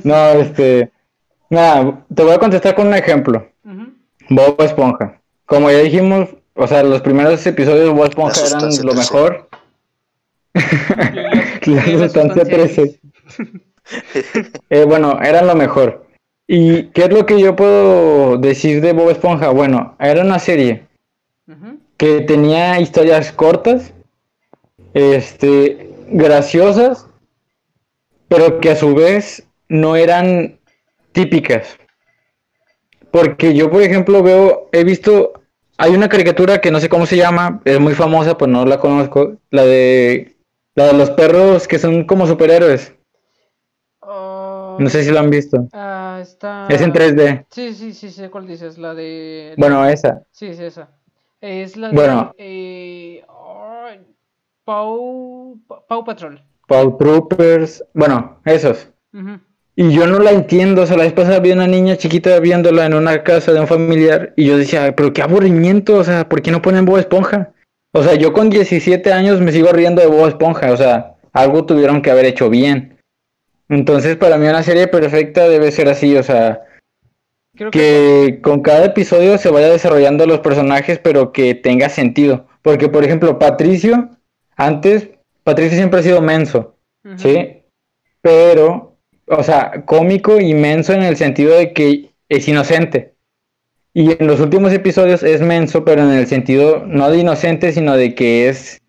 No 0.04 0.16
este. 0.30 0.92
Nada, 1.50 2.06
te 2.14 2.24
voy 2.24 2.34
a 2.34 2.40
contestar 2.40 2.76
con 2.76 2.88
un 2.88 2.96
ejemplo. 2.96 3.48
Bob 4.30 4.56
Esponja. 4.62 5.20
Como 5.46 5.70
ya 5.70 5.80
dijimos, 5.80 6.30
o 6.56 6.66
sea, 6.68 6.84
los 6.84 7.02
primeros 7.02 7.46
episodios 7.46 7.86
de 7.86 7.92
Bob 7.92 8.06
Esponja 8.06 8.42
La 8.42 8.48
eran 8.48 8.62
lo 8.64 8.94
13. 8.94 8.96
mejor. 8.96 9.50
La 11.66 11.76
la 11.76 11.84
sustancia 11.84 12.44
sustancia 12.44 12.44
13. 12.46 13.00
Eh, 14.70 14.86
bueno, 14.86 15.20
eran 15.22 15.46
lo 15.46 15.56
mejor. 15.56 16.03
¿Y 16.48 16.88
qué 16.88 17.04
es 17.04 17.14
lo 17.14 17.26
que 17.26 17.40
yo 17.40 17.56
puedo 17.56 18.38
decir 18.38 18.82
de 18.82 18.94
Bob 18.94 19.10
Esponja? 19.10 19.50
Bueno, 19.50 19.96
era 20.00 20.22
una 20.22 20.40
serie 20.40 20.88
que 21.98 22.22
tenía 22.22 22.80
historias 22.80 23.32
cortas, 23.32 23.94
este, 24.94 25.90
graciosas, 26.10 27.08
pero 28.28 28.60
que 28.60 28.72
a 28.72 28.76
su 28.76 28.94
vez 28.94 29.48
no 29.70 29.96
eran 29.96 30.60
típicas. 31.12 31.78
Porque 33.12 33.54
yo, 33.54 33.70
por 33.70 33.82
ejemplo, 33.82 34.24
veo, 34.24 34.70
he 34.72 34.84
visto, 34.84 35.34
hay 35.78 35.92
una 35.92 36.10
caricatura 36.10 36.60
que 36.60 36.72
no 36.72 36.80
sé 36.80 36.90
cómo 36.90 37.06
se 37.06 37.18
llama, 37.18 37.62
es 37.64 37.80
muy 37.80 37.94
famosa, 37.94 38.38
pues 38.38 38.50
no 38.50 38.66
la 38.66 38.80
conozco, 38.80 39.38
la 39.52 39.64
de, 39.64 40.36
la 40.76 40.88
de 40.88 40.94
los 40.94 41.12
perros 41.12 41.68
que 41.68 41.80
son 41.80 42.06
como 42.06 42.28
superhéroes. 42.28 42.94
Oh, 44.02 44.78
No 44.80 44.90
sé 44.90 45.04
si 45.04 45.12
lo 45.12 45.20
han 45.20 45.30
visto. 45.30 45.68
Ah, 46.16 46.22
está... 46.22 46.68
Es 46.70 46.82
en 46.82 46.92
3D. 46.94 47.46
Sí, 47.50 47.74
sí, 47.74 47.94
sí, 47.94 48.10
sé 48.10 48.30
cuál 48.30 48.48
dices, 48.48 48.78
la 48.78 48.94
de... 48.94 49.54
Bueno, 49.58 49.86
esa. 49.86 50.24
Sí, 50.32 50.54
sí, 50.54 50.64
esa. 50.64 50.90
Es 51.42 51.76
la 51.78 51.90
de... 51.90 51.96
Bueno. 51.96 52.34
eh, 52.38 53.24
ay, 53.28 54.00
Pau... 54.64 55.58
Pa- 55.68 55.86
Pau 55.88 56.04
Patrol. 56.06 56.42
Paw 56.68 56.98
Troopers. 56.98 57.84
Bueno, 57.94 58.40
esos. 58.46 58.90
Y 59.76 59.92
yo 59.92 60.08
no 60.08 60.20
la 60.20 60.32
entiendo, 60.32 60.84
o 60.84 60.86
sea, 60.86 60.98
la 60.98 61.04
vez 61.04 61.14
pasada 61.14 61.40
vi 61.40 61.52
una 61.52 61.68
niña 61.68 61.98
chiquita 61.98 62.40
viéndola 62.40 62.86
en 62.86 62.94
una 62.94 63.24
casa 63.24 63.52
de 63.54 63.60
un 63.60 63.68
familiar 63.68 64.34
y 64.36 64.46
yo 64.46 64.58
decía, 64.58 64.84
"Ay, 64.86 64.94
pero 64.96 65.12
qué 65.14 65.22
aburrimiento, 65.22 65.96
o 65.98 66.04
sea, 66.04 66.30
¿por 66.30 66.42
qué 66.42 66.52
no 66.52 66.62
ponen 66.62 66.86
Bob 66.86 66.98
Esponja? 67.00 67.52
O 67.92 68.02
sea, 68.04 68.16
yo 68.16 68.34
con 68.34 68.50
17 68.50 69.12
años 69.12 69.42
me 69.42 69.52
sigo 69.52 69.72
riendo 69.72 70.02
de 70.02 70.08
Bob 70.08 70.28
Esponja, 70.28 70.72
o 70.72 70.78
sea, 70.78 71.16
algo 71.34 71.66
tuvieron 71.66 72.02
que 72.02 72.12
haber 72.12 72.26
hecho 72.26 72.50
bien. 72.50 72.93
Entonces, 73.70 74.18
para 74.18 74.38
mí 74.38 74.48
una 74.48 74.64
serie 74.64 74.88
perfecta 74.88 75.48
debe 75.48 75.72
ser 75.72 75.90
así, 75.90 76.16
o 76.16 76.24
sea, 76.24 76.64
Creo 77.56 77.72
que... 77.72 77.80
que 77.80 78.42
con 78.42 78.62
cada 78.62 78.86
episodio 78.86 79.38
se 79.38 79.50
vaya 79.50 79.70
desarrollando 79.70 80.26
los 80.26 80.40
personajes, 80.40 81.00
pero 81.00 81.32
que 81.32 81.56
tenga 81.56 81.90
sentido. 81.90 82.48
Porque, 82.62 82.90
por 82.90 83.04
ejemplo, 83.04 83.40
Patricio, 83.40 84.10
antes, 84.56 85.10
Patricio 85.44 85.78
siempre 85.78 86.00
ha 86.00 86.04
sido 86.04 86.22
menso. 86.22 86.76
¿sí? 87.18 87.64
Pero, 88.22 88.98
o 89.28 89.44
sea, 89.44 89.84
cómico 89.86 90.40
y 90.40 90.54
menso 90.54 90.94
en 90.94 91.04
el 91.04 91.18
sentido 91.18 91.58
de 91.58 91.74
que 91.74 92.12
es 92.30 92.48
inocente. 92.48 93.14
Y 93.94 94.14
en 94.20 94.26
los 94.26 94.40
últimos 94.40 94.74
episodios 94.74 95.22
es 95.22 95.42
menso, 95.42 95.86
pero 95.86 96.02
en 96.02 96.12
el 96.12 96.26
sentido 96.26 96.84
no 96.88 97.12
de 97.12 97.20
inocente, 97.20 97.72
sino 97.72 97.96
de 97.96 98.16
que 98.16 98.50
es 98.50 98.82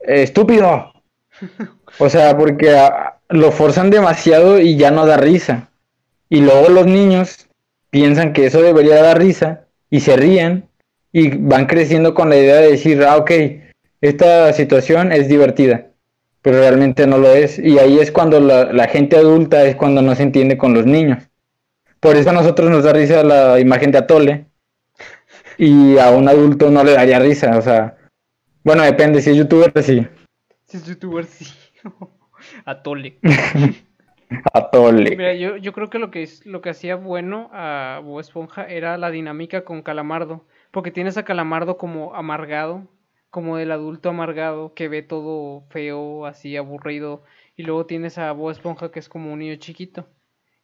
estúpido. 0.00 0.92
O 1.98 2.08
sea, 2.08 2.38
porque 2.38 2.70
lo 3.30 3.52
forzan 3.52 3.90
demasiado 3.90 4.60
y 4.60 4.76
ya 4.76 4.90
no 4.90 5.06
da 5.06 5.16
risa. 5.16 5.70
Y 6.28 6.40
luego 6.40 6.68
los 6.68 6.86
niños 6.86 7.48
piensan 7.90 8.32
que 8.32 8.46
eso 8.46 8.62
debería 8.62 9.02
dar 9.02 9.18
risa 9.18 9.66
y 9.90 10.00
se 10.00 10.16
ríen 10.16 10.68
y 11.12 11.36
van 11.36 11.66
creciendo 11.66 12.14
con 12.14 12.28
la 12.28 12.36
idea 12.36 12.56
de 12.56 12.70
decir, 12.72 13.02
ah, 13.04 13.16
ok, 13.16 13.30
esta 14.00 14.52
situación 14.52 15.12
es 15.12 15.28
divertida 15.28 15.90
pero 16.42 16.58
realmente 16.58 17.06
no 17.06 17.18
lo 17.18 17.32
es. 17.32 17.58
Y 17.58 17.78
ahí 17.78 17.98
es 17.98 18.10
cuando 18.10 18.40
la, 18.40 18.72
la 18.72 18.88
gente 18.88 19.16
adulta 19.16 19.64
es 19.64 19.76
cuando 19.76 20.02
no 20.02 20.14
se 20.14 20.22
entiende 20.22 20.56
con 20.56 20.74
los 20.74 20.86
niños. 20.86 21.24
Por 22.00 22.16
eso 22.16 22.30
a 22.30 22.34
nosotros 22.34 22.70
nos 22.70 22.84
da 22.84 22.92
risa 22.92 23.22
la 23.22 23.60
imagen 23.60 23.90
de 23.90 23.98
Atole 23.98 24.46
y 25.58 25.98
a 25.98 26.10
un 26.10 26.28
adulto 26.28 26.70
no 26.70 26.82
le 26.82 26.92
daría 26.92 27.18
risa. 27.18 27.58
O 27.58 27.62
sea, 27.62 27.96
bueno, 28.64 28.82
depende, 28.82 29.20
si 29.20 29.30
es 29.30 29.36
youtuber, 29.36 29.72
sí. 29.82 30.06
Sí, 30.66 30.76
es 30.78 30.86
youtuber, 30.86 31.26
sí. 31.26 31.46
Atole. 32.64 33.18
Atole. 34.52 35.16
Mira, 35.16 35.34
yo, 35.34 35.56
yo 35.56 35.72
creo 35.72 35.90
que 35.90 35.98
lo 35.98 36.10
que 36.10 36.22
es, 36.22 36.46
lo 36.46 36.60
que 36.60 36.70
hacía 36.70 36.96
bueno 36.96 37.50
a 37.52 38.00
Bob 38.04 38.20
Esponja 38.20 38.64
era 38.64 38.96
la 38.96 39.10
dinámica 39.10 39.64
con 39.64 39.82
Calamardo. 39.82 40.46
Porque 40.70 40.90
tienes 40.90 41.16
a 41.16 41.24
Calamardo 41.24 41.76
como 41.76 42.14
amargado, 42.14 42.86
como 43.30 43.58
el 43.58 43.72
adulto 43.72 44.10
amargado 44.10 44.74
que 44.74 44.88
ve 44.88 45.02
todo 45.02 45.62
feo, 45.70 46.26
así 46.26 46.56
aburrido. 46.56 47.24
Y 47.56 47.64
luego 47.64 47.86
tienes 47.86 48.18
a 48.18 48.32
Bob 48.32 48.50
Esponja 48.50 48.90
que 48.90 49.00
es 49.00 49.08
como 49.08 49.32
un 49.32 49.40
niño 49.40 49.56
chiquito. 49.56 50.08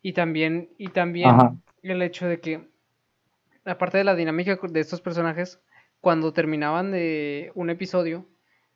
Y 0.01 0.13
también, 0.13 0.71
y 0.79 0.89
también 0.89 1.31
Ajá. 1.31 1.57
el 1.83 2.03
hecho 2.03 2.29
de 2.29 2.41
que, 2.41 2.69
aparte 3.65 3.99
de 3.99 4.05
la 4.05 4.15
dinámica 4.15 4.57
de 4.63 4.81
estos 4.81 5.01
personajes, 5.01 5.61
cuando 6.01 6.33
terminaban 6.33 6.93
de 6.93 7.51
un 7.55 7.71
episodio, 7.71 8.27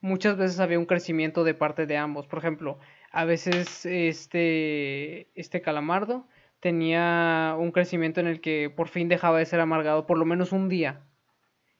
muchas 0.01 0.35
veces 0.35 0.59
había 0.59 0.79
un 0.79 0.85
crecimiento 0.85 1.45
de 1.45 1.53
parte 1.53 1.85
de 1.85 1.95
ambos. 1.95 2.27
Por 2.27 2.39
ejemplo, 2.39 2.79
a 3.11 3.25
veces 3.25 3.85
este, 3.85 5.27
este 5.35 5.61
calamardo 5.61 6.27
tenía 6.59 7.55
un 7.57 7.71
crecimiento 7.71 8.19
en 8.19 8.27
el 8.27 8.41
que 8.41 8.69
por 8.69 8.87
fin 8.87 9.09
dejaba 9.09 9.39
de 9.39 9.45
ser 9.45 9.59
amargado 9.59 10.05
por 10.05 10.17
lo 10.17 10.25
menos 10.25 10.51
un 10.51 10.69
día. 10.69 11.01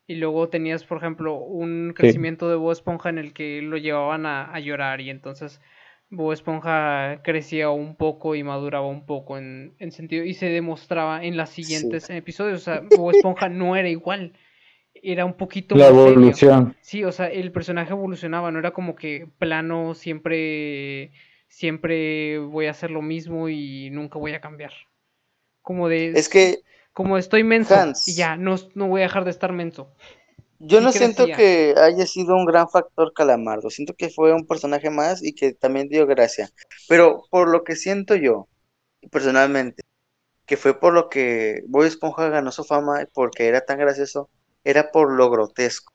Y 0.07 0.15
luego 0.15 0.49
tenías, 0.49 0.84
por 0.84 0.97
ejemplo, 0.97 1.36
un 1.36 1.93
crecimiento 1.95 2.49
de 2.49 2.55
Bob 2.55 2.71
Esponja 2.71 3.09
en 3.09 3.17
el 3.17 3.34
que 3.34 3.61
lo 3.61 3.77
llevaban 3.77 4.25
a, 4.25 4.53
a 4.53 4.59
llorar 4.59 4.99
y 4.99 5.09
entonces 5.09 5.61
Bob 6.09 6.34
Esponja 6.34 7.21
crecía 7.23 7.69
un 7.69 7.95
poco 7.95 8.36
y 8.36 8.43
maduraba 8.43 8.86
un 8.86 9.05
poco 9.05 9.38
en, 9.38 9.73
en 9.79 9.91
sentido 9.91 10.25
y 10.25 10.34
se 10.34 10.47
demostraba 10.47 11.23
en 11.23 11.38
los 11.38 11.49
siguientes 11.49 12.09
episodios. 12.09 12.61
O 12.61 12.63
sea, 12.63 12.82
Bob 12.97 13.11
Esponja 13.15 13.47
no 13.47 13.77
era 13.77 13.88
igual. 13.88 14.34
Era 15.01 15.25
un 15.25 15.33
poquito 15.35 15.77
La 15.77 15.77
más 15.77 15.97
serio. 15.97 16.11
evolución. 16.15 16.75
Sí, 16.81 17.03
o 17.03 17.11
sea, 17.11 17.27
el 17.27 17.51
personaje 17.51 17.91
evolucionaba, 17.91 18.51
no 18.51 18.59
era 18.59 18.71
como 18.71 18.95
que 18.95 19.27
plano 19.39 19.93
siempre 19.95 21.11
siempre 21.47 22.39
voy 22.39 22.67
a 22.67 22.71
hacer 22.71 22.91
lo 22.91 23.01
mismo 23.01 23.49
y 23.49 23.89
nunca 23.91 24.19
voy 24.19 24.33
a 24.33 24.41
cambiar. 24.41 24.71
Como 25.61 25.89
de 25.89 26.11
Es 26.17 26.29
que 26.29 26.63
como 26.93 27.17
estoy 27.17 27.43
menso 27.43 27.75
Hans. 27.75 28.07
y 28.07 28.15
ya, 28.15 28.35
no, 28.37 28.55
no 28.75 28.87
voy 28.87 29.01
a 29.01 29.05
dejar 29.05 29.23
de 29.25 29.31
estar 29.31 29.53
menso. 29.53 29.93
yo 30.59 30.79
no 30.81 30.91
siento 30.91 31.25
que 31.31 31.73
haya 31.77 32.05
sido 32.05 32.35
un 32.35 32.45
gran 32.45 32.69
factor 32.69 33.13
Calamardo. 33.13 33.69
Siento 33.69 33.95
que 33.95 34.09
fue 34.09 34.33
un 34.33 34.45
personaje 34.45 34.89
más 34.89 35.23
y 35.23 35.33
que 35.33 35.53
también 35.53 35.89
dio 35.89 36.05
gracia. 36.05 36.49
Pero 36.87 37.23
por 37.29 37.49
lo 37.49 37.63
que 37.63 37.75
siento 37.75 38.15
yo, 38.15 38.47
personalmente, 39.11 39.83
que 40.45 40.57
fue 40.57 40.79
por 40.79 40.93
lo 40.93 41.09
que 41.09 41.63
Bob 41.67 41.83
Esponja 41.85 42.29
ganó 42.29 42.51
su 42.51 42.63
fama, 42.65 43.05
porque 43.13 43.47
era 43.47 43.61
tan 43.65 43.79
gracioso, 43.79 44.29
era 44.64 44.91
por 44.91 45.12
lo 45.14 45.30
grotesco. 45.32 45.93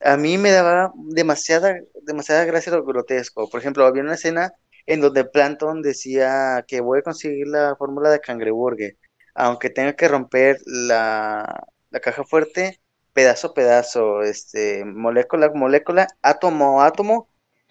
A 0.00 0.16
mí 0.16 0.38
me 0.38 0.50
daba 0.52 0.92
demasiada, 0.96 1.76
demasiada 2.02 2.44
gracia 2.44 2.72
lo 2.72 2.84
grotesco. 2.84 3.48
Por 3.50 3.60
ejemplo, 3.60 3.86
había 3.86 4.02
una 4.02 4.14
escena 4.14 4.52
en 4.86 5.00
donde 5.00 5.24
Plankton 5.24 5.82
decía 5.82 6.64
que 6.68 6.80
voy 6.80 7.00
a 7.00 7.02
conseguir 7.02 7.48
la 7.48 7.74
fórmula 7.76 8.10
de 8.10 8.20
cangreburger, 8.20 8.96
aunque 9.34 9.70
tenga 9.70 9.94
que 9.96 10.08
romper 10.08 10.58
la, 10.66 11.64
la 11.90 12.00
caja 12.00 12.24
fuerte 12.24 12.80
pedazo 13.12 13.48
a 13.48 13.54
pedazo, 13.54 14.22
este, 14.22 14.84
molécula 14.84 15.46
a 15.46 15.50
molécula, 15.54 16.06
átomo 16.22 16.82
a 16.82 16.86
átomo, 16.86 17.30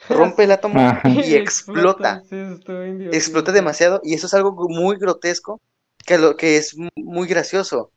rompe 0.10 0.44
el 0.46 0.52
átomo 0.52 0.88
y 1.06 1.36
explota. 1.36 2.24
Explota 3.12 3.52
demasiado 3.52 4.02
y 4.04 4.14
eso 4.16 4.28
es 4.28 4.34
algo 4.34 4.54
muy 4.70 4.98
grotesco 4.98 5.62
que, 6.06 6.18
lo, 6.18 6.36
que 6.38 6.58
es 6.58 6.76
mu- 6.78 6.90
muy 6.98 7.28
gracioso, 7.28 7.92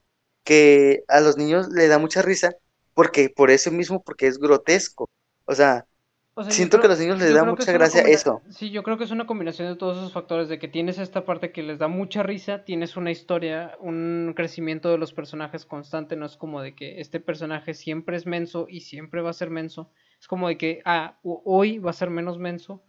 que 0.49 1.05
a 1.09 1.21
los 1.21 1.37
niños 1.37 1.69
le 1.71 1.89
da 1.89 1.99
mucha 1.99 2.23
risa, 2.23 2.53
porque 2.95 3.31
por 3.31 3.51
eso 3.51 3.71
mismo, 3.73 4.03
porque 4.03 4.27
es 4.29 4.39
grotesco. 4.39 5.11
O 5.47 5.55
sea, 5.55 5.87
O 6.35 6.43
sea, 6.45 6.55
yo 6.55 6.67
Siento 6.67 6.81
que 6.81 6.87
a 6.89 6.91
los 6.91 6.99
niños 7.01 7.19
les 7.21 7.35
da 7.35 7.45
mucha 7.45 7.73
gracia 7.73 8.03
eso. 8.03 8.45
Sí, 8.51 8.71
yo 8.71 8.83
creo 8.83 8.97
que 8.97 9.05
es 9.05 9.11
una 9.11 9.27
combinación 9.27 9.69
de 9.69 9.77
todos 9.77 9.99
esos 9.99 10.13
factores, 10.13 10.49
de 10.49 10.59
que 10.59 10.69
tienes 10.69 10.99
esta 10.99 11.25
parte 11.27 11.53
que 11.53 11.63
les 11.63 11.79
da 11.79 11.89
mucha 11.89 12.23
risa, 12.23 12.65
tienes 12.65 12.97
una 12.97 13.11
historia, 13.11 13.77
un 13.81 14.33
crecimiento 14.35 14.89
de 14.91 14.97
los 14.99 15.13
personajes 15.13 15.67
constante, 15.67 16.17
no 16.17 16.25
es 16.25 16.37
como 16.37 16.63
de 16.63 16.75
que 16.75 17.01
este 17.01 17.21
personaje 17.21 17.75
siempre 17.75 18.17
es 18.17 18.25
menso 18.27 18.67
y 18.69 18.81
siempre 18.81 19.21
va 19.21 19.31
a 19.31 19.33
ser 19.35 19.51
menso, 19.51 19.91
es 20.19 20.29
como 20.29 20.49
de 20.49 20.57
que, 20.57 20.81
ah, 20.87 21.19
ho- 21.25 21.43
hoy 21.45 21.79
va 21.79 21.91
a 21.91 21.93
ser 21.93 22.09
menos 22.11 22.39
menso 22.39 22.83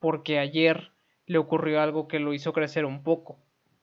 porque 0.00 0.38
ayer 0.40 0.90
le 1.26 1.38
ocurrió 1.38 1.80
algo 1.80 2.08
que 2.08 2.18
lo 2.18 2.32
hizo 2.34 2.52
crecer 2.52 2.84
un 2.84 3.02
poco. 3.04 3.38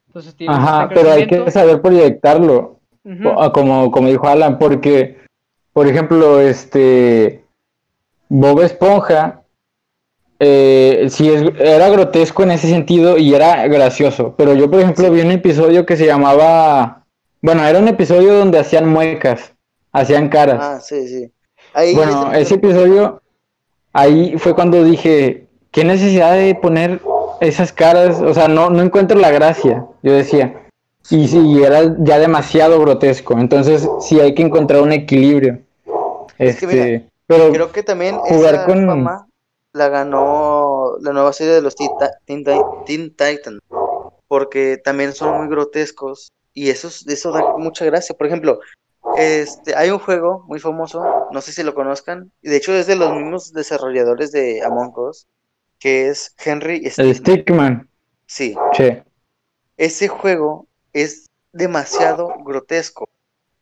Entonces 0.07 0.36
tienes 0.36 0.63
Ajá, 0.63 0.75
este 0.77 0.93
pero 0.93 1.11
hay 1.11 1.25
que 1.27 1.49
saber 1.51 1.82
proyectarlo. 1.82 2.80
Ah, 3.37 3.51
como, 3.51 3.91
como 3.91 4.07
dijo 4.09 4.27
Alan, 4.27 4.59
porque, 4.59 5.17
por 5.73 5.87
ejemplo, 5.87 6.39
este 6.39 7.43
Bob 8.29 8.61
Esponja, 8.61 9.41
eh, 10.39 11.07
sí 11.09 11.29
es, 11.29 11.43
era 11.59 11.89
grotesco 11.89 12.43
en 12.43 12.51
ese 12.51 12.67
sentido 12.67 13.17
y 13.17 13.33
era 13.33 13.67
gracioso, 13.67 14.35
pero 14.37 14.53
yo, 14.53 14.69
por 14.69 14.79
ejemplo, 14.81 15.11
vi 15.11 15.21
un 15.21 15.31
episodio 15.31 15.85
que 15.85 15.97
se 15.97 16.05
llamaba, 16.05 17.05
bueno, 17.41 17.65
era 17.65 17.79
un 17.79 17.87
episodio 17.87 18.33
donde 18.35 18.59
hacían 18.59 18.87
muecas, 18.87 19.53
hacían 19.91 20.29
caras. 20.29 20.59
ah, 20.61 20.79
sí, 20.79 21.07
sí. 21.07 21.31
Ahí 21.73 21.95
Bueno, 21.95 22.31
es- 22.33 22.41
ese 22.43 22.55
episodio, 22.55 23.21
ahí 23.93 24.35
fue 24.37 24.53
cuando 24.55 24.83
dije, 24.83 25.47
¿qué 25.71 25.83
necesidad 25.83 26.33
de 26.33 26.55
poner 26.55 27.01
esas 27.39 27.71
caras? 27.73 28.21
O 28.21 28.33
sea, 28.33 28.47
no, 28.47 28.69
no 28.69 28.81
encuentro 28.83 29.17
la 29.19 29.31
gracia, 29.31 29.85
yo 30.03 30.13
decía. 30.13 30.61
Y 31.09 31.27
sí, 31.27 31.63
era 31.63 31.95
ya 31.99 32.19
demasiado 32.19 32.79
grotesco. 32.79 33.37
Entonces, 33.37 33.87
sí 34.01 34.19
hay 34.19 34.33
que 34.33 34.43
encontrar 34.43 34.81
un 34.81 34.91
equilibrio. 34.93 35.59
Es 36.37 36.57
que 36.59 36.65
Este, 36.65 36.67
mira, 36.67 37.09
pero 37.27 37.51
Creo 37.51 37.71
que 37.71 37.83
también 37.83 38.15
jugar 38.17 38.55
esa 38.55 38.65
con- 38.65 38.85
fama 38.85 39.27
la 39.73 39.87
ganó 39.89 40.97
la 41.01 41.13
nueva 41.13 41.31
serie 41.33 41.53
de 41.53 41.61
los 41.61 41.75
Teen, 41.75 41.89
Teen 42.25 42.43
Ti- 42.43 42.51
Teen 42.85 43.09
Titans, 43.09 43.59
porque 44.27 44.77
también 44.83 45.13
son 45.13 45.37
muy 45.37 45.47
grotescos 45.47 46.31
y 46.53 46.69
eso, 46.69 46.87
es- 46.89 47.07
eso 47.07 47.31
da 47.31 47.55
mucha 47.57 47.85
gracia. 47.85 48.15
Por 48.15 48.27
ejemplo, 48.27 48.59
este, 49.17 49.75
hay 49.75 49.89
un 49.89 49.99
juego 49.99 50.43
muy 50.47 50.59
famoso, 50.59 51.03
no 51.31 51.41
sé 51.41 51.51
si 51.53 51.63
lo 51.63 51.73
conozcan, 51.73 52.31
y 52.41 52.49
de 52.49 52.57
hecho 52.57 52.73
es 52.73 52.87
de 52.87 52.95
los 52.95 53.13
mismos 53.13 53.53
desarrolladores 53.53 54.31
de 54.31 54.61
Among 54.63 54.93
Us, 54.97 55.25
que 55.79 56.09
es 56.09 56.35
Henry 56.43 56.77
el 56.85 56.91
Stickmin. 56.91 57.15
Stickman, 57.15 57.89
Sí, 58.27 58.55
ese 59.77 60.07
juego 60.07 60.67
es 60.93 61.29
demasiado 61.53 62.33
grotesco. 62.43 63.09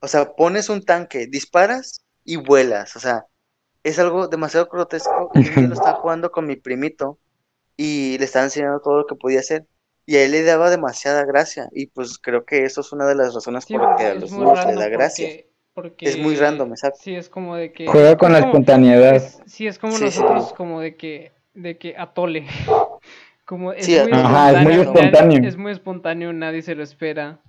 O 0.01 0.07
sea, 0.07 0.33
pones 0.33 0.69
un 0.69 0.83
tanque, 0.83 1.27
disparas 1.27 2.01
y 2.23 2.37
vuelas. 2.37 2.95
O 2.95 2.99
sea, 2.99 3.25
es 3.83 3.99
algo 3.99 4.27
demasiado 4.27 4.67
grotesco. 4.71 5.31
Y 5.35 5.39
un 5.49 5.55
día 5.55 5.67
lo 5.67 5.73
estaba 5.73 5.95
jugando 5.95 6.31
con 6.31 6.45
mi 6.47 6.55
primito 6.55 7.17
y 7.77 8.17
le 8.17 8.25
estaba 8.25 8.45
enseñando 8.45 8.79
todo 8.81 8.97
lo 8.99 9.05
que 9.07 9.15
podía 9.15 9.39
hacer. 9.39 9.65
Y 10.05 10.15
a 10.15 10.23
él 10.23 10.31
le 10.31 10.43
daba 10.43 10.69
demasiada 10.69 11.23
gracia. 11.25 11.69
Y 11.71 11.87
pues 11.87 12.17
creo 12.17 12.45
que 12.45 12.63
eso 12.65 12.81
es 12.81 12.91
una 12.91 13.05
de 13.05 13.15
las 13.15 13.33
razones 13.33 13.65
Sí, 13.65 13.73
por 13.75 13.83
las 13.89 13.97
que 13.99 14.05
a 14.07 14.13
los 14.15 14.31
niños 14.31 14.65
le 14.65 14.75
da 14.75 14.87
gracia. 14.87 15.27
porque- 15.27 15.49
porque- 15.73 16.09
Es 16.09 16.17
muy 16.17 16.35
random, 16.35 16.71
exacto. 16.71 16.99
Sí, 17.03 17.15
es 17.15 17.29
como 17.29 17.55
de 17.55 17.71
que... 17.71 17.87
Juega 17.87 18.17
con 18.17 18.33
la 18.33 18.39
como- 18.39 18.51
espontaneidad. 18.51 19.15
es- 19.15 19.39
sí, 19.45 19.67
es 19.67 19.77
como 19.79 19.93
Sí, 19.93 20.11
sí. 20.11 20.19
nosotros, 20.21 20.53
como 20.53 20.81
de 20.81 20.95
que, 20.97 21.31
de 21.53 21.77
que 21.77 21.95
atole. 21.97 22.47
Como 23.49 23.73
es 23.73 23.83
Sí, 23.83 23.97
muy 23.99 24.11
Ajá, 24.11 24.51
es 24.51 24.63
muy 24.63 24.73
espontáneo. 24.75 25.41
Es 25.43 25.57
muy 25.57 25.71
espontáneo, 25.71 26.31
nadie 26.33 26.61
se 26.61 26.75
lo 26.75 26.83
espera. 26.83 27.39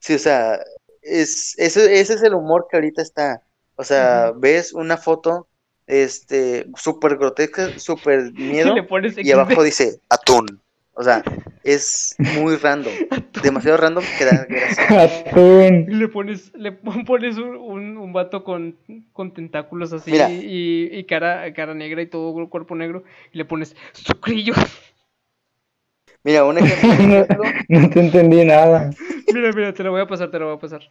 Sí, 0.00 0.14
o 0.14 0.18
sea, 0.18 0.58
es, 1.02 1.54
eso, 1.56 1.80
ese 1.82 2.14
es 2.14 2.22
el 2.24 2.34
humor 2.34 2.66
que 2.68 2.76
ahorita 2.76 3.00
está. 3.00 3.40
O 3.76 3.84
sea, 3.84 4.32
ves 4.36 4.72
una 4.72 4.96
foto 4.96 5.46
este 5.86 6.66
súper 6.74 7.16
grotesca, 7.16 7.78
súper 7.78 8.32
miedo. 8.34 8.74
Y 9.18 9.30
abajo 9.30 9.62
dice 9.62 10.00
atún. 10.08 10.60
O 10.94 11.04
sea, 11.04 11.22
es 11.62 12.16
muy 12.34 12.56
random. 12.56 12.92
Demasiado 13.44 13.76
random 13.76 14.04
que 14.18 14.24
da 14.24 14.44
gracia. 14.46 15.28
Atún. 15.28 15.86
Y 15.88 15.94
le 15.94 16.08
pones, 16.08 16.52
le 16.54 16.72
pon- 16.72 17.04
pones 17.04 17.38
un, 17.38 17.56
un, 17.56 17.96
un 17.98 18.12
vato 18.12 18.42
con, 18.42 18.76
con 19.12 19.32
tentáculos 19.32 19.92
así 19.92 20.10
Mira. 20.10 20.28
y, 20.28 20.90
y 20.92 21.04
cara, 21.04 21.52
cara 21.54 21.72
negra 21.74 22.02
y 22.02 22.06
todo 22.06 22.36
el 22.40 22.48
cuerpo 22.48 22.74
negro 22.74 23.04
y 23.32 23.38
le 23.38 23.44
pones 23.44 23.76
sucrillo. 23.92 24.54
Mira, 26.24 26.44
un 26.44 26.58
ejemplo. 26.58 27.44
No 27.68 27.90
te 27.90 28.00
entendí 28.00 28.44
nada. 28.44 28.90
mira, 29.32 29.52
mira, 29.52 29.72
te 29.72 29.82
lo 29.82 29.90
voy 29.92 30.02
a 30.02 30.06
pasar, 30.06 30.30
te 30.30 30.38
lo 30.38 30.46
voy 30.46 30.56
a 30.56 30.60
pasar. 30.60 30.82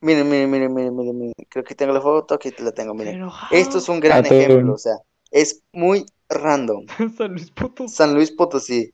Miren, 0.00 0.28
miren, 0.28 0.50
miren, 0.50 0.74
miren, 0.74 0.96
miren, 0.96 1.18
miren. 1.18 1.32
Creo 1.48 1.64
que 1.64 1.74
tengo 1.74 1.92
la 1.92 2.00
foto, 2.00 2.34
aquí 2.34 2.50
te 2.50 2.62
la 2.62 2.72
tengo, 2.72 2.94
miren. 2.94 3.14
Pero, 3.14 3.32
Esto 3.50 3.78
es 3.78 3.88
un 3.88 4.00
gran 4.00 4.24
Atún. 4.24 4.36
ejemplo, 4.36 4.74
o 4.74 4.78
sea, 4.78 4.94
es 5.30 5.62
muy 5.72 6.04
random. 6.28 6.86
San 7.16 7.32
Luis 7.32 7.50
Potosí. 7.50 7.94
San 7.94 8.14
Luis 8.14 8.30
Potosí. 8.30 8.92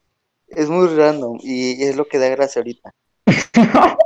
Es 0.49 0.69
muy 0.71 0.89
random 0.89 1.39
y 1.43 1.83
es 1.85 1.97
lo 1.97 2.07
que 2.07 2.19
da 2.19 2.29
gracia 2.29 2.61
ahorita. 2.61 2.91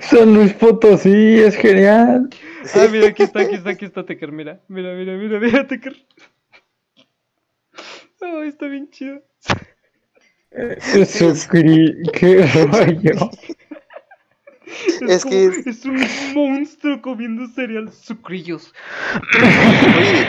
San 0.00 0.34
Luis 0.34 0.52
Potosí, 0.54 1.40
es 1.40 1.56
genial. 1.56 2.28
Ah, 2.74 2.86
mira, 2.90 3.08
aquí 3.08 3.22
está, 3.22 3.40
aquí 3.40 3.54
está, 3.54 3.70
aquí 3.70 3.84
está 3.86 4.04
Tecker, 4.04 4.32
mira. 4.32 4.60
Mira, 4.68 4.92
mira, 4.94 5.14
mira, 5.16 5.40
mira, 5.40 5.66
Tecker. 5.66 5.96
Ay, 8.20 8.48
está 8.48 8.66
bien 8.66 8.90
chido. 8.90 9.22
Suscri- 10.52 12.10
qué 12.12 12.44
rollo. 12.66 13.30
Es 15.08 15.22
como- 15.22 15.30
que- 15.34 15.70
es 15.70 15.84
un 15.84 16.04
monstruo 16.34 17.00
comiendo 17.00 17.46
cereal 17.54 17.92
sucrillos. 17.92 18.74
Oye, 19.96 20.28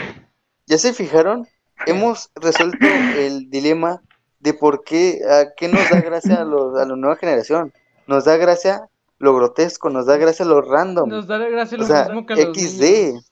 ¿ya 0.67 0.77
se 0.77 0.93
fijaron? 0.93 1.47
Hemos 1.85 2.31
resuelto 2.35 2.85
el 3.17 3.49
dilema 3.49 4.01
de 4.39 4.53
por 4.53 4.83
qué, 4.83 5.19
a 5.29 5.53
qué 5.57 5.67
nos 5.67 5.89
da 5.89 5.99
gracia 6.01 6.41
a, 6.41 6.45
los, 6.45 6.79
a 6.79 6.85
la 6.85 6.95
nueva 6.95 7.15
generación. 7.17 7.73
Nos 8.07 8.25
da 8.25 8.37
gracia 8.37 8.87
lo 9.21 9.35
grotesco, 9.35 9.89
nos 9.89 10.05
da 10.07 10.17
gracia 10.17 10.45
lo 10.45 10.61
random. 10.61 11.07
Nos 11.09 11.27
da 11.27 11.37
gracia 11.37 11.77
lo 11.77 11.83
O 11.83 11.87
sea, 11.87 12.05
mismo 12.05 12.25
que 12.25 12.33
a 12.33 12.35
los 12.37 12.57
XD. 12.57 12.81
niños. 12.81 13.23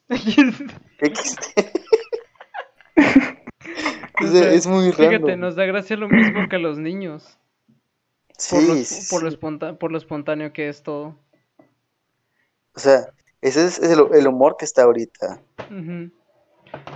XD. 1.00 1.40
O 4.22 4.26
sea, 4.26 4.52
es 4.52 4.66
muy 4.66 4.92
Fíjate, 4.92 5.18
random. 5.18 5.40
nos 5.40 5.56
da 5.56 5.64
gracia 5.64 5.96
lo 5.96 6.08
mismo 6.08 6.48
que 6.48 6.56
a 6.56 6.58
los 6.58 6.78
niños. 6.78 7.38
Por, 8.50 8.62
lo, 8.62 8.74
Sí, 8.76 9.06
por, 9.10 9.22
lo 9.22 9.30
sí. 9.30 9.36
esponta- 9.36 9.78
por 9.78 9.92
lo 9.92 9.98
espontáneo 9.98 10.52
que 10.52 10.68
es 10.68 10.82
todo. 10.82 11.16
O 12.74 12.78
sea, 12.78 13.08
ese 13.40 13.64
es 13.66 13.78
el, 13.80 14.00
el 14.12 14.26
humor 14.28 14.56
que 14.58 14.64
está 14.64 14.82
ahorita. 14.84 15.40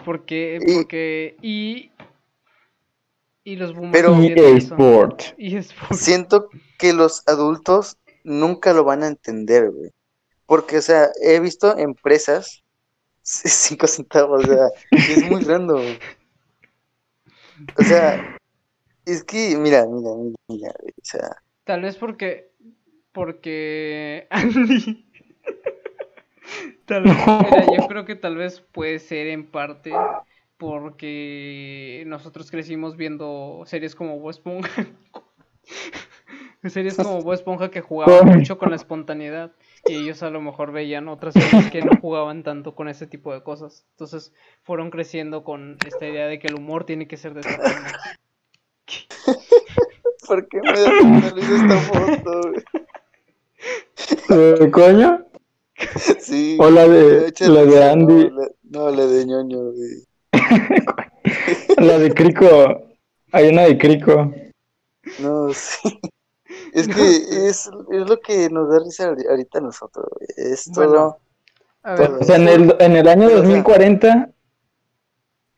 Porque, 0.04 0.58
Y- 0.64 0.74
porque, 0.76 1.36
y, 1.42 1.90
y 3.42 3.56
los 3.56 3.74
boomers 3.74 3.92
Pero-. 3.92 4.16
Y 5.36 5.56
es 5.56 5.72
por- 5.72 5.96
Siento 5.96 6.48
que 6.78 6.92
los 6.92 7.26
adultos 7.26 7.96
nunca 8.24 8.72
lo 8.72 8.84
van 8.84 9.04
a 9.04 9.08
entender, 9.08 9.70
güey. 9.70 9.90
Porque, 10.46 10.78
o 10.78 10.82
sea, 10.82 11.10
he 11.22 11.38
visto 11.40 11.78
empresas, 11.78 12.64
cinco 13.22 13.86
centavos, 13.86 14.44
o 14.44 14.46
sea, 14.48 14.68
es 14.90 15.22
muy 15.30 15.42
random. 15.42 15.96
O 17.78 17.82
sea, 17.84 18.36
es 19.06 19.22
que, 19.22 19.56
mira, 19.56 19.86
mira, 19.86 20.10
mira, 20.16 20.36
mira, 20.48 20.74
güey, 20.80 20.92
o 21.00 21.04
sea, 21.04 21.36
Tal 21.64 21.80
vez 21.80 21.96
porque, 21.96 22.52
porque 23.12 24.26
Andy, 24.30 25.06
tal 26.86 27.04
vez, 27.04 27.16
mira, 27.16 27.66
yo 27.74 27.88
creo 27.88 28.04
que 28.04 28.16
tal 28.16 28.36
vez 28.36 28.60
puede 28.60 28.98
ser 28.98 29.28
en 29.28 29.50
parte 29.50 29.92
porque 30.58 32.04
nosotros 32.06 32.50
crecimos 32.50 32.98
viendo 32.98 33.62
series 33.64 33.94
como 33.94 34.18
Bob 34.18 34.30
Esponja, 34.30 34.86
series 36.70 36.96
como 36.96 37.22
Bob 37.22 37.32
Esponja 37.34 37.70
que 37.70 37.80
jugaban 37.80 38.38
mucho 38.38 38.58
con 38.58 38.70
la 38.70 38.76
espontaneidad 38.76 39.52
y 39.86 39.94
ellos 39.96 40.22
a 40.22 40.30
lo 40.30 40.40
mejor 40.40 40.72
veían 40.72 41.08
otras 41.08 41.34
series 41.34 41.70
que 41.70 41.82
no 41.82 41.92
jugaban 42.00 42.42
tanto 42.42 42.74
con 42.74 42.88
ese 42.88 43.06
tipo 43.06 43.32
de 43.32 43.42
cosas, 43.42 43.86
entonces 43.92 44.32
fueron 44.62 44.90
creciendo 44.90 45.44
con 45.44 45.76
esta 45.86 46.06
idea 46.06 46.26
de 46.26 46.38
que 46.38 46.48
el 46.48 46.54
humor 46.54 46.84
tiene 46.84 47.06
que 47.06 47.16
ser 47.16 47.34
de 47.34 47.40
esta 47.40 47.56
forma. 47.56 47.92
¿por 50.26 50.48
qué 50.48 50.60
me 50.60 50.72
risa 50.72 51.56
esta 51.56 51.78
foto, 51.80 52.40
güey? 52.42 52.64
Eh, 54.30 54.70
¿Coño? 54.70 55.24
Sí. 56.20 56.56
O 56.60 56.70
la 56.70 56.86
de, 56.86 57.32
la 57.40 57.64
de 57.64 57.84
Andy, 57.84 58.30
No, 58.30 58.40
la, 58.40 58.48
no, 58.62 58.90
la 58.90 59.06
de 59.06 59.26
ñoño, 59.26 59.58
güey. 59.72 60.06
la 61.78 61.98
de 61.98 62.12
Crico. 62.12 62.46
Hay 63.32 63.48
una 63.48 63.62
de 63.62 63.78
Crico. 63.78 64.32
No, 65.20 65.52
sí. 65.52 65.98
Es 66.74 66.88
que 66.88 66.92
es, 67.48 67.70
es 67.90 68.08
lo 68.08 68.20
que 68.20 68.50
nos 68.50 68.68
da 68.70 68.78
risa 68.84 69.10
ahori- 69.10 69.28
ahorita 69.28 69.58
a 69.58 69.62
nosotros. 69.62 70.06
Es 70.36 70.70
todo. 70.72 70.86
Bueno, 70.86 71.18
ver. 71.96 72.10
O 72.20 72.24
sea, 72.24 72.36
en 72.36 72.48
el, 72.48 72.76
en 72.80 72.96
el 72.96 73.08
año 73.08 73.28
Pero, 73.28 73.40
o 73.40 73.42
sea- 73.42 73.48
2040 73.48 74.30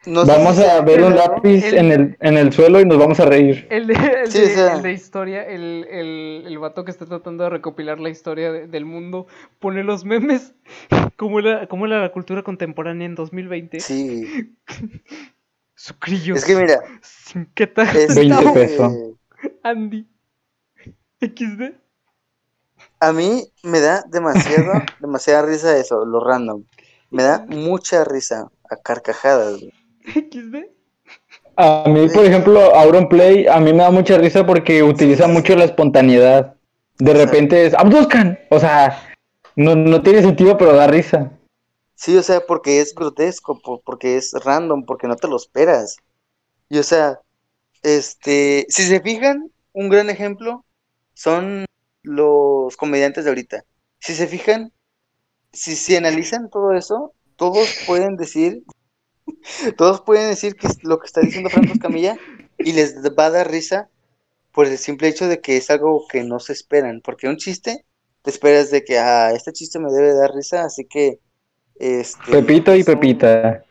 no 0.06 0.24
sé 0.24 0.30
Vamos 0.30 0.54
si 0.54 0.62
a 0.62 0.80
ver 0.82 1.02
un 1.02 1.16
lápiz 1.16 1.64
el- 1.64 1.78
en 1.78 1.90
el, 1.90 2.16
en 2.20 2.38
el 2.38 2.52
suelo 2.52 2.80
y 2.80 2.84
nos 2.84 2.96
vamos 2.96 3.18
a 3.18 3.24
reír. 3.24 3.66
El 3.70 3.88
de, 3.88 3.94
el 3.94 4.30
Sí, 4.30 4.38
de- 4.38 4.44
o 4.46 4.48
sea- 4.50 4.74
el 4.76 4.82
de 4.82 4.92
historia, 4.92 5.42
el, 5.44 5.84
el, 5.90 6.44
el 6.46 6.58
vato 6.60 6.84
que 6.84 6.92
está 6.92 7.06
tratando 7.06 7.42
de 7.42 7.50
recopilar 7.50 7.98
la 7.98 8.08
historia 8.08 8.52
de- 8.52 8.68
del 8.68 8.84
mundo, 8.84 9.26
pone 9.58 9.82
los 9.82 10.04
memes. 10.04 10.54
¿Cómo 11.16 11.40
era, 11.40 11.66
cómo 11.66 11.86
era 11.86 12.00
la 12.00 12.12
cultura 12.12 12.44
contemporánea 12.44 13.06
en 13.06 13.16
2020? 13.16 13.80
Sí, 13.80 14.54
Sucrillos. 15.74 16.38
es 16.38 16.44
que 16.44 16.54
mira, 16.56 16.80
Sin 17.02 17.46
qué 17.54 17.66
tal. 17.66 17.94
es 17.96 18.14
20 18.14 18.44
que, 18.44 18.50
pesos. 18.52 18.92
Andy. 19.64 20.06
XD. 21.20 21.74
a 23.00 23.12
mí 23.12 23.44
me 23.62 23.80
da 23.80 24.02
demasiado, 24.08 24.90
demasiada 24.98 25.42
risa 25.42 25.76
eso, 25.78 26.04
lo 26.04 26.20
random. 26.20 26.64
Me 27.10 27.22
da 27.22 27.44
mucha 27.48 28.04
risa 28.04 28.50
a 28.70 28.76
carcajadas. 28.76 29.60
XD. 30.14 30.70
A 31.56 31.84
mí, 31.88 32.08
por 32.08 32.24
ejemplo, 32.24 32.74
Auronplay, 32.74 33.46
a 33.46 33.58
mí 33.60 33.72
me 33.72 33.82
da 33.82 33.90
mucha 33.90 34.18
risa 34.18 34.44
porque 34.46 34.82
utiliza 34.82 35.26
mucho 35.26 35.56
la 35.56 35.64
espontaneidad. 35.64 36.54
De 36.98 37.14
repente 37.14 37.66
es 37.66 37.74
Abduscan. 37.74 38.38
O 38.50 38.58
sea, 38.60 38.98
no, 39.56 39.74
no 39.74 40.02
tiene 40.02 40.22
sentido, 40.22 40.58
pero 40.58 40.74
da 40.74 40.86
risa. 40.86 41.32
Sí, 41.94 42.16
o 42.16 42.22
sea, 42.22 42.46
porque 42.46 42.80
es 42.80 42.94
grotesco, 42.94 43.60
po- 43.60 43.82
porque 43.82 44.16
es 44.16 44.32
random, 44.44 44.84
porque 44.84 45.08
no 45.08 45.16
te 45.16 45.28
lo 45.28 45.36
esperas. 45.36 45.96
Y 46.70 46.78
o 46.80 46.84
sea, 46.84 47.20
este, 47.82 48.66
si 48.70 48.84
se 48.84 49.00
fijan, 49.02 49.52
un 49.74 49.90
gran 49.90 50.10
ejemplo 50.10 50.65
son 51.16 51.64
los 52.02 52.76
comediantes 52.76 53.24
de 53.24 53.30
ahorita. 53.30 53.64
Si 53.98 54.14
se 54.14 54.26
fijan, 54.26 54.70
si, 55.50 55.74
si 55.74 55.96
analizan 55.96 56.50
todo 56.50 56.72
eso, 56.72 57.14
todos 57.36 57.68
pueden 57.86 58.16
decir, 58.16 58.62
todos 59.76 60.02
pueden 60.02 60.28
decir 60.28 60.54
que 60.54 60.66
es 60.66 60.84
lo 60.84 60.98
que 60.98 61.06
está 61.06 61.22
diciendo 61.22 61.48
Franco 61.48 61.72
Escamilla 61.72 62.18
y 62.58 62.72
les 62.72 62.96
va 63.18 63.26
a 63.26 63.30
dar 63.30 63.50
risa 63.50 63.88
por 64.52 64.66
el 64.66 64.76
simple 64.78 65.08
hecho 65.08 65.26
de 65.26 65.40
que 65.40 65.56
es 65.56 65.70
algo 65.70 66.06
que 66.06 66.22
no 66.22 66.38
se 66.38 66.52
esperan, 66.52 67.00
porque 67.02 67.28
un 67.28 67.38
chiste 67.38 67.84
te 68.22 68.30
esperas 68.30 68.70
de 68.70 68.84
que, 68.84 68.98
ah, 68.98 69.32
este 69.32 69.52
chiste 69.52 69.78
me 69.78 69.90
debe 69.90 70.12
dar 70.14 70.34
risa, 70.34 70.64
así 70.64 70.84
que, 70.84 71.20
este, 71.76 72.30
Pepito 72.30 72.74
y 72.74 72.84
Pepita. 72.84 73.64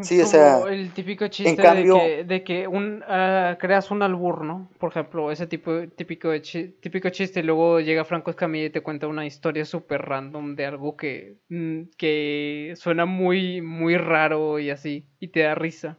Sí, 0.00 0.20
o 0.20 0.26
sea, 0.26 0.66
el 0.68 0.92
típico 0.92 1.28
chiste 1.28 1.62
cambio- 1.62 1.70
de 1.70 1.88
que, 1.88 2.24
de 2.24 2.42
que 2.44 2.66
un, 2.66 3.02
ah, 3.06 3.56
creas 3.60 3.90
un 3.90 4.02
albur, 4.02 4.44
¿no? 4.44 4.68
Por 4.78 4.90
ejemplo, 4.90 5.30
ese 5.30 5.46
tipo 5.46 5.70
típico, 5.88 6.30
de 6.30 6.42
chi- 6.42 6.68
típico 6.80 7.10
chiste 7.10 7.40
y 7.40 7.42
luego 7.44 7.80
llega 7.80 8.04
Franco 8.04 8.30
Escamilla 8.30 8.66
y 8.66 8.70
te 8.70 8.82
cuenta 8.82 9.06
una 9.06 9.24
historia 9.26 9.64
súper 9.64 10.02
random 10.02 10.56
de 10.56 10.66
algo 10.66 10.96
que, 10.96 11.38
mm, 11.48 11.82
que 11.96 12.74
suena 12.76 13.06
muy, 13.06 13.60
muy 13.62 13.96
raro 13.96 14.58
y 14.58 14.70
así, 14.70 15.06
y 15.20 15.28
te 15.28 15.40
da 15.40 15.54
risa. 15.54 15.98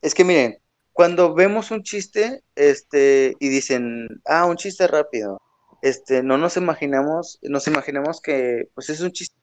Es 0.00 0.14
que 0.14 0.24
miren, 0.24 0.58
cuando 0.92 1.34
vemos 1.34 1.70
un 1.70 1.82
chiste, 1.82 2.42
este, 2.54 3.34
y 3.40 3.48
dicen, 3.48 4.08
ah, 4.24 4.46
un 4.46 4.56
chiste 4.56 4.86
rápido, 4.86 5.42
este, 5.82 6.22
no 6.22 6.38
nos 6.38 6.56
imaginamos, 6.56 7.38
nos 7.42 7.66
imaginamos 7.66 8.20
que, 8.20 8.64
pues 8.74 8.88
es 8.90 9.00
un 9.00 9.12
chiste, 9.12 9.36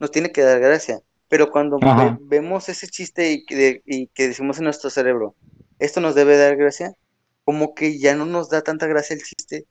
nos 0.00 0.10
tiene 0.10 0.32
que 0.32 0.42
dar 0.42 0.60
gracia. 0.60 1.00
Pero 1.28 1.50
cuando 1.50 1.84
ve- 1.94 2.14
vemos 2.18 2.68
ese 2.68 2.88
chiste 2.88 3.32
y 3.32 3.44
que, 3.44 3.82
y 3.86 4.08
que 4.08 4.28
decimos 4.28 4.58
en 4.58 4.64
nuestro 4.64 4.90
cerebro, 4.90 5.36
esto 5.78 6.00
nos 6.00 6.14
debe 6.14 6.36
dar 6.38 6.56
gracia, 6.56 6.92
como 7.44 7.74
que 7.74 7.98
ya 7.98 8.14
no 8.14 8.26
nos 8.26 8.48
da 8.50 8.62
tanta 8.62 8.86
gracia 8.86 9.14
el 9.14 9.22
chiste, 9.22 9.66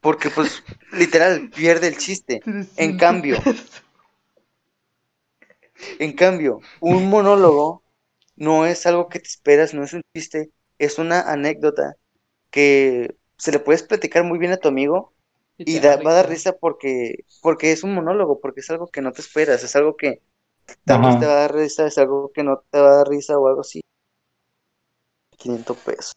porque 0.00 0.30
pues 0.30 0.62
literal 0.92 1.50
pierde 1.54 1.88
el 1.88 1.98
chiste. 1.98 2.44
En 2.76 2.96
cambio, 2.96 3.48
En 5.98 6.12
cambio, 6.14 6.64
un 6.80 7.08
monólogo 7.10 7.84
no 8.36 8.66
es 8.66 8.86
algo 8.86 9.08
que 9.08 9.20
te 9.20 9.28
esperas, 9.28 9.74
no 9.74 9.84
es 9.84 9.92
un 9.92 10.02
chiste, 10.14 10.50
es 10.78 10.98
una 10.98 11.20
anécdota 11.32 11.94
que 12.50 13.16
se 13.38 13.52
le 13.52 13.60
puedes 13.60 13.82
platicar 13.84 14.24
muy 14.24 14.38
bien 14.38 14.52
a 14.52 14.58
tu 14.58 14.68
amigo 14.68 15.14
y 15.64 15.80
te 15.80 15.88
da- 15.88 15.96
va 15.98 16.12
a 16.12 16.14
dar 16.16 16.28
risa 16.30 16.54
porque, 16.58 17.24
porque 17.40 17.72
es 17.72 17.84
un 17.84 17.94
monólogo, 17.94 18.40
porque 18.40 18.60
es 18.60 18.70
algo 18.70 18.88
que 18.90 19.02
no 19.02 19.12
te 19.12 19.22
esperas, 19.22 19.64
es 19.64 19.76
algo 19.76 19.96
que 19.96 20.22
tal 20.84 21.02
vez 21.02 21.16
Ajá. 21.16 21.20
te 21.20 21.26
va 21.26 21.32
a 21.32 21.36
dar 21.36 21.54
risa, 21.54 21.86
es 21.86 21.98
algo 21.98 22.30
que 22.32 22.42
no 22.42 22.62
te 22.70 22.80
va 22.80 22.88
a 22.92 22.96
dar 22.96 23.08
risa 23.08 23.38
o 23.38 23.48
algo 23.48 23.60
así. 23.62 23.80
500 25.38 25.76
pesos. 25.78 26.12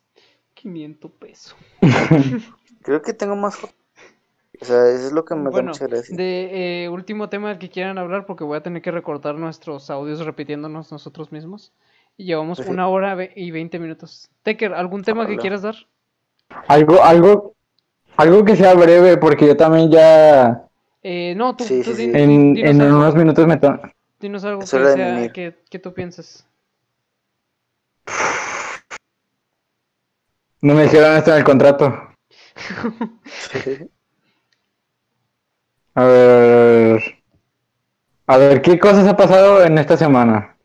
500 0.53 1.11
pesos. 1.11 1.55
Creo 2.83 3.01
que 3.01 3.13
tengo 3.13 3.35
más. 3.35 3.57
O 3.63 4.65
sea, 4.65 4.87
eso 4.89 5.07
es 5.07 5.11
lo 5.11 5.25
que 5.25 5.35
me 5.35 5.45
da 5.45 5.49
Bueno, 5.51 5.71
mucha 5.71 5.87
gracia. 5.87 6.15
de 6.15 6.83
eh, 6.85 6.89
último 6.89 7.29
tema 7.29 7.49
del 7.49 7.57
que 7.59 7.69
quieran 7.69 7.97
hablar, 7.97 8.25
porque 8.25 8.43
voy 8.43 8.57
a 8.57 8.63
tener 8.63 8.81
que 8.81 8.91
recortar 8.91 9.35
nuestros 9.35 9.89
audios 9.89 10.23
repitiéndonos 10.25 10.91
nosotros 10.91 11.31
mismos. 11.31 11.73
Y 12.17 12.25
llevamos 12.25 12.59
sí. 12.59 12.65
una 12.69 12.87
hora 12.87 13.17
y 13.35 13.51
20 13.51 13.79
minutos. 13.79 14.29
Teker, 14.43 14.73
¿algún 14.73 15.03
tema 15.03 15.25
que 15.25 15.33
Hola. 15.33 15.41
quieras 15.41 15.61
dar? 15.63 15.75
Algo, 16.67 17.01
algo, 17.03 17.55
algo 18.17 18.45
que 18.45 18.55
sea 18.55 18.73
breve, 18.75 19.17
porque 19.17 19.47
yo 19.47 19.57
también 19.57 19.89
ya 19.91 20.67
Eh, 21.01 21.33
no, 21.35 21.55
tú, 21.55 21.63
Sí, 21.65 21.81
tú 21.83 21.93
sí, 21.95 22.11
en, 22.13 22.55
en 22.57 22.81
unos 22.81 23.15
minutos 23.15 23.47
me 23.47 23.57
to- 23.57 23.79
dinos 24.23 24.43
algo 24.45 24.59
que, 24.61 24.67
sea- 24.67 25.31
que 25.69 25.79
tú 25.79 25.93
pienses. 25.93 26.45
No 30.63 30.73
me 30.73 30.81
dijeron 30.85 31.15
esto 31.15 31.29
en 31.29 31.37
el 31.37 31.43
contrato. 31.43 31.93
A 35.95 36.03
ver, 36.05 37.01
a 38.27 38.35
ver, 38.37 38.61
¿qué 38.61 38.77
cosas 38.79 39.07
ha 39.07 39.15
pasado 39.15 39.63
en 39.63 39.77
esta 39.77 39.95
semana? 39.95 40.57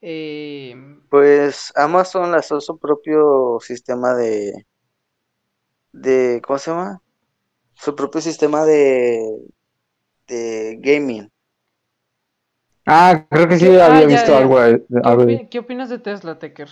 Eh, 0.00 0.74
Pues 1.08 1.72
Amazon 1.76 2.30
lanzó 2.32 2.60
su 2.60 2.78
propio 2.78 3.58
sistema 3.60 4.14
de, 4.14 4.66
de, 5.92 6.42
¿cómo 6.46 6.58
se 6.58 6.70
llama? 6.70 7.00
Su 7.74 7.96
propio 7.96 8.20
sistema 8.22 8.64
de, 8.66 9.20
de 10.28 10.78
gaming. 10.80 11.30
Ah, 12.86 13.24
creo 13.30 13.48
que 13.48 13.58
sí. 13.58 13.66
Ah, 13.78 13.86
había 13.86 14.02
ya, 14.02 14.06
visto 14.06 14.32
ya. 14.32 14.38
algo, 14.38 14.60
de- 14.60 14.84
¿qué, 14.86 15.00
algo 15.02 15.22
opi- 15.22 15.26
de, 15.26 15.48
qué 15.48 15.58
opinas 15.58 15.88
de 15.88 15.98
Tesla, 15.98 16.38
Teker? 16.38 16.68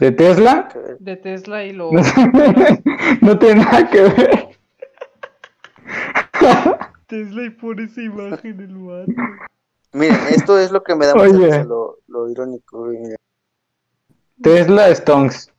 de 0.00 0.12
Tesla. 0.12 0.68
De 0.98 1.16
Tesla 1.16 1.64
y 1.64 1.72
lo... 1.72 1.90
No 3.22 3.38
tiene 3.38 3.64
nada 3.64 3.88
que 3.88 4.02
ver. 4.02 4.48
Tesla 7.06 7.44
y 7.44 7.50
por 7.50 7.80
esa 7.80 8.02
imagen 8.02 8.60
el 8.60 8.76
vato. 8.76 9.12
Miren, 9.92 10.18
esto 10.30 10.58
es 10.58 10.70
lo 10.70 10.82
que 10.82 10.94
me 10.94 11.06
da 11.06 11.14
risa, 11.14 11.64
lo, 11.64 11.98
lo 12.08 12.28
irónico. 12.28 12.90
Tesla 14.42 14.94
Stonks. 14.94 15.50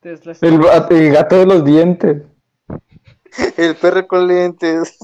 Tesla 0.00 0.34
El, 0.42 0.60
el 0.90 1.12
gato 1.12 1.36
de 1.38 1.46
los 1.46 1.64
dientes. 1.64 2.22
El 3.56 3.74
perro 3.76 4.06
con 4.06 4.28
lentes. 4.28 4.98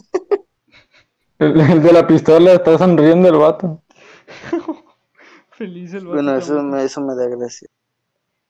El, 1.39 1.61
el 1.61 1.83
de 1.83 1.93
la 1.93 2.07
pistola 2.07 2.53
está 2.53 2.77
sonriendo 2.79 3.29
el 3.29 3.37
vato. 3.37 3.81
feliz 5.51 5.93
el 5.95 6.01
vato. 6.07 6.15
Bueno, 6.15 6.37
eso 6.37 6.63
me, 6.63 6.85
eso 6.85 7.01
me 7.01 7.15
da 7.15 7.27
gracia. 7.29 7.69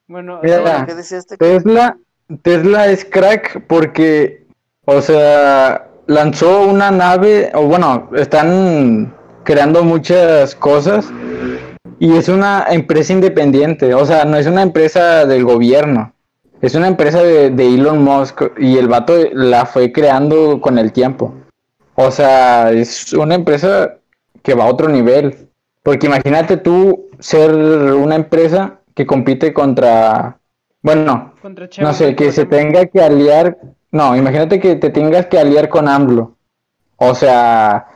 Bueno, 0.06 0.40
Mira, 0.42 0.86
¿Qué 0.86 0.94
decías? 0.94 1.26
Te- 1.26 1.36
Tesla, 1.36 1.98
Tesla 2.42 2.86
es 2.88 3.04
crack 3.04 3.66
porque, 3.66 4.46
o 4.86 5.02
sea, 5.02 5.88
lanzó 6.06 6.62
una 6.62 6.90
nave, 6.90 7.50
o 7.54 7.66
bueno, 7.66 8.08
están 8.16 9.14
creando 9.44 9.84
muchas 9.84 10.54
cosas 10.54 11.10
y 11.98 12.16
es 12.16 12.28
una 12.28 12.66
empresa 12.70 13.12
independiente, 13.12 13.92
o 13.94 14.04
sea, 14.06 14.24
no 14.24 14.36
es 14.38 14.46
una 14.46 14.62
empresa 14.62 15.26
del 15.26 15.44
gobierno, 15.44 16.12
es 16.62 16.74
una 16.74 16.88
empresa 16.88 17.22
de, 17.22 17.50
de 17.50 17.74
Elon 17.74 18.02
Musk 18.02 18.42
y 18.58 18.78
el 18.78 18.88
vato 18.88 19.14
la 19.32 19.66
fue 19.66 19.92
creando 19.92 20.60
con 20.62 20.78
el 20.78 20.92
tiempo. 20.92 21.34
O 22.00 22.10
sea, 22.12 22.70
es 22.70 23.12
una 23.12 23.34
empresa 23.34 23.96
que 24.42 24.54
va 24.54 24.64
a 24.64 24.70
otro 24.70 24.88
nivel. 24.88 25.48
Porque 25.82 26.06
imagínate 26.06 26.56
tú 26.56 27.08
ser 27.18 27.50
una 27.52 28.14
empresa 28.14 28.80
que 28.94 29.04
compite 29.06 29.52
contra, 29.52 30.38
bueno, 30.82 31.34
contra 31.42 31.68
no 31.80 31.92
sé, 31.92 32.14
que 32.14 32.30
se 32.30 32.46
tenga 32.46 32.86
que 32.86 33.00
aliar, 33.00 33.58
no, 33.90 34.14
imagínate 34.16 34.60
que 34.60 34.76
te 34.76 34.90
tengas 34.90 35.26
que 35.26 35.38
aliar 35.38 35.68
con 35.68 35.88
AMLO. 35.88 36.36
O 36.96 37.14
sea, 37.14 37.88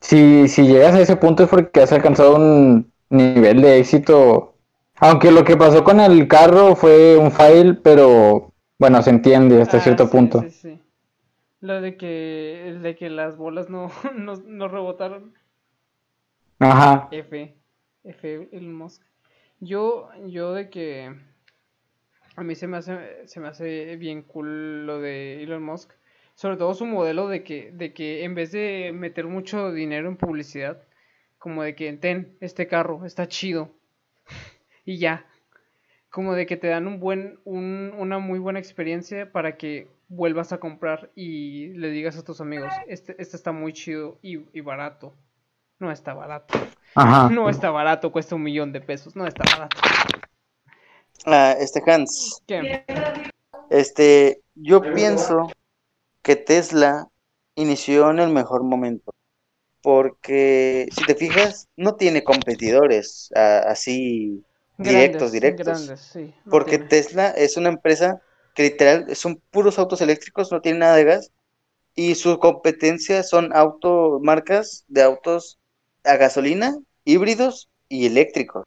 si, 0.00 0.48
si 0.48 0.66
llegas 0.66 0.94
a 0.94 1.00
ese 1.00 1.16
punto 1.16 1.44
es 1.44 1.48
porque 1.48 1.80
has 1.82 1.92
alcanzado 1.92 2.36
un 2.36 2.92
nivel 3.10 3.62
de 3.62 3.78
éxito. 3.78 4.54
Aunque 4.96 5.30
lo 5.32 5.44
que 5.44 5.56
pasó 5.56 5.82
con 5.82 5.98
el 6.00 6.28
carro 6.28 6.76
fue 6.76 7.16
un 7.16 7.32
fail, 7.32 7.78
pero 7.78 8.52
bueno, 8.78 9.02
se 9.02 9.10
entiende 9.10 9.60
hasta 9.60 9.78
Ah, 9.78 9.80
cierto 9.80 10.06
sí, 10.06 10.10
punto. 10.10 10.42
sí, 10.42 10.50
sí. 10.50 10.81
Lo 11.62 11.80
de 11.80 11.96
que, 11.96 12.68
el 12.68 12.82
de 12.82 12.96
que 12.96 13.08
las 13.08 13.36
bolas 13.36 13.70
no, 13.70 13.88
no, 14.16 14.34
no 14.34 14.68
rebotaron. 14.68 15.32
Ajá. 16.58 17.08
F. 17.12 17.56
F. 18.02 18.48
Elon 18.50 18.74
Musk. 18.74 19.02
Yo, 19.60 20.10
yo 20.26 20.54
de 20.54 20.70
que 20.70 21.14
a 22.34 22.42
mí 22.42 22.56
se 22.56 22.66
me 22.66 22.78
hace, 22.78 23.28
se 23.28 23.38
me 23.38 23.46
hace 23.46 23.94
bien 23.96 24.22
cool 24.22 24.86
lo 24.86 25.00
de 25.00 25.44
Elon 25.44 25.62
Musk. 25.62 25.92
Sobre 26.34 26.56
todo 26.56 26.74
su 26.74 26.84
modelo 26.84 27.28
de 27.28 27.44
que, 27.44 27.70
de 27.70 27.92
que 27.92 28.24
en 28.24 28.34
vez 28.34 28.50
de 28.50 28.90
meter 28.92 29.26
mucho 29.26 29.70
dinero 29.70 30.08
en 30.08 30.16
publicidad, 30.16 30.82
como 31.38 31.62
de 31.62 31.76
que 31.76 31.92
ten 31.92 32.36
este 32.40 32.66
carro, 32.66 33.06
está 33.06 33.28
chido. 33.28 33.70
y 34.84 34.98
ya. 34.98 35.26
Como 36.10 36.34
de 36.34 36.44
que 36.46 36.56
te 36.56 36.66
dan 36.66 36.88
un 36.88 36.98
buen, 36.98 37.38
un, 37.44 37.94
una 37.96 38.18
muy 38.18 38.40
buena 38.40 38.58
experiencia 38.58 39.30
para 39.30 39.56
que 39.56 39.86
vuelvas 40.12 40.52
a 40.52 40.58
comprar 40.58 41.10
y 41.14 41.68
le 41.68 41.90
digas 41.90 42.18
a 42.18 42.22
tus 42.24 42.40
amigos, 42.42 42.70
este, 42.86 43.16
este 43.18 43.36
está 43.36 43.50
muy 43.52 43.72
chido 43.72 44.18
y, 44.20 44.44
y 44.56 44.60
barato. 44.60 45.14
No 45.78 45.90
está 45.90 46.12
barato. 46.12 46.58
Ajá. 46.94 47.30
No 47.30 47.48
está 47.48 47.70
barato, 47.70 48.12
cuesta 48.12 48.34
un 48.34 48.42
millón 48.42 48.72
de 48.72 48.82
pesos. 48.82 49.16
No 49.16 49.26
está 49.26 49.42
barato. 49.50 49.76
Ah, 51.24 51.56
este 51.58 51.82
Hans, 51.90 52.42
¿Qué? 52.46 52.84
este, 53.70 54.42
yo 54.54 54.82
pienso 54.82 55.50
que 56.20 56.36
Tesla 56.36 57.08
inició 57.54 58.10
en 58.10 58.18
el 58.18 58.28
mejor 58.28 58.64
momento. 58.64 59.12
Porque 59.80 60.86
si 60.92 61.04
te 61.06 61.14
fijas, 61.16 61.68
no 61.76 61.96
tiene 61.96 62.22
competidores 62.22 63.30
ah, 63.34 63.64
así 63.66 64.44
directos, 64.76 65.32
Grandes, 65.32 65.32
directos. 65.32 65.66
grandes, 65.66 66.00
sí, 66.00 66.34
no 66.44 66.50
Porque 66.50 66.78
tiene. 66.78 66.88
Tesla 66.88 67.30
es 67.30 67.56
una 67.56 67.70
empresa 67.70 68.20
que 68.54 68.64
literal 68.64 69.14
son 69.16 69.40
puros 69.50 69.78
autos 69.78 70.00
eléctricos, 70.00 70.52
no 70.52 70.60
tiene 70.60 70.80
nada 70.80 70.96
de 70.96 71.04
gas. 71.04 71.30
Y 71.94 72.14
su 72.16 72.38
competencia 72.38 73.22
son 73.22 73.54
auto, 73.54 74.20
marcas 74.22 74.84
de 74.88 75.02
autos 75.02 75.58
a 76.04 76.16
gasolina, 76.16 76.76
híbridos 77.04 77.70
y 77.88 78.06
eléctricos. 78.06 78.64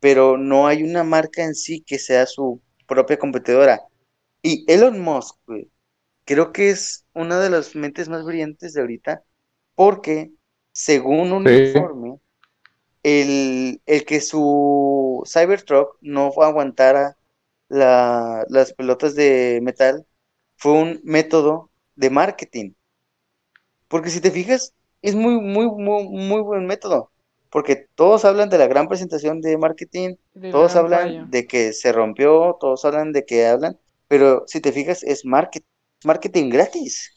Pero 0.00 0.36
no 0.38 0.66
hay 0.66 0.82
una 0.82 1.04
marca 1.04 1.44
en 1.44 1.54
sí 1.54 1.82
que 1.86 1.98
sea 1.98 2.26
su 2.26 2.60
propia 2.86 3.18
competidora. 3.18 3.82
Y 4.42 4.64
Elon 4.70 5.00
Musk, 5.00 5.36
güey, 5.46 5.70
creo 6.24 6.52
que 6.52 6.70
es 6.70 7.06
una 7.14 7.40
de 7.40 7.50
las 7.50 7.74
mentes 7.76 8.08
más 8.08 8.24
brillantes 8.24 8.74
de 8.74 8.80
ahorita, 8.82 9.24
porque 9.74 10.32
según 10.72 11.32
un 11.32 11.48
Sí. 11.48 11.50
informe, 11.50 12.18
el, 13.02 13.80
el 13.86 14.04
que 14.04 14.20
su 14.20 15.22
Cybertruck 15.26 15.96
no 16.00 16.32
aguantara 16.42 17.16
la- 17.68 18.44
las 18.48 18.72
pelotas 18.74 19.14
de 19.14 19.60
metal 19.62 20.06
fue 20.56 20.72
un 20.72 21.00
método 21.04 21.70
de 21.96 22.10
marketing. 22.10 22.72
Porque 23.88 24.10
si 24.10 24.20
te 24.20 24.30
fijas, 24.30 24.74
es 25.02 25.14
muy, 25.14 25.40
muy, 25.40 25.66
muy, 25.70 26.04
muy 26.08 26.40
buen 26.40 26.66
método. 26.66 27.10
Porque 27.50 27.86
todos 27.94 28.24
hablan 28.24 28.48
de 28.50 28.58
la 28.58 28.66
gran 28.66 28.88
presentación 28.88 29.40
de 29.40 29.56
marketing, 29.58 30.16
De 30.34 30.50
todos 30.50 30.76
hablan 30.76 31.30
de 31.30 31.46
que 31.46 31.72
se 31.72 31.92
rompió, 31.92 32.56
todos 32.60 32.84
hablan 32.84 33.12
de 33.12 33.24
que 33.24 33.46
hablan, 33.46 33.78
pero 34.08 34.44
si 34.46 34.60
te 34.60 34.72
fijas, 34.72 35.02
es 35.02 35.24
marketing, 35.24 35.66
marketing 36.04 36.50
gratis. 36.50 37.12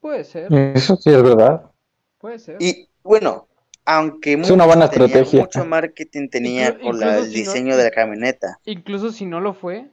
Puede 0.00 0.24
ser, 0.24 0.58
Eso 0.74 0.96
sí 0.96 1.10
es 1.10 1.22
verdad. 1.22 1.70
puede 2.18 2.38
ser. 2.38 2.58
Y 2.58 2.88
bueno, 3.02 3.47
aunque 3.90 4.34
Es 4.34 4.50
una 4.50 4.66
buena 4.66 4.90
tenía 4.90 5.06
estrategia. 5.06 5.40
mucho 5.44 5.64
marketing 5.64 6.28
tenía 6.28 6.74
Inclu- 6.74 6.82
con 6.82 7.00
la- 7.00 7.16
el 7.18 7.24
si 7.24 7.28
no- 7.30 7.34
diseño 7.38 7.76
de 7.78 7.84
la 7.84 7.90
camioneta. 7.90 8.58
Incluso 8.66 9.10
si 9.12 9.24
no 9.24 9.40
lo 9.40 9.54
fue, 9.54 9.86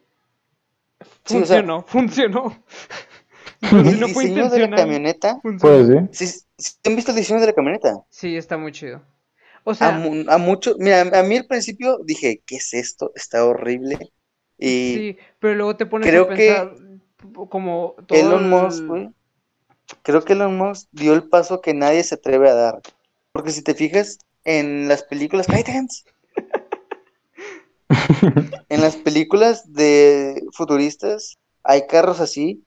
Sí, 1.25 1.37
o 1.37 1.45
sea- 1.45 1.63
funcionó, 1.63 1.81
funcionó. 1.87 2.63
Incluso 3.61 4.05
El 4.05 4.13
diseño 4.13 4.49
de 4.49 4.59
la 4.67 4.75
camioneta, 4.75 5.39
funcionó. 5.41 6.07
Pues 6.07 6.07
sí. 6.11 6.27
¿sí, 6.27 6.39
sí 6.57 6.73
han 6.85 6.95
visto 6.95 7.11
el 7.11 7.17
diseño 7.17 7.39
de 7.39 7.47
la 7.47 7.53
camioneta? 7.53 7.95
Sí, 8.09 8.35
está 8.35 8.57
muy 8.57 8.71
chido. 8.73 9.01
O 9.63 9.71
A, 9.71 9.75
sea, 9.75 9.91
mu- 9.91 10.25
a 10.29 10.37
mucho, 10.37 10.75
mira, 10.77 11.01
a 11.01 11.23
mí 11.23 11.37
al 11.37 11.45
principio 11.47 11.97
dije, 12.03 12.43
¿qué 12.45 12.57
es 12.57 12.73
esto? 12.73 13.11
Está 13.15 13.45
horrible. 13.45 13.97
Y 14.57 14.93
sí, 14.95 15.17
pero 15.39 15.55
luego 15.55 15.75
te 15.77 15.85
pones 15.85 16.07
creo 16.07 16.23
a 16.25 16.29
que 16.35 16.47
pensar 16.49 16.75
como 17.49 17.95
todo 18.05 18.19
Elon 18.19 18.43
el- 18.43 18.49
Musk, 18.49 18.83
güey, 18.85 19.09
creo 20.03 20.23
que 20.23 20.33
Elon 20.33 20.57
Musk 20.57 20.87
dio 20.91 21.13
el 21.13 21.23
paso 21.27 21.61
que 21.61 21.73
nadie 21.73 22.03
se 22.03 22.15
atreve 22.15 22.49
a 22.49 22.53
dar. 22.53 22.81
Porque 23.35 23.51
si 23.51 23.61
te 23.61 23.73
fijas 23.73 24.17
en 24.45 24.87
las 24.87 25.03
películas, 25.03 25.45
¡cállate, 25.45 25.73
Hans! 25.73 26.05
En 28.69 28.79
las 28.79 28.95
películas 28.95 29.73
de 29.73 30.41
futuristas 30.53 31.35
hay 31.61 31.85
carros 31.85 32.21
así 32.21 32.63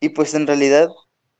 y 0.00 0.08
pues 0.08 0.32
en 0.32 0.46
realidad 0.46 0.88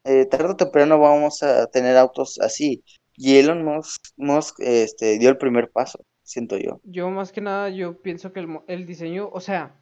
eh, 0.04 0.26
tarde 0.26 0.50
o 0.50 0.56
temprano 0.56 0.98
vamos 0.98 1.42
a 1.42 1.66
tener 1.68 1.96
autos 1.96 2.38
así. 2.42 2.84
Y 3.16 3.38
Elon 3.38 3.64
Musk, 3.64 4.02
Musk, 4.18 4.60
este, 4.60 5.18
dio 5.18 5.30
el 5.30 5.38
primer 5.38 5.70
paso, 5.70 6.04
siento 6.22 6.58
yo. 6.58 6.78
Yo 6.84 7.08
más 7.08 7.32
que 7.32 7.40
nada, 7.40 7.70
yo 7.70 8.02
pienso 8.02 8.34
que 8.34 8.40
el, 8.40 8.48
mo- 8.48 8.64
el 8.68 8.84
diseño, 8.84 9.30
o 9.32 9.40
sea, 9.40 9.80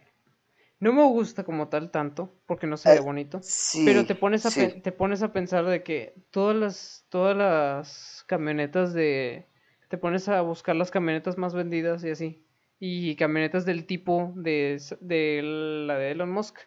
no 0.81 0.93
me 0.93 1.05
gusta 1.05 1.45
como 1.45 1.69
tal 1.69 1.91
tanto, 1.91 2.35
porque 2.47 2.67
no 2.67 2.77
se 2.77 2.91
ve 2.91 2.99
Eh, 2.99 3.01
bonito. 3.01 3.43
Sí, 3.43 3.85
Pero 3.85 4.07
te 4.07 4.15
pones 4.15 4.47
a 4.47 4.55
sí. 4.55 4.83
te 4.83 4.93
pones 4.93 5.23
a 5.23 5.33
pensar 5.33 5.65
de 5.67 5.83
que 5.83 6.15
todas 6.31 6.57
las 6.57 7.07
todas 7.09 7.37
las 7.37 8.25
camionetas 8.27 8.93
de 8.95 9.47
te 9.89 9.99
pones 9.99 10.29
a 10.29 10.41
buscar 10.43 10.77
las 10.77 10.91
camionetas 10.91 11.39
más 11.39 11.55
vendidas 11.55 12.05
y 12.05 12.11
así 12.11 12.47
y 12.79 13.17
camionetas 13.17 13.65
del 13.65 13.87
tipo 13.87 14.33
de, 14.37 14.81
de 15.01 15.41
la 15.87 15.97
de 15.99 16.11
Elon 16.13 16.31
Musk 16.31 16.59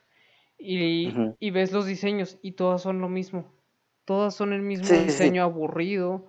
y, 0.58 1.24
y 1.40 1.52
ves 1.52 1.72
los 1.72 1.86
diseños 1.86 2.38
y 2.42 2.54
todas 2.54 2.82
son 2.82 3.00
lo 3.02 3.10
mismo. 3.10 3.54
Todas 4.06 4.36
son 4.36 4.54
el 4.54 4.62
mismo 4.62 4.98
sí. 5.04 5.04
diseño 5.04 5.44
aburrido 5.44 6.28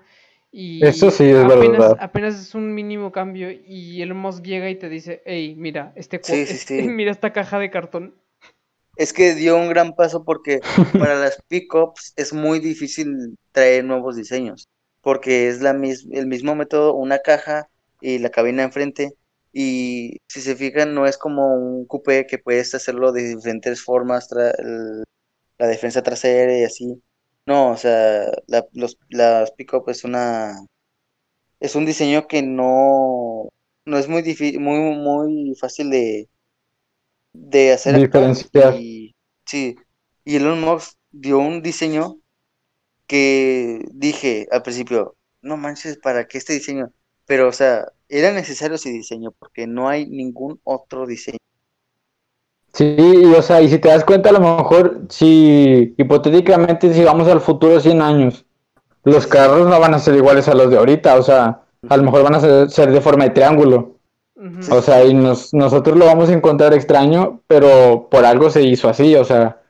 y 0.53 0.89
Eso 0.89 1.11
sí 1.11 1.25
es 1.31 1.37
apenas, 1.39 1.95
verdad. 1.95 1.97
apenas 1.99 2.39
es 2.41 2.55
un 2.55 2.75
mínimo 2.75 3.13
cambio 3.13 3.51
y 3.51 4.03
Elon 4.03 4.19
Musk 4.19 4.45
llega 4.45 4.71
y 4.71 4.77
te 4.79 4.89
dice, 4.89 5.23
hey, 5.27 5.55
mira, 5.57 5.93
este, 5.97 6.23
Sí, 6.23 6.47
sí, 6.47 6.57
este- 6.57 6.67
sí. 6.67 6.95
mira 6.99 7.11
esta 7.13 7.33
caja 7.33 7.59
de 7.59 7.71
cartón. 7.71 8.15
Es 8.97 9.13
que 9.13 9.35
dio 9.35 9.57
un 9.57 9.69
gran 9.69 9.95
paso 9.95 10.25
porque 10.25 10.63
para 10.97 11.15
las 11.17 11.41
pickups 11.49 12.13
es 12.17 12.33
muy 12.33 12.59
difícil 12.61 13.37
traer 13.53 13.85
nuevos 13.85 14.17
diseños, 14.17 14.69
porque 15.01 15.49
es 15.49 15.61
la 15.61 15.73
mis- 15.73 16.07
el 16.13 16.27
mismo 16.27 16.55
método, 16.55 16.95
una 16.95 17.19
caja 17.21 17.69
y 18.01 18.19
la 18.19 18.31
cabina 18.31 18.63
enfrente, 18.65 19.11
y 19.53 20.19
si 20.29 20.41
se 20.43 20.55
fijan 20.57 20.95
no 20.95 21.07
es 21.07 21.17
como 21.19 21.55
un 21.55 21.87
coupé 21.87 22.27
que 22.27 22.39
puedes 22.39 22.75
hacerlo 22.75 23.13
de 23.13 23.23
diferentes 23.37 23.83
formas, 23.83 24.29
tra- 24.31 24.55
el- 24.59 25.05
la 25.59 25.67
defensa 25.69 26.03
trasera 26.03 26.59
y 26.59 26.65
así. 26.65 27.03
No, 27.51 27.71
o 27.73 27.77
sea, 27.77 28.31
la, 28.47 28.65
los, 28.73 28.97
las 29.09 29.51
pickup 29.53 29.89
es 29.89 30.05
una 30.05 30.55
es 31.59 31.75
un 31.75 31.85
diseño 31.85 32.27
que 32.29 32.43
no 32.43 33.49
no 33.85 33.99
es 33.99 34.09
muy 34.09 34.23
difícil, 34.23 34.61
muy 34.61 34.79
muy 34.79 35.55
fácil 35.61 35.91
de 35.91 36.29
de 37.33 37.73
hacer 37.73 37.97
Diferenciar. 37.97 38.77
y 38.77 39.17
sí, 39.47 39.77
y 40.25 40.37
Elon 40.37 40.61
Musk 40.61 40.95
dio 41.11 41.39
un 41.39 41.61
diseño 41.63 42.21
que 43.09 43.81
dije 43.93 44.47
al 44.53 44.63
principio, 44.63 45.17
no 45.43 45.57
manches, 45.57 45.99
¿para 45.99 46.29
qué 46.29 46.39
este 46.39 46.53
diseño? 46.53 46.93
Pero, 47.27 47.49
o 47.49 47.53
sea, 47.53 47.87
era 48.09 48.33
necesario 48.33 48.77
ese 48.77 48.91
diseño 48.91 49.33
porque 49.33 49.67
no 49.67 49.89
hay 49.89 50.09
ningún 50.09 50.61
otro 50.65 51.07
diseño. 51.07 51.39
Sí, 52.73 52.97
y, 52.99 53.25
o 53.35 53.43
sea, 53.43 53.61
y 53.61 53.69
si 53.69 53.79
te 53.79 53.89
das 53.89 54.05
cuenta, 54.05 54.31
a 54.31 54.33
lo 54.33 54.41
mejor, 54.41 55.03
si 55.09 55.95
hipotéticamente, 55.99 56.93
si 56.95 57.03
vamos 57.05 57.27
al 57.29 57.41
futuro 57.41 57.81
100 57.81 58.01
años, 58.01 58.47
los 59.05 59.27
carros 59.27 59.69
no 59.69 59.81
van 59.81 59.95
a 59.95 59.99
ser 60.01 60.17
iguales 60.17 60.49
a 60.49 60.55
los 60.55 60.71
de 60.71 60.79
ahorita, 60.79 61.17
o 61.17 61.23
sea, 61.23 61.63
a 61.89 61.97
lo 61.97 62.05
mejor 62.05 62.23
van 62.25 62.35
a 62.37 62.41
ser, 62.41 62.71
ser 62.71 62.93
de 62.93 63.01
forma 63.01 63.25
de 63.25 63.31
triángulo, 63.31 63.97
o 64.71 64.83
sea, 64.83 65.05
y 65.05 65.15
nos, 65.15 65.55
nosotros 65.55 65.99
lo 65.99 66.07
vamos 66.07 66.31
a 66.31 66.35
encontrar 66.35 66.75
extraño, 66.75 67.43
pero 67.49 68.09
por 68.11 68.25
algo 68.25 68.51
se 68.51 68.63
hizo 68.63 68.89
así, 68.89 69.17
o 69.17 69.25
sea, 69.25 69.63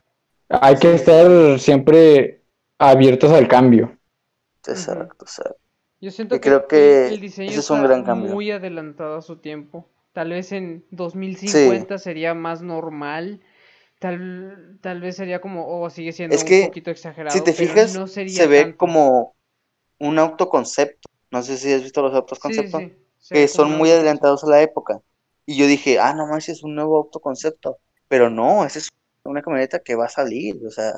hay 0.49 0.79
que 0.79 0.95
estar 0.95 1.61
siempre 1.61 2.43
abiertos 2.79 3.33
al 3.33 3.49
cambio. 3.49 3.99
Exacto, 4.67 5.25
exacto. 5.25 5.61
Yo 6.01 6.11
siento 6.11 6.37
Y 6.37 6.41
creo 6.41 6.67
que 6.67 7.09
es 7.47 7.71
un 7.71 7.83
está 7.83 7.83
gran 7.83 8.05
cambio. 8.05 8.33
muy 8.33 8.51
adelantado 8.51 9.17
a 9.19 9.23
su 9.23 9.37
tiempo. 9.39 9.90
Tal 10.13 10.31
vez 10.31 10.53
en 10.53 10.85
2050 10.91 11.99
sería 11.99 12.35
más 12.35 12.63
normal. 12.63 13.41
Tal, 13.99 14.79
tal 14.81 15.01
vez 15.01 15.17
sería 15.17 15.41
como, 15.41 15.81
o 15.83 15.91
sigue 15.91 16.13
siendo 16.13 16.35
Es 16.35 16.43
un 16.43 16.49
que, 16.49 16.65
poquito 16.67 16.91
exagerado. 16.91 17.37
Si 17.37 17.45
te 17.45 17.53
fijas, 17.53 17.95
no 17.95 18.07
sería 18.07 18.35
se 18.35 18.47
ve 18.47 18.63
tanto. 18.63 18.79
como 18.79 19.35
un 19.99 20.19
autoconcepto. 20.19 21.09
No 21.31 21.43
sé 21.43 21.57
si 21.57 21.73
has 21.73 21.83
visto 21.83 22.03
los 22.03 22.15
autos 22.15 22.39
Sí, 22.43 22.55
sí, 23.19 23.35
que 23.35 23.47
son 23.47 23.77
muy 23.77 23.91
adelantados 23.91 24.43
a 24.45 24.49
la 24.49 24.63
época. 24.63 25.01
Y 25.47 25.57
yo 25.57 25.67
dije, 25.67 25.99
ah, 25.99 26.15
no 26.15 26.27
manches, 26.27 26.59
es 26.59 26.65
un 26.65 26.75
nuevo 26.75 26.97
autoconcepto. 26.97 27.79
Pero 28.09 28.31
no, 28.31 28.65
esa 28.65 28.79
es 28.81 28.89
una 29.25 29.43
camioneta 29.43 29.79
que 29.81 29.95
va 29.95 30.07
a 30.07 30.09
salir. 30.09 30.57
O 30.67 30.71
sea, 30.71 30.93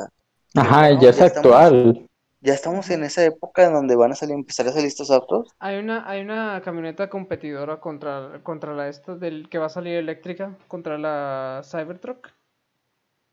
Ajá, 0.54 0.90
no, 0.90 1.02
ya 1.02 1.10
es 1.10 1.18
ya 1.18 1.26
actual. 1.26 2.08
Ya 2.42 2.54
estamos 2.54 2.90
en 2.90 3.04
esa 3.04 3.24
época 3.24 3.64
en 3.64 3.72
donde 3.72 3.96
van 3.96 4.12
a 4.12 4.14
salir, 4.16 4.34
empezar 4.34 4.66
a 4.66 4.72
salir 4.72 4.88
estos 4.88 5.10
autos. 5.10 5.48
Hay 5.60 5.78
una, 5.78 6.08
hay 6.08 6.20
una 6.20 6.60
camioneta 6.64 7.08
competidora 7.08 7.80
contra, 7.80 8.40
contra 8.42 8.74
la 8.74 8.88
esta 8.88 9.14
del 9.14 9.48
que 9.48 9.58
va 9.58 9.66
a 9.66 9.70
salir 9.70 9.94
eléctrica, 9.94 10.58
contra 10.68 10.98
la 10.98 11.62
Cybertruck. 11.64 12.30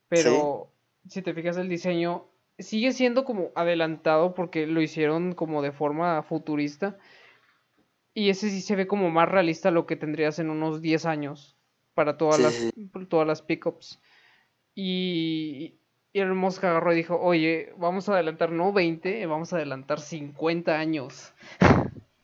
Pero 0.08 0.72
si 1.08 1.22
te 1.22 1.34
fijas 1.34 1.56
el 1.56 1.68
diseño, 1.68 2.26
sigue 2.58 2.92
siendo 2.92 3.24
como 3.24 3.50
adelantado 3.54 4.34
porque 4.34 4.66
lo 4.66 4.80
hicieron 4.80 5.32
como 5.34 5.62
de 5.62 5.72
forma 5.72 6.22
futurista. 6.22 6.98
Y 8.14 8.30
ese 8.30 8.50
sí 8.50 8.60
se 8.60 8.76
ve 8.76 8.86
como 8.86 9.10
más 9.10 9.28
realista 9.28 9.70
lo 9.70 9.86
que 9.86 9.96
tendrías 9.96 10.38
en 10.38 10.50
unos 10.50 10.82
10 10.82 11.06
años 11.06 11.56
para 11.94 12.16
todas 12.16 12.36
Sí, 12.36 12.42
las, 12.42 13.08
todas 13.08 13.26
las 13.26 13.42
pickups. 13.42 14.00
Y, 14.74 15.79
y 16.12 16.20
el 16.20 16.34
Musk 16.34 16.64
agarró 16.64 16.92
y 16.92 16.96
dijo, 16.96 17.20
oye, 17.20 17.72
vamos 17.78 18.08
a 18.08 18.14
adelantar 18.14 18.50
no 18.50 18.72
20, 18.72 19.24
vamos 19.26 19.52
a 19.52 19.56
adelantar 19.56 20.00
50 20.00 20.76
años. 20.76 21.32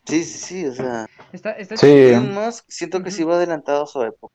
Sí, 0.06 0.24
sí, 0.24 0.38
sí, 0.38 0.66
o 0.66 0.74
sea. 0.74 1.06
Está, 1.32 1.52
está 1.52 1.76
sí. 1.76 1.86
Elon 1.86 2.34
Musk 2.34 2.64
siento 2.68 2.98
que 3.02 3.10
uh 3.10 3.12
-huh. 3.12 3.16
sí 3.16 3.24
va 3.24 3.36
adelantado 3.36 3.84
a 3.84 3.86
su 3.86 4.02
época. 4.02 4.34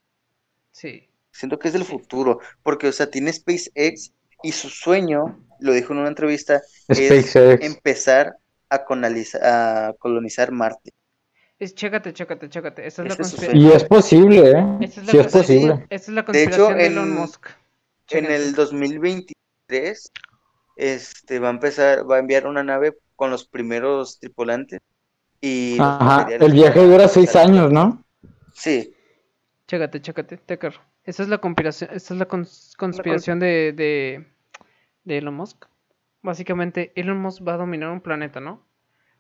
Sí. 0.71 1.09
Siento 1.31 1.59
que 1.59 1.67
es 1.67 1.73
del 1.73 1.83
futuro, 1.83 2.39
porque, 2.63 2.87
o 2.87 2.91
sea, 2.91 3.09
tiene 3.09 3.31
SpaceX 3.33 4.13
y 4.43 4.51
su 4.53 4.69
sueño, 4.69 5.45
lo 5.59 5.73
dijo 5.73 5.93
en 5.93 5.99
una 5.99 6.09
entrevista, 6.09 6.61
SpaceX. 6.91 7.35
es 7.35 7.61
empezar 7.61 8.37
a, 8.69 8.75
a 8.75 9.93
colonizar 9.99 10.51
Marte. 10.51 10.91
Es, 11.59 11.75
chécate, 11.75 12.13
chécate, 12.13 12.49
chécate. 12.49 12.87
Esa 12.87 13.03
es 13.03 13.19
la 13.19 13.25
es 13.25 13.53
y 13.53 13.71
es 13.71 13.83
posible, 13.83 14.49
¿eh? 14.49 14.65
Esa 14.81 15.01
es 15.01 15.07
la 15.07 15.11
sí, 15.11 15.17
es 15.19 15.27
posible. 15.27 15.85
Esa 15.89 16.11
es 16.11 16.15
la 16.15 16.25
conspiración 16.25 16.57
de, 16.57 16.63
hecho, 16.63 16.71
en, 16.71 16.77
de 16.77 16.85
Elon 16.87 17.11
Musk. 17.11 17.47
Chécate. 18.07 18.35
En 18.35 18.41
el 18.41 18.55
2020 18.55 19.33
3, 19.71 20.11
este, 20.75 21.39
va 21.39 21.47
a 21.47 21.51
empezar, 21.51 22.09
va 22.09 22.17
a 22.17 22.19
enviar 22.19 22.45
una 22.45 22.61
nave 22.61 22.97
con 23.15 23.31
los 23.31 23.47
primeros 23.47 24.19
tripulantes. 24.19 24.81
Y 25.39 25.77
el 26.39 26.51
viaje 26.51 26.85
dura 26.85 27.07
seis 27.07 27.35
años, 27.37 27.71
¿no? 27.71 28.03
Sí. 28.53 28.93
Chécate, 29.67 30.01
chécate, 30.01 30.37
Tecker. 30.37 30.73
Esa 31.05 31.23
es 31.23 31.29
la 31.29 31.37
conspiración, 31.39 31.89
es 31.93 32.11
la 32.11 32.25
conspiración 32.25 33.39
de, 33.39 33.73
de, 35.05 35.17
Elon 35.17 35.33
Musk. 35.33 35.65
Básicamente, 36.21 36.91
Elon 36.95 37.19
Musk 37.19 37.47
va 37.47 37.53
a 37.53 37.57
dominar 37.57 37.89
un 37.91 38.01
planeta, 38.01 38.41
¿no? 38.41 38.61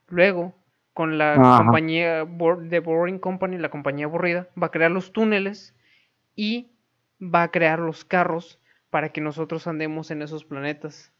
Luego, 0.09 0.53
con 0.93 1.17
la 1.17 1.35
compañía 1.57 2.27
The 2.69 2.79
Boring 2.81 3.19
Company, 3.19 3.57
la 3.57 3.69
compañía 3.69 4.05
aburrida, 4.05 4.49
va 4.61 4.67
a 4.67 4.71
crear 4.71 4.91
los 4.91 5.13
túneles 5.13 5.73
y 6.35 6.73
va 7.21 7.43
a 7.43 7.51
crear 7.51 7.79
los 7.79 8.03
carros 8.03 8.60
para 8.91 9.11
que 9.11 9.21
nosotros 9.21 9.67
andemos 9.67 10.11
en 10.11 10.21
esos 10.21 10.45
planetas. 10.45 11.11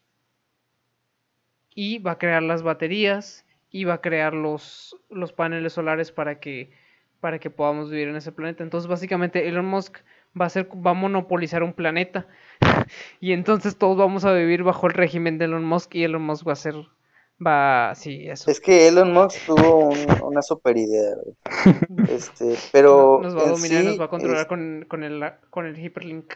Y 1.74 2.00
va 2.00 2.12
a 2.12 2.18
crear 2.18 2.44
las 2.44 2.64
baterías 2.64 3.46
y 3.70 3.86
va 3.86 3.96
a 3.96 4.02
crear 4.02 4.34
los, 4.34 4.98
los 5.10 5.32
paneles 5.34 5.74
solares 5.74 6.12
para 6.12 6.40
que, 6.40 6.72
para 7.22 7.40
que 7.40 7.50
podamos 7.50 7.90
vivir 7.90 8.10
en 8.10 8.16
ese 8.18 8.32
planeta. 8.32 8.64
Entonces, 8.64 8.90
básicamente, 8.90 9.48
Elon 9.48 9.66
Musk 9.66 9.98
va 10.40 10.46
a, 10.46 10.50
ser, 10.50 10.68
va 10.86 10.92
a 10.92 10.94
monopolizar 10.94 11.64
un 11.64 11.74
planeta. 11.74 12.28
y 13.22 13.32
entonces 13.34 13.78
todos 13.78 13.98
vamos 13.98 14.26
a 14.26 14.34
vivir 14.34 14.64
bajo 14.64 14.88
el 14.88 14.94
régimen 14.94 15.38
de 15.38 15.46
Elon 15.46 15.64
Musk 15.66 15.96
y 15.96 16.04
Elon 16.04 16.22
Musk 16.24 16.48
va 16.48 16.54
a 16.54 16.56
ser... 16.56 16.76
Va, 17.46 17.96
sí, 17.96 18.30
eso. 18.30 18.52
es 18.52 18.60
que 18.60 18.88
Elon 18.88 19.14
Musk 19.14 19.46
tuvo 19.46 19.90
un- 19.90 20.22
una 20.24 20.42
super 20.42 20.78
idea. 20.78 21.16
Este, 22.08 22.56
pero 22.72 23.22
nos 23.22 23.36
va 23.38 23.44
a 23.44 23.48
dominar, 23.48 23.84
sí, 23.84 23.86
nos 23.86 24.00
va 24.00 24.06
a 24.06 24.10
controlar 24.10 24.48
es- 24.48 24.48
con, 24.48 24.86
con, 24.88 25.04
el, 25.04 25.24
con 25.50 25.66
el 25.66 25.78
hyperlink. 25.78 26.34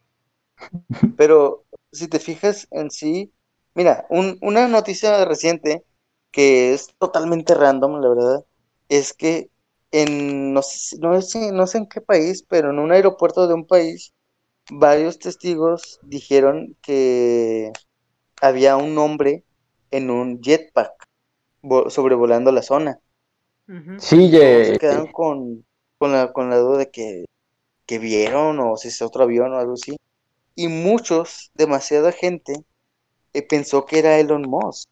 Pero 1.15 1.65
si 1.91 2.07
te 2.07 2.19
fijas 2.19 2.67
en 2.71 2.91
sí, 2.91 3.33
mira, 3.75 4.05
un- 4.09 4.37
una 4.41 4.67
noticia 4.67 5.25
reciente 5.25 5.85
que 6.31 6.73
es 6.73 6.87
totalmente 6.99 7.53
random, 7.55 8.01
la 8.01 8.09
verdad, 8.09 8.45
es 8.89 9.13
que 9.13 9.51
en, 9.91 10.53
no 10.53 10.61
sé, 10.63 10.79
si- 10.79 10.99
no 10.99 11.21
sé, 11.21 11.51
no 11.51 11.67
sé 11.67 11.77
en 11.79 11.87
qué 11.87 12.01
país, 12.01 12.43
pero 12.49 12.71
en 12.71 12.79
un 12.79 12.91
aeropuerto 12.91 13.47
de 13.47 13.53
un 13.53 13.67
país, 13.67 14.13
varios 14.71 15.19
testigos 15.19 15.99
dijeron 16.03 16.77
que 16.83 17.71
había 18.41 18.77
un 18.77 18.97
hombre 18.99 19.45
en 19.91 20.09
un 20.11 20.41
jetpack 20.41 20.91
vo- 21.63 21.89
sobrevolando 21.91 22.51
la 22.53 22.61
zona. 22.63 22.99
Sí, 23.97 24.29
Todos 24.37 24.67
ye- 24.67 24.67
se 24.67 24.77
quedaron 24.77 25.07
con, 25.07 25.65
con 25.97 26.11
la, 26.11 26.31
con 26.33 26.49
la 26.49 26.57
duda 26.57 26.77
de 26.79 26.91
que, 26.91 27.25
que 27.87 27.99
vieron 27.99 28.59
o 28.59 28.77
si 28.77 28.89
es 28.89 29.01
otro 29.03 29.23
avión 29.23 29.53
o 29.53 29.59
algo 29.59 29.73
así. 29.73 29.97
Y 30.55 30.67
muchos, 30.67 31.51
demasiada 31.55 32.11
gente, 32.11 32.65
eh, 33.33 33.43
pensó 33.47 33.85
que 33.85 33.99
era 33.99 34.19
Elon 34.19 34.43
Musk. 34.43 34.89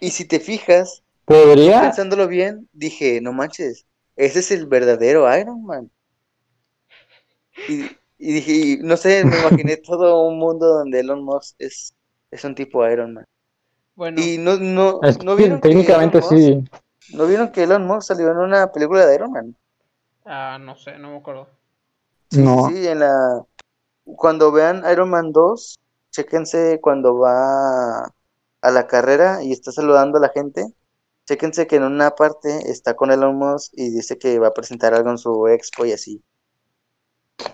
Y 0.00 0.10
si 0.10 0.24
te 0.26 0.40
fijas, 0.40 1.04
podría. 1.24 1.80
pensándolo 1.80 2.28
bien, 2.28 2.68
dije, 2.72 3.20
no 3.22 3.32
manches, 3.32 3.86
ese 4.16 4.40
es 4.40 4.50
el 4.52 4.66
verdadero 4.66 5.26
Iron 5.38 5.64
Man. 5.64 5.90
Y, 7.66 7.84
y 8.18 8.32
dije, 8.34 8.52
y 8.52 8.76
no 8.82 8.96
sé, 8.96 9.24
me 9.24 9.38
imaginé 9.38 9.76
todo 9.84 10.24
un 10.28 10.38
mundo 10.38 10.66
donde 10.66 11.00
Elon 11.00 11.24
Musk 11.24 11.54
es, 11.58 11.94
es 12.30 12.44
un 12.44 12.54
tipo 12.54 12.86
Iron 12.88 13.14
Man. 13.14 13.24
Bueno, 13.94 14.32
Y 14.32 14.38
no, 14.38 14.56
no, 14.58 15.00
Es 15.02 15.18
no 15.18 15.36
que 15.36 15.42
vieron 15.42 15.62
que 15.62 15.68
técnicamente 15.68 16.18
Elon 16.18 16.20
Musk- 16.20 16.40
sí. 16.40 16.64
¿No 17.08 17.26
vieron 17.26 17.52
que 17.52 17.64
Elon 17.64 17.86
Musk 17.86 18.08
salió 18.08 18.30
en 18.32 18.38
una 18.38 18.72
película 18.72 19.06
de 19.06 19.14
Iron 19.16 19.32
Man? 19.32 19.56
ah, 20.24 20.58
no 20.60 20.76
sé, 20.76 20.98
no 20.98 21.10
me 21.10 21.16
acuerdo. 21.18 21.48
Sí, 22.30 22.46
No. 22.46 22.56
sí, 22.58 22.86
en 22.88 23.00
la... 23.00 23.44
Cuando 24.16 24.52
vean 24.52 24.82
Iron 24.90 25.10
Man 25.10 25.32
2, 25.32 25.78
chéquense 26.10 26.80
cuando 26.80 27.18
va 27.18 28.04
a 28.62 28.70
la 28.70 28.86
carrera 28.86 29.42
y 29.42 29.52
está 29.52 29.72
saludando 29.72 30.18
a 30.18 30.20
la 30.22 30.28
gente. 30.30 30.64
Chéquense 31.26 31.66
que 31.66 31.76
en 31.76 31.84
una 31.84 32.10
parte 32.10 32.70
está 32.70 32.94
con 32.94 33.10
Elon 33.12 33.36
Musk 33.36 33.72
y 33.76 33.90
dice 33.90 34.18
que 34.18 34.38
va 34.38 34.48
a 34.48 34.52
presentar 34.54 34.94
algo 34.94 35.10
en 35.10 35.18
su 35.18 35.46
expo 35.48 35.84
y 35.86 35.92
así. 35.92 36.20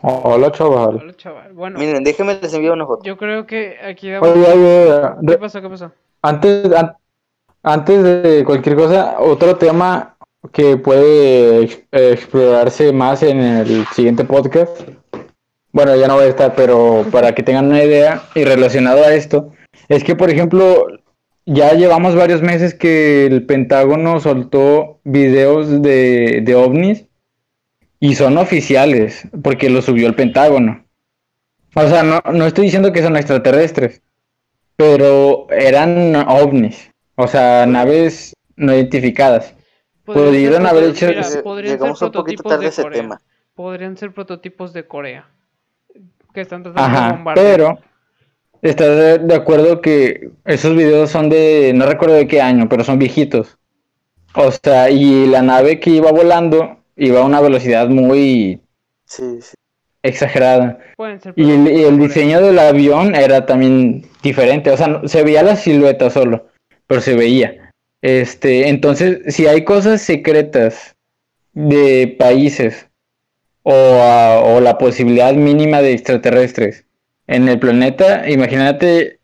Hola, 0.02 0.50
chaval. 0.50 0.96
Hola, 1.00 1.16
chaval. 1.16 1.52
Bueno, 1.52 1.78
Miren, 1.78 2.02
déjenme 2.02 2.38
les 2.40 2.52
envío 2.54 2.72
una 2.72 2.86
foto. 2.86 3.04
yo 3.04 3.16
creo 3.16 3.46
que 3.46 3.76
aquí 3.82 4.10
damos... 4.10 4.28
Oye, 4.30 4.46
oye, 4.52 5.00
¿Qué 5.20 5.26
re- 5.32 5.38
pasó? 5.38 5.60
¿Qué 5.62 5.68
pasó? 5.68 5.92
antes, 6.22 6.72
an- 6.72 6.96
antes 7.62 8.02
de 8.02 8.44
cualquier 8.44 8.76
cosa, 8.76 9.16
otro 9.20 9.56
tema 9.56 10.16
que 10.52 10.76
puede 10.76 11.64
eh, 11.64 12.12
explorarse 12.12 12.92
más 12.92 13.22
en 13.22 13.38
el 13.40 13.86
siguiente 13.88 14.24
podcast. 14.24 14.80
Bueno, 15.76 15.94
ya 15.94 16.08
no 16.08 16.16
va 16.16 16.22
a 16.22 16.26
estar, 16.26 16.54
pero 16.54 17.04
para 17.12 17.34
que 17.34 17.42
tengan 17.42 17.66
una 17.66 17.84
idea 17.84 18.22
y 18.34 18.44
relacionado 18.44 19.04
a 19.04 19.12
esto, 19.12 19.52
es 19.88 20.04
que, 20.04 20.16
por 20.16 20.30
ejemplo, 20.30 20.86
ya 21.44 21.74
llevamos 21.74 22.16
varios 22.16 22.40
meses 22.40 22.72
que 22.72 23.26
el 23.26 23.44
Pentágono 23.44 24.18
soltó 24.18 25.00
videos 25.04 25.82
de, 25.82 26.40
de 26.42 26.54
ovnis 26.54 27.04
y 28.00 28.14
son 28.14 28.38
oficiales, 28.38 29.28
porque 29.42 29.68
lo 29.68 29.82
subió 29.82 30.06
el 30.06 30.14
Pentágono. 30.14 30.86
O 31.74 31.86
sea, 31.86 32.02
no, 32.02 32.22
no 32.32 32.46
estoy 32.46 32.64
diciendo 32.64 32.90
que 32.90 33.02
son 33.02 33.14
extraterrestres, 33.14 34.00
pero 34.76 35.46
eran 35.50 36.16
ovnis, 36.26 36.90
o 37.16 37.28
sea, 37.28 37.66
naves 37.66 38.32
no 38.56 38.72
identificadas. 38.74 39.54
Ser 40.06 40.66
haber 40.66 40.84
hecho- 40.84 41.08
mira, 41.08 41.22
podrían 41.44 41.74
Llegamos 41.74 41.98
ser 41.98 42.10
prototipos 42.10 42.60
de 42.60 42.70
Corea. 42.82 43.00
tema. 43.02 43.20
Podrían 43.54 43.96
ser 43.98 44.14
prototipos 44.14 44.72
de 44.72 44.86
Corea. 44.86 45.35
Que 46.36 46.42
están 46.42 46.62
tratando 46.62 46.90
de 46.92 46.96
Ajá, 46.98 47.12
bombardear. 47.12 47.46
pero 47.56 47.78
estás 48.60 48.88
de, 48.96 49.18
de 49.20 49.34
acuerdo 49.34 49.80
que 49.80 50.28
esos 50.44 50.76
videos 50.76 51.08
son 51.10 51.30
de, 51.30 51.72
no 51.74 51.86
recuerdo 51.86 52.14
de 52.14 52.26
qué 52.28 52.42
año, 52.42 52.68
pero 52.68 52.84
son 52.84 52.98
viejitos. 52.98 53.56
O 54.34 54.50
sea, 54.52 54.90
y 54.90 55.26
la 55.28 55.40
nave 55.40 55.80
que 55.80 55.88
iba 55.88 56.12
volando 56.12 56.76
iba 56.94 57.20
a 57.20 57.24
una 57.24 57.40
velocidad 57.40 57.88
muy 57.88 58.60
Sí, 59.06 59.40
sí. 59.40 59.54
exagerada. 60.02 60.78
Pueden 60.98 61.20
ser 61.22 61.32
Y 61.36 61.50
el, 61.50 61.68
y 61.68 61.98
diseño 62.06 62.42
del 62.42 62.58
avión 62.58 63.14
era 63.14 63.46
también 63.46 64.04
diferente, 64.22 64.70
o 64.70 64.76
sea, 64.76 64.88
no- 64.88 65.08
se 65.08 65.22
veía 65.24 65.42
la 65.42 65.56
silueta 65.56 66.10
solo, 66.10 66.48
pero 66.86 67.00
se 67.00 67.14
veía. 67.14 67.72
Este, 68.02 68.68
entonces, 68.68 69.34
si 69.34 69.46
hay 69.46 69.64
cosas 69.64 70.02
secretas 70.02 70.94
de 71.54 72.14
países 72.18 72.88
o, 73.68 73.72
a- 73.72 74.38
o 74.44 74.60
la 74.60 74.78
posibilidad 74.78 75.32
mínima 75.34 75.82
de 75.82 75.92
extraterrestres 75.92 76.84
en 77.26 77.48
el 77.48 77.58
planeta, 77.58 78.30
imagínate 78.30 79.18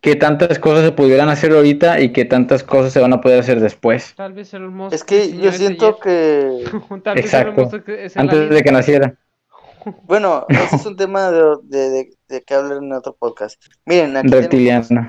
qué 0.00 0.16
tantas 0.16 0.58
cosas 0.58 0.84
se 0.86 0.92
pudieran 0.92 1.28
hacer 1.28 1.52
ahorita 1.52 2.00
y 2.00 2.10
qué 2.10 2.24
tantas 2.24 2.62
cosas 2.64 2.94
se 2.94 3.00
van 3.00 3.12
a 3.12 3.20
poder 3.20 3.40
hacer 3.40 3.60
después, 3.60 4.14
Tal 4.16 4.32
vez 4.32 4.54
Es 4.90 5.04
que 5.04 5.36
yo 5.36 5.52
siento 5.52 5.98
que... 5.98 6.64
Tal 7.04 7.16
vez 7.16 7.26
Exacto. 7.26 7.68
Es 7.86 8.16
antes 8.16 8.48
de 8.48 8.62
que 8.62 8.72
naciera. 8.72 9.14
Bueno, 10.04 10.46
ese 10.48 10.76
es 10.76 10.86
un 10.86 10.96
tema 11.02 11.30
de, 11.32 11.42
de, 11.64 11.90
de- 11.90 12.10
de 12.28 12.40
que 12.42 12.54
hablar 12.54 12.78
en 12.78 12.92
otro 12.92 13.14
podcast. 13.18 13.60
Miren, 13.84 14.16
aquí 14.16 14.28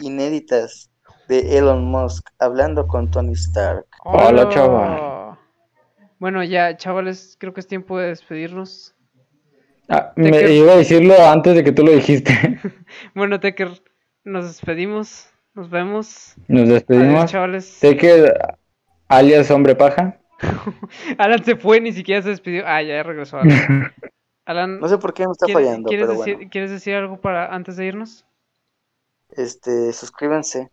inéditas 0.02 0.90
de 1.30 1.58
Elon 1.58 1.86
Musk 1.86 2.28
hablando 2.40 2.88
con 2.88 3.10
Tony 3.12 3.34
Stark. 3.34 3.86
Hola, 4.04 4.50
chaval. 4.50 5.13
Bueno, 6.24 6.42
ya, 6.42 6.78
chavales, 6.78 7.36
creo 7.38 7.54
que 7.54 7.60
es 7.60 7.68
tiempo 7.68 8.00
de 8.00 8.08
despedirnos. 8.08 8.96
Ah, 9.90 10.14
Te 10.16 10.22
me 10.22 10.54
iba 10.54 10.72
a 10.72 10.78
decirlo 10.78 11.16
antes 11.28 11.54
de 11.54 11.66
que 11.66 11.74
tú 11.74 11.84
lo 11.84 11.92
dijiste. 11.92 12.32
Bueno, 13.14 13.42
Tecker, 13.42 13.68
nos 14.24 14.46
despedimos. 14.48 15.28
Nos 15.54 15.70
vemos. 15.70 16.36
Nos 16.48 16.62
Adiós, 16.62 16.70
despedimos. 16.76 17.30
chavales. 17.30 17.66
Sé 17.66 17.98
que 17.98 18.32
alias 19.10 19.52
hombre 19.52 19.76
paja. 19.76 20.18
Alan 21.18 21.44
se 21.44 21.58
fue, 21.58 21.82
ni 21.82 21.92
siquiera 21.92 22.22
se 22.22 22.30
despidió. 22.30 22.64
Ah, 22.66 22.82
ya 22.82 23.04
regresó 23.04 23.40
Alan. 23.40 23.92
Alan, 24.46 24.80
No 24.80 24.88
sé 24.88 24.98
por 25.00 25.14
qué 25.14 25.26
me 25.26 25.34
está 25.34 25.48
¿quieres, 25.48 25.66
fallando, 25.66 25.90
¿quieres 25.90 26.08
pero 26.08 26.20
decir, 26.20 26.36
bueno. 26.36 26.50
¿quieres 26.50 26.72
decir 26.72 26.96
algo 26.96 27.20
para 27.20 27.54
antes 27.54 27.76
de 27.76 27.86
irnos? 27.86 28.26
Este, 29.32 29.92
suscríbanse 29.92 30.72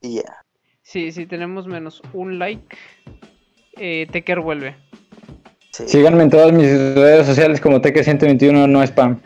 y 0.00 0.22
ya. 0.22 0.42
Sí, 0.80 1.12
sí, 1.12 1.26
tenemos 1.26 1.66
menos 1.66 2.00
un 2.14 2.38
like. 2.38 2.74
Eh, 3.78 4.06
Tecker 4.10 4.40
vuelve. 4.40 4.76
Sí. 5.70 5.84
Síganme 5.86 6.22
en 6.22 6.30
todas 6.30 6.52
mis 6.52 6.66
redes 6.66 7.26
sociales 7.26 7.60
como 7.60 7.80
Teque121, 7.80 8.68
no 8.68 8.82
spam. 8.82 9.20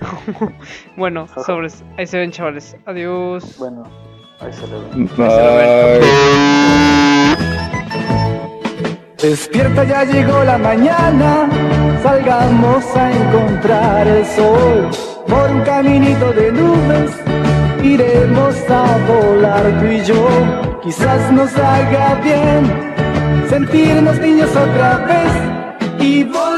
Bueno, 0.96 1.26
sobres. 1.44 1.84
Ahí 1.96 2.06
se 2.06 2.18
ven, 2.18 2.30
chavales. 2.30 2.76
Adiós. 2.86 3.56
Bueno, 3.58 3.84
ahí 4.40 4.52
se 4.52 4.66
lo 4.66 4.88
ven. 4.90 5.08
Bye. 5.16 6.28
Despierta, 9.20 9.82
ya 9.82 10.04
llegó 10.04 10.44
la 10.44 10.58
mañana, 10.58 11.48
salgamos 12.04 12.84
a 12.96 13.10
encontrar 13.10 14.06
el 14.06 14.24
sol. 14.24 14.88
Por 15.26 15.50
un 15.50 15.62
caminito 15.62 16.32
de 16.32 16.52
nubes, 16.52 17.10
iremos 17.82 18.54
a 18.70 18.96
volar 19.08 19.80
tú 19.80 19.86
y 19.86 20.04
yo. 20.04 20.28
Quizás 20.82 21.32
nos 21.32 21.52
haga 21.56 22.20
bien 22.22 22.87
sentirnos 23.48 24.18
niños 24.18 24.50
otra 24.50 24.98
vez 25.06 26.06
y 26.06 26.24
volar. 26.24 26.57